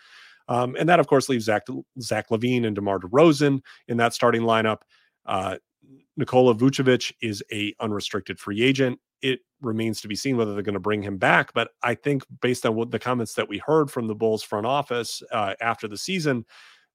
Um, 0.48 0.74
and 0.78 0.88
that, 0.88 0.98
of 0.98 1.06
course, 1.06 1.28
leaves 1.28 1.44
Zach, 1.44 1.64
Zach 2.00 2.28
LaVine 2.30 2.66
and 2.66 2.74
DeMar 2.74 2.98
DeRozan 2.98 3.60
in 3.86 3.96
that 3.98 4.14
starting 4.14 4.42
lineup. 4.42 4.78
Uh, 5.26 5.58
Nikola 6.16 6.54
Vucevic 6.54 7.12
is 7.22 7.42
a 7.52 7.72
unrestricted 7.78 8.40
free 8.40 8.62
agent 8.62 8.98
it 9.22 9.40
remains 9.60 10.00
to 10.00 10.08
be 10.08 10.14
seen 10.14 10.36
whether 10.36 10.54
they're 10.54 10.62
going 10.62 10.74
to 10.74 10.80
bring 10.80 11.02
him 11.02 11.18
back. 11.18 11.52
But 11.52 11.70
I 11.82 11.94
think 11.94 12.24
based 12.40 12.64
on 12.64 12.74
what 12.74 12.90
the 12.90 12.98
comments 12.98 13.34
that 13.34 13.48
we 13.48 13.58
heard 13.58 13.90
from 13.90 14.06
the 14.06 14.14
Bulls 14.14 14.42
front 14.42 14.66
office 14.66 15.22
uh, 15.32 15.54
after 15.60 15.88
the 15.88 15.98
season, 15.98 16.44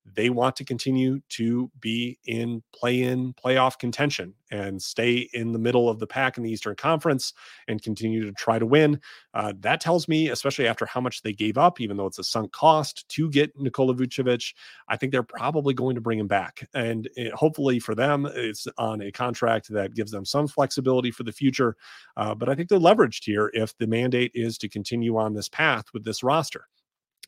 they 0.06 0.30
want 0.30 0.56
to 0.58 0.66
continue 0.66 1.22
to 1.30 1.72
be 1.80 2.20
in 2.26 2.62
play 2.76 3.04
in 3.04 3.34
playoff 3.34 3.78
contention 3.80 4.34
and 4.52 4.82
stay 4.82 5.30
in 5.34 5.52
the 5.52 5.60
middle 5.60 5.90
of 5.90 6.00
the 6.00 6.06
pack 6.06 6.38
in 6.38 6.44
the 6.44 6.52
Eastern 6.52 6.76
Conference 6.76 7.34
and 7.68 7.82
continue 7.82 8.26
to 8.26 8.32
try 8.34 8.60
to 8.60 8.66
win. 8.66 9.00
Uh, 9.34 9.54
that 9.62 9.82
tells 9.82 10.08
me, 10.08 10.30
especially 10.30 10.68
after 10.68 10.86
how 10.86 11.02
much 11.02 11.22
they 11.22 11.34
gave 11.34 11.58
up, 11.58 11.80
even 11.80 11.98
though 11.98 12.06
it's 12.06 12.20
a 12.20 12.24
sunk 12.24 12.52
cost 12.52 13.08
to 13.10 13.30
get 13.30 13.58
Nikola 13.58 13.96
Vucevic, 13.96 14.54
I 14.90 14.98
think 14.98 15.12
they're 15.12 15.24
probably 15.24 15.74
going 15.74 15.96
to 15.96 16.02
bring 16.02 16.20
him 16.20 16.28
back. 16.28 16.68
And 16.74 17.10
it, 17.16 17.34
hopefully 17.34 17.80
for 17.80 17.96
them, 17.96 18.28
it's 18.32 18.68
on 18.78 19.02
a 19.02 19.12
contract 19.12 19.70
that 19.70 19.96
gives 19.96 20.12
them 20.12 20.26
some 20.26 20.48
flexibility 20.48 21.12
for 21.12 21.24
the 21.24 21.32
future. 21.32 21.76
Uh, 22.18 22.36
but 22.36 22.50
I 22.50 22.56
think 22.56 22.70
they're 22.70 22.80
leveraged 22.80 23.24
here 23.24 23.50
if 23.54 23.76
the 23.78 23.88
mandate 23.88 24.32
is 24.36 24.58
to 24.60 24.70
continue 24.70 25.18
on 25.18 25.34
this 25.34 25.50
path 25.50 25.86
with 25.94 26.04
this 26.04 26.24
roster. 26.24 26.68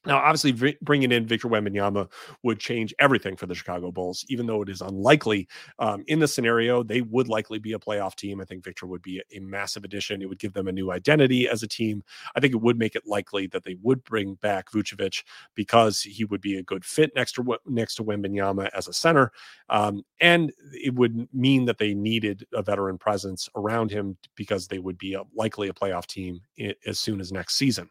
Now, 0.05 0.17
obviously, 0.17 0.75
bringing 0.81 1.11
in 1.11 1.25
Victor 1.25 1.47
Wembanyama 1.47 2.09
would 2.43 2.59
change 2.59 2.93
everything 2.99 3.35
for 3.35 3.47
the 3.47 3.55
Chicago 3.55 3.91
Bulls, 3.91 4.25
even 4.29 4.45
though 4.45 4.61
it 4.61 4.69
is 4.69 4.81
unlikely. 4.81 5.47
Um, 5.79 6.03
in 6.07 6.19
the 6.19 6.27
scenario, 6.27 6.83
they 6.83 7.01
would 7.01 7.27
likely 7.27 7.59
be 7.59 7.73
a 7.73 7.79
playoff 7.79 8.15
team. 8.15 8.39
I 8.39 8.45
think 8.45 8.63
Victor 8.63 8.85
would 8.85 9.01
be 9.01 9.21
a, 9.33 9.39
massive 9.45 9.83
addition. 9.83 10.21
It 10.21 10.29
would 10.29 10.39
give 10.39 10.53
them 10.53 10.67
a 10.67 10.71
new 10.71 10.91
identity 10.91 11.47
as 11.47 11.63
a 11.63 11.67
team. 11.67 12.03
I 12.35 12.39
think 12.39 12.53
it 12.53 12.61
would 12.61 12.77
make 12.77 12.95
it 12.95 13.05
likely 13.05 13.47
that 13.47 13.63
they 13.63 13.77
would 13.81 14.03
bring 14.03 14.35
back 14.35 14.71
Vucevic 14.71 15.23
because 15.53 16.01
he 16.01 16.25
would 16.25 16.41
be 16.41 16.57
a 16.57 16.63
good 16.63 16.83
fit 16.83 17.11
next 17.15 17.33
to 17.33 17.57
next 17.65 17.95
to 17.95 18.03
Wembanyama 18.03 18.69
as 18.73 18.87
a 18.87 18.93
center, 18.93 19.31
um, 19.69 20.03
and 20.19 20.51
it 20.73 20.93
would 20.95 21.27
mean 21.33 21.65
that 21.65 21.77
they 21.77 21.93
needed 21.93 22.45
a 22.53 22.61
veteran 22.61 22.97
presence 22.97 23.49
around 23.55 23.91
him 23.91 24.17
because 24.35 24.67
they 24.67 24.79
would 24.79 24.97
be 24.97 25.13
a, 25.13 25.21
likely 25.33 25.69
a 25.69 25.73
playoff 25.73 26.05
team 26.05 26.41
as 26.85 26.99
soon 26.99 27.21
as 27.21 27.31
next 27.31 27.55
season. 27.55 27.89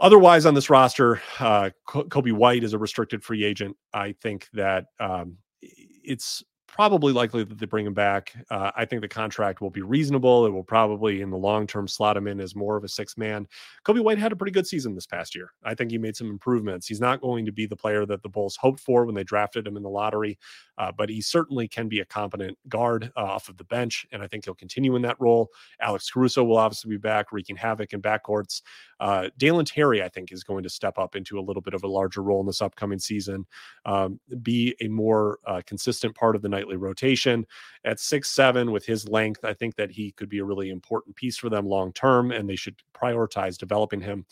Otherwise, 0.00 0.44
on 0.44 0.54
this 0.54 0.68
roster, 0.70 1.22
uh, 1.38 1.70
Coby 1.88 2.32
White 2.32 2.64
is 2.64 2.72
a 2.72 2.78
restricted 2.78 3.22
free 3.22 3.44
agent. 3.44 3.76
I 3.92 4.12
think 4.12 4.48
that 4.52 4.86
um, 4.98 5.38
it's 5.62 6.42
probably 6.74 7.12
likely 7.12 7.44
that 7.44 7.56
they 7.56 7.66
bring 7.66 7.86
him 7.86 7.94
back. 7.94 8.34
Uh, 8.50 8.72
I 8.74 8.84
think 8.84 9.00
the 9.00 9.06
contract 9.06 9.60
will 9.60 9.70
be 9.70 9.82
reasonable. 9.82 10.44
It 10.44 10.50
will 10.50 10.64
probably, 10.64 11.20
in 11.20 11.30
the 11.30 11.36
long 11.36 11.68
term, 11.68 11.86
slot 11.86 12.16
him 12.16 12.26
in 12.26 12.40
as 12.40 12.56
more 12.56 12.76
of 12.76 12.82
a 12.82 12.88
six 12.88 13.16
man. 13.16 13.46
Coby 13.86 14.02
White 14.02 14.18
had 14.18 14.32
a 14.32 14.36
pretty 14.36 14.50
good 14.50 14.66
season 14.66 14.92
this 14.92 15.06
past 15.06 15.36
year. 15.36 15.52
I 15.62 15.76
think 15.76 15.92
he 15.92 15.98
made 15.98 16.16
some 16.16 16.28
improvements. 16.28 16.88
He's 16.88 17.00
not 17.00 17.20
going 17.20 17.46
to 17.46 17.52
be 17.52 17.66
the 17.66 17.76
player 17.76 18.04
that 18.06 18.24
the 18.24 18.28
Bulls 18.28 18.56
hoped 18.56 18.80
for 18.80 19.06
when 19.06 19.14
they 19.14 19.22
drafted 19.22 19.68
him 19.68 19.76
in 19.76 19.84
the 19.84 19.88
lottery, 19.88 20.36
uh, 20.76 20.90
but 20.90 21.08
he 21.08 21.20
certainly 21.20 21.68
can 21.68 21.88
be 21.88 22.00
a 22.00 22.04
competent 22.04 22.58
guard 22.68 23.12
uh, 23.16 23.22
off 23.22 23.48
of 23.48 23.56
the 23.56 23.64
bench, 23.64 24.04
and 24.10 24.20
I 24.20 24.26
think 24.26 24.44
he'll 24.44 24.54
continue 24.54 24.96
in 24.96 25.02
that 25.02 25.20
role. 25.20 25.50
Alex 25.80 26.10
Caruso 26.10 26.42
will 26.42 26.56
obviously 26.56 26.90
be 26.90 26.96
back, 26.96 27.30
wreaking 27.30 27.54
havoc 27.54 27.92
in 27.92 28.02
backcourts. 28.02 28.62
Uh, 28.98 29.28
Dalen 29.38 29.64
Terry, 29.64 30.02
I 30.02 30.08
think, 30.08 30.32
is 30.32 30.42
going 30.42 30.64
to 30.64 30.70
step 30.70 30.98
up 30.98 31.14
into 31.14 31.38
a 31.38 31.42
little 31.42 31.62
bit 31.62 31.74
of 31.74 31.84
a 31.84 31.88
larger 31.88 32.22
role 32.22 32.40
in 32.40 32.46
this 32.46 32.62
upcoming 32.62 32.98
season, 32.98 33.46
um, 33.84 34.18
be 34.42 34.74
a 34.80 34.88
more 34.88 35.38
uh, 35.46 35.62
consistent 35.64 36.16
part 36.16 36.34
of 36.34 36.42
the 36.42 36.48
nightly 36.64 36.76
rotation. 36.76 37.46
At 37.84 38.00
six 38.00 38.30
seven, 38.30 38.72
with 38.72 38.84
his 38.84 39.08
length, 39.08 39.44
I 39.44 39.54
think 39.54 39.76
that 39.76 39.90
he 39.90 40.12
could 40.12 40.28
be 40.28 40.38
a 40.38 40.44
really 40.44 40.70
important 40.70 41.16
piece 41.16 41.36
for 41.36 41.50
them 41.50 41.66
long 41.66 41.92
term, 41.92 42.30
and 42.30 42.48
they 42.48 42.56
should 42.56 42.76
prioritize 42.94 43.58
developing 43.58 44.00
him. 44.00 44.24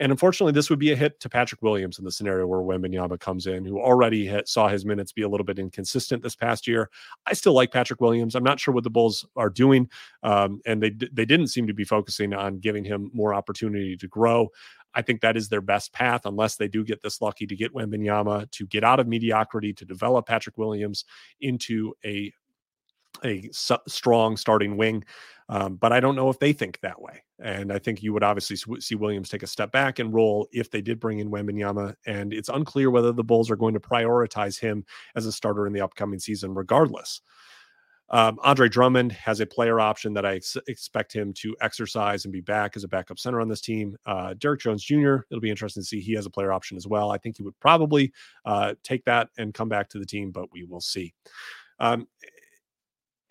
And 0.00 0.10
unfortunately, 0.10 0.52
this 0.52 0.70
would 0.70 0.80
be 0.80 0.90
a 0.90 0.96
hit 0.96 1.20
to 1.20 1.28
Patrick 1.28 1.62
Williams 1.62 2.00
in 2.00 2.04
the 2.04 2.10
scenario 2.10 2.48
where 2.48 2.60
Wembanyama 2.60 3.20
comes 3.20 3.46
in, 3.46 3.64
who 3.64 3.80
already 3.80 4.26
hit, 4.26 4.48
saw 4.48 4.66
his 4.66 4.84
minutes 4.84 5.12
be 5.12 5.22
a 5.22 5.28
little 5.28 5.44
bit 5.44 5.60
inconsistent 5.60 6.20
this 6.20 6.34
past 6.34 6.66
year. 6.66 6.90
I 7.26 7.32
still 7.32 7.52
like 7.52 7.70
Patrick 7.70 8.00
Williams. 8.00 8.34
I'm 8.34 8.42
not 8.42 8.58
sure 8.58 8.74
what 8.74 8.82
the 8.82 8.90
Bulls 8.90 9.24
are 9.36 9.50
doing, 9.50 9.88
um, 10.24 10.60
and 10.66 10.82
they 10.82 10.90
they 10.90 11.24
didn't 11.24 11.48
seem 11.48 11.66
to 11.66 11.74
be 11.74 11.84
focusing 11.84 12.32
on 12.34 12.58
giving 12.58 12.84
him 12.84 13.10
more 13.14 13.34
opportunity 13.34 13.96
to 13.96 14.08
grow. 14.08 14.48
I 14.94 15.02
think 15.02 15.20
that 15.20 15.36
is 15.36 15.48
their 15.48 15.60
best 15.60 15.92
path, 15.92 16.22
unless 16.24 16.56
they 16.56 16.68
do 16.68 16.84
get 16.84 17.02
this 17.02 17.20
lucky 17.20 17.46
to 17.46 17.56
get 17.56 17.74
Wembanyama 17.74 18.50
to 18.50 18.66
get 18.66 18.84
out 18.84 19.00
of 19.00 19.08
mediocrity 19.08 19.72
to 19.74 19.84
develop 19.84 20.26
Patrick 20.26 20.58
Williams 20.58 21.04
into 21.40 21.94
a 22.04 22.32
a 23.24 23.48
strong 23.52 24.36
starting 24.36 24.76
wing. 24.76 25.04
Um, 25.48 25.76
but 25.76 25.92
I 25.92 26.00
don't 26.00 26.16
know 26.16 26.30
if 26.30 26.38
they 26.38 26.52
think 26.52 26.80
that 26.80 27.00
way. 27.00 27.22
And 27.38 27.72
I 27.72 27.78
think 27.78 28.02
you 28.02 28.12
would 28.12 28.22
obviously 28.22 28.56
see 28.80 28.94
Williams 28.94 29.28
take 29.28 29.42
a 29.42 29.46
step 29.46 29.72
back 29.72 29.98
and 29.98 30.12
roll 30.12 30.48
if 30.52 30.70
they 30.70 30.80
did 30.80 31.00
bring 31.00 31.18
in 31.18 31.30
Wembanyama. 31.30 31.94
And 32.06 32.32
it's 32.32 32.48
unclear 32.48 32.90
whether 32.90 33.12
the 33.12 33.24
Bulls 33.24 33.50
are 33.50 33.56
going 33.56 33.74
to 33.74 33.80
prioritize 33.80 34.58
him 34.58 34.84
as 35.14 35.26
a 35.26 35.32
starter 35.32 35.66
in 35.66 35.72
the 35.72 35.82
upcoming 35.82 36.18
season, 36.18 36.54
regardless. 36.54 37.20
Um, 38.10 38.38
Andre 38.42 38.68
Drummond 38.68 39.12
has 39.12 39.40
a 39.40 39.46
player 39.46 39.80
option 39.80 40.12
that 40.14 40.26
I 40.26 40.36
ex- 40.36 40.56
expect 40.68 41.12
him 41.12 41.32
to 41.34 41.56
exercise 41.60 42.24
and 42.24 42.32
be 42.32 42.40
back 42.40 42.76
as 42.76 42.84
a 42.84 42.88
backup 42.88 43.18
center 43.18 43.40
on 43.40 43.48
this 43.48 43.60
team. 43.60 43.96
Uh, 44.06 44.34
Derrick 44.34 44.60
Jones 44.60 44.84
Jr., 44.84 45.16
it'll 45.30 45.40
be 45.40 45.50
interesting 45.50 45.82
to 45.82 45.86
see. 45.86 46.00
He 46.00 46.12
has 46.14 46.26
a 46.26 46.30
player 46.30 46.52
option 46.52 46.76
as 46.76 46.86
well. 46.86 47.10
I 47.10 47.18
think 47.18 47.36
he 47.36 47.42
would 47.42 47.58
probably 47.60 48.12
uh, 48.44 48.74
take 48.82 49.04
that 49.06 49.30
and 49.38 49.54
come 49.54 49.68
back 49.68 49.88
to 49.90 49.98
the 49.98 50.06
team, 50.06 50.30
but 50.30 50.52
we 50.52 50.64
will 50.64 50.80
see. 50.80 51.14
Um, 51.80 52.06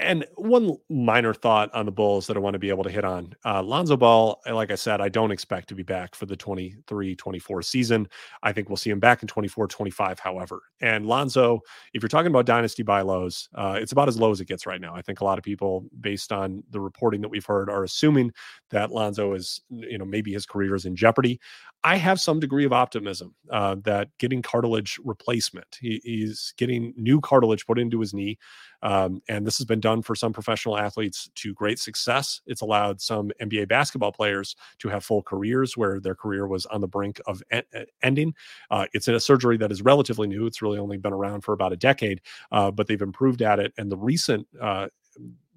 and 0.03 0.25
one 0.35 0.77
minor 0.89 1.33
thought 1.33 1.73
on 1.73 1.85
the 1.85 1.91
Bulls 1.91 2.27
that 2.27 2.37
I 2.37 2.39
want 2.39 2.53
to 2.53 2.59
be 2.59 2.69
able 2.69 2.83
to 2.83 2.89
hit 2.89 3.05
on. 3.05 3.33
Uh, 3.45 3.63
Lonzo 3.63 3.97
Ball, 3.97 4.39
like 4.51 4.71
I 4.71 4.75
said, 4.75 5.01
I 5.01 5.09
don't 5.09 5.31
expect 5.31 5.69
to 5.69 5.75
be 5.75 5.83
back 5.83 6.15
for 6.15 6.25
the 6.25 6.35
23 6.35 7.15
24 7.15 7.61
season. 7.61 8.07
I 8.43 8.51
think 8.51 8.69
we'll 8.69 8.77
see 8.77 8.89
him 8.89 8.99
back 8.99 9.21
in 9.21 9.27
24 9.27 9.67
25, 9.67 10.19
however. 10.19 10.61
And 10.81 11.05
Lonzo, 11.05 11.61
if 11.93 12.01
you're 12.01 12.09
talking 12.09 12.27
about 12.27 12.45
dynasty 12.45 12.83
buy 12.83 13.01
lows, 13.01 13.49
uh, 13.55 13.77
it's 13.81 13.91
about 13.91 14.07
as 14.07 14.19
low 14.19 14.31
as 14.31 14.41
it 14.41 14.47
gets 14.47 14.65
right 14.65 14.81
now. 14.81 14.93
I 14.95 15.01
think 15.01 15.21
a 15.21 15.25
lot 15.25 15.37
of 15.37 15.43
people, 15.43 15.85
based 16.01 16.31
on 16.31 16.63
the 16.69 16.79
reporting 16.79 17.21
that 17.21 17.29
we've 17.29 17.45
heard, 17.45 17.69
are 17.69 17.83
assuming 17.83 18.31
that 18.69 18.91
Lonzo 18.91 19.33
is, 19.33 19.61
you 19.69 19.97
know, 19.97 20.05
maybe 20.05 20.33
his 20.33 20.45
career 20.45 20.75
is 20.75 20.85
in 20.85 20.95
jeopardy. 20.95 21.39
I 21.85 21.97
have 21.97 22.19
some 22.19 22.39
degree 22.39 22.65
of 22.65 22.71
optimism 22.71 23.35
uh, 23.51 23.75
that 23.83 24.07
getting 24.17 24.41
cartilage 24.41 24.97
replacement, 25.03 25.77
he, 25.81 25.99
he's 26.03 26.53
getting 26.57 26.93
new 26.95 27.19
cartilage 27.19 27.65
put 27.65 27.77
into 27.77 27.99
his 27.99 28.13
knee. 28.13 28.37
Um, 28.83 29.21
and 29.29 29.47
this 29.47 29.57
has 29.57 29.65
been 29.65 29.79
done 29.79 30.01
for 30.01 30.13
some 30.13 30.33
professional 30.33 30.77
athletes 30.77 31.29
to 31.35 31.53
great 31.53 31.79
success. 31.79 32.41
It's 32.45 32.61
allowed 32.61 33.01
some 33.01 33.31
NBA 33.41 33.69
basketball 33.69 34.11
players 34.11 34.55
to 34.79 34.89
have 34.89 35.05
full 35.05 35.23
careers 35.23 35.75
where 35.77 35.99
their 35.99 36.15
career 36.15 36.47
was 36.47 36.65
on 36.67 36.81
the 36.81 36.87
brink 36.87 37.19
of 37.25 37.41
en- 37.49 37.63
ending. 38.03 38.35
Uh, 38.69 38.85
it's 38.93 39.07
a 39.07 39.19
surgery 39.19 39.57
that 39.57 39.71
is 39.71 39.81
relatively 39.81 40.27
new. 40.27 40.45
It's 40.45 40.61
really 40.61 40.79
only 40.79 40.97
been 40.97 41.13
around 41.13 41.41
for 41.41 41.53
about 41.53 41.73
a 41.73 41.77
decade, 41.77 42.21
uh, 42.51 42.71
but 42.71 42.87
they've 42.87 43.01
improved 43.01 43.41
at 43.41 43.59
it. 43.59 43.73
And 43.77 43.89
the 43.89 43.97
recent 43.97 44.47
uh, 44.61 44.89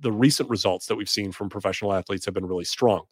the 0.01 0.13
recent 0.13 0.49
results 0.51 0.87
that 0.87 0.97
we've 0.97 1.09
seen 1.09 1.33
from 1.33 1.49
professional 1.49 1.93
athletes 1.93 2.27
have 2.27 2.35
been 2.35 2.47
really 2.47 2.65
strong. 2.65 3.05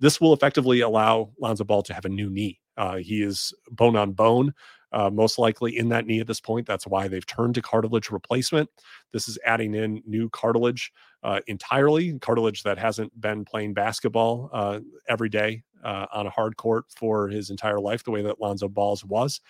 This 0.00 0.20
will 0.20 0.32
effectively 0.32 0.80
allow 0.80 1.32
Lonzo 1.40 1.64
Ball 1.64 1.82
to 1.82 1.92
have 1.94 2.04
a 2.04 2.08
new 2.08 2.30
knee. 2.30 2.60
Uh, 2.76 2.96
he 2.98 3.22
is 3.22 3.52
bone 3.70 3.96
on 3.96 4.12
bone 4.12 4.54
uh, 4.92 5.10
most 5.10 5.38
likely 5.38 5.76
in 5.76 5.88
that 5.90 6.06
knee 6.06 6.20
at 6.20 6.26
this 6.26 6.40
point. 6.40 6.66
That's 6.66 6.86
why 6.86 7.08
they've 7.08 7.26
turned 7.26 7.54
to 7.56 7.62
cartilage 7.62 8.10
replacement. 8.10 8.68
This 9.12 9.28
is 9.28 9.38
adding 9.44 9.74
in 9.74 10.02
new 10.06 10.28
cartilage 10.30 10.92
uh, 11.22 11.40
entirely, 11.46 12.18
cartilage 12.20 12.62
that 12.62 12.78
hasn't 12.78 13.18
been 13.20 13.44
playing 13.44 13.74
basketball 13.74 14.50
uh, 14.52 14.80
every 15.08 15.28
day 15.28 15.62
uh, 15.84 16.06
on 16.12 16.26
a 16.26 16.30
hard 16.30 16.56
court 16.56 16.86
for 16.96 17.28
his 17.28 17.50
entire 17.50 17.80
life, 17.80 18.04
the 18.04 18.10
way 18.10 18.22
that 18.22 18.40
Lonzo 18.40 18.68
Balls 18.68 19.04
was. 19.04 19.40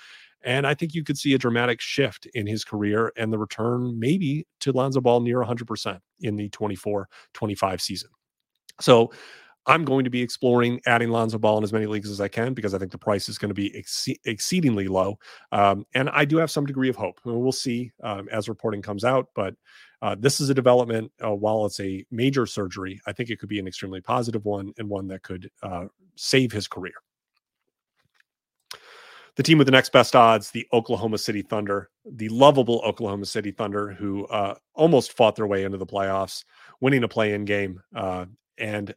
And 0.43 0.67
I 0.67 0.75
think 0.75 0.95
you 0.95 1.03
could 1.03 1.19
see 1.19 1.35
a 1.35 1.39
dramatic 1.39 1.81
shift 1.81 2.27
in 2.35 2.47
his 2.47 2.65
career 2.65 3.13
and 3.17 3.33
the 3.33 3.39
return 3.39 3.99
maybe 3.99 4.47
to 4.61 4.73
Lonzo 4.73 5.01
Ball 5.01 5.21
near 5.21 5.39
100% 5.39 5.99
in 6.21 6.37
the 6.37 6.49
24 6.51 7.09
25 7.35 7.83
season. 7.83 8.11
So 8.81 9.11
I'm 9.69 9.85
going 9.85 10.05
to 10.05 10.11
be 10.11 10.23
exploring 10.23 10.81
adding 10.87 11.11
Lonzo 11.11 11.39
Ball 11.39 11.59
in 11.59 11.65
as 11.65 11.73
many 11.73 11.87
leagues 11.87 12.11
as 12.11 12.21
I 12.21 12.29
can 12.29 12.55
because 12.55 12.75
I 12.75 12.79
think 12.79 12.91
the 12.91 12.99
price 12.99 13.29
is 13.29 13.37
going 13.37 13.51
to 13.51 13.55
be 13.55 13.77
ex- 13.77 14.09
exceedingly 14.25 14.89
low. 14.89 15.19
Um, 15.53 15.85
and 15.95 16.09
I 16.09 16.25
do 16.25 16.39
have 16.39 16.51
some 16.51 16.65
degree 16.65 16.89
of 16.89 16.97
hope. 16.97 17.21
We'll 17.25 17.53
see 17.53 17.93
um, 18.03 18.29
as 18.33 18.49
reporting 18.49 18.81
comes 18.81 19.05
out. 19.05 19.29
But 19.35 19.55
uh, 20.01 20.17
this 20.19 20.41
is 20.41 20.49
a 20.49 20.55
development. 20.55 21.13
Uh, 21.23 21.35
while 21.35 21.67
it's 21.67 21.81
a 21.81 22.05
major 22.11 22.47
surgery, 22.47 22.99
I 23.07 23.13
think 23.13 23.29
it 23.29 23.39
could 23.39 23.51
be 23.51 23.59
an 23.59 23.69
extremely 23.69 24.01
positive 24.01 24.45
one 24.47 24.73
and 24.79 24.89
one 24.89 25.07
that 25.09 25.23
could 25.23 25.51
uh, 25.63 25.85
save 26.17 26.51
his 26.51 26.67
career. 26.67 26.95
The 29.37 29.43
team 29.45 29.59
with 29.59 29.69
the 29.69 29.73
next 29.73 29.93
best 29.93 30.17
odds, 30.17 30.51
the 30.51 30.67
Oklahoma 30.73 31.19
City 31.19 31.43
Thunder, 31.43 31.91
the 32.05 32.29
lovable 32.31 32.81
Oklahoma 32.85 33.27
City 33.27 33.53
Thunder, 33.53 33.93
who 33.93 34.27
uh, 34.27 34.55
almost 34.75 35.13
fought 35.13 35.37
their 35.37 35.47
way 35.47 35.63
into 35.63 35.79
the 35.79 35.87
playoffs, 35.87 36.43
winning 36.81 37.05
a 37.05 37.09
play 37.09 37.35
in 37.35 37.45
game. 37.45 37.81
Uh, 37.95 38.25
and 38.57 38.95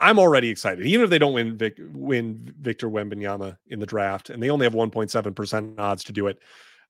I'm 0.00 0.18
already 0.18 0.48
excited. 0.48 0.86
Even 0.86 1.04
if 1.04 1.10
they 1.10 1.18
don't 1.18 1.32
win 1.32 1.56
Vic, 1.56 1.78
win 1.92 2.54
Victor 2.60 2.88
Wembanyama 2.88 3.56
in 3.68 3.80
the 3.80 3.86
draft, 3.86 4.30
and 4.30 4.42
they 4.42 4.50
only 4.50 4.64
have 4.64 4.74
1.7% 4.74 5.78
odds 5.78 6.04
to 6.04 6.12
do 6.12 6.26
it, 6.26 6.38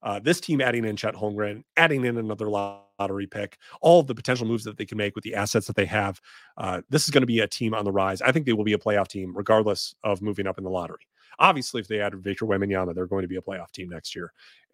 uh, 0.03 0.19
this 0.19 0.41
team 0.41 0.61
adding 0.61 0.85
in 0.85 0.97
Chet 0.97 1.15
Holmgren, 1.15 1.63
adding 1.77 2.05
in 2.05 2.19
another 2.19 2.49
lottery 2.49 3.27
pick, 3.27 3.59
all 3.81 4.01
of 4.01 4.07
the 4.07 4.15
potential 4.15 4.47
moves 4.47 4.65
that 4.65 4.77
they 4.77 4.85
can 4.85 4.99
make 4.99 5.15
with 5.15 5.25
the 5.25 5.35
assets 5.35 5.67
that 5.67 5.77
they 5.77 5.87
have, 5.87 6.21
uh, 6.57 6.83
this 6.91 7.05
is 7.05 7.11
going 7.11 7.23
to 7.23 7.27
be 7.27 7.41
a 7.41 7.47
team 7.47 7.73
on 7.73 7.85
the 7.85 7.93
rise. 7.93 8.21
I 8.21 8.33
think 8.33 8.47
they 8.47 8.53
will 8.53 8.65
be 8.65 8.73
a 8.73 8.79
playoff 8.79 9.09
team 9.09 9.33
regardless 9.35 9.95
of 10.03 10.21
moving 10.21 10.47
up 10.47 10.59
in 10.59 10.65
the 10.65 10.71
lottery. 10.71 11.07
Obviously, 11.39 11.81
if 11.81 11.89
they 11.89 12.01
add 12.01 12.15
Victor 12.15 12.47
Wembanyama, 12.47 12.95
they're 12.95 13.07
going 13.07 13.23
to 13.23 13.29
be 13.29 13.37
a 13.37 13.43
playoff 13.43 13.71
team 13.73 13.89
next 13.89 14.15
year. 14.15 14.33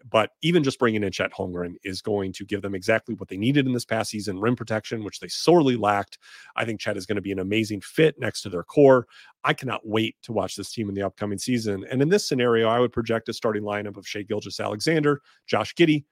But 0.09 0.31
even 0.43 0.63
just 0.63 0.79
bringing 0.79 1.03
in 1.03 1.11
Chet 1.11 1.33
Holmgren 1.33 1.75
is 1.83 2.01
going 2.03 2.33
to 2.35 2.45
give 2.45 2.63
them 2.63 2.75
exactly 2.75 3.15
what 3.17 3.29
they 3.29 3.37
needed 3.37 3.67
in 3.67 3.73
this 3.73 3.85
past 3.85 4.11
season 4.11 4.39
rim 4.39 4.55
protection, 4.55 5.03
which 5.03 5.19
they 5.19 5.27
sorely 5.29 5.77
lacked. 5.77 6.19
I 6.55 6.65
think 6.65 6.79
Chet 6.79 6.97
is 6.97 7.05
going 7.05 7.17
to 7.17 7.23
be 7.23 7.33
an 7.33 7.41
amazing 7.41 7.81
fit 7.81 8.15
next 8.19 8.43
to 8.43 8.49
their 8.49 8.63
core. 8.63 9.07
I 9.43 9.55
cannot 9.55 9.87
wait 9.87 10.17
to 10.23 10.33
watch 10.33 10.55
this 10.55 10.71
team 10.71 10.89
in 10.89 10.95
the 10.95 11.03
upcoming 11.03 11.39
season. 11.39 11.85
And 11.91 12.01
in 12.01 12.09
this 12.09 12.29
scenario, 12.29 12.69
I 12.69 12.79
would 12.79 12.93
project 12.93 13.29
a 13.29 13.33
starting 13.33 13.65
lineup 13.65 13.97
of 13.97 14.07
Shai 14.07 14.23
Gilgeous-Alexander, 14.23 15.21
Josh 15.47 15.75
Giddey, 15.75 16.05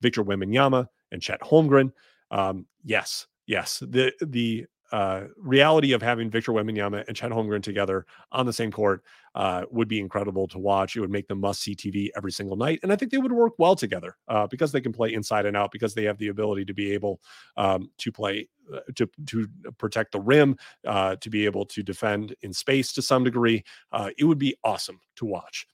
Victor 0.00 0.24
Wembanyama, 0.24 0.86
and 1.12 1.20
Chet 1.20 1.40
Holmgren. 1.40 1.92
Um, 2.30 2.66
yes, 2.82 3.26
yes. 3.46 3.78
The 3.78 4.12
the 4.22 4.66
uh, 4.92 5.24
reality 5.36 5.92
of 5.92 6.02
having 6.02 6.30
Victor 6.30 6.52
Wembanyama 6.52 7.06
and 7.08 7.16
Chet 7.16 7.30
Holmgren 7.30 7.62
together 7.62 8.06
on 8.32 8.46
the 8.46 8.52
same 8.52 8.70
court 8.70 9.02
uh, 9.34 9.64
would 9.70 9.88
be 9.88 10.00
incredible 10.00 10.46
to 10.48 10.58
watch. 10.58 10.96
It 10.96 11.00
would 11.00 11.10
make 11.10 11.28
them 11.28 11.40
must 11.40 11.60
see 11.60 11.74
TV 11.74 12.08
every 12.16 12.32
single 12.32 12.56
night, 12.56 12.80
and 12.82 12.92
I 12.92 12.96
think 12.96 13.10
they 13.10 13.18
would 13.18 13.32
work 13.32 13.54
well 13.58 13.76
together 13.76 14.16
uh, 14.28 14.46
because 14.46 14.72
they 14.72 14.80
can 14.80 14.92
play 14.92 15.12
inside 15.12 15.46
and 15.46 15.56
out 15.56 15.72
because 15.72 15.94
they 15.94 16.04
have 16.04 16.18
the 16.18 16.28
ability 16.28 16.64
to 16.66 16.74
be 16.74 16.92
able 16.92 17.20
um, 17.56 17.90
to 17.98 18.12
play 18.12 18.48
uh, 18.72 18.80
to 18.94 19.08
to 19.26 19.48
protect 19.78 20.12
the 20.12 20.20
rim, 20.20 20.56
uh, 20.86 21.16
to 21.16 21.30
be 21.30 21.44
able 21.44 21.64
to 21.66 21.82
defend 21.82 22.34
in 22.42 22.52
space 22.52 22.92
to 22.92 23.02
some 23.02 23.24
degree. 23.24 23.64
Uh, 23.92 24.10
it 24.18 24.24
would 24.24 24.38
be 24.38 24.56
awesome 24.64 25.00
to 25.16 25.26
watch 25.26 25.66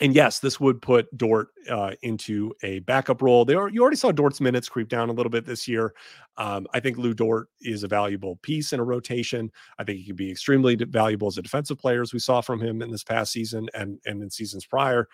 and 0.00 0.14
yes, 0.14 0.38
this 0.38 0.58
would 0.58 0.80
put 0.80 1.14
Dort 1.16 1.48
uh, 1.68 1.92
into 2.02 2.54
a 2.62 2.78
backup 2.80 3.20
role. 3.20 3.44
They 3.44 3.54
are, 3.54 3.68
you 3.68 3.82
already 3.82 3.96
saw 3.96 4.10
Dort's 4.10 4.40
minutes 4.40 4.68
creep 4.68 4.88
down 4.88 5.10
a 5.10 5.12
little 5.12 5.30
bit 5.30 5.44
this 5.44 5.68
year. 5.68 5.94
Um, 6.38 6.66
I 6.72 6.80
think 6.80 6.96
Lu 6.96 7.12
Dort 7.12 7.48
is 7.60 7.82
a 7.82 7.88
valuable 7.88 8.36
piece 8.42 8.72
in 8.72 8.80
a 8.80 8.84
rotation. 8.84 9.52
I 9.78 9.84
think 9.84 9.98
he 9.98 10.06
can 10.06 10.16
be 10.16 10.30
extremely 10.30 10.74
valuable 10.74 11.28
as 11.28 11.36
a 11.36 11.42
defensive 11.42 11.78
player, 11.78 12.00
as 12.00 12.12
we 12.14 12.18
saw 12.18 12.40
from 12.40 12.60
him 12.60 12.80
in 12.80 12.90
this 12.90 13.04
past 13.04 13.32
season 13.32 13.68
and 13.74 13.98
and 14.06 14.22
in 14.22 14.30
seasons 14.30 14.64
prior. 14.64 15.06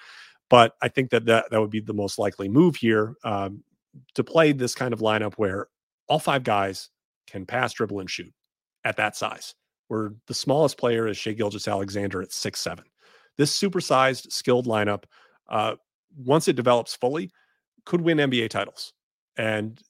But 0.49 0.77
I 0.81 0.89
think 0.89 1.11
that 1.11 1.27
that, 1.27 1.51
that 1.51 1.61
would 1.61 1.71
be 1.71 1.81
the 1.81 1.93
most 1.93 2.19
likely 2.19 2.49
move 2.49 2.77
here 2.77 3.17
um, 3.25 3.65
to 4.15 4.23
play 4.23 4.53
this 4.53 4.75
kind 4.77 4.93
of 4.93 5.01
lineup 5.01 5.35
where 5.35 5.67
all 6.09 6.21
five 6.21 6.45
guys 6.45 6.91
can 7.27 7.45
pass, 7.45 7.73
dribble, 7.73 7.99
and 7.99 8.09
shoot 8.09 8.33
at 8.85 8.97
that 8.99 9.17
size. 9.17 9.57
Where 9.89 10.15
the 10.29 10.35
smallest 10.35 10.79
player 10.79 11.09
is 11.09 11.17
Shai 11.17 11.33
Gilgeous-Alexander 11.33 12.23
at 12.23 12.33
six 12.33 12.61
seven 12.61 12.85
this 13.37 13.59
supersized, 13.59 14.33
skilled 14.33 14.67
lineup, 14.67 15.05
uh, 15.49 15.75
once 16.17 16.49
it 16.49 16.57
develops 16.57 16.95
fully, 16.95 17.31
could 17.85 18.01
win 18.01 18.19
NBA 18.19 18.51
titles. 18.51 18.93
And 19.37 19.81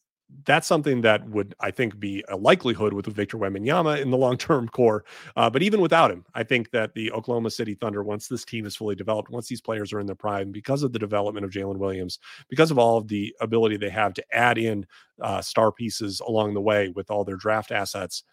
that's 0.44 0.66
something 0.66 1.02
that 1.02 1.28
would, 1.28 1.54
I 1.60 1.70
think, 1.70 2.00
be 2.00 2.24
a 2.28 2.36
likelihood 2.36 2.92
with 2.92 3.06
Victor 3.06 3.38
Wembanyama 3.38 4.00
in 4.00 4.10
the 4.10 4.16
long-term 4.16 4.68
core. 4.72 5.04
Uh, 5.36 5.48
but 5.48 5.62
even 5.62 5.80
without 5.80 6.10
him, 6.10 6.24
I 6.34 6.42
think 6.42 6.70
that 6.72 6.94
the 6.94 7.12
Oklahoma 7.12 7.50
City 7.50 7.74
Thunder, 7.74 8.02
once 8.02 8.26
this 8.26 8.44
team 8.44 8.66
is 8.66 8.74
fully 8.74 8.96
developed, 8.96 9.30
once 9.30 9.48
these 9.48 9.60
players 9.60 9.92
are 9.92 10.00
in 10.00 10.06
their 10.06 10.16
prime, 10.16 10.50
because 10.50 10.82
of 10.82 10.92
the 10.92 10.98
development 10.98 11.44
of 11.44 11.52
Jalen 11.52 11.78
Williams, 11.78 12.18
because 12.48 12.70
of 12.70 12.78
all 12.78 12.98
of 12.98 13.08
the 13.08 13.34
ability 13.40 13.76
they 13.76 13.90
have 13.90 14.14
to 14.14 14.24
add 14.32 14.58
in 14.58 14.84
uh, 15.20 15.40
star 15.40 15.70
pieces 15.70 16.20
along 16.20 16.54
the 16.54 16.60
way 16.60 16.88
with 16.90 17.10
all 17.10 17.24
their 17.24 17.36
draft 17.36 17.70
assets, 17.70 18.24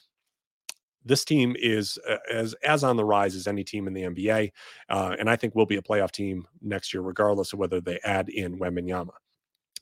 this 1.05 1.25
team 1.25 1.55
is 1.59 1.97
uh, 2.09 2.17
as 2.31 2.53
as 2.63 2.83
on 2.83 2.97
the 2.97 3.05
rise 3.05 3.35
as 3.35 3.47
any 3.47 3.63
team 3.63 3.87
in 3.87 3.93
the 3.93 4.03
NBA, 4.03 4.51
uh, 4.89 5.15
and 5.19 5.29
I 5.29 5.35
think 5.35 5.55
will 5.55 5.65
be 5.65 5.77
a 5.77 5.81
playoff 5.81 6.11
team 6.11 6.47
next 6.61 6.93
year, 6.93 7.01
regardless 7.01 7.53
of 7.53 7.59
whether 7.59 7.81
they 7.81 7.99
add 8.03 8.29
in 8.29 8.59
Wembanyama. 8.59 9.11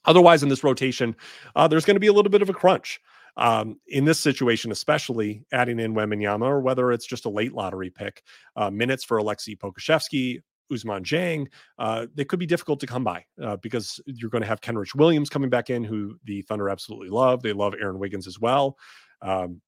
Otherwise, 0.06 0.44
in 0.44 0.50
this 0.50 0.64
rotation, 0.64 1.16
uh, 1.56 1.68
there's 1.68 1.86
going 1.86 1.96
to 1.96 2.02
be 2.02 2.08
a 2.08 2.14
little 2.14 2.32
bit 2.32 2.42
of 2.42 2.50
a 2.50 2.54
crunch. 2.54 3.00
Um, 3.38 3.80
in 3.88 4.04
this 4.04 4.20
situation, 4.20 4.72
especially 4.72 5.46
adding 5.54 5.80
in 5.80 5.94
Wembanyama, 5.94 6.46
or 6.46 6.60
whether 6.60 6.92
it's 6.92 7.06
just 7.06 7.26
a 7.26 7.30
late 7.30 7.54
lottery 7.54 7.90
pick, 7.90 8.24
uh, 8.58 8.70
minutes 8.70 9.06
for 9.06 9.20
Aleksej 9.20 9.58
Pokusevski, 9.58 10.42
Ousmane 10.72 11.04
Dieng, 11.04 11.48
uh, 11.80 12.08
they 12.16 12.26
could 12.26 12.40
be 12.40 12.46
difficult 12.46 12.80
to 12.80 12.88
come 12.88 13.04
by 13.04 13.26
uh, 13.42 13.58
because 13.58 14.00
you're 14.06 14.30
going 14.30 14.42
to 14.42 14.48
have 14.48 14.62
Kenrich 14.62 14.96
Williams 14.96 15.30
coming 15.30 15.50
back 15.50 15.70
in, 15.70 15.84
who 15.84 16.18
the 16.24 16.42
Thunder 16.44 16.70
absolutely 16.70 17.10
love. 17.10 17.42
They 17.42 17.54
love 17.54 17.76
Aaron 17.80 18.00
Wiggins 18.00 18.28
as 18.28 18.40
well. 18.40 18.78
Um, 19.22 19.62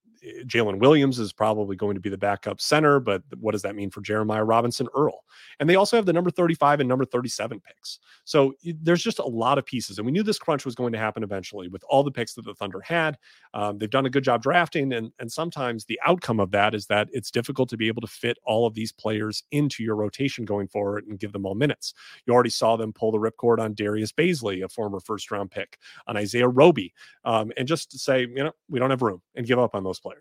Jalen 0.46 0.80
Williams 0.80 1.20
is 1.20 1.34
probably 1.34 1.76
going 1.76 1.96
to 1.96 2.00
be 2.00 2.10
the 2.10 2.18
backup 2.18 2.62
center, 2.62 3.00
but 3.00 3.24
what 3.40 3.52
does 3.52 3.62
that 3.64 3.76
mean 3.76 3.90
for 3.90 4.02
Jeremiah 4.02 4.44
Robinson 4.44 4.88
Earl? 4.96 5.24
And 5.60 5.70
they 5.70 5.76
also 5.76 5.98
have 5.98 6.06
the 6.06 6.14
number 6.14 6.32
35 6.32 6.80
and 6.80 6.90
number 6.90 7.06
37 7.06 7.60
picks. 7.60 8.00
So 8.24 8.54
there's 8.64 9.04
just 9.04 9.20
a 9.20 9.26
lot 9.26 9.58
of 9.58 9.66
pieces. 9.66 9.98
And 9.98 10.06
we 10.06 10.12
knew 10.12 10.24
this 10.24 10.40
crunch 10.40 10.66
was 10.66 10.76
going 10.76 10.94
to 10.94 11.00
happen 11.00 11.24
eventually 11.24 11.68
with 11.68 11.84
all 11.90 12.04
the 12.04 12.12
picks 12.12 12.34
that 12.36 12.46
the 12.46 12.54
Thunder 12.54 12.82
had. 12.82 13.18
Um, 13.54 13.78
they've 13.78 13.90
done 13.90 14.06
a 14.06 14.10
good 14.10 14.24
job 14.24 14.42
drafting. 14.42 14.94
And, 14.94 15.12
and 15.20 15.32
sometimes 15.32 15.86
the 15.86 16.00
outcome 16.06 16.40
of 16.40 16.52
that 16.52 16.74
is 16.74 16.86
that 16.88 17.10
it's 17.12 17.32
difficult 17.32 17.70
to 17.70 17.78
be 17.78 17.88
able 17.88 18.02
to 18.02 18.08
fit 18.08 18.38
all 18.46 18.66
of 18.66 18.74
these 18.74 18.92
players 18.92 19.44
into 19.52 19.84
your 19.84 19.96
rotation 19.96 20.46
going 20.46 20.68
forward 20.68 21.06
and 21.08 21.20
give 21.20 21.34
them 21.34 21.46
all 21.46 21.56
minutes. 21.56 21.94
You 22.26 22.34
already 22.34 22.50
saw 22.50 22.78
them 22.78 22.94
pull 22.94 23.12
the 23.12 23.18
ripcord 23.18 23.60
on 23.60 23.74
Darius 23.74 24.12
Bazley, 24.12 24.64
a 24.64 24.70
former 24.70 25.00
first 25.00 25.32
round 25.32 25.52
pick, 25.52 25.80
on 26.08 26.18
Isaiah 26.18 26.48
Roby, 26.48 26.94
um, 27.26 27.52
and 27.58 27.68
just 27.68 27.98
say, 28.00 28.22
you 28.22 28.44
know, 28.44 28.52
we 28.70 28.80
don't 28.80 28.90
have 28.90 29.02
room 29.02 29.22
and 29.36 29.46
give 29.46 29.60
up 29.60 29.76
on 29.76 29.84
those 29.84 30.00
players 30.00 30.13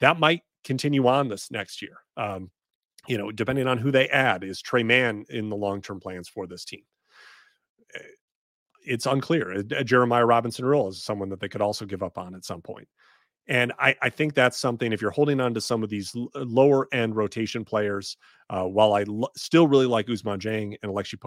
That 0.00 0.18
might 0.18 0.42
continue 0.64 1.06
on 1.06 1.28
this 1.28 1.50
next 1.50 1.82
year. 1.82 1.98
Um, 2.16 2.50
you 3.06 3.18
know, 3.18 3.32
depending 3.32 3.66
on 3.66 3.78
who 3.78 3.90
they 3.90 4.08
add, 4.08 4.44
is 4.44 4.60
Tre 4.60 4.82
Mann 4.82 5.24
in 5.30 5.48
the 5.48 5.56
long 5.56 5.80
term 5.82 6.00
plans 6.00 6.28
for 6.28 6.46
this 6.46 6.64
team? 6.64 6.82
Eh, 7.94 8.00
it's 8.86 9.06
unclear. 9.06 9.58
Uh, 9.58 9.82
Jeremiah 9.82 10.26
Robinson 10.26 10.64
Earl 10.64 10.88
is 10.88 11.02
someone 11.02 11.28
that 11.30 11.40
they 11.40 11.48
could 11.48 11.62
also 11.62 11.84
give 11.84 12.02
up 12.02 12.18
on 12.18 12.34
at 12.34 12.44
some 12.44 12.62
point. 12.62 12.88
And 13.46 13.72
I, 13.78 13.96
I, 14.00 14.10
think 14.10 14.34
that's 14.34 14.58
something, 14.58 14.92
if 14.92 15.02
you're 15.02 15.10
holding 15.10 15.40
on 15.40 15.54
to 15.54 15.60
some 15.60 15.82
of 15.82 15.90
these 15.90 16.14
l- 16.14 16.30
uh, 16.36 16.40
lower 16.40 16.86
end 16.92 17.16
rotation 17.16 17.64
players, 17.64 18.16
uh, 18.48 18.64
while 18.64 18.92
I 18.92 19.02
l- 19.02 19.32
still 19.36 19.66
really 19.66 19.86
like 19.86 20.06
Ousmane 20.06 20.38
Dieng 20.38 20.76
and 20.82 20.92
Aleksej 20.92 21.18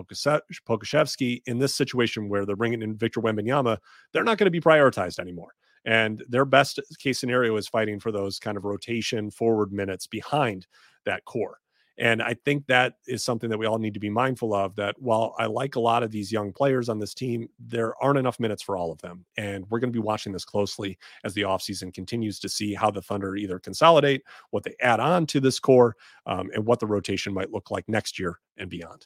Pokusevski 0.65 1.41
in 1.47 1.59
this 1.59 1.75
situation 1.75 2.29
where 2.29 2.45
they're 2.45 2.55
bringing 2.55 2.81
in 2.81 2.95
Victor 2.95 3.19
Wembanyama, 3.19 3.77
they're 4.13 4.23
not 4.23 4.37
going 4.37 4.45
to 4.45 4.51
be 4.51 4.61
prioritized 4.61 5.19
anymore. 5.19 5.53
And 5.85 6.23
their 6.29 6.45
best 6.45 6.79
case 6.99 7.19
scenario 7.19 7.55
is 7.57 7.67
fighting 7.67 7.99
for 7.99 8.11
those 8.11 8.39
kind 8.39 8.57
of 8.57 8.65
rotation 8.65 9.29
forward 9.31 9.73
minutes 9.73 10.07
behind 10.07 10.67
that 11.05 11.25
core. 11.25 11.59
And 11.99 12.23
I 12.23 12.33
think 12.33 12.65
that 12.67 12.95
is 13.07 13.23
something 13.23 13.49
that 13.51 13.57
we 13.57 13.67
all 13.67 13.77
need 13.77 13.93
to 13.93 13.99
be 13.99 14.09
mindful 14.09 14.53
of 14.55 14.75
that 14.77 14.95
while 14.99 15.35
I 15.37 15.45
like 15.45 15.75
a 15.75 15.79
lot 15.79 16.01
of 16.01 16.09
these 16.09 16.31
young 16.31 16.51
players 16.51 16.89
on 16.89 16.97
this 16.97 17.13
team, 17.13 17.47
there 17.59 17.93
aren't 18.03 18.17
enough 18.17 18.39
minutes 18.39 18.63
for 18.63 18.77
all 18.77 18.91
of 18.91 18.99
them. 19.01 19.25
And 19.37 19.65
we're 19.69 19.79
going 19.79 19.93
to 19.93 19.99
be 19.99 20.03
watching 20.03 20.33
this 20.33 20.45
closely 20.45 20.97
as 21.23 21.35
the 21.35 21.43
offseason 21.43 21.93
continues 21.93 22.39
to 22.39 22.49
see 22.49 22.73
how 22.73 22.89
the 22.89 23.01
Thunder 23.01 23.35
either 23.35 23.59
consolidate, 23.59 24.23
what 24.49 24.63
they 24.63 24.75
add 24.81 24.99
on 24.99 25.27
to 25.27 25.39
this 25.39 25.59
core, 25.59 25.95
um, 26.25 26.49
and 26.55 26.65
what 26.65 26.79
the 26.79 26.87
rotation 26.87 27.31
might 27.31 27.51
look 27.51 27.69
like 27.69 27.87
next 27.87 28.17
year 28.17 28.39
and 28.57 28.71
beyond. 28.71 29.05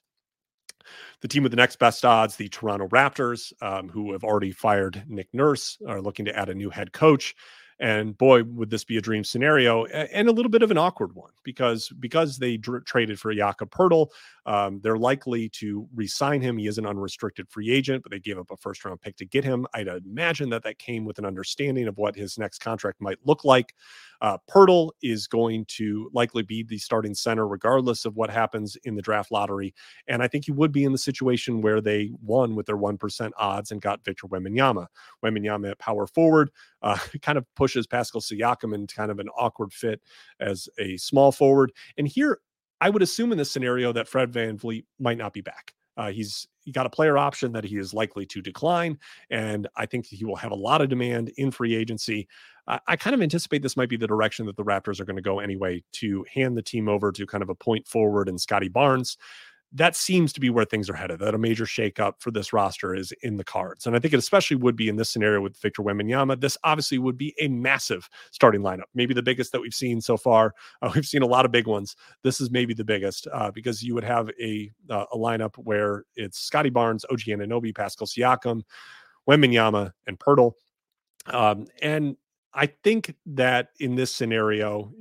The 1.21 1.27
team 1.27 1.43
with 1.43 1.51
the 1.51 1.57
next 1.57 1.77
best 1.77 2.05
odds, 2.05 2.35
the 2.35 2.49
Toronto 2.49 2.87
Raptors, 2.87 3.53
um, 3.61 3.89
who 3.89 4.11
have 4.13 4.23
already 4.23 4.51
fired 4.51 5.03
Nick 5.07 5.27
Nurse, 5.33 5.77
are 5.87 6.01
looking 6.01 6.25
to 6.25 6.35
add 6.35 6.49
a 6.49 6.55
new 6.55 6.69
head 6.69 6.93
coach. 6.93 7.35
And 7.79 8.17
boy, 8.17 8.43
would 8.43 8.71
this 8.71 8.83
be 8.83 8.97
a 8.97 9.01
dream 9.01 9.23
scenario 9.23 9.85
and 9.85 10.27
a 10.27 10.31
little 10.31 10.49
bit 10.49 10.63
of 10.63 10.71
an 10.71 10.79
awkward 10.79 11.13
one 11.13 11.29
because 11.43 11.89
because 11.99 12.37
they 12.37 12.57
dr- 12.57 12.85
traded 12.85 13.19
for 13.19 13.31
Jakob 13.31 13.69
Poeltl, 13.69 14.07
um, 14.47 14.79
they're 14.81 14.97
likely 14.97 15.47
to 15.49 15.87
re-sign 15.93 16.41
him. 16.41 16.57
He 16.57 16.65
is 16.65 16.79
an 16.79 16.87
unrestricted 16.87 17.47
free 17.49 17.71
agent, 17.71 18.01
but 18.01 18.11
they 18.11 18.19
gave 18.19 18.39
up 18.39 18.49
a 18.49 18.57
first 18.57 18.83
round 18.83 19.01
pick 19.01 19.15
to 19.17 19.25
get 19.25 19.43
him. 19.43 19.67
I'd 19.75 19.87
imagine 19.87 20.49
that 20.49 20.63
that 20.63 20.79
came 20.79 21.05
with 21.05 21.19
an 21.19 21.25
understanding 21.25 21.87
of 21.87 21.97
what 21.97 22.15
his 22.15 22.39
next 22.39 22.59
contract 22.59 22.99
might 22.99 23.19
look 23.25 23.43
like. 23.45 23.75
Uh, 24.21 24.37
is 25.01 25.27
going 25.27 25.65
to 25.65 26.09
likely 26.13 26.43
be 26.43 26.63
the 26.63 26.77
starting 26.77 27.13
center 27.13 27.47
regardless 27.47 28.05
of 28.05 28.15
what 28.15 28.29
happens 28.29 28.75
in 28.83 28.95
the 28.95 29.01
draft 29.01 29.31
lottery, 29.31 29.73
and 30.07 30.23
I 30.23 30.27
think 30.27 30.45
he 30.45 30.51
would 30.51 30.71
be 30.71 30.83
in 30.83 30.91
the 30.91 30.97
situation 30.97 31.61
where 31.61 31.81
they 31.81 32.11
won 32.21 32.55
with 32.55 32.65
their 32.65 32.77
one 32.77 32.97
percent 32.97 33.33
odds 33.37 33.71
and 33.71 33.81
got 33.81 34.03
Victor 34.03 34.27
Wembanyama. 34.27 34.87
Wembanyama 35.23 35.71
at 35.71 35.79
power 35.79 36.07
forward 36.07 36.49
uh, 36.81 36.97
kind 37.21 37.37
of 37.37 37.45
pushes 37.55 37.87
Pascal 37.87 38.21
Siakam 38.21 38.73
into 38.73 38.95
kind 38.95 39.11
of 39.11 39.19
an 39.19 39.29
awkward 39.29 39.73
fit 39.73 40.01
as 40.39 40.67
a 40.79 40.97
small 40.97 41.31
forward. 41.31 41.71
And 41.97 42.07
here, 42.07 42.39
I 42.81 42.89
would 42.89 43.01
assume 43.01 43.31
in 43.31 43.37
this 43.37 43.51
scenario 43.51 43.91
that 43.93 44.07
Fred 44.07 44.31
VanVleet 44.31 44.85
might 44.99 45.17
not 45.17 45.33
be 45.33 45.41
back. 45.41 45.73
Uh, 45.97 46.11
he's 46.11 46.47
he 46.63 46.71
got 46.71 46.85
a 46.85 46.89
player 46.89 47.17
option 47.17 47.51
that 47.53 47.63
he 47.63 47.77
is 47.77 47.93
likely 47.93 48.25
to 48.27 48.41
decline, 48.41 48.97
and 49.29 49.67
I 49.75 49.85
think 49.85 50.05
he 50.05 50.25
will 50.25 50.35
have 50.35 50.51
a 50.51 50.55
lot 50.55 50.81
of 50.81 50.89
demand 50.89 51.31
in 51.37 51.51
free 51.51 51.75
agency. 51.75 52.27
I, 52.67 52.97
kind 52.97 53.13
of 53.13 53.21
anticipate 53.21 53.61
this 53.61 53.77
might 53.77 53.87
be 53.87 53.95
the 53.95 54.07
direction 54.07 54.45
that 54.47 54.57
the 54.57 54.63
Raptors 54.63 54.99
are 54.99 55.05
going 55.05 55.15
to 55.15 55.21
go 55.21 55.39
anyway 55.39 55.81
to 55.93 56.25
hand 56.33 56.57
the 56.57 56.61
team 56.61 56.89
over 56.89 57.13
to 57.13 57.25
kind 57.25 57.41
of 57.41 57.47
a 57.47 57.55
point 57.55 57.87
forward 57.87 58.27
and 58.27 58.39
Scottie 58.39 58.67
Barnes 58.67 59.17
that 59.73 59.95
seems 59.95 60.31
to 60.33 60.39
be 60.39 60.49
where 60.49 60.65
things 60.65 60.89
are 60.89 60.95
headed. 60.95 61.19
That 61.19 61.35
a 61.35 61.37
major 61.37 61.65
shakeup 61.65 62.13
for 62.19 62.31
this 62.31 62.53
roster 62.53 62.95
is 62.95 63.11
in 63.21 63.37
the 63.37 63.43
cards, 63.43 63.85
and 63.85 63.95
I 63.95 63.99
think 63.99 64.13
it 64.13 64.17
especially 64.17 64.57
would 64.57 64.75
be 64.75 64.87
in 64.87 64.95
this 64.95 65.09
scenario 65.09 65.41
with 65.41 65.57
Victor 65.57 65.83
Wembanyama. 65.83 66.39
This 66.39 66.57
obviously 66.63 66.97
would 66.97 67.17
be 67.17 67.33
a 67.39 67.47
massive 67.47 68.09
starting 68.31 68.61
lineup, 68.61 68.85
maybe 68.93 69.13
the 69.13 69.23
biggest 69.23 69.51
that 69.51 69.61
we've 69.61 69.73
seen 69.73 70.01
so 70.01 70.17
far. 70.17 70.53
Uh, 70.79 70.91
we've 70.93 71.07
seen 71.07 71.23
a 71.23 71.27
lot 71.27 71.43
of 71.43 71.51
big 71.51 71.65
ones. 71.65 71.95
This 72.21 72.39
is 72.39 72.51
maybe 72.51 72.73
the 72.73 72.83
biggest 72.83 73.27
uh, 73.33 73.49
because 73.49 73.81
you 73.81 73.95
would 73.95 74.03
have 74.03 74.29
a 74.39 74.69
uh, 74.89 75.05
a 75.11 75.17
lineup 75.17 75.55
where 75.55 76.03
it's 76.15 76.39
Scottie 76.39 76.69
Barnes, 76.69 77.03
OG 77.11 77.21
Anunoby, 77.21 77.75
Pascal 77.75 78.05
Siakam, 78.05 78.61
Wembanyama, 79.27 79.91
and 80.05 80.19
Poeltl. 80.19 80.53
Um, 81.27 81.65
and 81.81 82.15
I 82.57 82.65
think 82.65 83.13
that 83.27 83.69
in 83.79 83.93
this 83.93 84.11
scenario, 84.11 84.91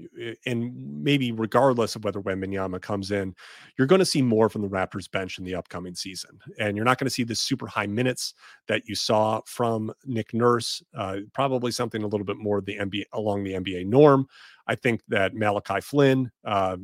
and 0.45 1.03
maybe 1.03 1.33
regardless 1.33 1.97
of 1.97 2.05
whether 2.05 2.21
Wembanyama 2.21 2.83
comes 2.83 3.11
in, 3.11 3.35
you're 3.79 3.87
going 3.87 3.99
to 3.99 4.05
see 4.05 4.21
more 4.21 4.51
from 4.51 4.61
the 4.61 4.69
Raptors 4.69 5.11
bench 5.11 5.39
in 5.39 5.45
the 5.45 5.55
upcoming 5.55 5.95
season, 5.95 6.39
and 6.59 6.77
you're 6.77 6.85
not 6.85 6.99
going 6.99 7.07
to 7.07 7.15
see 7.15 7.25
the 7.25 7.35
super 7.35 7.67
high 7.67 7.87
minutes 7.87 8.35
that 8.69 8.83
you 8.87 8.95
saw 8.95 9.41
from 9.47 9.91
Nick 10.05 10.35
Nurse. 10.35 10.83
Uh, 10.95 11.21
probably 11.33 11.73
something 11.73 12.03
a 12.03 12.07
little 12.07 12.27
bit 12.27 12.37
more 12.37 12.61
the 12.61 12.77
NBA 12.77 13.05
along 13.15 13.43
the 13.43 13.55
NBA 13.55 13.87
norm. 13.87 14.27
I 14.67 14.75
think 14.75 15.01
that 15.09 15.35
Malachi 15.35 15.81
Flynn 15.81 16.31
uh, 16.45 16.77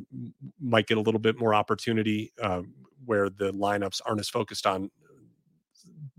might 0.59 0.87
get 0.87 0.97
a 0.97 1.01
little 1.01 1.19
bit 1.19 1.37
more 1.37 1.53
opportunity 1.53 2.33
uh, 2.41 2.63
where 3.05 3.29
the 3.29 3.53
lineups 3.53 4.01
aren't 4.07 4.21
as 4.21 4.29
focused 4.29 4.65
on 4.65 4.89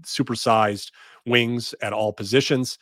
supersized 0.02 0.92
wings 1.26 1.74
at 1.82 1.92
all 1.92 2.12
positions. 2.12 2.78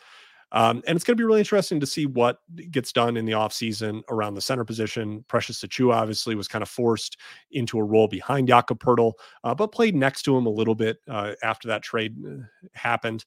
Um, 0.53 0.83
and 0.87 0.97
it's 0.97 1.05
going 1.05 1.16
to 1.16 1.20
be 1.20 1.24
really 1.24 1.41
interesting 1.41 1.81
to 1.81 1.87
see 1.87 2.07
what 2.07 2.39
gets 2.70 2.93
done 2.93 3.16
in 3.16 3.24
the 3.24 3.33
offseason 3.33 4.03
around 4.11 4.35
the 4.35 4.41
center 4.41 4.65
position. 4.65 5.24
Precious 5.29 5.62
Achiuwa 5.62 5.95
obviously 5.95 6.35
was 6.35 6.47
kind 6.47 6.62
of 6.62 6.69
forced 6.69 7.16
into 7.51 7.79
a 7.79 7.85
role 7.85 8.07
behind 8.07 8.49
Jakob 8.49 8.79
Poeltl, 8.79 9.12
uh, 9.45 9.55
but 9.55 9.73
played 9.73 9.97
next 9.97 10.23
to 10.23 10.37
him 10.37 10.47
a 10.47 10.51
little 10.51 10.74
bit 10.74 10.99
uh, 11.09 11.33
after 11.43 11.69
that 11.69 11.83
trade 11.83 12.16
uh, 12.27 12.43
happened. 12.74 13.24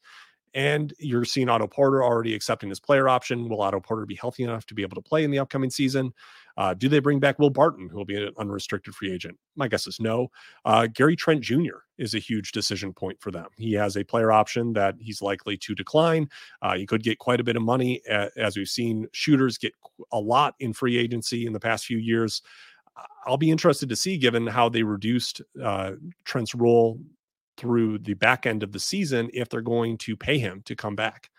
And 0.55 0.93
you're 0.99 1.25
seeing 1.25 1.49
Otto 1.49 1.67
Porter 1.67 2.01
already 2.01 2.33
accepting 2.33 2.69
his 2.69 2.79
player 2.79 3.09
option. 3.09 3.49
Will 3.49 3.61
Otto 3.61 3.81
Porter 3.81 4.05
be 4.05 4.15
healthy 4.15 4.43
enough 4.43 4.65
to 4.67 4.73
be 4.73 4.81
able 4.81 4.95
to 4.95 5.01
play 5.01 5.25
in 5.25 5.29
the 5.29 5.37
upcoming 5.37 5.69
season? 5.69 6.13
Uh, 6.57 6.73
do 6.73 6.87
they 6.87 6.99
bring 6.99 7.19
back 7.19 7.37
Will 7.37 7.49
Barton, 7.49 7.89
who 7.89 7.97
will 7.97 8.05
be 8.05 8.15
an 8.15 8.31
unrestricted 8.37 8.95
free 8.95 9.11
agent? 9.11 9.37
My 9.57 9.67
guess 9.67 9.85
is 9.85 9.99
no. 9.99 10.31
Uh, 10.63 10.87
Gary 10.87 11.17
Trent 11.17 11.41
Jr. 11.41 11.79
is 11.97 12.13
a 12.13 12.19
huge 12.19 12.53
decision 12.53 12.93
point 12.93 13.19
for 13.19 13.31
them. 13.31 13.47
He 13.57 13.73
has 13.73 13.97
a 13.97 14.05
player 14.05 14.31
option 14.31 14.71
that 14.73 14.95
he's 14.97 15.21
likely 15.21 15.57
to 15.57 15.75
decline. 15.75 16.29
Uh, 16.61 16.77
he 16.77 16.85
could 16.85 17.03
get 17.03 17.19
quite 17.19 17.41
a 17.41 17.43
bit 17.43 17.57
of 17.57 17.61
money, 17.61 18.01
as 18.07 18.55
we've 18.55 18.69
seen 18.69 19.07
shooters 19.11 19.57
get 19.57 19.73
a 20.13 20.19
lot 20.19 20.55
in 20.61 20.71
free 20.71 20.97
agency 20.97 21.45
in 21.45 21.51
the 21.51 21.59
past 21.59 21.85
few 21.85 21.97
years. 21.97 22.41
I'll 23.25 23.37
be 23.37 23.51
interested 23.51 23.89
to 23.89 23.95
see, 23.95 24.17
given 24.17 24.47
how 24.47 24.69
they 24.69 24.83
reduced 24.83 25.41
uh, 25.61 25.93
Trent's 26.23 26.55
role 26.55 26.99
through 27.57 27.99
the 27.99 28.13
back 28.13 28.45
end 28.45 28.63
of 28.63 28.71
the 28.71 28.79
season 28.79 29.29
if 29.33 29.49
they're 29.49 29.61
going 29.61 29.97
to 29.99 30.15
pay 30.15 30.37
him 30.37 30.61
to 30.65 30.75
come 30.75 30.95
back. 30.95 31.29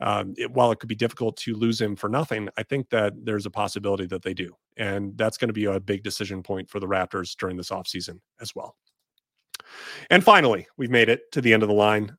Um, 0.00 0.34
it, 0.36 0.50
while 0.50 0.72
it 0.72 0.80
could 0.80 0.88
be 0.88 0.96
difficult 0.96 1.36
to 1.38 1.54
lose 1.54 1.80
him 1.80 1.94
for 1.94 2.08
nothing, 2.08 2.48
I 2.56 2.64
think 2.64 2.90
that 2.90 3.12
there's 3.24 3.46
a 3.46 3.50
possibility 3.50 4.06
that 4.06 4.22
they 4.22 4.34
do. 4.34 4.56
And 4.76 5.16
that's 5.16 5.38
going 5.38 5.48
to 5.48 5.54
be 5.54 5.66
a 5.66 5.78
big 5.78 6.02
decision 6.02 6.42
point 6.42 6.68
for 6.68 6.80
the 6.80 6.88
Raptors 6.88 7.36
during 7.36 7.56
this 7.56 7.70
offseason 7.70 8.18
as 8.40 8.54
well. 8.54 8.74
And 10.10 10.24
finally, 10.24 10.66
we've 10.76 10.90
made 10.90 11.08
it 11.08 11.30
to 11.32 11.40
the 11.40 11.52
end 11.52 11.62
of 11.62 11.68
the 11.68 11.74
line. 11.74 12.16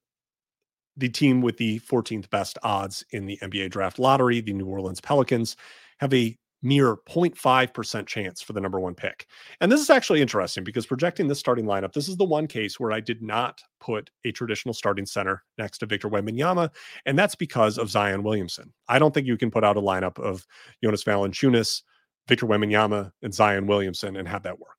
The 0.96 1.10
team 1.10 1.42
with 1.42 1.58
the 1.58 1.80
14th 1.80 2.30
best 2.30 2.58
odds 2.64 3.04
in 3.12 3.26
the 3.26 3.38
NBA 3.42 3.72
draft 3.72 4.00
lottery, 4.00 4.40
the 4.40 4.54
New 4.54 4.68
Orleans 4.68 5.02
Pelicans, 5.02 5.58
have 6.00 6.14
a 6.14 6.38
mere 6.64 6.96
0.5% 6.96 8.08
chance 8.08 8.42
for 8.42 8.54
the 8.54 8.62
number 8.62 8.80
one 8.80 8.96
pick. 8.96 9.28
And 9.62 9.72
this 9.72 9.82
is 9.82 9.90
actually 9.90 10.22
interesting 10.22 10.64
because 10.64 10.86
projecting 10.86 11.28
this 11.28 11.40
starting 11.40 11.66
lineup, 11.66 11.94
this 11.94 12.08
is 12.08 12.18
the 12.18 12.24
one 12.24 12.48
case 12.48 12.80
where 12.80 12.92
I 12.92 13.02
did 13.02 13.22
not 13.22 13.62
put 13.80 14.10
a 14.26 14.32
traditional 14.32 14.74
starting 14.74 15.06
center 15.06 15.44
next 15.58 15.80
to 15.80 15.86
Victor 15.86 16.10
Wembanyama, 16.10 16.70
and 17.06 17.20
that's 17.20 17.36
because 17.36 17.78
of 17.78 17.90
Zion 17.90 18.24
Williamson. 18.24 18.74
I 18.88 18.98
don't 18.98 19.14
think 19.14 19.28
you 19.28 19.38
can 19.38 19.52
put 19.52 19.64
out 19.64 19.78
a 19.78 19.82
lineup 19.82 20.18
of 20.20 20.48
Jonas 20.84 21.04
Valanciunas, 21.04 21.84
Victor 22.28 22.48
Wembanyama, 22.48 23.12
and 23.22 23.34
Zion 23.34 23.68
Williamson 23.68 24.16
and 24.16 24.28
have 24.28 24.44
that 24.44 24.60
work. 24.60 24.70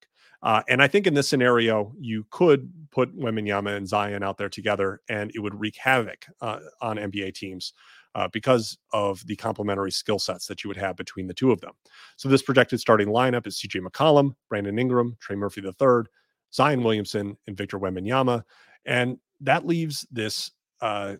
Uh, 0.42 0.62
and 0.68 0.82
I 0.82 0.88
think 0.88 1.06
in 1.06 1.14
this 1.14 1.28
scenario, 1.28 1.94
you 1.98 2.26
could 2.30 2.70
put 2.90 3.18
Wembanyama 3.18 3.76
and 3.76 3.88
Zion 3.88 4.22
out 4.22 4.36
there 4.36 4.50
together, 4.50 5.00
and 5.08 5.30
it 5.34 5.40
would 5.40 5.58
wreak 5.58 5.76
havoc 5.76 6.26
uh, 6.42 6.58
on 6.82 6.96
NBA 6.96 7.34
teams 7.34 7.72
uh, 8.14 8.28
because 8.32 8.78
of 8.92 9.26
the 9.26 9.36
complementary 9.36 9.90
skill 9.90 10.18
sets 10.18 10.46
that 10.46 10.62
you 10.62 10.68
would 10.68 10.76
have 10.76 10.96
between 10.96 11.26
the 11.26 11.34
two 11.34 11.50
of 11.50 11.60
them. 11.60 11.72
So 12.16 12.28
this 12.28 12.42
projected 12.42 12.80
starting 12.80 13.08
lineup 13.08 13.46
is 13.46 13.58
CJ 13.58 13.84
McCollum, 13.86 14.34
Brandon 14.48 14.78
Ingram, 14.78 15.16
Trey 15.20 15.36
Murphy 15.36 15.62
III, 15.62 16.04
Zion 16.52 16.82
Williamson, 16.82 17.36
and 17.46 17.56
Victor 17.56 17.78
Wembanyama. 17.78 18.42
And 18.86 19.18
that 19.40 19.66
leaves 19.66 20.06
this 20.10 20.50
uh, 20.80 21.16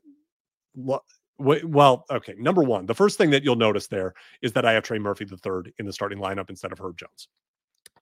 well, 1.39 2.05
okay. 2.11 2.35
Number 2.39 2.63
one, 2.63 2.87
the 2.87 2.95
first 2.95 3.19
thing 3.19 3.31
that 3.31 3.43
you'll 3.43 3.57
notice 3.57 3.89
there 3.89 4.15
is 4.43 4.53
that 4.53 4.65
I 4.65 4.73
have 4.73 4.85
Trey 4.85 4.99
Murphy 4.99 5.25
III 5.25 5.73
in 5.79 5.87
the 5.87 5.93
starting 5.93 6.19
lineup 6.19 6.49
instead 6.49 6.73
of 6.73 6.79
Herb 6.79 6.97
Jones. 6.97 7.29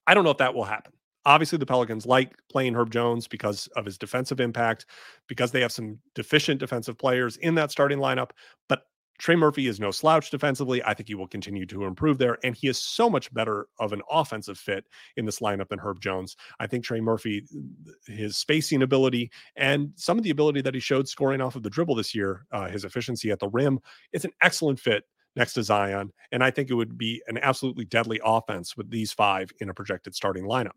I 0.05 0.13
don't 0.13 0.23
know 0.23 0.29
if 0.29 0.37
that 0.37 0.53
will 0.53 0.65
happen. 0.65 0.93
Obviously, 1.25 1.57
the 1.57 1.65
Pelicans 1.65 2.05
like 2.05 2.33
playing 2.51 2.75
Herb 2.75 2.91
Jones 2.91 3.27
because 3.27 3.67
of 3.75 3.85
his 3.85 3.97
defensive 3.97 4.39
impact, 4.39 4.85
because 5.27 5.51
they 5.51 5.61
have 5.61 5.71
some 5.71 5.99
deficient 6.15 6.59
defensive 6.59 6.97
players 6.97 7.37
in 7.37 7.55
that 7.55 7.71
starting 7.71 7.99
lineup. 7.99 8.31
But 8.67 8.83
Trey 9.19 9.35
Murphy 9.35 9.67
is 9.67 9.79
no 9.79 9.91
slouch 9.91 10.31
defensively. 10.31 10.83
I 10.83 10.93
think 10.93 11.07
he 11.07 11.15
will 11.15 11.27
continue 11.27 11.65
to 11.67 11.85
improve 11.85 12.17
there. 12.17 12.39
And 12.43 12.55
he 12.55 12.67
is 12.67 12.81
so 12.81 13.09
much 13.09 13.33
better 13.33 13.67
of 13.79 13.93
an 13.93 14.01
offensive 14.09 14.57
fit 14.57 14.85
in 15.15 15.25
this 15.25 15.39
lineup 15.39 15.69
than 15.69 15.79
Herb 15.79 16.01
Jones. 16.01 16.35
I 16.59 16.67
think 16.67 16.83
Trey 16.83 16.99
Murphy, 16.99 17.45
his 18.07 18.37
spacing 18.37 18.81
ability 18.81 19.31
and 19.55 19.91
some 19.95 20.17
of 20.17 20.23
the 20.23 20.31
ability 20.31 20.61
that 20.61 20.73
he 20.73 20.79
showed 20.79 21.07
scoring 21.07 21.41
off 21.41 21.55
of 21.55 21.63
the 21.63 21.69
dribble 21.69 21.95
this 21.95 22.15
year, 22.15 22.45
uh, 22.51 22.67
his 22.67 22.85
efficiency 22.85 23.31
at 23.31 23.39
the 23.39 23.49
rim, 23.49 23.79
it's 24.11 24.25
an 24.25 24.33
excellent 24.41 24.79
fit 24.79 25.03
next 25.35 25.53
to 25.53 25.63
Zion. 25.63 26.11
And 26.31 26.43
I 26.43 26.51
think 26.51 26.69
it 26.69 26.75
would 26.75 26.97
be 26.97 27.21
an 27.27 27.37
absolutely 27.37 27.85
deadly 27.85 28.19
offense 28.23 28.77
with 28.77 28.89
these 28.89 29.11
five 29.11 29.51
in 29.59 29.69
a 29.69 29.73
projected 29.73 30.15
starting 30.15 30.45
lineup. 30.45 30.71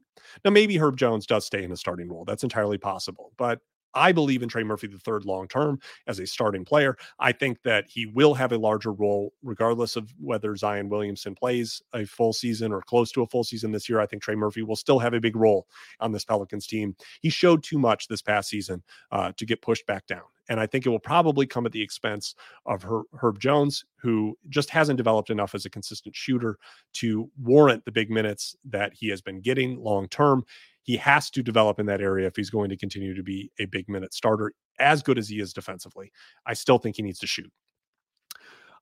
Now, 0.45 0.51
maybe 0.51 0.77
Herb 0.77 0.97
Jones 0.97 1.27
does 1.27 1.45
stay 1.47 1.62
in 1.62 1.73
a 1.73 1.77
starting 1.77 2.09
role. 2.09 2.24
That's 2.24 2.45
entirely 2.45 2.78
possible. 2.78 3.33
But 3.37 3.61
I 3.97 4.12
believe 4.12 4.43
in 4.43 4.49
Trey 4.49 4.62
Murphy 4.62 4.87
the 4.87 4.99
third 4.99 5.24
long 5.24 5.49
term 5.49 5.81
as 6.07 6.20
a 6.20 6.27
starting 6.27 6.65
player. 6.65 6.97
I 7.19 7.33
think 7.33 7.62
that 7.62 7.87
he 7.89 8.07
will 8.07 8.35
have 8.35 8.53
a 8.53 8.59
larger 8.59 8.93
role 8.93 9.33
regardless 9.43 9.97
of 9.97 10.12
whether 10.20 10.55
Zion 10.55 10.89
Williamson 10.89 11.35
plays 11.35 11.83
a 11.95 12.05
full 12.05 12.33
season 12.33 12.73
or 12.73 12.83
close 12.83 13.11
to 13.12 13.23
a 13.23 13.27
full 13.27 13.43
season 13.43 13.73
this 13.73 13.89
year. 13.89 13.99
I 14.01 14.07
think 14.07 14.23
Trey 14.23 14.35
Murphy 14.35 14.62
will 14.62 14.77
still 14.77 14.99
have 14.99 15.15
a 15.15 15.20
big 15.20 15.35
role 15.35 15.66
on 16.01 16.12
this 16.12 16.24
Pelicans 16.24 16.66
team. 16.66 16.95
He 17.23 17.31
showed 17.31 17.62
too 17.62 17.78
much 17.78 18.07
this 18.07 18.23
past 18.23 18.51
season 18.51 18.83
uh, 19.11 19.33
to 19.37 19.47
get 19.47 19.62
pushed 19.62 19.87
back 19.87 20.07
down. 20.07 20.24
And 20.48 20.60
I 20.60 20.66
think 20.66 20.86
it 20.86 20.90
will 20.90 20.98
probably 20.98 21.47
come 21.47 21.66
at 21.66 21.73
the 21.73 21.82
expense 21.82 22.35
of 22.66 22.82
Her- 22.82 23.02
Herb 23.20 23.39
Jones, 23.39 23.85
who 23.97 24.36
just 24.48 24.70
hasn't 24.70 24.97
developed 24.97 25.31
enough 25.31 25.55
as 25.55 25.64
a 25.64 25.70
consistent 25.70 26.14
shooter 26.14 26.59
to 26.94 27.31
warrant 27.43 27.85
the 27.85 27.93
big 27.93 28.10
minutes 28.10 28.56
that 28.64 28.93
he 28.94 29.09
has 29.09 29.20
been 29.20 29.40
getting 29.40 29.78
long 29.78 30.09
term. 30.09 30.44
He 30.82 30.97
has 30.98 31.31
to 31.31 31.43
develop 31.43 31.81
in 31.81 31.86
that 31.86 32.01
area 32.01 32.28
if 32.28 32.36
he's 32.36 32.51
going 32.51 32.70
to 32.70 32.77
continue 32.77 33.14
to 33.14 33.23
be 33.23 33.51
a 33.59 33.64
big 33.64 33.89
minute 33.89 34.14
starter, 34.14 34.52
as 34.78 35.02
good 35.02 35.18
as 35.18 35.28
he 35.28 35.40
is 35.40 35.52
defensively. 35.52 36.12
I 36.47 36.55
still 36.55 36.78
think 36.78 36.97
he 36.97 37.02
needs 37.02 37.18
to 37.20 37.27
shoot. 37.27 37.52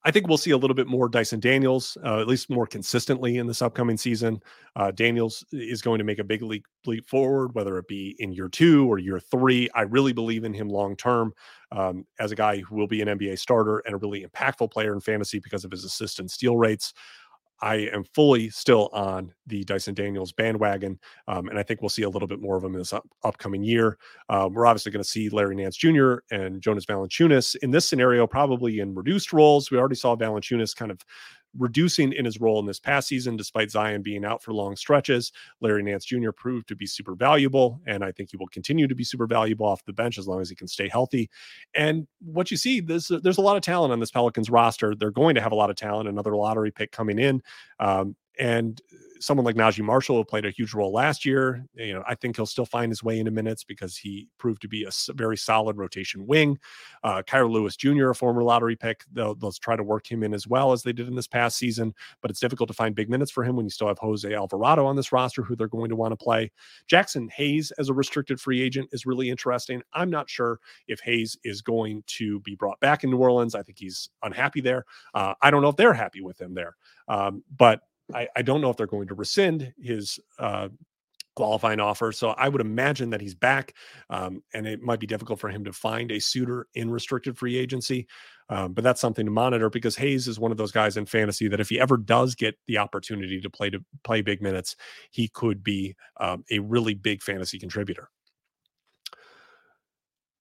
I 0.06 0.10
think 0.10 0.28
we'll 0.28 0.36
see 0.36 0.50
a 0.50 0.56
little 0.58 0.74
bit 0.74 0.86
more 0.86 1.08
Dyson 1.08 1.40
Daniels, 1.40 1.96
uh, 2.04 2.20
at 2.20 2.28
least 2.28 2.50
more 2.50 2.66
consistently 2.66 3.38
in 3.38 3.46
this 3.46 3.62
upcoming 3.62 3.96
season. 3.96 4.42
Uh, 4.76 4.90
Daniels 4.90 5.42
is 5.50 5.80
going 5.80 5.96
to 5.96 6.04
make 6.04 6.18
a 6.18 6.24
big 6.24 6.42
leap, 6.42 6.66
leap 6.84 7.06
forward, 7.08 7.54
whether 7.54 7.78
it 7.78 7.88
be 7.88 8.14
in 8.18 8.30
year 8.30 8.48
two 8.50 8.86
or 8.86 8.98
year 8.98 9.18
three. 9.18 9.70
I 9.74 9.82
really 9.82 10.12
believe 10.12 10.44
in 10.44 10.52
him 10.52 10.68
long 10.68 10.94
term 10.94 11.32
um, 11.72 12.04
as 12.20 12.32
a 12.32 12.36
guy 12.36 12.58
who 12.58 12.74
will 12.76 12.86
be 12.86 13.00
an 13.00 13.08
NBA 13.08 13.38
starter 13.38 13.78
and 13.86 13.94
a 13.94 13.98
really 13.98 14.26
impactful 14.26 14.70
player 14.70 14.92
in 14.92 15.00
fantasy 15.00 15.38
because 15.38 15.64
of 15.64 15.70
his 15.70 15.84
assist 15.84 16.20
and 16.20 16.30
steal 16.30 16.58
rates. 16.58 16.92
I 17.60 17.76
am 17.92 18.04
fully 18.14 18.50
still 18.50 18.90
on 18.92 19.32
the 19.46 19.64
Dyson 19.64 19.94
Daniels 19.94 20.32
bandwagon, 20.32 20.98
um, 21.28 21.48
and 21.48 21.58
I 21.58 21.62
think 21.62 21.80
we'll 21.80 21.88
see 21.88 22.02
a 22.02 22.08
little 22.08 22.28
bit 22.28 22.40
more 22.40 22.56
of 22.56 22.64
him 22.64 22.72
in 22.72 22.78
this 22.78 22.92
up- 22.92 23.08
upcoming 23.22 23.62
year. 23.62 23.98
Um, 24.28 24.52
we're 24.52 24.66
obviously 24.66 24.92
going 24.92 25.02
to 25.02 25.08
see 25.08 25.28
Larry 25.28 25.54
Nance 25.54 25.76
Jr. 25.76 26.16
and 26.30 26.60
Jonas 26.60 26.86
Valanciunas 26.86 27.56
in 27.62 27.70
this 27.70 27.88
scenario, 27.88 28.26
probably 28.26 28.80
in 28.80 28.94
reduced 28.94 29.32
roles. 29.32 29.70
We 29.70 29.78
already 29.78 29.94
saw 29.94 30.16
Valanciunas 30.16 30.74
kind 30.74 30.90
of 30.90 31.00
reducing 31.58 32.12
in 32.12 32.24
his 32.24 32.40
role 32.40 32.58
in 32.58 32.66
this 32.66 32.80
past 32.80 33.08
season, 33.08 33.36
despite 33.36 33.70
Zion 33.70 34.02
being 34.02 34.24
out 34.24 34.42
for 34.42 34.52
long 34.52 34.76
stretches. 34.76 35.32
Larry 35.60 35.82
Nance 35.82 36.04
Jr. 36.04 36.30
proved 36.30 36.68
to 36.68 36.76
be 36.76 36.86
super 36.86 37.14
valuable, 37.14 37.80
and 37.86 38.04
I 38.04 38.12
think 38.12 38.30
he 38.30 38.36
will 38.36 38.48
continue 38.48 38.86
to 38.88 38.94
be 38.94 39.04
super 39.04 39.26
valuable 39.26 39.66
off 39.66 39.84
the 39.84 39.92
bench 39.92 40.18
as 40.18 40.26
long 40.26 40.40
as 40.40 40.48
he 40.48 40.54
can 40.54 40.68
stay 40.68 40.88
healthy. 40.88 41.30
And 41.74 42.06
what 42.20 42.50
you 42.50 42.56
see, 42.56 42.80
there's 42.80 43.10
there's 43.22 43.38
a 43.38 43.42
lot 43.42 43.56
of 43.56 43.62
talent 43.62 43.92
on 43.92 44.00
this 44.00 44.10
Pelicans 44.10 44.50
roster. 44.50 44.94
They're 44.94 45.10
going 45.10 45.34
to 45.34 45.40
have 45.40 45.52
a 45.52 45.56
lot 45.56 45.70
of 45.70 45.76
talent. 45.76 46.08
Another 46.08 46.36
lottery 46.36 46.70
pick 46.70 46.92
coming 46.92 47.18
in, 47.18 47.42
um, 47.78 48.16
and 48.38 48.80
someone 49.24 49.44
like 49.44 49.56
Naji 49.56 49.82
Marshall 49.82 50.16
who 50.16 50.24
played 50.24 50.44
a 50.44 50.50
huge 50.50 50.74
role 50.74 50.92
last 50.92 51.24
year. 51.24 51.64
You 51.74 51.94
know, 51.94 52.04
I 52.06 52.14
think 52.14 52.36
he'll 52.36 52.46
still 52.46 52.66
find 52.66 52.90
his 52.90 53.02
way 53.02 53.18
into 53.18 53.30
minutes 53.30 53.64
because 53.64 53.96
he 53.96 54.28
proved 54.38 54.62
to 54.62 54.68
be 54.68 54.84
a 54.84 54.90
very 55.14 55.36
solid 55.36 55.76
rotation 55.76 56.26
wing. 56.26 56.58
Uh, 57.02 57.22
Kira 57.22 57.50
Lewis 57.50 57.76
Jr., 57.76 58.10
a 58.10 58.14
former 58.14 58.42
lottery 58.42 58.76
pick, 58.76 59.04
they'll, 59.12 59.34
they'll 59.34 59.52
try 59.52 59.76
to 59.76 59.82
work 59.82 60.10
him 60.10 60.22
in 60.22 60.34
as 60.34 60.46
well 60.46 60.72
as 60.72 60.82
they 60.82 60.92
did 60.92 61.08
in 61.08 61.14
this 61.14 61.26
past 61.26 61.56
season. 61.56 61.94
But 62.20 62.30
it's 62.30 62.40
difficult 62.40 62.68
to 62.68 62.74
find 62.74 62.94
big 62.94 63.08
minutes 63.08 63.30
for 63.30 63.44
him 63.44 63.56
when 63.56 63.66
you 63.66 63.70
still 63.70 63.88
have 63.88 63.98
Jose 63.98 64.32
Alvarado 64.32 64.84
on 64.84 64.96
this 64.96 65.12
roster, 65.12 65.42
who 65.42 65.56
they're 65.56 65.68
going 65.68 65.90
to 65.90 65.96
want 65.96 66.12
to 66.12 66.22
play. 66.22 66.50
Jaxson 66.90 67.30
Hayes 67.32 67.72
as 67.78 67.88
a 67.88 67.94
restricted 67.94 68.40
free 68.40 68.60
agent 68.60 68.88
is 68.92 69.06
really 69.06 69.30
interesting. 69.30 69.82
I'm 69.92 70.10
not 70.10 70.28
sure 70.28 70.60
if 70.86 71.00
Hayes 71.00 71.36
is 71.44 71.62
going 71.62 72.04
to 72.08 72.40
be 72.40 72.54
brought 72.54 72.78
back 72.80 73.04
in 73.04 73.10
New 73.10 73.18
Orleans. 73.18 73.54
I 73.54 73.62
think 73.62 73.78
he's 73.78 74.10
unhappy 74.22 74.60
there. 74.60 74.84
Uh, 75.14 75.34
I 75.40 75.50
don't 75.50 75.62
know 75.62 75.68
if 75.68 75.76
they're 75.76 75.94
happy 75.94 76.20
with 76.20 76.40
him 76.40 76.54
there. 76.54 76.76
Um, 77.08 77.42
but 77.56 77.80
I, 78.12 78.28
I 78.36 78.42
don't 78.42 78.60
know 78.60 78.70
if 78.70 78.76
they're 78.76 78.86
going 78.86 79.08
to 79.08 79.14
rescind 79.14 79.72
his 79.78 80.18
uh, 80.38 80.68
qualifying 81.34 81.80
offer. 81.80 82.12
So 82.12 82.30
I 82.30 82.48
would 82.48 82.60
imagine 82.60 83.10
that 83.10 83.20
he's 83.20 83.34
back, 83.34 83.74
um, 84.10 84.42
and 84.52 84.66
it 84.66 84.82
might 84.82 85.00
be 85.00 85.06
difficult 85.06 85.40
for 85.40 85.48
him 85.48 85.64
to 85.64 85.72
find 85.72 86.10
a 86.10 86.20
suitor 86.20 86.66
in 86.74 86.90
restricted 86.90 87.36
free 87.36 87.56
agency. 87.56 88.06
Um, 88.50 88.74
but 88.74 88.84
that's 88.84 89.00
something 89.00 89.24
to 89.24 89.32
monitor 89.32 89.70
because 89.70 89.96
Hayes 89.96 90.28
is 90.28 90.38
one 90.38 90.50
of 90.50 90.58
those 90.58 90.72
guys 90.72 90.96
in 90.96 91.06
fantasy 91.06 91.48
that 91.48 91.60
if 91.60 91.70
he 91.70 91.80
ever 91.80 91.96
does 91.96 92.34
get 92.34 92.56
the 92.66 92.78
opportunity 92.78 93.40
to 93.40 93.48
play 93.48 93.70
to 93.70 93.82
play 94.04 94.20
big 94.20 94.42
minutes, 94.42 94.76
he 95.10 95.28
could 95.28 95.64
be 95.64 95.96
um, 96.20 96.44
a 96.50 96.58
really 96.58 96.94
big 96.94 97.22
fantasy 97.22 97.58
contributor. 97.58 98.10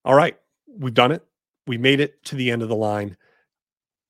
All 0.04 0.16
right, 0.16 0.38
we've 0.68 0.94
done 0.94 1.14
it. 1.14 1.24
We 1.66 1.78
made 1.78 2.02
it 2.02 2.22
to 2.26 2.36
the 2.36 2.52
end 2.52 2.62
of 2.62 2.68
the 2.68 2.76
line. 2.76 3.16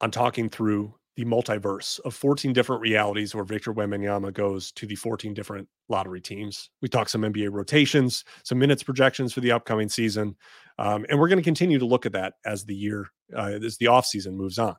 I'm 0.02 0.10
talking 0.10 0.50
through 0.50 0.96
the 1.16 1.26
multiverse 1.26 2.00
of 2.02 2.16
14 2.16 2.54
different 2.54 2.82
realities 2.82 3.36
where 3.36 3.44
Victor 3.44 3.74
Wembanyama 3.74 4.34
goes 4.34 4.72
to 4.74 4.88
the 4.88 4.96
14 4.96 5.34
different 5.34 5.68
lottery 5.90 6.22
teams. 6.22 6.70
We 6.82 6.90
talk 6.90 7.08
some 7.08 7.22
NBA 7.22 7.52
rotations, 7.52 8.26
some 8.44 8.58
minutes 8.58 8.84
projections 8.84 9.34
for 9.34 9.42
the 9.42 9.52
upcoming 9.52 9.90
season, 9.90 10.36
um, 10.80 11.06
and 11.10 11.20
we're 11.20 11.28
going 11.28 11.40
to 11.40 11.44
continue 11.44 11.78
to 11.78 11.86
look 11.86 12.06
at 12.06 12.14
that 12.14 12.34
as 12.46 12.66
the 12.66 12.76
year, 12.76 13.10
uh, 13.36 13.60
as 13.64 13.78
the 13.78 13.86
offseason 13.86 14.34
moves 14.34 14.58
on. 14.58 14.76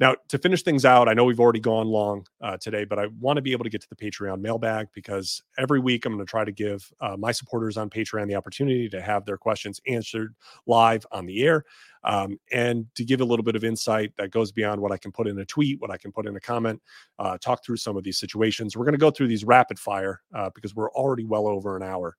Now, 0.00 0.16
to 0.28 0.38
finish 0.38 0.62
things 0.62 0.86
out, 0.86 1.10
I 1.10 1.12
know 1.12 1.24
we've 1.24 1.38
already 1.38 1.60
gone 1.60 1.86
long 1.86 2.26
uh, 2.40 2.56
today, 2.56 2.84
but 2.84 2.98
I 2.98 3.08
want 3.20 3.36
to 3.36 3.42
be 3.42 3.52
able 3.52 3.64
to 3.64 3.70
get 3.70 3.82
to 3.82 3.88
the 3.90 3.96
Patreon 3.96 4.40
mailbag 4.40 4.88
because 4.94 5.42
every 5.58 5.78
week 5.78 6.06
I'm 6.06 6.14
going 6.14 6.24
to 6.24 6.30
try 6.30 6.42
to 6.42 6.50
give 6.50 6.90
uh, 7.02 7.18
my 7.18 7.32
supporters 7.32 7.76
on 7.76 7.90
Patreon 7.90 8.26
the 8.26 8.34
opportunity 8.34 8.88
to 8.88 9.02
have 9.02 9.26
their 9.26 9.36
questions 9.36 9.78
answered 9.86 10.34
live 10.66 11.06
on 11.12 11.26
the 11.26 11.42
air 11.42 11.64
um, 12.04 12.40
and 12.50 12.86
to 12.94 13.04
give 13.04 13.20
a 13.20 13.24
little 13.24 13.44
bit 13.44 13.56
of 13.56 13.62
insight 13.62 14.14
that 14.16 14.30
goes 14.30 14.50
beyond 14.50 14.80
what 14.80 14.90
I 14.90 14.96
can 14.96 15.12
put 15.12 15.28
in 15.28 15.38
a 15.38 15.44
tweet, 15.44 15.78
what 15.82 15.90
I 15.90 15.98
can 15.98 16.12
put 16.12 16.26
in 16.26 16.34
a 16.34 16.40
comment, 16.40 16.80
uh, 17.18 17.36
talk 17.36 17.62
through 17.62 17.76
some 17.76 17.98
of 17.98 18.02
these 18.02 18.18
situations. 18.18 18.78
We're 18.78 18.86
going 18.86 18.94
to 18.94 18.98
go 18.98 19.10
through 19.10 19.28
these 19.28 19.44
rapid 19.44 19.78
fire 19.78 20.22
uh, 20.34 20.48
because 20.54 20.74
we're 20.74 20.90
already 20.92 21.26
well 21.26 21.46
over 21.46 21.76
an 21.76 21.82
hour. 21.82 22.16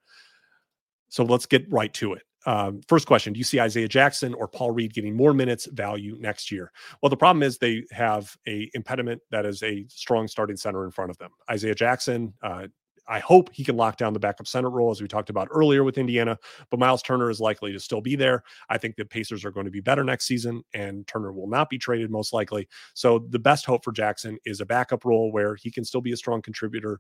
So 1.10 1.24
let's 1.24 1.48
get 1.48 1.66
right 1.72 1.92
to 1.96 2.14
it. 2.14 2.22
Um, 2.46 2.82
first 2.88 3.08
question 3.08 3.34
Do 3.34 3.38
you 3.38 3.44
see 3.44 3.60
Isaiah 3.60 3.88
Jackson 3.88 4.34
or 4.34 4.48
Paul 4.48 4.72
Reed 4.72 4.94
getting 4.94 5.16
more 5.16 5.34
minutes 5.34 5.68
value 5.68 6.18
next 6.20 6.52
year? 6.52 6.72
Well, 7.02 7.10
the 7.10 7.18
problem 7.18 7.44
is 7.44 7.58
they 7.58 7.84
have 7.92 8.36
a 8.48 8.70
impediment 8.74 9.22
that 9.32 9.46
is 9.46 9.62
a 9.64 9.86
strong 9.90 10.28
starting 10.28 10.58
center 10.58 10.86
in 10.86 10.92
front 10.92 11.12
of 11.12 11.18
them. 11.18 11.32
Isaiah 11.50 11.76
Jackson, 11.76 12.34
uh, 12.42 12.68
I 13.08 13.20
hope 13.20 13.50
he 13.52 13.64
can 13.64 13.76
lock 13.76 13.98
down 13.98 14.14
the 14.14 14.20
backup 14.20 14.48
center 14.48 14.70
role, 14.70 14.92
as 14.92 15.02
we 15.02 15.08
talked 15.08 15.30
about 15.30 15.50
earlier 15.52 15.84
with 15.84 15.98
Indiana. 15.98 16.38
But 16.70 16.80
Miles 16.80 17.02
Turner 17.02 17.30
is 17.30 17.40
likely 17.40 17.72
to 17.74 17.80
still 17.80 18.00
be 18.00 18.16
there. 18.16 18.44
I 18.70 18.78
think 18.78 18.96
the 18.96 19.06
Pacers 19.06 19.44
are 19.44 19.52
going 19.52 19.66
to 19.66 19.72
be 19.72 19.82
better 19.82 20.04
next 20.04 20.28
season, 20.28 20.64
and 20.74 21.06
Turner 21.08 21.34
will 21.34 21.50
not 21.50 21.70
be 21.70 21.78
traded 21.78 22.10
most 22.10 22.32
likely. 22.32 22.68
So 22.94 23.26
the 23.30 23.40
best 23.40 23.66
hope 23.66 23.84
for 23.84 23.92
Jackson 23.92 24.38
is 24.46 24.62
a 24.62 24.66
backup 24.66 25.04
role 25.04 25.32
where 25.32 25.56
he 25.56 25.72
can 25.72 25.84
still 25.84 26.02
be 26.02 26.14
a 26.14 26.18
strong 26.18 26.42
contributor 26.42 27.00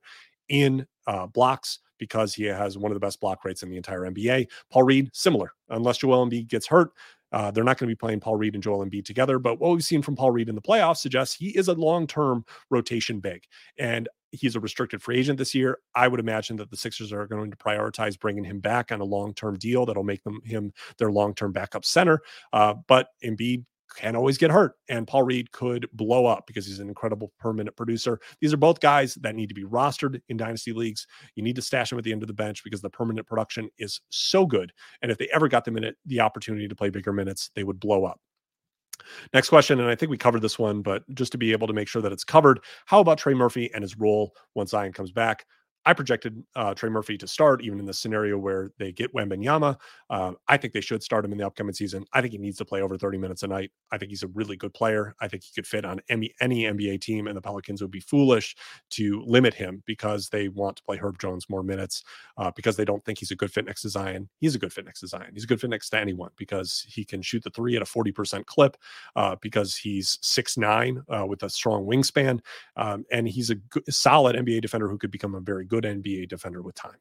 in 0.50 0.86
uh, 1.08 1.28
blocks 1.28 1.80
because 2.02 2.34
he 2.34 2.46
has 2.46 2.80
one 2.80 2.92
of 2.92 2.96
the 2.96 3.00
best 3.00 3.22
block 3.22 3.46
rates 3.46 3.62
in 3.62 3.70
the 3.70 3.78
entire 3.78 4.02
NBA. 4.02 4.48
Paul 4.72 4.82
Reed, 4.82 5.12
similar, 5.14 5.54
unless 5.70 6.00
Joel 6.00 6.26
Embiid 6.26 6.48
gets 6.48 6.66
hurt. 6.66 6.90
Uh, 7.32 7.52
they're 7.52 7.64
not 7.64 7.78
going 7.78 7.88
to 7.88 7.96
be 7.96 7.98
playing 7.98 8.20
Paul 8.20 8.38
Reed 8.38 8.56
and 8.56 8.64
Joel 8.64 8.84
Embiid 8.84 9.06
together, 9.06 9.38
but 9.38 9.60
what 9.60 9.72
we've 9.72 9.84
seen 9.84 10.02
from 10.02 10.16
Paul 10.16 10.32
Reed 10.32 10.50
in 10.50 10.56
the 10.56 10.62
playoffs 10.62 10.98
suggests 10.98 11.36
he 11.36 11.50
is 11.50 11.68
a 11.68 11.74
long-term 11.74 12.44
rotation 12.72 13.20
big, 13.20 13.44
and 13.78 14.10
he's 14.32 14.56
a 14.56 14.60
restricted 14.60 15.02
free 15.02 15.20
agent 15.20 15.38
this 15.38 15.54
year. 15.54 15.78
I 15.94 16.08
would 16.08 16.20
imagine 16.20 16.58
that 16.58 16.72
the 16.72 16.76
Sixers 16.76 17.14
are 17.14 17.28
going 17.28 17.52
to 17.52 17.58
prioritize 17.58 18.20
bringing 18.20 18.44
him 18.44 18.60
back 18.60 18.92
on 18.92 19.00
a 19.00 19.06
long-term 19.06 19.60
deal 19.60 19.86
that'll 19.86 20.04
make 20.04 20.24
them 20.24 20.42
him 20.44 20.74
their 20.98 21.12
long-term 21.12 21.52
backup 21.52 21.86
center. 21.86 22.20
Uh, 22.52 22.74
but 22.88 23.10
Embiid 23.24 23.64
can 23.96 24.16
always 24.16 24.38
get 24.38 24.52
hurt. 24.52 24.76
And 24.90 25.08
Paul 25.08 25.24
Reed 25.24 25.52
could 25.52 25.88
blow 25.94 26.26
up 26.26 26.48
because 26.48 26.66
he's 26.66 26.80
an 26.80 26.88
incredible 26.88 27.32
per 27.40 27.54
minute 27.54 27.76
producer. 27.76 28.20
These 28.40 28.54
are 28.54 28.58
both 28.58 28.80
guys 28.80 29.16
that 29.16 29.36
need 29.36 29.50
to 29.50 29.56
be 29.56 29.64
rostered 29.64 30.22
in 30.30 30.38
dynasty 30.38 30.74
leagues. 30.74 31.06
You 31.36 31.44
need 31.44 31.56
to 31.56 31.62
stash 31.62 31.90
them 31.90 32.00
at 32.00 32.04
the 32.04 32.12
end 32.12 32.24
of 32.24 32.28
the 32.28 32.34
bench 32.34 32.64
because 32.64 32.82
the 32.82 32.90
per 32.90 33.06
minute 33.06 33.28
production 33.28 33.70
is 33.78 34.02
so 34.10 34.46
good. 34.46 34.72
And 35.02 35.12
if 35.12 35.18
they 35.18 35.30
ever 35.34 35.48
got 35.48 35.66
the 35.66 35.72
minute 35.72 35.98
the 36.06 36.22
opportunity 36.22 36.68
to 36.68 36.76
play 36.76 36.90
bigger 36.90 37.14
minutes, 37.14 37.52
they 37.56 37.64
would 37.64 37.80
blow 37.80 38.06
up. 38.06 38.20
Next 39.34 39.50
question, 39.50 39.80
and 39.80 39.90
I 39.90 39.96
think 39.96 40.12
we 40.12 40.18
covered 40.18 40.42
this 40.42 40.60
one, 40.60 40.82
but 40.82 41.04
just 41.16 41.32
to 41.32 41.38
be 41.38 41.52
able 41.52 41.68
to 41.68 41.74
make 41.74 41.88
sure 41.88 42.02
that 42.04 42.12
it's 42.12 42.24
covered, 42.24 42.60
how 42.86 43.00
about 43.00 43.18
Trey 43.18 43.34
Murphy 43.34 43.72
and 43.74 43.82
his 43.82 43.98
role 43.98 44.36
once 44.54 44.72
Zion 44.72 44.94
comes 44.94 45.12
back? 45.12 45.46
I 45.86 45.94
projected 45.94 46.44
uh, 46.56 46.74
Trey 46.74 46.90
Murphy 46.90 47.18
to 47.18 47.28
start, 47.28 47.64
even 47.64 47.80
in 47.80 47.86
the 47.86 47.94
scenario 47.94 48.38
where 48.38 48.72
they 48.78 48.92
get 48.92 49.14
Wembanyama. 49.14 49.78
Uh, 50.10 50.34
I 50.48 50.58
think 50.58 50.74
they 50.74 50.82
should 50.82 51.02
start 51.02 51.26
him 51.26 51.32
in 51.32 51.38
the 51.38 51.46
upcoming 51.46 51.74
season. 51.74 52.06
I 52.14 52.22
think 52.22 52.34
he 52.34 52.38
needs 52.38 52.58
to 52.58 52.66
play 52.66 52.82
over 52.82 52.98
30 52.98 53.18
minutes 53.18 53.44
a 53.44 53.48
night. 53.48 53.72
I 53.92 53.98
think 53.98 54.12
he's 54.12 54.24
a 54.24 54.28
really 54.28 54.56
good 54.56 54.74
player. 54.74 55.16
I 55.20 55.28
think 55.28 55.44
he 55.44 55.52
could 55.54 55.66
fit 55.66 55.86
on 55.86 56.00
any, 56.10 56.34
any 56.40 56.64
NBA 56.64 57.02
team, 57.02 57.28
and 57.28 57.36
the 57.36 57.42
Pelicans 57.42 57.82
would 57.82 57.92
be 57.92 58.00
foolish 58.00 58.56
to 58.92 59.24
limit 59.26 59.54
him 59.54 59.82
because 59.86 60.30
they 60.30 60.50
want 60.50 60.78
to 60.78 60.84
play 60.84 60.98
Herb 60.98 61.20
Jones 61.20 61.50
more 61.50 61.64
minutes 61.64 62.04
uh, 62.38 62.52
because 62.56 62.76
they 62.76 62.86
don't 62.86 63.04
think 63.04 63.18
he's 63.18 63.32
a 63.32 63.36
good 63.36 63.52
fit 63.52 63.66
next 63.66 63.82
to 63.82 63.90
Zion. 63.90 64.30
He's 64.40 64.56
a 64.56 64.60
good 64.60 64.74
fit 64.74 64.86
next 64.86 65.00
to 65.00 65.08
Zion. 65.08 65.32
He's 65.34 65.46
a 65.46 65.48
good 65.48 65.62
fit 65.62 65.70
next 65.70 65.90
to 65.90 66.00
anyone 66.00 66.32
because 66.38 66.86
he 66.88 67.04
can 67.04 67.22
shoot 67.22 67.44
the 67.44 67.50
three 67.50 67.76
at 67.76 67.82
a 67.82 67.86
40% 67.86 68.46
clip 68.46 68.78
uh, 69.16 69.36
because 69.42 69.76
he's 69.76 70.20
six 70.22 70.58
nine 70.58 71.02
uh, 71.10 71.26
with 71.26 71.44
a 71.44 71.50
strong 71.50 71.86
wingspan, 71.86 72.40
um, 72.76 73.06
and 73.12 73.28
he's 73.28 73.50
a 73.50 73.56
good, 73.56 73.84
solid 73.92 74.36
NBA 74.36 74.62
defender 74.62 74.88
who 74.88 74.98
could 74.98 75.12
become 75.12 75.36
a 75.36 75.40
very 75.40 75.66
good 75.72 75.86
NBA 75.86 76.28
defender 76.28 76.62
with 76.62 76.76
time. 76.76 76.98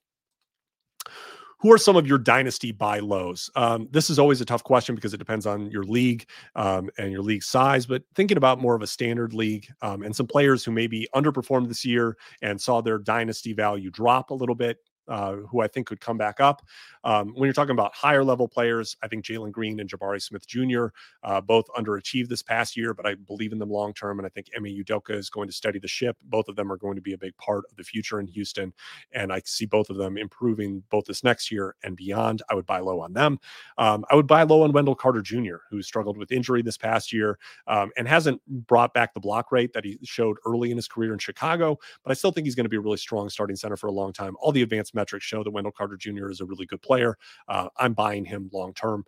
Who 1.59 1.73
are 1.73 1.79
some 1.79 1.97
of 1.97 2.07
your 2.07 2.17
dynasty 2.17 2.73
buy 2.73 3.01
lows? 3.01 3.51
Um, 3.55 3.89
this 3.91 4.09
is 4.09 4.19
always 4.19 4.41
a 4.41 4.47
tough 4.47 4.65
question 4.65 4.95
because 4.95 5.13
it 5.13 5.19
depends 5.19 5.45
on 5.45 5.71
your 5.71 5.83
league 5.83 6.25
um, 6.57 6.89
and 6.97 7.13
your 7.13 7.21
league 7.21 7.43
size. 7.43 7.85
But 7.85 8.03
thinking 8.15 8.39
about 8.39 8.61
more 8.61 8.75
of 8.75 8.81
a 8.81 8.87
standard 8.87 9.35
league 9.35 9.67
um, 9.83 10.03
and 10.03 10.17
some 10.17 10.27
players 10.27 10.65
who 10.65 10.71
maybe 10.71 11.07
underperformed 11.15 11.69
this 11.69 11.85
year 11.85 12.17
and 12.41 12.59
saw 12.59 12.81
their 12.81 12.97
dynasty 12.97 13.53
value 13.53 13.91
drop 13.91 14.31
a 14.31 14.35
little 14.35 14.55
bit, 14.55 14.79
uh, 15.11 15.35
who 15.35 15.61
I 15.61 15.67
think 15.67 15.87
could 15.87 16.01
come 16.01 16.17
back 16.17 16.41
up. 16.41 16.63
Um, 17.05 17.35
when 17.35 17.47
you're 17.47 17.53
talking 17.53 17.73
about 17.73 17.95
higher 17.95 18.25
level 18.25 18.49
players, 18.49 18.97
I 19.03 19.09
think 19.09 19.25
Jalen 19.25 19.53
Green 19.53 19.81
and 19.81 19.91
Jabari 19.91 20.23
Smith 20.23 20.47
Jr. 20.47 20.87
Uh, 21.23 21.41
both 21.41 21.67
underachieved 21.77 22.29
this 22.29 22.43
past 22.43 22.77
year, 22.77 22.95
but 22.95 23.07
I 23.07 23.15
believe 23.15 23.53
in 23.53 23.59
them 23.59 23.71
long 23.71 23.93
term. 23.93 24.19
And 24.19 24.27
I 24.27 24.29
think 24.31 24.49
Ime 24.57 24.65
Udoka 24.65 25.11
is 25.11 25.29
going 25.29 25.49
to 25.49 25.55
steady 25.55 25.79
the 25.79 25.89
ship. 25.89 26.17
Both 26.25 26.49
of 26.49 26.57
them 26.57 26.71
are 26.71 26.77
going 26.77 26.95
to 26.95 27.03
be 27.03 27.13
a 27.13 27.19
big 27.19 27.37
part 27.37 27.65
of 27.71 27.77
the 27.77 27.83
future 27.83 28.21
in 28.21 28.27
Houston. 28.29 28.73
And 29.13 29.33
I 29.33 29.43
see 29.45 29.67
both 29.67 29.91
of 29.91 29.97
them 29.97 30.17
improving 30.17 30.83
both 30.91 31.07
this 31.07 31.25
next 31.25 31.51
year 31.51 31.75
and 31.83 31.97
beyond. 31.97 32.43
I 32.49 32.55
would 32.55 32.67
buy 32.67 32.79
low 32.79 33.01
on 33.01 33.13
them. 33.13 33.41
Um, 33.79 34.05
I 34.11 34.15
would 34.15 34.27
buy 34.27 34.43
low 34.45 34.63
on 34.63 34.73
Wendell 34.73 34.95
Carter 34.95 35.23
Jr., 35.23 35.57
who 35.71 35.83
struggled 35.83 36.17
with 36.17 36.33
injury 36.33 36.63
this 36.63 36.77
past 36.77 37.13
year 37.13 37.39
um, 37.67 37.91
and 37.97 38.07
hasn't 38.07 38.41
brought 38.47 38.95
back 38.95 39.15
the 39.15 39.21
block 39.21 39.51
rate 39.53 39.73
that 39.73 39.85
he 39.85 39.99
showed 40.05 40.37
early 40.47 40.71
in 40.71 40.77
his 40.77 40.89
career 40.89 41.13
in 41.13 41.19
Chicago. 41.19 41.79
But 42.05 42.11
I 42.11 42.15
still 42.15 42.31
think 42.31 42.47
he's 42.47 42.55
going 42.55 42.65
to 42.65 42.71
be 42.71 42.77
a 42.77 42.81
really 42.81 42.97
strong 42.97 43.29
starting 43.29 43.57
center 43.57 43.77
for 43.77 43.89
a 43.89 43.93
long 43.93 44.13
time. 44.13 44.37
All 44.41 44.53
the 44.53 44.63
advanced 44.63 44.95
metrics 45.01 45.25
show 45.25 45.43
that 45.43 45.51
Wendell 45.51 45.73
Carter 45.73 45.97
Jr. 45.97 46.29
is 46.29 46.41
a 46.41 46.45
really 46.45 46.67
good 46.67 46.83
player. 46.83 47.17
Uh, 47.49 47.69
I'm 47.79 47.95
buying 47.95 48.25
him 48.25 48.51
long 48.53 48.75
term. 48.75 49.05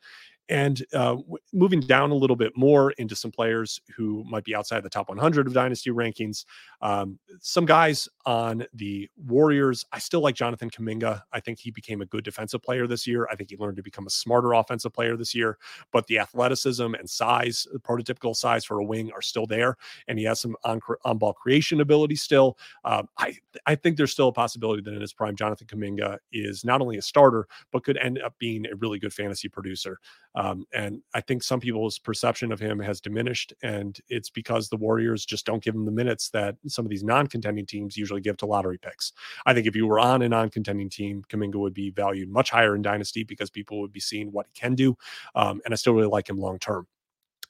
And 0.53 0.85
uh, 0.93 1.15
w- 1.15 1.39
moving 1.55 1.81
down 1.81 2.11
a 2.11 2.15
little 2.15 2.37
bit 2.37 2.53
more 2.55 2.91
into 2.93 3.17
some 3.17 3.31
players 3.31 3.81
who 3.97 4.23
might 4.25 4.45
be 4.45 4.55
outside 4.55 4.83
the 4.83 4.91
top 4.91 5.09
100 5.09 5.47
of 5.47 5.55
dynasty 5.55 5.91
rankings. 5.91 6.45
Um, 6.83 7.19
some 7.41 7.65
guys 7.65 8.07
on 8.27 8.67
the 8.75 9.09
Warriors, 9.17 9.87
I 9.93 9.99
still 9.99 10.21
like 10.21 10.35
Jonathan 10.35 10.69
Kuminga. 10.69 11.23
I 11.33 11.41
think 11.41 11.59
he 11.59 11.71
became 11.71 12.03
a 12.03 12.07
good 12.07 12.23
defensive 12.23 12.63
player 12.63 12.87
this 12.87 13.07
year. 13.07 13.27
I 13.33 13.35
think 13.35 13.49
he 13.49 13.57
learned 13.57 13.79
to 13.79 13.83
become 13.83 14.07
a 14.07 14.11
smarter 14.11 14.53
offensive 14.53 14.93
player 14.93 15.17
this 15.17 15.35
year. 15.35 15.57
But 15.91 16.07
the 16.07 16.19
athleticism 16.19 16.95
and 16.95 17.09
size, 17.09 17.67
the 17.73 17.79
prototypical 17.79 18.37
size 18.37 18.63
for 18.63 18.79
a 18.79 18.85
wing, 18.85 19.11
are 19.13 19.23
still 19.23 19.47
there, 19.47 19.79
and 20.07 20.19
he 20.19 20.27
has 20.27 20.41
some 20.41 20.55
on 20.65 20.81
on 21.07 21.17
ball 21.17 21.33
creation 21.33 21.81
ability 21.81 22.17
still. 22.17 22.59
Um, 22.85 23.09
I 23.17 23.39
I 23.65 23.75
think 23.75 23.97
there's 23.97 24.13
still 24.13 24.29
a 24.29 24.33
possibility 24.33 24.83
that 24.83 24.93
in 24.93 25.01
his 25.01 25.15
prime, 25.15 25.35
Jonathan 25.35 25.67
Kuminga 25.67 26.19
is 26.31 26.63
not 26.63 26.83
only 26.83 26.99
a 26.99 27.03
starter 27.03 27.49
but 27.71 27.85
could 27.85 27.97
end 27.97 28.21
up 28.21 28.35
being 28.39 28.67
a 28.67 28.77
really 28.77 28.99
good 28.99 29.15
fantasy 29.15 29.49
producer. 29.49 29.99
Um, 30.43 30.67
and 30.75 31.03
I 31.15 31.21
think 31.21 31.45
some 31.45 31.61
people's 31.61 32.01
perception 32.01 32.51
of 32.51 32.59
him 32.59 32.81
has 32.81 33.01
diminished, 33.01 33.53
and 33.63 33.97
it's 34.09 34.29
because 34.29 34.69
the 34.69 34.77
Warriors 34.77 35.25
just 35.25 35.47
don't 35.47 35.63
give 35.63 35.73
him 35.73 35.85
the 35.85 35.93
minutes 35.93 36.31
that 36.31 36.57
some 36.67 36.85
of 36.85 36.91
these 36.91 37.05
non-contending 37.05 37.65
teams 37.65 37.97
usually 37.97 38.21
give 38.21 38.37
to 38.39 38.47
lottery 38.47 38.77
picks. 38.77 39.13
I 39.47 39.55
think 39.55 39.69
if 39.69 39.77
you 39.77 39.87
were 39.87 40.01
on 40.01 40.23
a 40.23 40.29
non-contending 40.29 40.91
team, 40.91 41.23
Kuminga 41.29 41.61
would 41.61 41.75
be 41.75 41.91
valued 41.91 42.29
much 42.29 42.51
higher 42.51 42.75
in 42.75 42.83
dynasty 42.83 43.23
because 43.23 43.51
people 43.51 43.81
would 43.83 43.93
be 43.93 44.01
seeing 44.01 44.33
what 44.33 44.47
he 44.47 44.61
can 44.61 44.75
do, 44.75 44.97
um, 45.37 45.61
and 45.65 45.73
I 45.73 45.77
still 45.77 45.95
really 45.95 46.09
like 46.09 46.29
him 46.29 46.41
long 46.41 46.59
term. 46.59 46.89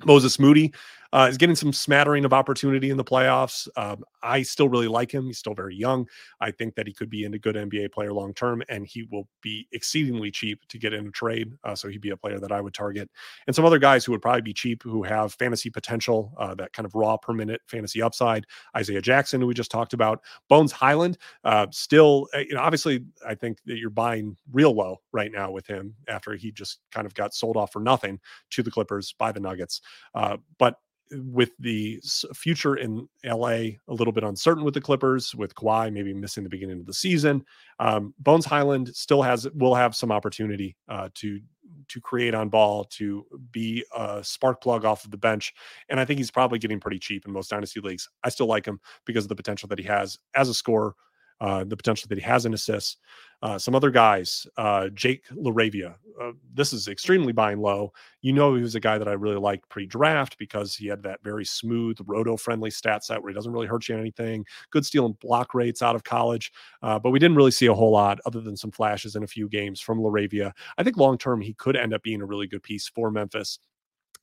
Moses 0.05 0.39
Moody 0.39 0.75
uh, 1.13 1.27
is 1.31 1.37
getting 1.37 1.57
some 1.57 1.73
smattering 1.73 2.25
of 2.25 2.33
opportunity 2.33 2.91
in 2.91 2.97
the 2.97 3.05
playoffs. 3.05 3.69
Um, 3.77 4.05
I 4.23 4.43
still 4.43 4.69
really 4.69 4.89
like 4.89 5.13
him. 5.13 5.27
He's 5.27 5.39
still 5.39 5.55
very 5.55 5.77
young. 5.77 6.09
I 6.41 6.51
think 6.51 6.75
that 6.77 6.87
he 6.87 6.93
could 6.93 7.11
be 7.11 7.25
in 7.25 7.35
a 7.35 7.39
good 7.39 7.57
NBA 7.57 7.93
player 7.93 8.13
long 8.13 8.33
term, 8.35 8.63
and 8.69 8.87
he 8.87 9.07
will 9.11 9.29
be 9.43 9.67
exceedingly 9.73 10.31
cheap 10.31 10.67
to 10.69 10.79
get 10.79 10.93
in 10.93 11.07
a 11.07 11.11
trade. 11.11 11.53
Uh, 11.65 11.75
so 11.75 11.89
he'd 11.89 12.01
be 12.01 12.11
a 12.11 12.17
player 12.17 12.39
that 12.39 12.53
I 12.53 12.61
would 12.61 12.75
target. 12.75 13.11
And 13.47 13.55
some 13.55 13.65
other 13.65 13.79
guys 13.79 14.05
who 14.05 14.13
would 14.13 14.23
probably 14.23 14.43
be 14.43 14.55
cheap, 14.55 14.83
who 14.83 15.03
have 15.03 15.35
fantasy 15.35 15.71
potential, 15.71 16.33
uh, 16.39 16.55
that 16.55 16.73
kind 16.73 16.87
of 16.87 16.95
raw 16.95 17.17
per 17.17 17.33
minute 17.33 17.61
fantasy 17.67 18.01
upside. 18.01 18.47
Isaiah 18.77 19.03
Jackson, 19.03 19.41
who 19.41 19.47
we 19.47 19.55
just 19.55 19.71
talked 19.71 19.93
about. 19.93 20.21
Bones 20.49 20.73
Hyland, 20.73 21.19
uh, 21.45 21.67
still, 21.71 22.29
uh, 22.35 22.39
you 22.39 22.55
know, 22.55 22.61
obviously, 22.61 23.05
I 23.27 23.35
think 23.35 23.59
that 23.67 23.77
you're 23.77 23.91
buying 23.91 24.37
real 24.51 24.73
low 24.75 25.01
right 25.13 25.31
now 25.31 25.51
with 25.51 25.67
him 25.67 25.95
after 26.09 26.35
he 26.35 26.53
just 26.53 26.81
kind 26.91 27.07
of 27.07 27.15
got 27.15 27.35
sold 27.35 27.57
off 27.57 27.73
for 27.73 27.81
nothing 27.81 28.19
to 28.51 28.63
the 28.63 28.71
Clippers 28.71 29.15
by 29.19 29.33
the 29.33 29.41
Nuggets. 29.41 29.81
Uh, 30.15 30.37
but 30.59 30.77
with 31.13 31.51
the 31.59 32.01
future 32.35 32.77
in 32.77 33.09
LA 33.25 33.49
a 33.49 33.79
little 33.89 34.13
bit 34.13 34.25
uncertain 34.25 34.65
with 34.65 34.75
the 34.75 34.81
Clippers, 34.81 35.35
with 35.35 35.55
Kawhi 35.55 35.93
maybe 35.93 36.15
missing 36.15 36.45
the 36.45 36.51
beginning 36.51 36.81
of 36.81 36.87
the 36.87 36.95
season, 36.95 37.45
um, 37.79 38.15
Bones 38.19 38.47
Hyland 38.47 38.95
still 38.95 39.23
has 39.23 39.49
will 39.55 39.75
have 39.75 39.95
some 39.95 40.13
opportunity 40.13 40.77
uh, 40.89 41.09
to 41.15 41.41
to 41.89 42.01
create 42.01 42.35
on 42.35 42.49
ball, 42.49 42.85
to 42.85 43.25
be 43.51 43.85
a 43.97 44.23
spark 44.23 44.63
plug 44.63 44.85
off 44.85 45.05
of 45.05 45.11
the 45.11 45.17
bench, 45.17 45.53
and 45.89 45.99
I 45.99 46.05
think 46.05 46.19
he's 46.19 46.31
probably 46.31 46.59
getting 46.59 46.81
pretty 46.81 46.99
cheap 46.99 47.27
in 47.27 47.33
most 47.33 47.51
dynasty 47.51 47.81
leagues. 47.81 48.09
I 48.25 48.29
still 48.29 48.47
like 48.47 48.67
him 48.67 48.81
because 49.05 49.25
of 49.25 49.29
the 49.29 49.35
potential 49.35 49.69
that 49.69 49.79
he 49.79 49.85
has 49.87 50.19
as 50.35 50.49
a 50.49 50.55
scorer, 50.55 50.95
uh, 51.43 51.65
the 51.65 51.77
potential 51.77 52.07
that 52.09 52.19
he 52.19 52.25
has 52.25 52.47
in 52.47 52.55
assists. 52.55 52.97
Uh, 53.43 53.59
some 53.59 53.75
other 53.75 53.91
guys, 53.91 54.47
uh, 54.57 54.89
Jake 54.91 55.25
LaRavia. 55.31 55.97
Uh, 56.21 56.31
this 56.55 56.73
is 56.73 56.87
extremely 56.87 57.33
buying 57.33 57.59
low. 57.59 57.93
You 58.21 58.33
know, 58.33 58.55
he 58.55 58.63
was 58.63 58.77
a 58.77 58.81
guy 58.81 58.97
that 58.97 59.09
I 59.09 59.15
really 59.15 59.41
liked 59.41 59.69
pre 59.69 59.85
draft 59.85 60.39
because 60.39 60.77
he 60.77 60.87
had 60.87 61.03
that 61.03 61.19
very 61.25 61.45
smooth, 61.45 61.99
roto 62.07 62.37
friendly 62.37 62.71
stat 62.71 63.05
set 63.05 63.21
where 63.21 63.31
he 63.31 63.35
doesn't 63.35 63.51
really 63.51 63.67
hurt 63.67 63.89
you 63.89 63.97
anything. 63.97 64.47
Good 64.71 64.87
steal 64.87 65.07
and 65.07 65.19
block 65.19 65.53
rates 65.53 65.83
out 65.83 65.97
of 65.97 66.05
college. 66.05 66.53
Uh, 66.81 67.01
but 67.01 67.11
we 67.11 67.19
didn't 67.19 67.37
really 67.37 67.51
see 67.51 67.67
a 67.67 67.75
whole 67.75 67.91
lot 67.91 68.21
other 68.25 68.41
than 68.41 68.57
some 68.57 68.71
flashes 68.71 69.17
in 69.17 69.25
a 69.25 69.27
few 69.27 69.49
games 69.49 69.81
from 69.81 69.99
LaRavia. 69.99 70.53
I 70.79 70.85
think 70.85 70.97
long 70.97 71.19
term, 71.19 71.41
he 71.41 71.55
could 71.55 71.75
end 71.75 71.93
up 71.93 72.05
being 72.05 72.23
a 72.23 72.27
really 72.27 72.47
good 72.47 72.63
piece 72.63 72.87
for 72.87 73.11
Memphis 73.11 73.59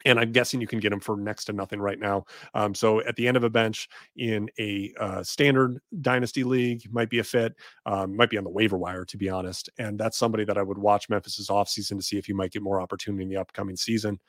and 0.06 0.20
I'm 0.20 0.32
guessing 0.32 0.62
you 0.62 0.68
can 0.68 0.80
get 0.80 0.94
him 0.94 1.00
for 1.00 1.18
next 1.18 1.46
to 1.46 1.54
nothing 1.54 1.80
right 1.80 2.00
now. 2.00 2.26
Um, 2.54 2.74
so 2.74 3.02
at 3.02 3.16
the 3.16 3.28
end 3.28 3.38
of 3.38 3.44
a 3.44 3.50
bench 3.50 3.90
in 4.16 4.50
a 4.60 4.94
uh, 5.00 5.24
standard 5.24 5.80
dynasty 6.02 6.44
league 6.44 6.84
might 6.92 7.10
be 7.10 7.20
a 7.20 7.24
fit, 7.24 7.56
um, 7.86 8.16
might 8.16 8.30
be 8.30 8.38
on 8.38 8.44
the 8.44 8.50
waiver 8.50 8.78
wire 8.78 9.06
to 9.06 9.18
be 9.18 9.30
honest. 9.30 9.70
And 9.78 10.00
that's 10.00 10.18
somebody 10.18 10.46
that 10.46 10.58
I 10.58 10.64
would 10.64 10.78
watch 10.78 11.10
Memphis's 11.10 11.50
offseason 11.50 11.98
to 11.98 12.04
see 12.04 12.18
if 12.18 12.26
he 12.26 12.34
might 12.34 12.52
get 12.52 12.62
more 12.62 12.82
opportunity 12.82 13.24
in 13.24 13.30
the 13.30 13.38
upcoming 13.38 13.76
season. 13.76 14.20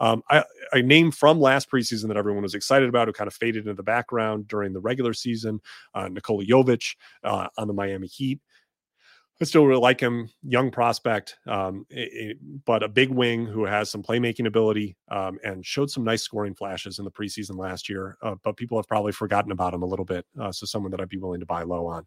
Um, 0.00 0.22
name 0.74 1.10
from 1.10 1.40
last 1.40 1.70
preseason 1.70 2.08
that 2.08 2.16
everyone 2.16 2.42
was 2.42 2.54
excited 2.54 2.88
about 2.88 3.08
who 3.08 3.12
kind 3.12 3.28
of 3.28 3.34
faded 3.34 3.64
into 3.64 3.74
the 3.74 3.82
background 3.82 4.48
during 4.48 4.72
the 4.72 4.80
regular 4.80 5.14
season, 5.14 5.60
uh, 5.94 6.08
Nikola 6.08 6.44
Jovic 6.44 6.96
uh, 7.24 7.48
on 7.56 7.68
the 7.68 7.74
Miami 7.74 8.06
Heat. 8.06 8.40
I 9.40 9.46
still 9.46 9.66
really 9.66 9.80
like 9.80 10.00
him, 10.00 10.28
young 10.42 10.70
prospect, 10.70 11.38
um, 11.46 11.86
it, 11.88 12.10
it, 12.12 12.36
but 12.66 12.82
a 12.82 12.88
big 12.88 13.08
wing 13.08 13.46
who 13.46 13.64
has 13.64 13.90
some 13.90 14.02
playmaking 14.02 14.46
ability 14.46 14.98
um, 15.10 15.38
and 15.42 15.64
showed 15.64 15.90
some 15.90 16.04
nice 16.04 16.22
scoring 16.22 16.54
flashes 16.54 16.98
in 16.98 17.06
the 17.06 17.10
preseason 17.10 17.56
last 17.56 17.88
year. 17.88 18.18
Uh, 18.22 18.34
but 18.44 18.58
people 18.58 18.76
have 18.76 18.86
probably 18.86 19.12
forgotten 19.12 19.50
about 19.50 19.72
him 19.72 19.82
a 19.82 19.86
little 19.86 20.04
bit. 20.04 20.26
Uh, 20.38 20.52
so 20.52 20.66
someone 20.66 20.90
that 20.90 21.00
I'd 21.00 21.08
be 21.08 21.16
willing 21.16 21.40
to 21.40 21.46
buy 21.46 21.62
low 21.62 21.86
on. 21.86 22.06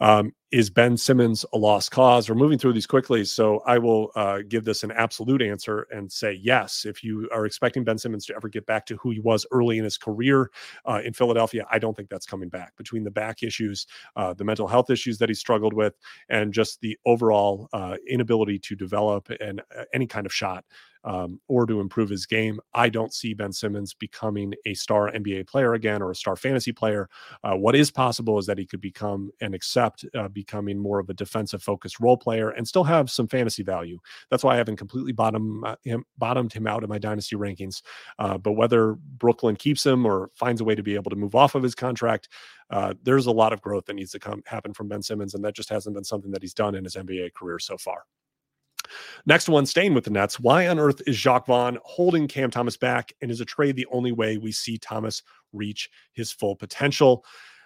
Um, 0.00 0.32
is 0.50 0.70
Ben 0.70 0.96
Simmons 0.96 1.44
a 1.52 1.58
lost 1.58 1.90
cause? 1.90 2.28
We're 2.28 2.34
moving 2.34 2.58
through 2.58 2.72
these 2.72 2.86
quickly, 2.86 3.24
so 3.24 3.58
I 3.66 3.76
will 3.78 4.10
uh, 4.14 4.38
give 4.48 4.64
this 4.64 4.82
an 4.82 4.92
absolute 4.92 5.42
answer 5.42 5.86
and 5.90 6.10
say 6.10 6.38
yes. 6.40 6.86
If 6.86 7.04
you 7.04 7.28
are 7.32 7.44
expecting 7.44 7.84
Ben 7.84 7.98
Simmons 7.98 8.24
to 8.26 8.36
ever 8.36 8.48
get 8.48 8.64
back 8.64 8.86
to 8.86 8.96
who 8.96 9.10
he 9.10 9.20
was 9.20 9.44
early 9.50 9.76
in 9.76 9.84
his 9.84 9.98
career 9.98 10.50
uh, 10.86 11.00
in 11.04 11.12
Philadelphia, 11.12 11.66
I 11.70 11.78
don't 11.78 11.94
think 11.94 12.08
that's 12.08 12.24
coming 12.24 12.48
back. 12.48 12.74
Between 12.76 13.04
the 13.04 13.10
back 13.10 13.42
issues, 13.42 13.86
uh, 14.16 14.32
the 14.32 14.44
mental 14.44 14.68
health 14.68 14.88
issues 14.88 15.18
that 15.18 15.28
he 15.28 15.34
struggled 15.34 15.74
with, 15.74 15.94
and 16.30 16.52
just 16.52 16.80
the 16.80 16.96
overall 17.04 17.68
uh, 17.74 17.96
inability 18.08 18.58
to 18.60 18.76
develop 18.76 19.28
and 19.40 19.60
uh, 19.78 19.84
any 19.92 20.06
kind 20.06 20.24
of 20.24 20.32
shot 20.32 20.64
um, 21.08 21.40
or 21.48 21.64
to 21.64 21.80
improve 21.80 22.10
his 22.10 22.26
game. 22.26 22.60
I 22.74 22.90
don't 22.90 23.14
see 23.14 23.32
Ben 23.32 23.52
Simmons 23.52 23.94
becoming 23.94 24.52
a 24.66 24.74
star 24.74 25.10
NBA 25.10 25.48
player 25.48 25.72
again 25.72 26.02
or 26.02 26.10
a 26.10 26.14
star 26.14 26.36
fantasy 26.36 26.70
player. 26.70 27.08
Uh, 27.42 27.54
what 27.54 27.74
is 27.74 27.90
possible 27.90 28.38
is 28.38 28.44
that 28.44 28.58
he 28.58 28.66
could 28.66 28.82
become 28.82 29.30
and 29.40 29.54
accept 29.54 30.04
uh, 30.14 30.28
becoming 30.28 30.78
more 30.78 30.98
of 30.98 31.08
a 31.08 31.14
defensive 31.14 31.62
focused 31.62 31.98
role 31.98 32.18
player 32.18 32.50
and 32.50 32.68
still 32.68 32.84
have 32.84 33.10
some 33.10 33.26
fantasy 33.26 33.62
value. 33.62 33.98
That's 34.30 34.44
why 34.44 34.54
I 34.54 34.58
haven't 34.58 34.76
completely 34.76 35.12
bottom, 35.12 35.64
uh, 35.64 35.76
him, 35.82 36.04
bottomed 36.18 36.52
him 36.52 36.66
out 36.66 36.82
in 36.82 36.90
my 36.90 36.98
dynasty 36.98 37.36
rankings. 37.36 37.80
Uh, 38.18 38.36
but 38.36 38.52
whether 38.52 38.92
Brooklyn 38.94 39.56
keeps 39.56 39.86
him 39.86 40.04
or 40.04 40.30
finds 40.34 40.60
a 40.60 40.64
way 40.64 40.74
to 40.74 40.82
be 40.82 40.94
able 40.94 41.10
to 41.10 41.16
move 41.16 41.34
off 41.34 41.54
of 41.54 41.62
his 41.62 41.74
contract, 41.74 42.28
uh, 42.70 42.92
there's 43.02 43.24
a 43.24 43.32
lot 43.32 43.54
of 43.54 43.62
growth 43.62 43.86
that 43.86 43.94
needs 43.94 44.10
to 44.10 44.18
come 44.18 44.42
happen 44.44 44.74
from 44.74 44.88
Ben 44.88 45.02
Simmons, 45.02 45.34
and 45.34 45.42
that 45.42 45.54
just 45.54 45.70
hasn't 45.70 45.94
been 45.94 46.04
something 46.04 46.32
that 46.32 46.42
he's 46.42 46.52
done 46.52 46.74
in 46.74 46.84
his 46.84 46.96
NBA 46.96 47.32
career 47.32 47.58
so 47.58 47.78
far. 47.78 48.04
Next 49.26 49.48
one, 49.48 49.66
staying 49.66 49.94
with 49.94 50.04
the 50.04 50.10
Nets. 50.10 50.40
Why 50.40 50.68
on 50.68 50.78
earth 50.78 51.02
is 51.06 51.16
Jacque 51.16 51.46
Vaughn 51.46 51.78
holding 51.84 52.28
Cam 52.28 52.50
Thomas 52.50 52.76
back? 52.76 53.12
And 53.20 53.30
is 53.30 53.40
a 53.40 53.44
trade 53.44 53.76
the 53.76 53.86
only 53.90 54.12
way 54.12 54.38
we 54.38 54.52
see 54.52 54.78
Thomas 54.78 55.22
reach 55.52 55.90
his 56.12 56.32
full 56.32 56.56
potential? 56.56 57.24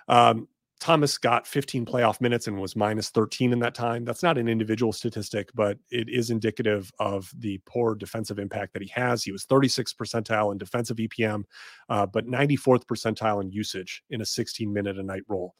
Um, 0.09 0.49
Thomas 0.83 1.17
got 1.17 1.47
15 1.47 1.87
playoff 1.87 2.21
minutes 2.21 2.49
and 2.49 2.61
was 2.61 2.75
minus 2.75 3.11
13 3.11 3.53
in 3.53 3.61
that 3.61 3.73
time. 3.73 4.05
That's 4.05 4.25
not 4.25 4.37
an 4.37 4.49
individual 4.49 4.93
statistic, 4.93 5.49
but 5.55 5.79
it 5.93 6.09
is 6.09 6.31
indicative 6.31 6.91
of 6.99 7.33
the 7.39 7.61
poor 7.67 7.95
defensive 7.95 8.41
impact 8.41 8.73
that 8.73 8.83
he 8.83 8.89
has. 8.89 9.23
He 9.23 9.31
was 9.31 9.47
36th 9.47 9.95
percentile 9.95 10.51
in 10.51 10.59
defensive 10.59 10.97
EPM, 10.97 11.45
uh, 11.89 12.07
but 12.07 12.27
94th 12.27 12.85
percentile 12.87 13.41
in 13.41 13.53
usage 13.53 14.03
in 14.11 14.23
a 14.23 14.27
16 14.27 14.73
minute 14.73 14.99
a 14.99 15.05
night 15.05 15.23
role. 15.29 15.55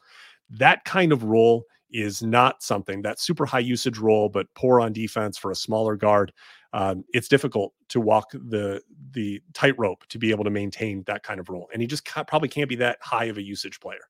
That 0.49 0.83
kind 0.83 1.13
of 1.13 1.23
role 1.23 1.63
is 1.93 2.21
not 2.21 2.63
something 2.63 3.01
that 3.03 3.19
super 3.19 3.45
high 3.45 3.59
usage 3.59 3.99
role, 3.99 4.27
but 4.27 4.47
poor 4.55 4.81
on 4.81 4.91
defense 4.91 5.37
for 5.37 5.51
a 5.51 5.55
smaller 5.55 5.95
guard. 5.95 6.33
Um, 6.73 7.05
it's 7.13 7.27
difficult 7.27 7.73
to 7.89 8.01
walk 8.01 8.31
the 8.31 8.81
the 9.11 9.41
tightrope 9.53 10.07
to 10.07 10.17
be 10.17 10.31
able 10.31 10.43
to 10.43 10.49
maintain 10.49 11.03
that 11.05 11.21
kind 11.21 11.39
of 11.39 11.49
role, 11.49 11.69
and 11.71 11.81
he 11.81 11.87
just 11.87 12.03
ca- 12.03 12.23
probably 12.23 12.49
can't 12.49 12.67
be 12.67 12.75
that 12.77 12.97
high 13.01 13.25
of 13.25 13.37
a 13.37 13.43
usage 13.43 13.79
player. 13.79 14.01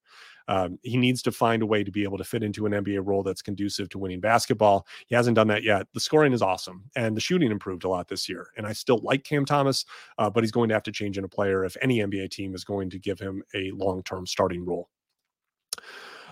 Um, 0.48 0.78
he 0.82 0.98
needs 0.98 1.22
to 1.24 1.32
find 1.32 1.62
a 1.62 1.66
way 1.66 1.84
to 1.84 1.92
be 1.92 2.04
able 2.04 2.18
to 2.18 2.24
fit 2.24 2.44
into 2.44 2.66
an 2.66 2.74
NBA 2.74 3.06
role 3.06 3.24
that's 3.24 3.42
conducive 3.42 3.90
to 3.90 3.98
winning 3.98 4.20
basketball. 4.20 4.86
He 5.08 5.16
hasn't 5.16 5.36
done 5.36 5.48
that 5.48 5.64
yet. 5.64 5.88
The 5.94 6.00
scoring 6.00 6.34
is 6.34 6.42
awesome, 6.42 6.84
and 6.96 7.16
the 7.16 7.22
shooting 7.22 7.52
improved 7.52 7.84
a 7.84 7.90
lot 7.90 8.08
this 8.08 8.28
year. 8.28 8.48
And 8.58 8.66
I 8.66 8.74
still 8.74 9.00
like 9.04 9.24
Cam 9.24 9.46
Thomas, 9.46 9.86
uh, 10.18 10.30
but 10.30 10.44
he's 10.44 10.52
going 10.52 10.70
to 10.70 10.76
have 10.76 10.84
to 10.84 10.92
change 10.92 11.18
in 11.18 11.24
a 11.24 11.30
player 11.30 11.66
if 11.66 11.78
any 11.82 12.00
NBA 12.00 12.32
team 12.32 12.56
is 12.56 12.64
going 12.64 12.90
to 12.92 13.00
give 13.00 13.20
him 13.20 13.44
a 13.54 13.72
long 13.72 14.04
term 14.04 14.26
starting 14.26 14.66
role. 14.66 14.90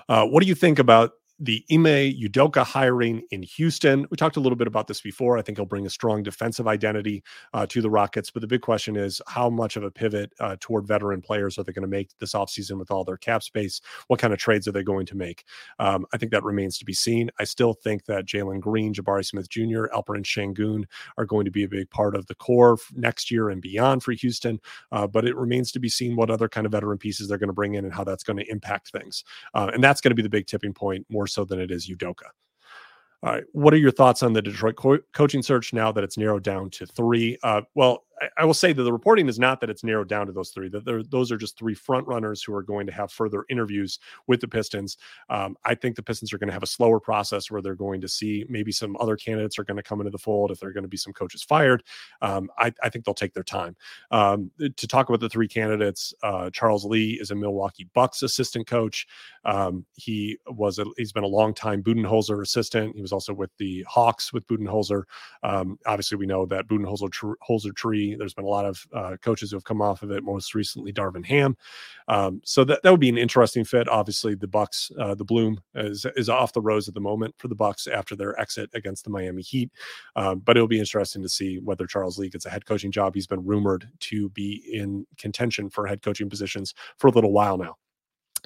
Uh, 0.10 0.26
what 0.26 0.42
do 0.42 0.48
you 0.48 0.56
think 0.56 0.80
about 0.80 1.12
the 1.42 1.66
Ime 1.72 2.14
Udoka 2.22 2.64
hiring 2.64 3.24
in 3.32 3.42
Houston. 3.42 4.06
We 4.12 4.16
talked 4.16 4.38
a 4.38 4.40
little 4.40 4.56
bit 4.56 4.68
about 4.68 4.86
this 4.86 5.02
before. 5.02 5.40
I 5.40 5.42
think 5.42 5.58
he'll 5.58 5.66
bring 5.66 5.88
a 5.88 5.90
strong 5.90 6.22
defensive 6.22 6.68
identity 6.68 7.24
uh, 7.56 7.66
to 7.66 7.82
the 7.82 7.90
Rockets. 7.90 8.30
But 8.30 8.42
the 8.42 8.48
big 8.48 8.62
question 8.62 8.96
is 8.96 9.20
how 9.28 9.50
much 9.50 9.76
of 9.76 9.84
a 9.84 9.90
pivot 9.90 10.32
uh, 10.40 10.58
toward 10.60 10.86
veteran 10.86 11.20
players 11.20 11.58
are 11.58 11.64
they 11.64 11.72
going 11.74 11.82
to 11.82 11.88
make 11.88 12.16
this 12.20 12.34
offseason 12.34 12.78
with 12.78 12.92
all 12.92 13.04
their 13.04 13.18
cap 13.18 13.42
space? 13.42 13.82
What 14.06 14.20
kind 14.20 14.34
of 14.34 14.38
trades 14.38 14.68
are 14.68 14.72
they 14.72 14.84
going 14.84 15.08
to 15.08 15.18
make? 15.18 15.46
Um, 15.80 16.06
I 16.14 16.18
think 16.18 16.32
that 16.32 16.44
remains 16.44 16.78
to 16.78 16.86
be 16.86 16.94
seen. 16.94 17.32
I 17.40 17.44
still 17.46 17.74
think 17.74 18.06
that 18.06 18.28
Jalen 18.28 18.60
Green, 18.60 18.94
Jabari 18.94 19.26
Smith 19.26 19.50
Jr., 19.50 19.86
Alperen 19.96 20.24
Sengun 20.24 20.84
are 21.18 21.26
going 21.26 21.46
to 21.46 21.52
be 21.52 21.64
a 21.64 21.68
big 21.68 21.90
part 21.90 22.16
of 22.16 22.28
the 22.28 22.36
core 22.36 22.78
next 22.94 23.32
year 23.32 23.50
and 23.50 23.64
beyond 23.64 24.04
for 24.04 24.12
Houston. 24.12 24.60
Uh, 24.92 25.08
but 25.08 25.26
it 25.26 25.36
remains 25.36 25.72
to 25.72 25.80
be 25.80 25.90
seen 25.90 26.16
what 26.16 26.30
other 26.30 26.48
kind 26.48 26.68
of 26.68 26.72
veteran 26.72 27.00
pieces 27.00 27.28
they're 27.28 27.40
going 27.40 27.48
to 27.48 27.54
bring 27.54 27.74
in 27.74 27.84
and 27.84 27.96
how 27.96 28.04
that's 28.04 28.24
going 28.24 28.38
to 28.38 28.48
impact 28.52 28.92
things. 28.92 29.24
Uh, 29.56 29.72
and 29.74 29.84
that's 29.84 30.02
going 30.02 30.12
to 30.12 30.16
be 30.16 30.22
the 30.22 30.30
big 30.30 30.46
tipping 30.46 30.74
point 30.74 31.04
more 31.10 31.28
so 31.32 31.46
than 31.46 31.60
it 31.60 31.72
is 31.72 31.90
Udoka. 31.90 32.30
All 33.24 33.34
right. 33.34 33.44
What 33.52 33.74
are 33.74 33.78
your 33.78 33.92
thoughts 33.92 34.24
on 34.24 34.34
the 34.34 34.42
Detroit 34.42 34.76
co- 34.76 35.00
coaching 35.14 35.44
search 35.44 35.74
now 35.74 35.92
that 35.92 36.04
it's 36.04 36.18
narrowed 36.18 36.44
down 36.44 36.72
to 36.72 36.88
three? 36.88 37.38
Uh, 37.44 37.62
well, 37.76 38.06
I, 38.38 38.46
will 38.46 38.54
say 38.54 38.74
that 38.74 38.84
the 38.84 38.94
reporting 38.94 39.28
is 39.28 39.40
not 39.40 39.60
that 39.62 39.70
it's 39.70 39.84
narrowed 39.84 40.10
down 40.10 40.28
to 40.28 40.34
those 40.34 40.50
three. 40.50 40.70
That 40.70 41.08
those 41.10 41.32
are 41.32 41.38
just 41.38 41.58
three 41.58 41.74
front 41.74 42.08
runners 42.08 42.44
who 42.44 42.54
are 42.54 42.64
going 42.64 42.86
to 42.88 42.94
have 42.94 43.12
further 43.12 43.46
interviews 43.50 44.00
with 44.28 44.42
the 44.42 44.48
Pistons. 44.48 44.98
Um, 45.30 45.58
I 45.66 45.76
think 45.76 45.96
the 45.96 46.04
Pistons 46.04 46.34
are 46.34 46.38
going 46.38 46.48
to 46.48 46.54
have 46.54 46.64
a 46.64 46.68
slower 46.68 47.00
process 47.00 47.50
where 47.50 47.62
they're 47.62 47.76
going 47.76 48.02
to 48.02 48.08
see 48.08 48.46
maybe 48.50 48.72
some 48.72 48.96
other 49.00 49.16
candidates 49.16 49.58
are 49.58 49.64
going 49.64 49.78
to 49.78 49.84
come 49.84 50.02
into 50.02 50.12
the 50.12 50.18
fold. 50.18 50.52
If 50.52 50.60
they're 50.60 50.74
going 50.74 50.84
to 50.84 50.90
be 50.90 50.98
some 50.98 51.14
coaches 51.14 51.44
fired, 51.44 51.84
um, 52.22 52.50
I, 52.58 52.74
I, 52.84 52.90
think 52.90 53.06
they'll 53.06 53.14
take 53.14 53.34
their 53.34 53.44
time. 53.44 53.76
Um, 54.12 54.52
to 54.60 54.88
talk 54.88 55.10
about 55.10 55.20
the 55.20 55.30
three 55.30 55.48
candidates, 55.48 56.14
uh, 56.24 56.50
Charles 56.52 56.86
Lee 56.86 57.18
is 57.20 57.32
a 57.32 57.36
Milwaukee 57.36 57.88
Bucks 57.94 58.24
assistant 58.24 58.68
coach. 58.68 59.08
Um, 59.46 59.86
he 59.94 60.38
was 60.48 60.80
a, 60.80 60.86
he's 60.98 61.12
been 61.12 61.24
a 61.24 61.28
long 61.28 61.54
time 61.54 61.82
Budenholzer 61.82 62.42
assistant. 62.42 62.96
He 62.96 63.02
was 63.02 63.12
also 63.12 63.34
with 63.34 63.50
the 63.58 63.86
Hawks 63.88 64.32
with 64.32 64.46
Budenholzer. 64.48 65.04
Um, 65.44 65.80
obviously, 65.86 66.18
we 66.18 66.26
know 66.26 66.46
that 66.46 66.68
Budenholzer 66.68 67.36
Holzer 67.48 67.76
tree. 67.76 68.11
There's 68.16 68.34
been 68.34 68.46
a 68.46 68.50
lot 68.50 68.66
of 68.66 68.86
uh, 68.94 69.18
coaches 69.22 69.52
who 69.52 69.58
have 69.58 69.64
come 69.64 69.82
off 69.82 70.04
of 70.04 70.12
it. 70.12 70.24
Most 70.24 70.56
recently, 70.56 70.94
Darvin 70.94 71.26
Ham. 71.26 71.56
Um, 72.08 72.42
so 72.44 72.64
that, 72.64 72.84
that 72.84 72.92
would 72.92 73.00
be 73.00 73.10
an 73.10 73.18
interesting 73.18 73.64
fit. 73.64 73.88
Obviously, 73.88 74.36
the 74.36 74.48
Bucks, 74.48 74.92
uh, 75.00 75.16
the 75.16 75.26
bloom 75.26 75.60
is 75.76 76.06
is 76.16 76.30
off 76.30 76.54
the 76.54 76.62
rose 76.62 76.88
at 76.88 76.94
the 76.94 77.00
moment 77.00 77.36
for 77.38 77.48
the 77.48 77.56
Bucks 77.56 77.88
after 77.88 78.16
their 78.16 78.40
exit 78.40 78.70
against 78.74 79.04
the 79.04 79.10
Miami 79.10 79.42
Heat. 79.42 79.72
Um, 80.16 80.40
but 80.40 80.58
it'll 80.58 80.68
be 80.68 80.80
interesting 80.80 81.22
to 81.22 81.30
see 81.30 81.60
whether 81.60 81.86
Charles 81.86 82.18
Lee 82.18 82.30
gets 82.30 82.46
a 82.46 82.50
head 82.50 82.66
coaching 82.66 82.92
job. 82.92 83.16
He's 83.16 83.28
been 83.28 83.46
rumored 83.46 83.88
to 84.00 84.30
be 84.30 84.64
in 84.72 85.06
contention 85.18 85.70
for 85.70 85.88
head 85.88 86.02
coaching 86.02 86.30
positions 86.30 86.74
for 86.98 87.08
a 87.08 87.12
little 87.12 87.32
while 87.32 87.58
now. 87.58 87.78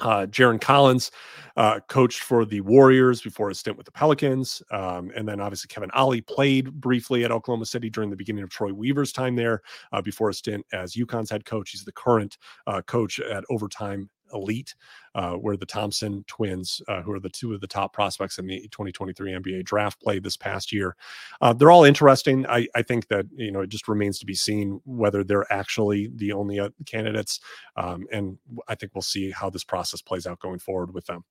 Uh, 0.01 0.25
Jarron 0.25 0.59
Collins 0.59 1.11
uh, 1.57 1.79
coached 1.87 2.21
for 2.21 2.45
the 2.45 2.61
Warriors 2.61 3.21
before 3.21 3.49
his 3.49 3.59
stint 3.59 3.77
with 3.77 3.85
the 3.85 3.91
Pelicans. 3.91 4.61
Um, 4.71 5.11
and 5.15 5.27
then 5.27 5.39
obviously 5.39 5.67
Kevin 5.69 5.91
Ollie 5.91 6.21
played 6.21 6.71
briefly 6.73 7.23
at 7.23 7.31
Oklahoma 7.31 7.65
City 7.65 7.89
during 7.89 8.09
the 8.09 8.15
beginning 8.15 8.43
of 8.43 8.49
Troy 8.49 8.73
Weaver's 8.73 9.13
time 9.13 9.35
there 9.35 9.61
uh, 9.93 10.01
before 10.01 10.29
a 10.29 10.33
stint 10.33 10.65
as 10.73 10.95
UConn's 10.95 11.29
head 11.29 11.45
coach. 11.45 11.71
He's 11.71 11.85
the 11.85 11.93
current 11.93 12.37
uh, 12.67 12.81
coach 12.81 13.19
at 13.19 13.45
Overtime 13.49 14.09
elite, 14.33 14.75
uh, 15.13 15.33
where 15.33 15.57
the 15.57 15.65
Thompson 15.65 16.23
twins, 16.27 16.81
uh, 16.87 17.01
who 17.01 17.11
are 17.11 17.19
the 17.19 17.29
two 17.29 17.53
of 17.53 17.61
the 17.61 17.67
top 17.67 17.93
prospects 17.93 18.37
in 18.37 18.47
the 18.47 18.61
2023 18.69 19.31
NBA 19.31 19.63
draft, 19.63 20.01
played 20.01 20.23
this 20.23 20.37
past 20.37 20.71
year. 20.71 20.95
Uh, 21.41 21.53
they're 21.53 21.71
all 21.71 21.83
interesting. 21.83 22.45
I, 22.47 22.67
I, 22.75 22.81
think 22.81 23.07
that 23.07 23.25
you 23.35 23.51
know 23.51 23.61
it 23.61 23.69
just 23.69 23.87
remains 23.87 24.19
to 24.19 24.25
be 24.25 24.35
seen 24.35 24.79
whether 24.85 25.23
they're 25.23 25.51
actually 25.51 26.11
the 26.15 26.31
only 26.33 26.59
uh, 26.59 26.69
candidates, 26.85 27.39
um, 27.75 28.05
and 28.11 28.37
I 28.67 28.75
think 28.75 28.93
we'll 28.93 29.01
see 29.01 29.31
how 29.31 29.49
this 29.49 29.63
process 29.63 30.01
plays 30.01 30.27
out 30.27 30.39
going 30.39 30.59
forward 30.59 30.93
with 30.93 31.05
them. 31.05 31.23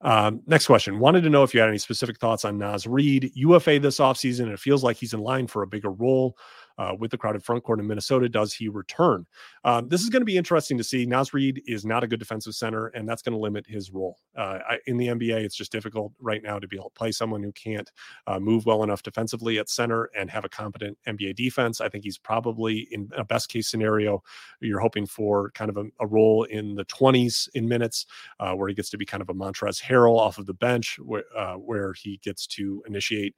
Um, 0.00 0.42
next 0.46 0.66
question. 0.66 0.98
Wanted 0.98 1.22
to 1.22 1.30
know 1.30 1.44
if 1.44 1.54
you 1.54 1.60
had 1.60 1.68
any 1.68 1.78
specific 1.78 2.18
thoughts 2.18 2.44
on 2.44 2.58
Naz 2.58 2.86
Reid, 2.86 3.30
UFA 3.34 3.78
this 3.78 3.98
offseason. 3.98 4.52
It 4.52 4.60
feels 4.60 4.84
like 4.84 4.98
he's 4.98 5.14
in 5.14 5.20
line 5.20 5.46
for 5.46 5.62
a 5.62 5.66
bigger 5.66 5.90
role 5.90 6.36
uh, 6.78 6.94
with 6.98 7.10
the 7.10 7.18
crowded 7.18 7.44
front 7.44 7.62
court 7.64 7.80
in 7.80 7.86
Minnesota. 7.86 8.28
Does 8.28 8.52
he 8.52 8.68
return? 8.68 9.26
Um, 9.64 9.88
this 9.88 10.02
is 10.02 10.08
going 10.08 10.22
to 10.22 10.26
be 10.26 10.36
interesting 10.36 10.76
to 10.78 10.84
see. 10.84 11.06
Naz 11.06 11.32
Reid 11.32 11.62
is 11.66 11.84
not 11.84 12.04
a 12.04 12.06
good 12.06 12.18
defensive 12.18 12.54
center, 12.54 12.88
and 12.88 13.08
that's 13.08 13.22
going 13.22 13.32
to 13.32 13.38
limit 13.38 13.66
his 13.66 13.90
role. 13.90 14.18
Uh, 14.36 14.58
I, 14.68 14.78
in 14.86 14.96
the 14.96 15.08
NBA, 15.08 15.44
it's 15.44 15.56
just 15.56 15.72
difficult 15.72 16.12
right 16.20 16.42
now 16.42 16.58
to 16.58 16.66
be 16.66 16.76
able 16.76 16.90
to 16.90 16.98
play 16.98 17.12
someone 17.12 17.42
who 17.42 17.52
can't 17.52 17.90
uh, 18.26 18.38
move 18.38 18.66
well 18.66 18.82
enough 18.82 19.02
defensively 19.02 19.58
at 19.58 19.68
center 19.68 20.10
and 20.16 20.30
have 20.30 20.44
a 20.44 20.48
competent 20.48 20.98
NBA 21.06 21.36
defense. 21.36 21.80
I 21.80 21.88
think 21.88 22.04
he's 22.04 22.18
probably 22.18 22.88
in 22.90 23.10
a 23.16 23.24
best 23.24 23.48
case 23.48 23.68
scenario, 23.68 24.22
you're 24.60 24.80
hoping 24.80 25.06
for 25.06 25.50
kind 25.52 25.70
of 25.70 25.76
a, 25.76 25.84
a 26.00 26.06
role 26.06 26.44
in 26.44 26.74
the 26.74 26.84
20s 26.86 27.48
in 27.54 27.68
minutes 27.68 28.06
uh, 28.40 28.52
where 28.52 28.68
he 28.68 28.74
gets 28.74 28.90
to 28.90 28.98
be 28.98 29.04
kind 29.04 29.22
of 29.22 29.30
a 29.30 29.34
Montrezl 29.34 29.82
Harrell 29.82 30.18
off 30.18 30.38
of 30.38 30.46
the 30.46 30.54
bench, 30.54 30.98
where, 31.00 31.24
uh, 31.36 31.54
where 31.54 31.92
he 31.92 32.18
gets 32.22 32.46
to 32.48 32.82
initiate 32.86 33.34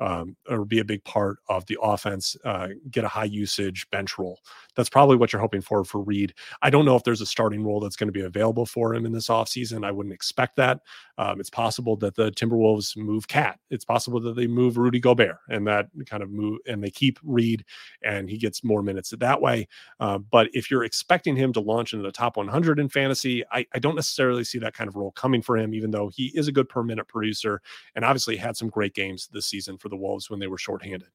um, 0.00 0.36
or 0.48 0.64
be 0.64 0.78
a 0.78 0.84
big 0.84 1.04
part 1.04 1.38
of 1.48 1.66
the 1.66 1.78
offense, 1.80 2.36
uh, 2.44 2.68
get 2.90 3.04
a 3.04 3.08
high 3.08 3.24
usage 3.24 3.88
bench 3.90 4.18
role. 4.18 4.40
That's 4.74 4.88
probably 4.88 5.16
what 5.16 5.32
you're 5.32 5.42
hoping 5.42 5.60
for 5.60 5.84
for 5.84 6.00
Reid. 6.00 6.34
I 6.62 6.70
don't 6.70 6.84
know 6.84 6.96
if 6.96 7.04
there's 7.04 7.20
a 7.20 7.26
starting 7.26 7.62
role 7.62 7.80
that's 7.80 7.96
going 7.96 8.08
to 8.08 8.12
be 8.12 8.22
available 8.22 8.66
for 8.66 8.94
him 8.94 9.04
in 9.04 9.12
this 9.12 9.28
offseason. 9.28 9.84
I 9.84 9.90
wouldn't 9.90 10.14
expect 10.14 10.56
that. 10.56 10.80
Um, 11.18 11.38
it's 11.38 11.50
possible 11.50 11.96
that 11.96 12.16
the 12.16 12.30
Timberwolves 12.32 12.96
move 12.96 13.28
KAT. 13.28 13.58
It's 13.68 13.84
possible 13.84 14.20
that 14.20 14.36
they 14.36 14.46
move 14.46 14.78
Rudy 14.78 15.00
Gobert 15.00 15.36
and 15.50 15.66
that 15.66 15.88
kind 16.06 16.22
of 16.22 16.30
move 16.30 16.60
and 16.66 16.82
they 16.82 16.90
keep 16.90 17.18
Reid 17.22 17.64
and 18.02 18.30
he 18.30 18.38
gets 18.38 18.64
more 18.64 18.82
minutes 18.82 19.10
that 19.10 19.40
way. 19.42 19.68
Uh, 19.98 20.16
but 20.16 20.48
if 20.54 20.70
you're 20.70 20.84
expecting 20.84 21.36
him 21.36 21.52
to 21.52 21.60
launch 21.60 21.92
into 21.92 22.04
the 22.04 22.12
top 22.12 22.38
100 22.38 22.78
in 22.78 22.88
fantasy, 22.88 23.44
I, 23.52 23.66
I 23.74 23.78
don't 23.78 23.96
necessarily 23.96 24.44
see 24.44 24.58
that 24.60 24.72
kind 24.72 24.88
of 24.88 24.96
role 24.96 25.10
coming 25.12 25.42
for 25.42 25.58
him, 25.58 25.74
even 25.74 25.90
though 25.90 26.08
he 26.08 26.32
is 26.34 26.48
a 26.48 26.52
good 26.52 26.68
per 26.68 26.82
minute 26.82 27.06
producer 27.06 27.60
and 27.94 28.04
obviously 28.04 28.36
had 28.36 28.56
some 28.56 28.68
great 28.68 28.94
games 28.94 29.28
this 29.32 29.46
season 29.46 29.76
for 29.76 29.89
the 29.90 29.96
Wolves 29.96 30.30
when 30.30 30.40
they 30.40 30.46
were 30.46 30.58
shorthanded. 30.58 31.08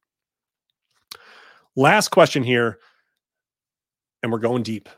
Last 1.74 2.08
question 2.08 2.42
here, 2.42 2.78
and 4.22 4.32
we're 4.32 4.38
going 4.38 4.62
deep 4.62 4.88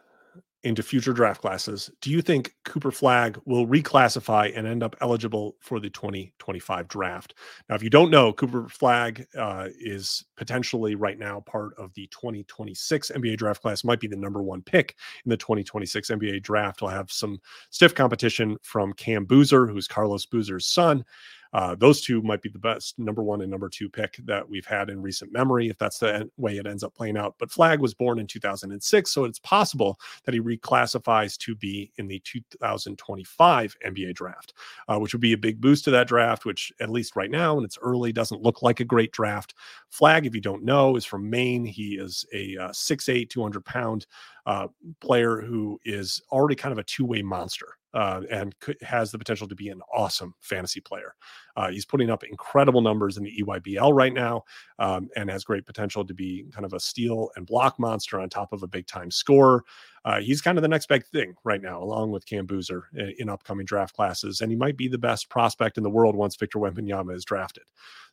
into 0.64 0.82
future 0.82 1.12
draft 1.12 1.40
classes. 1.40 1.90
Do 2.00 2.10
you 2.10 2.20
think 2.20 2.55
Cooper 2.64 2.90
Flagg 2.90 3.40
will 3.44 3.66
reclassify 3.66 4.56
and 4.56 4.66
end 4.66 4.82
up 4.82 4.96
eligible 5.00 5.56
for 5.60 5.78
the 5.78 5.88
2025 5.90 6.88
draft? 6.88 7.34
Now, 7.68 7.76
if 7.76 7.82
you 7.82 7.90
don't 7.90 8.10
know, 8.10 8.32
Cooper 8.32 8.68
Flagg 8.68 9.26
uh, 9.36 9.68
is 9.78 10.24
potentially 10.36 10.96
right 10.96 11.18
now 11.18 11.40
part 11.40 11.74
of 11.78 11.94
the 11.94 12.09
2026 12.09 13.12
NBA 13.14 13.36
draft 13.36 13.62
class, 13.62 13.84
might 13.84 14.00
be 14.00 14.09
the 14.09 14.16
number 14.16 14.42
one 14.42 14.62
pick 14.62 14.96
in 15.24 15.30
the 15.30 15.36
2026 15.36 16.10
NBA 16.10 16.42
draft. 16.42 16.82
We'll 16.82 16.90
have 16.90 17.10
some 17.10 17.38
stiff 17.70 17.94
competition 17.94 18.56
from 18.62 18.92
Cam 18.94 19.26
Boozer, 19.26 19.68
who's 19.68 19.86
Carlos 19.86 20.26
Boozer's 20.26 20.66
son. 20.66 21.05
Uh, 21.52 21.74
those 21.74 22.00
two 22.00 22.22
might 22.22 22.42
be 22.42 22.48
the 22.48 22.58
best 22.58 22.98
number 22.98 23.22
one 23.22 23.40
and 23.40 23.50
number 23.50 23.68
two 23.68 23.88
pick 23.88 24.18
that 24.24 24.48
we've 24.48 24.66
had 24.66 24.90
in 24.90 25.00
recent 25.00 25.32
memory, 25.32 25.68
if 25.68 25.78
that's 25.78 25.98
the 25.98 26.30
way 26.36 26.58
it 26.58 26.66
ends 26.66 26.82
up 26.82 26.94
playing 26.94 27.16
out. 27.16 27.34
But 27.38 27.50
Flagg 27.50 27.80
was 27.80 27.94
born 27.94 28.18
in 28.18 28.26
2006, 28.26 29.10
so 29.10 29.24
it's 29.24 29.38
possible 29.38 29.98
that 30.24 30.34
he 30.34 30.40
reclassifies 30.40 31.36
to 31.38 31.54
be 31.54 31.90
in 31.96 32.06
the 32.06 32.20
2025 32.20 33.76
NBA 33.86 34.14
draft, 34.14 34.54
uh, 34.88 34.98
which 34.98 35.14
would 35.14 35.20
be 35.20 35.32
a 35.32 35.38
big 35.38 35.60
boost 35.60 35.84
to 35.84 35.90
that 35.90 36.08
draft, 36.08 36.44
which 36.44 36.72
at 36.80 36.90
least 36.90 37.16
right 37.16 37.30
now, 37.30 37.56
and 37.56 37.64
it's 37.64 37.78
early, 37.80 38.12
doesn't 38.12 38.42
look 38.42 38.62
like 38.62 38.80
a 38.80 38.84
great 38.84 39.12
draft. 39.12 39.54
Flagg, 39.88 40.26
if 40.26 40.34
you 40.34 40.40
don't 40.40 40.64
know, 40.64 40.96
is 40.96 41.04
from 41.04 41.28
Maine. 41.28 41.64
He 41.64 41.94
is 41.94 42.26
a 42.32 42.56
uh, 42.58 42.68
6'8, 42.68 43.28
200 43.30 43.64
pound 43.64 44.06
uh, 44.46 44.68
player 45.00 45.40
who 45.40 45.80
is 45.84 46.22
already 46.30 46.54
kind 46.54 46.72
of 46.72 46.78
a 46.78 46.84
two 46.84 47.04
way 47.04 47.22
monster 47.22 47.77
uh, 47.94 48.23
and 48.31 48.55
has 48.82 49.10
the 49.10 49.19
potential 49.19 49.48
to 49.48 49.55
be 49.55 49.69
an 49.69 49.81
awesome 49.94 50.35
fantasy 50.40 50.81
player. 50.81 51.15
Uh, 51.56 51.70
he's 51.70 51.86
putting 51.86 52.10
up 52.10 52.23
incredible 52.24 52.81
numbers 52.81 53.16
in 53.16 53.24
the 53.24 53.43
EYBL 53.43 53.94
right 53.94 54.12
now 54.12 54.43
um, 54.78 55.09
and 55.16 55.31
has 55.31 55.44
great 55.44 55.66
potential 55.66 56.05
to 56.05 56.15
be 56.15 56.44
kind 56.52 56.65
of 56.65 56.73
a 56.73 56.81
steal 56.81 57.31
and 57.36 57.47
block 57.47 57.78
monster 57.78 58.20
on 58.20 58.28
top 58.28 58.52
of 58.52 58.62
a 58.62 58.69
big 58.69 58.86
time 58.86 59.10
scorer. 59.10 59.65
Uh, 60.05 60.20
he's 60.20 60.40
kind 60.40 60.59
of 60.59 60.62
the 60.62 60.69
next 60.69 60.86
big 60.86 61.05
thing 61.06 61.35
right 61.44 61.62
now, 61.62 61.82
along 61.82 62.10
with 62.10 62.27
Cam 62.27 62.47
Boozer 62.47 62.85
in, 62.94 63.15
in, 63.19 63.28
upcoming 63.28 63.66
draft 63.66 63.94
classes. 63.94 64.40
And 64.40 64.51
he 64.51 64.56
might 64.56 64.77
be 64.77 64.89
the 64.89 64.98
best 64.98 65.28
prospect 65.28 65.77
in 65.77 65.82
the 65.82 65.90
world 65.90 66.15
once 66.15 66.36
Victor 66.36 66.59
Wembanyama 66.59 67.15
is 67.15 67.24
drafted. 67.24 67.65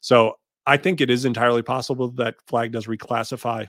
So 0.01 0.35
I 0.65 0.77
think 0.77 0.99
it 0.99 1.09
is 1.09 1.25
entirely 1.25 1.61
possible 1.61 2.09
that 2.11 2.35
Flagg 2.47 2.71
does 2.71 2.87
reclassify 2.87 3.67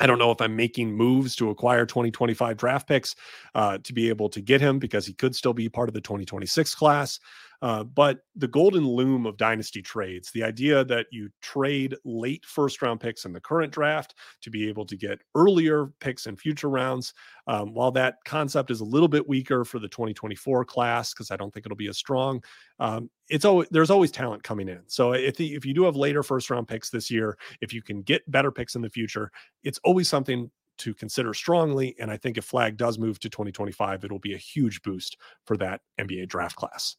I 0.00 0.06
don't 0.06 0.18
know 0.18 0.30
if 0.30 0.40
I'm 0.40 0.56
making 0.56 0.92
moves 0.96 1.36
to 1.36 1.50
acquire 1.50 1.84
2025 1.86 2.56
draft 2.56 2.88
picks 2.88 3.14
uh, 3.54 3.78
to 3.78 3.92
be 3.92 4.08
able 4.08 4.28
to 4.30 4.40
get 4.40 4.60
him 4.60 4.78
because 4.78 5.06
he 5.06 5.12
could 5.12 5.36
still 5.36 5.52
be 5.52 5.68
part 5.68 5.88
of 5.88 5.94
the 5.94 6.00
2026 6.00 6.74
class. 6.74 7.20
Uh, 7.62 7.84
but 7.84 8.20
the 8.36 8.48
golden 8.48 8.86
loom 8.86 9.26
of 9.26 9.36
dynasty 9.36 9.82
trades, 9.82 10.30
the 10.30 10.42
idea 10.42 10.84
that 10.84 11.06
you 11.10 11.28
trade 11.42 11.94
late 12.04 12.44
first 12.46 12.80
round 12.80 13.00
picks 13.00 13.24
in 13.24 13.32
the 13.32 13.40
current 13.40 13.72
draft 13.72 14.14
to 14.40 14.50
be 14.50 14.68
able 14.68 14.86
to 14.86 14.96
get 14.96 15.20
earlier 15.34 15.92
picks 16.00 16.26
in 16.26 16.36
future 16.36 16.70
rounds, 16.70 17.12
um, 17.46 17.74
while 17.74 17.90
that 17.90 18.16
concept 18.24 18.70
is 18.70 18.80
a 18.80 18.84
little 18.84 19.08
bit 19.08 19.28
weaker 19.28 19.64
for 19.64 19.78
the 19.78 19.88
2024 19.88 20.64
class 20.64 21.12
because 21.12 21.30
I 21.30 21.36
don't 21.36 21.52
think 21.52 21.66
it'll 21.66 21.76
be 21.76 21.88
as 21.88 21.98
strong, 21.98 22.42
um, 22.78 23.10
it's 23.28 23.44
always 23.44 23.68
there's 23.70 23.90
always 23.90 24.10
talent 24.10 24.42
coming 24.42 24.68
in. 24.68 24.80
So 24.86 25.12
if 25.12 25.36
the, 25.36 25.54
if 25.54 25.66
you 25.66 25.74
do 25.74 25.84
have 25.84 25.96
later 25.96 26.22
first 26.22 26.50
round 26.50 26.66
picks 26.66 26.90
this 26.90 27.10
year, 27.10 27.36
if 27.60 27.72
you 27.74 27.82
can 27.82 28.02
get 28.02 28.28
better 28.30 28.50
picks 28.50 28.74
in 28.74 28.82
the 28.82 28.90
future, 28.90 29.30
it's 29.62 29.78
always 29.84 30.08
something 30.08 30.50
to 30.78 30.94
consider 30.94 31.34
strongly. 31.34 31.94
And 32.00 32.10
I 32.10 32.16
think 32.16 32.38
if 32.38 32.46
Flagg 32.46 32.78
does 32.78 32.98
move 32.98 33.20
to 33.20 33.28
2025, 33.28 34.02
it'll 34.02 34.18
be 34.18 34.32
a 34.32 34.38
huge 34.38 34.80
boost 34.82 35.18
for 35.44 35.58
that 35.58 35.82
NBA 35.98 36.28
draft 36.28 36.56
class. 36.56 36.96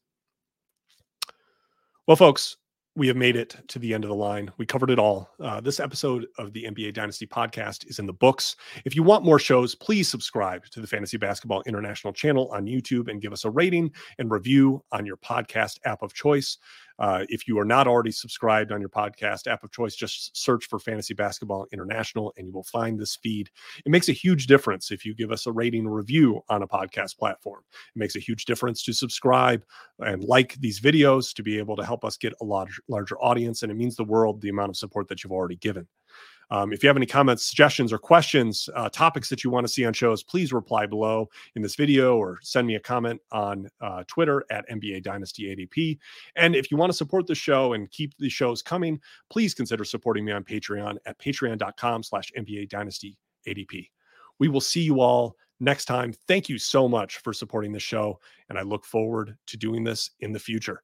Well, 2.11 2.17
folks, 2.17 2.57
we 2.97 3.07
have 3.07 3.15
made 3.15 3.37
it 3.37 3.55
to 3.69 3.79
the 3.79 3.93
end 3.93 4.03
of 4.03 4.09
the 4.09 4.15
line. 4.17 4.51
We 4.57 4.65
covered 4.65 4.89
it 4.89 4.99
all. 4.99 5.29
Uh, 5.39 5.61
this 5.61 5.79
episode 5.79 6.27
of 6.37 6.51
the 6.51 6.65
NBA 6.65 6.93
Dynasty 6.93 7.25
podcast 7.25 7.89
is 7.89 7.99
in 7.99 8.05
the 8.05 8.11
books. 8.11 8.57
If 8.83 8.97
you 8.97 9.01
want 9.01 9.23
more 9.23 9.39
shows, 9.39 9.75
please 9.75 10.09
subscribe 10.09 10.65
to 10.71 10.81
the 10.81 10.87
Fantasy 10.87 11.15
Basketball 11.15 11.63
International 11.65 12.11
channel 12.11 12.49
on 12.51 12.65
YouTube 12.65 13.07
and 13.07 13.21
give 13.21 13.31
us 13.31 13.45
a 13.45 13.49
rating 13.49 13.93
and 14.19 14.29
review 14.29 14.83
on 14.91 15.05
your 15.05 15.15
podcast 15.15 15.77
app 15.85 16.01
of 16.01 16.13
choice. 16.13 16.57
Uh, 17.01 17.25
if 17.29 17.47
you 17.47 17.57
are 17.57 17.65
not 17.65 17.87
already 17.87 18.11
subscribed 18.11 18.71
on 18.71 18.79
your 18.79 18.89
podcast 18.89 19.47
app 19.47 19.63
of 19.63 19.71
choice, 19.71 19.95
just 19.95 20.37
search 20.37 20.67
for 20.67 20.77
Fantasy 20.77 21.15
Basketball 21.15 21.65
International 21.73 22.31
and 22.37 22.45
you 22.45 22.53
will 22.53 22.63
find 22.63 22.99
this 22.99 23.15
feed. 23.15 23.49
It 23.83 23.89
makes 23.89 24.07
a 24.07 24.13
huge 24.13 24.45
difference 24.45 24.91
if 24.91 25.03
you 25.03 25.15
give 25.15 25.31
us 25.31 25.47
a 25.47 25.51
rating 25.51 25.87
review 25.87 26.41
on 26.47 26.61
a 26.61 26.67
podcast 26.67 27.17
platform. 27.17 27.63
It 27.95 27.99
makes 27.99 28.15
a 28.15 28.19
huge 28.19 28.45
difference 28.45 28.83
to 28.83 28.93
subscribe 28.93 29.63
and 29.99 30.23
like 30.23 30.53
these 30.59 30.79
videos 30.79 31.33
to 31.33 31.43
be 31.43 31.57
able 31.57 31.75
to 31.75 31.83
help 31.83 32.05
us 32.05 32.17
get 32.17 32.33
a 32.39 32.45
larger, 32.45 32.83
larger 32.87 33.19
audience. 33.19 33.63
And 33.63 33.71
it 33.71 33.75
means 33.75 33.95
the 33.95 34.03
world 34.03 34.39
the 34.39 34.49
amount 34.49 34.69
of 34.69 34.77
support 34.77 35.07
that 35.07 35.23
you've 35.23 35.33
already 35.33 35.57
given. 35.57 35.87
Um, 36.51 36.73
if 36.73 36.83
you 36.83 36.87
have 36.87 36.97
any 36.97 37.05
comments, 37.05 37.45
suggestions, 37.45 37.93
or 37.93 37.97
questions, 37.97 38.69
uh, 38.75 38.89
topics 38.89 39.29
that 39.29 39.43
you 39.43 39.49
want 39.49 39.65
to 39.65 39.71
see 39.71 39.85
on 39.85 39.93
shows, 39.93 40.21
please 40.21 40.51
reply 40.51 40.85
below 40.85 41.29
in 41.55 41.61
this 41.61 41.75
video 41.75 42.17
or 42.17 42.39
send 42.43 42.67
me 42.67 42.75
a 42.75 42.79
comment 42.79 43.21
on 43.31 43.69
uh, 43.79 44.03
Twitter 44.07 44.43
at 44.51 44.69
NBA 44.69 45.01
Dynasty 45.01 45.55
ADP. 45.55 45.97
And 46.35 46.55
if 46.55 46.69
you 46.69 46.75
want 46.75 46.91
to 46.91 46.97
support 46.97 47.25
the 47.25 47.35
show 47.35 47.73
and 47.73 47.89
keep 47.89 48.15
the 48.17 48.29
shows 48.29 48.61
coming, 48.61 48.99
please 49.29 49.53
consider 49.53 49.85
supporting 49.85 50.25
me 50.25 50.33
on 50.33 50.43
Patreon 50.43 50.97
at 51.05 51.17
patreon.com 51.19 52.03
slash 52.03 52.31
NBA 52.37 52.69
Dynasty 52.69 53.17
ADP. 53.47 53.89
We 54.39 54.49
will 54.49 54.61
see 54.61 54.81
you 54.81 54.99
all 54.99 55.35
next 55.61 55.85
time. 55.85 56.13
Thank 56.27 56.49
you 56.49 56.57
so 56.57 56.89
much 56.89 57.19
for 57.19 57.31
supporting 57.31 57.71
the 57.71 57.79
show, 57.79 58.19
and 58.49 58.57
I 58.57 58.63
look 58.63 58.83
forward 58.83 59.37
to 59.47 59.57
doing 59.57 59.83
this 59.85 60.11
in 60.19 60.33
the 60.33 60.39
future. 60.39 60.83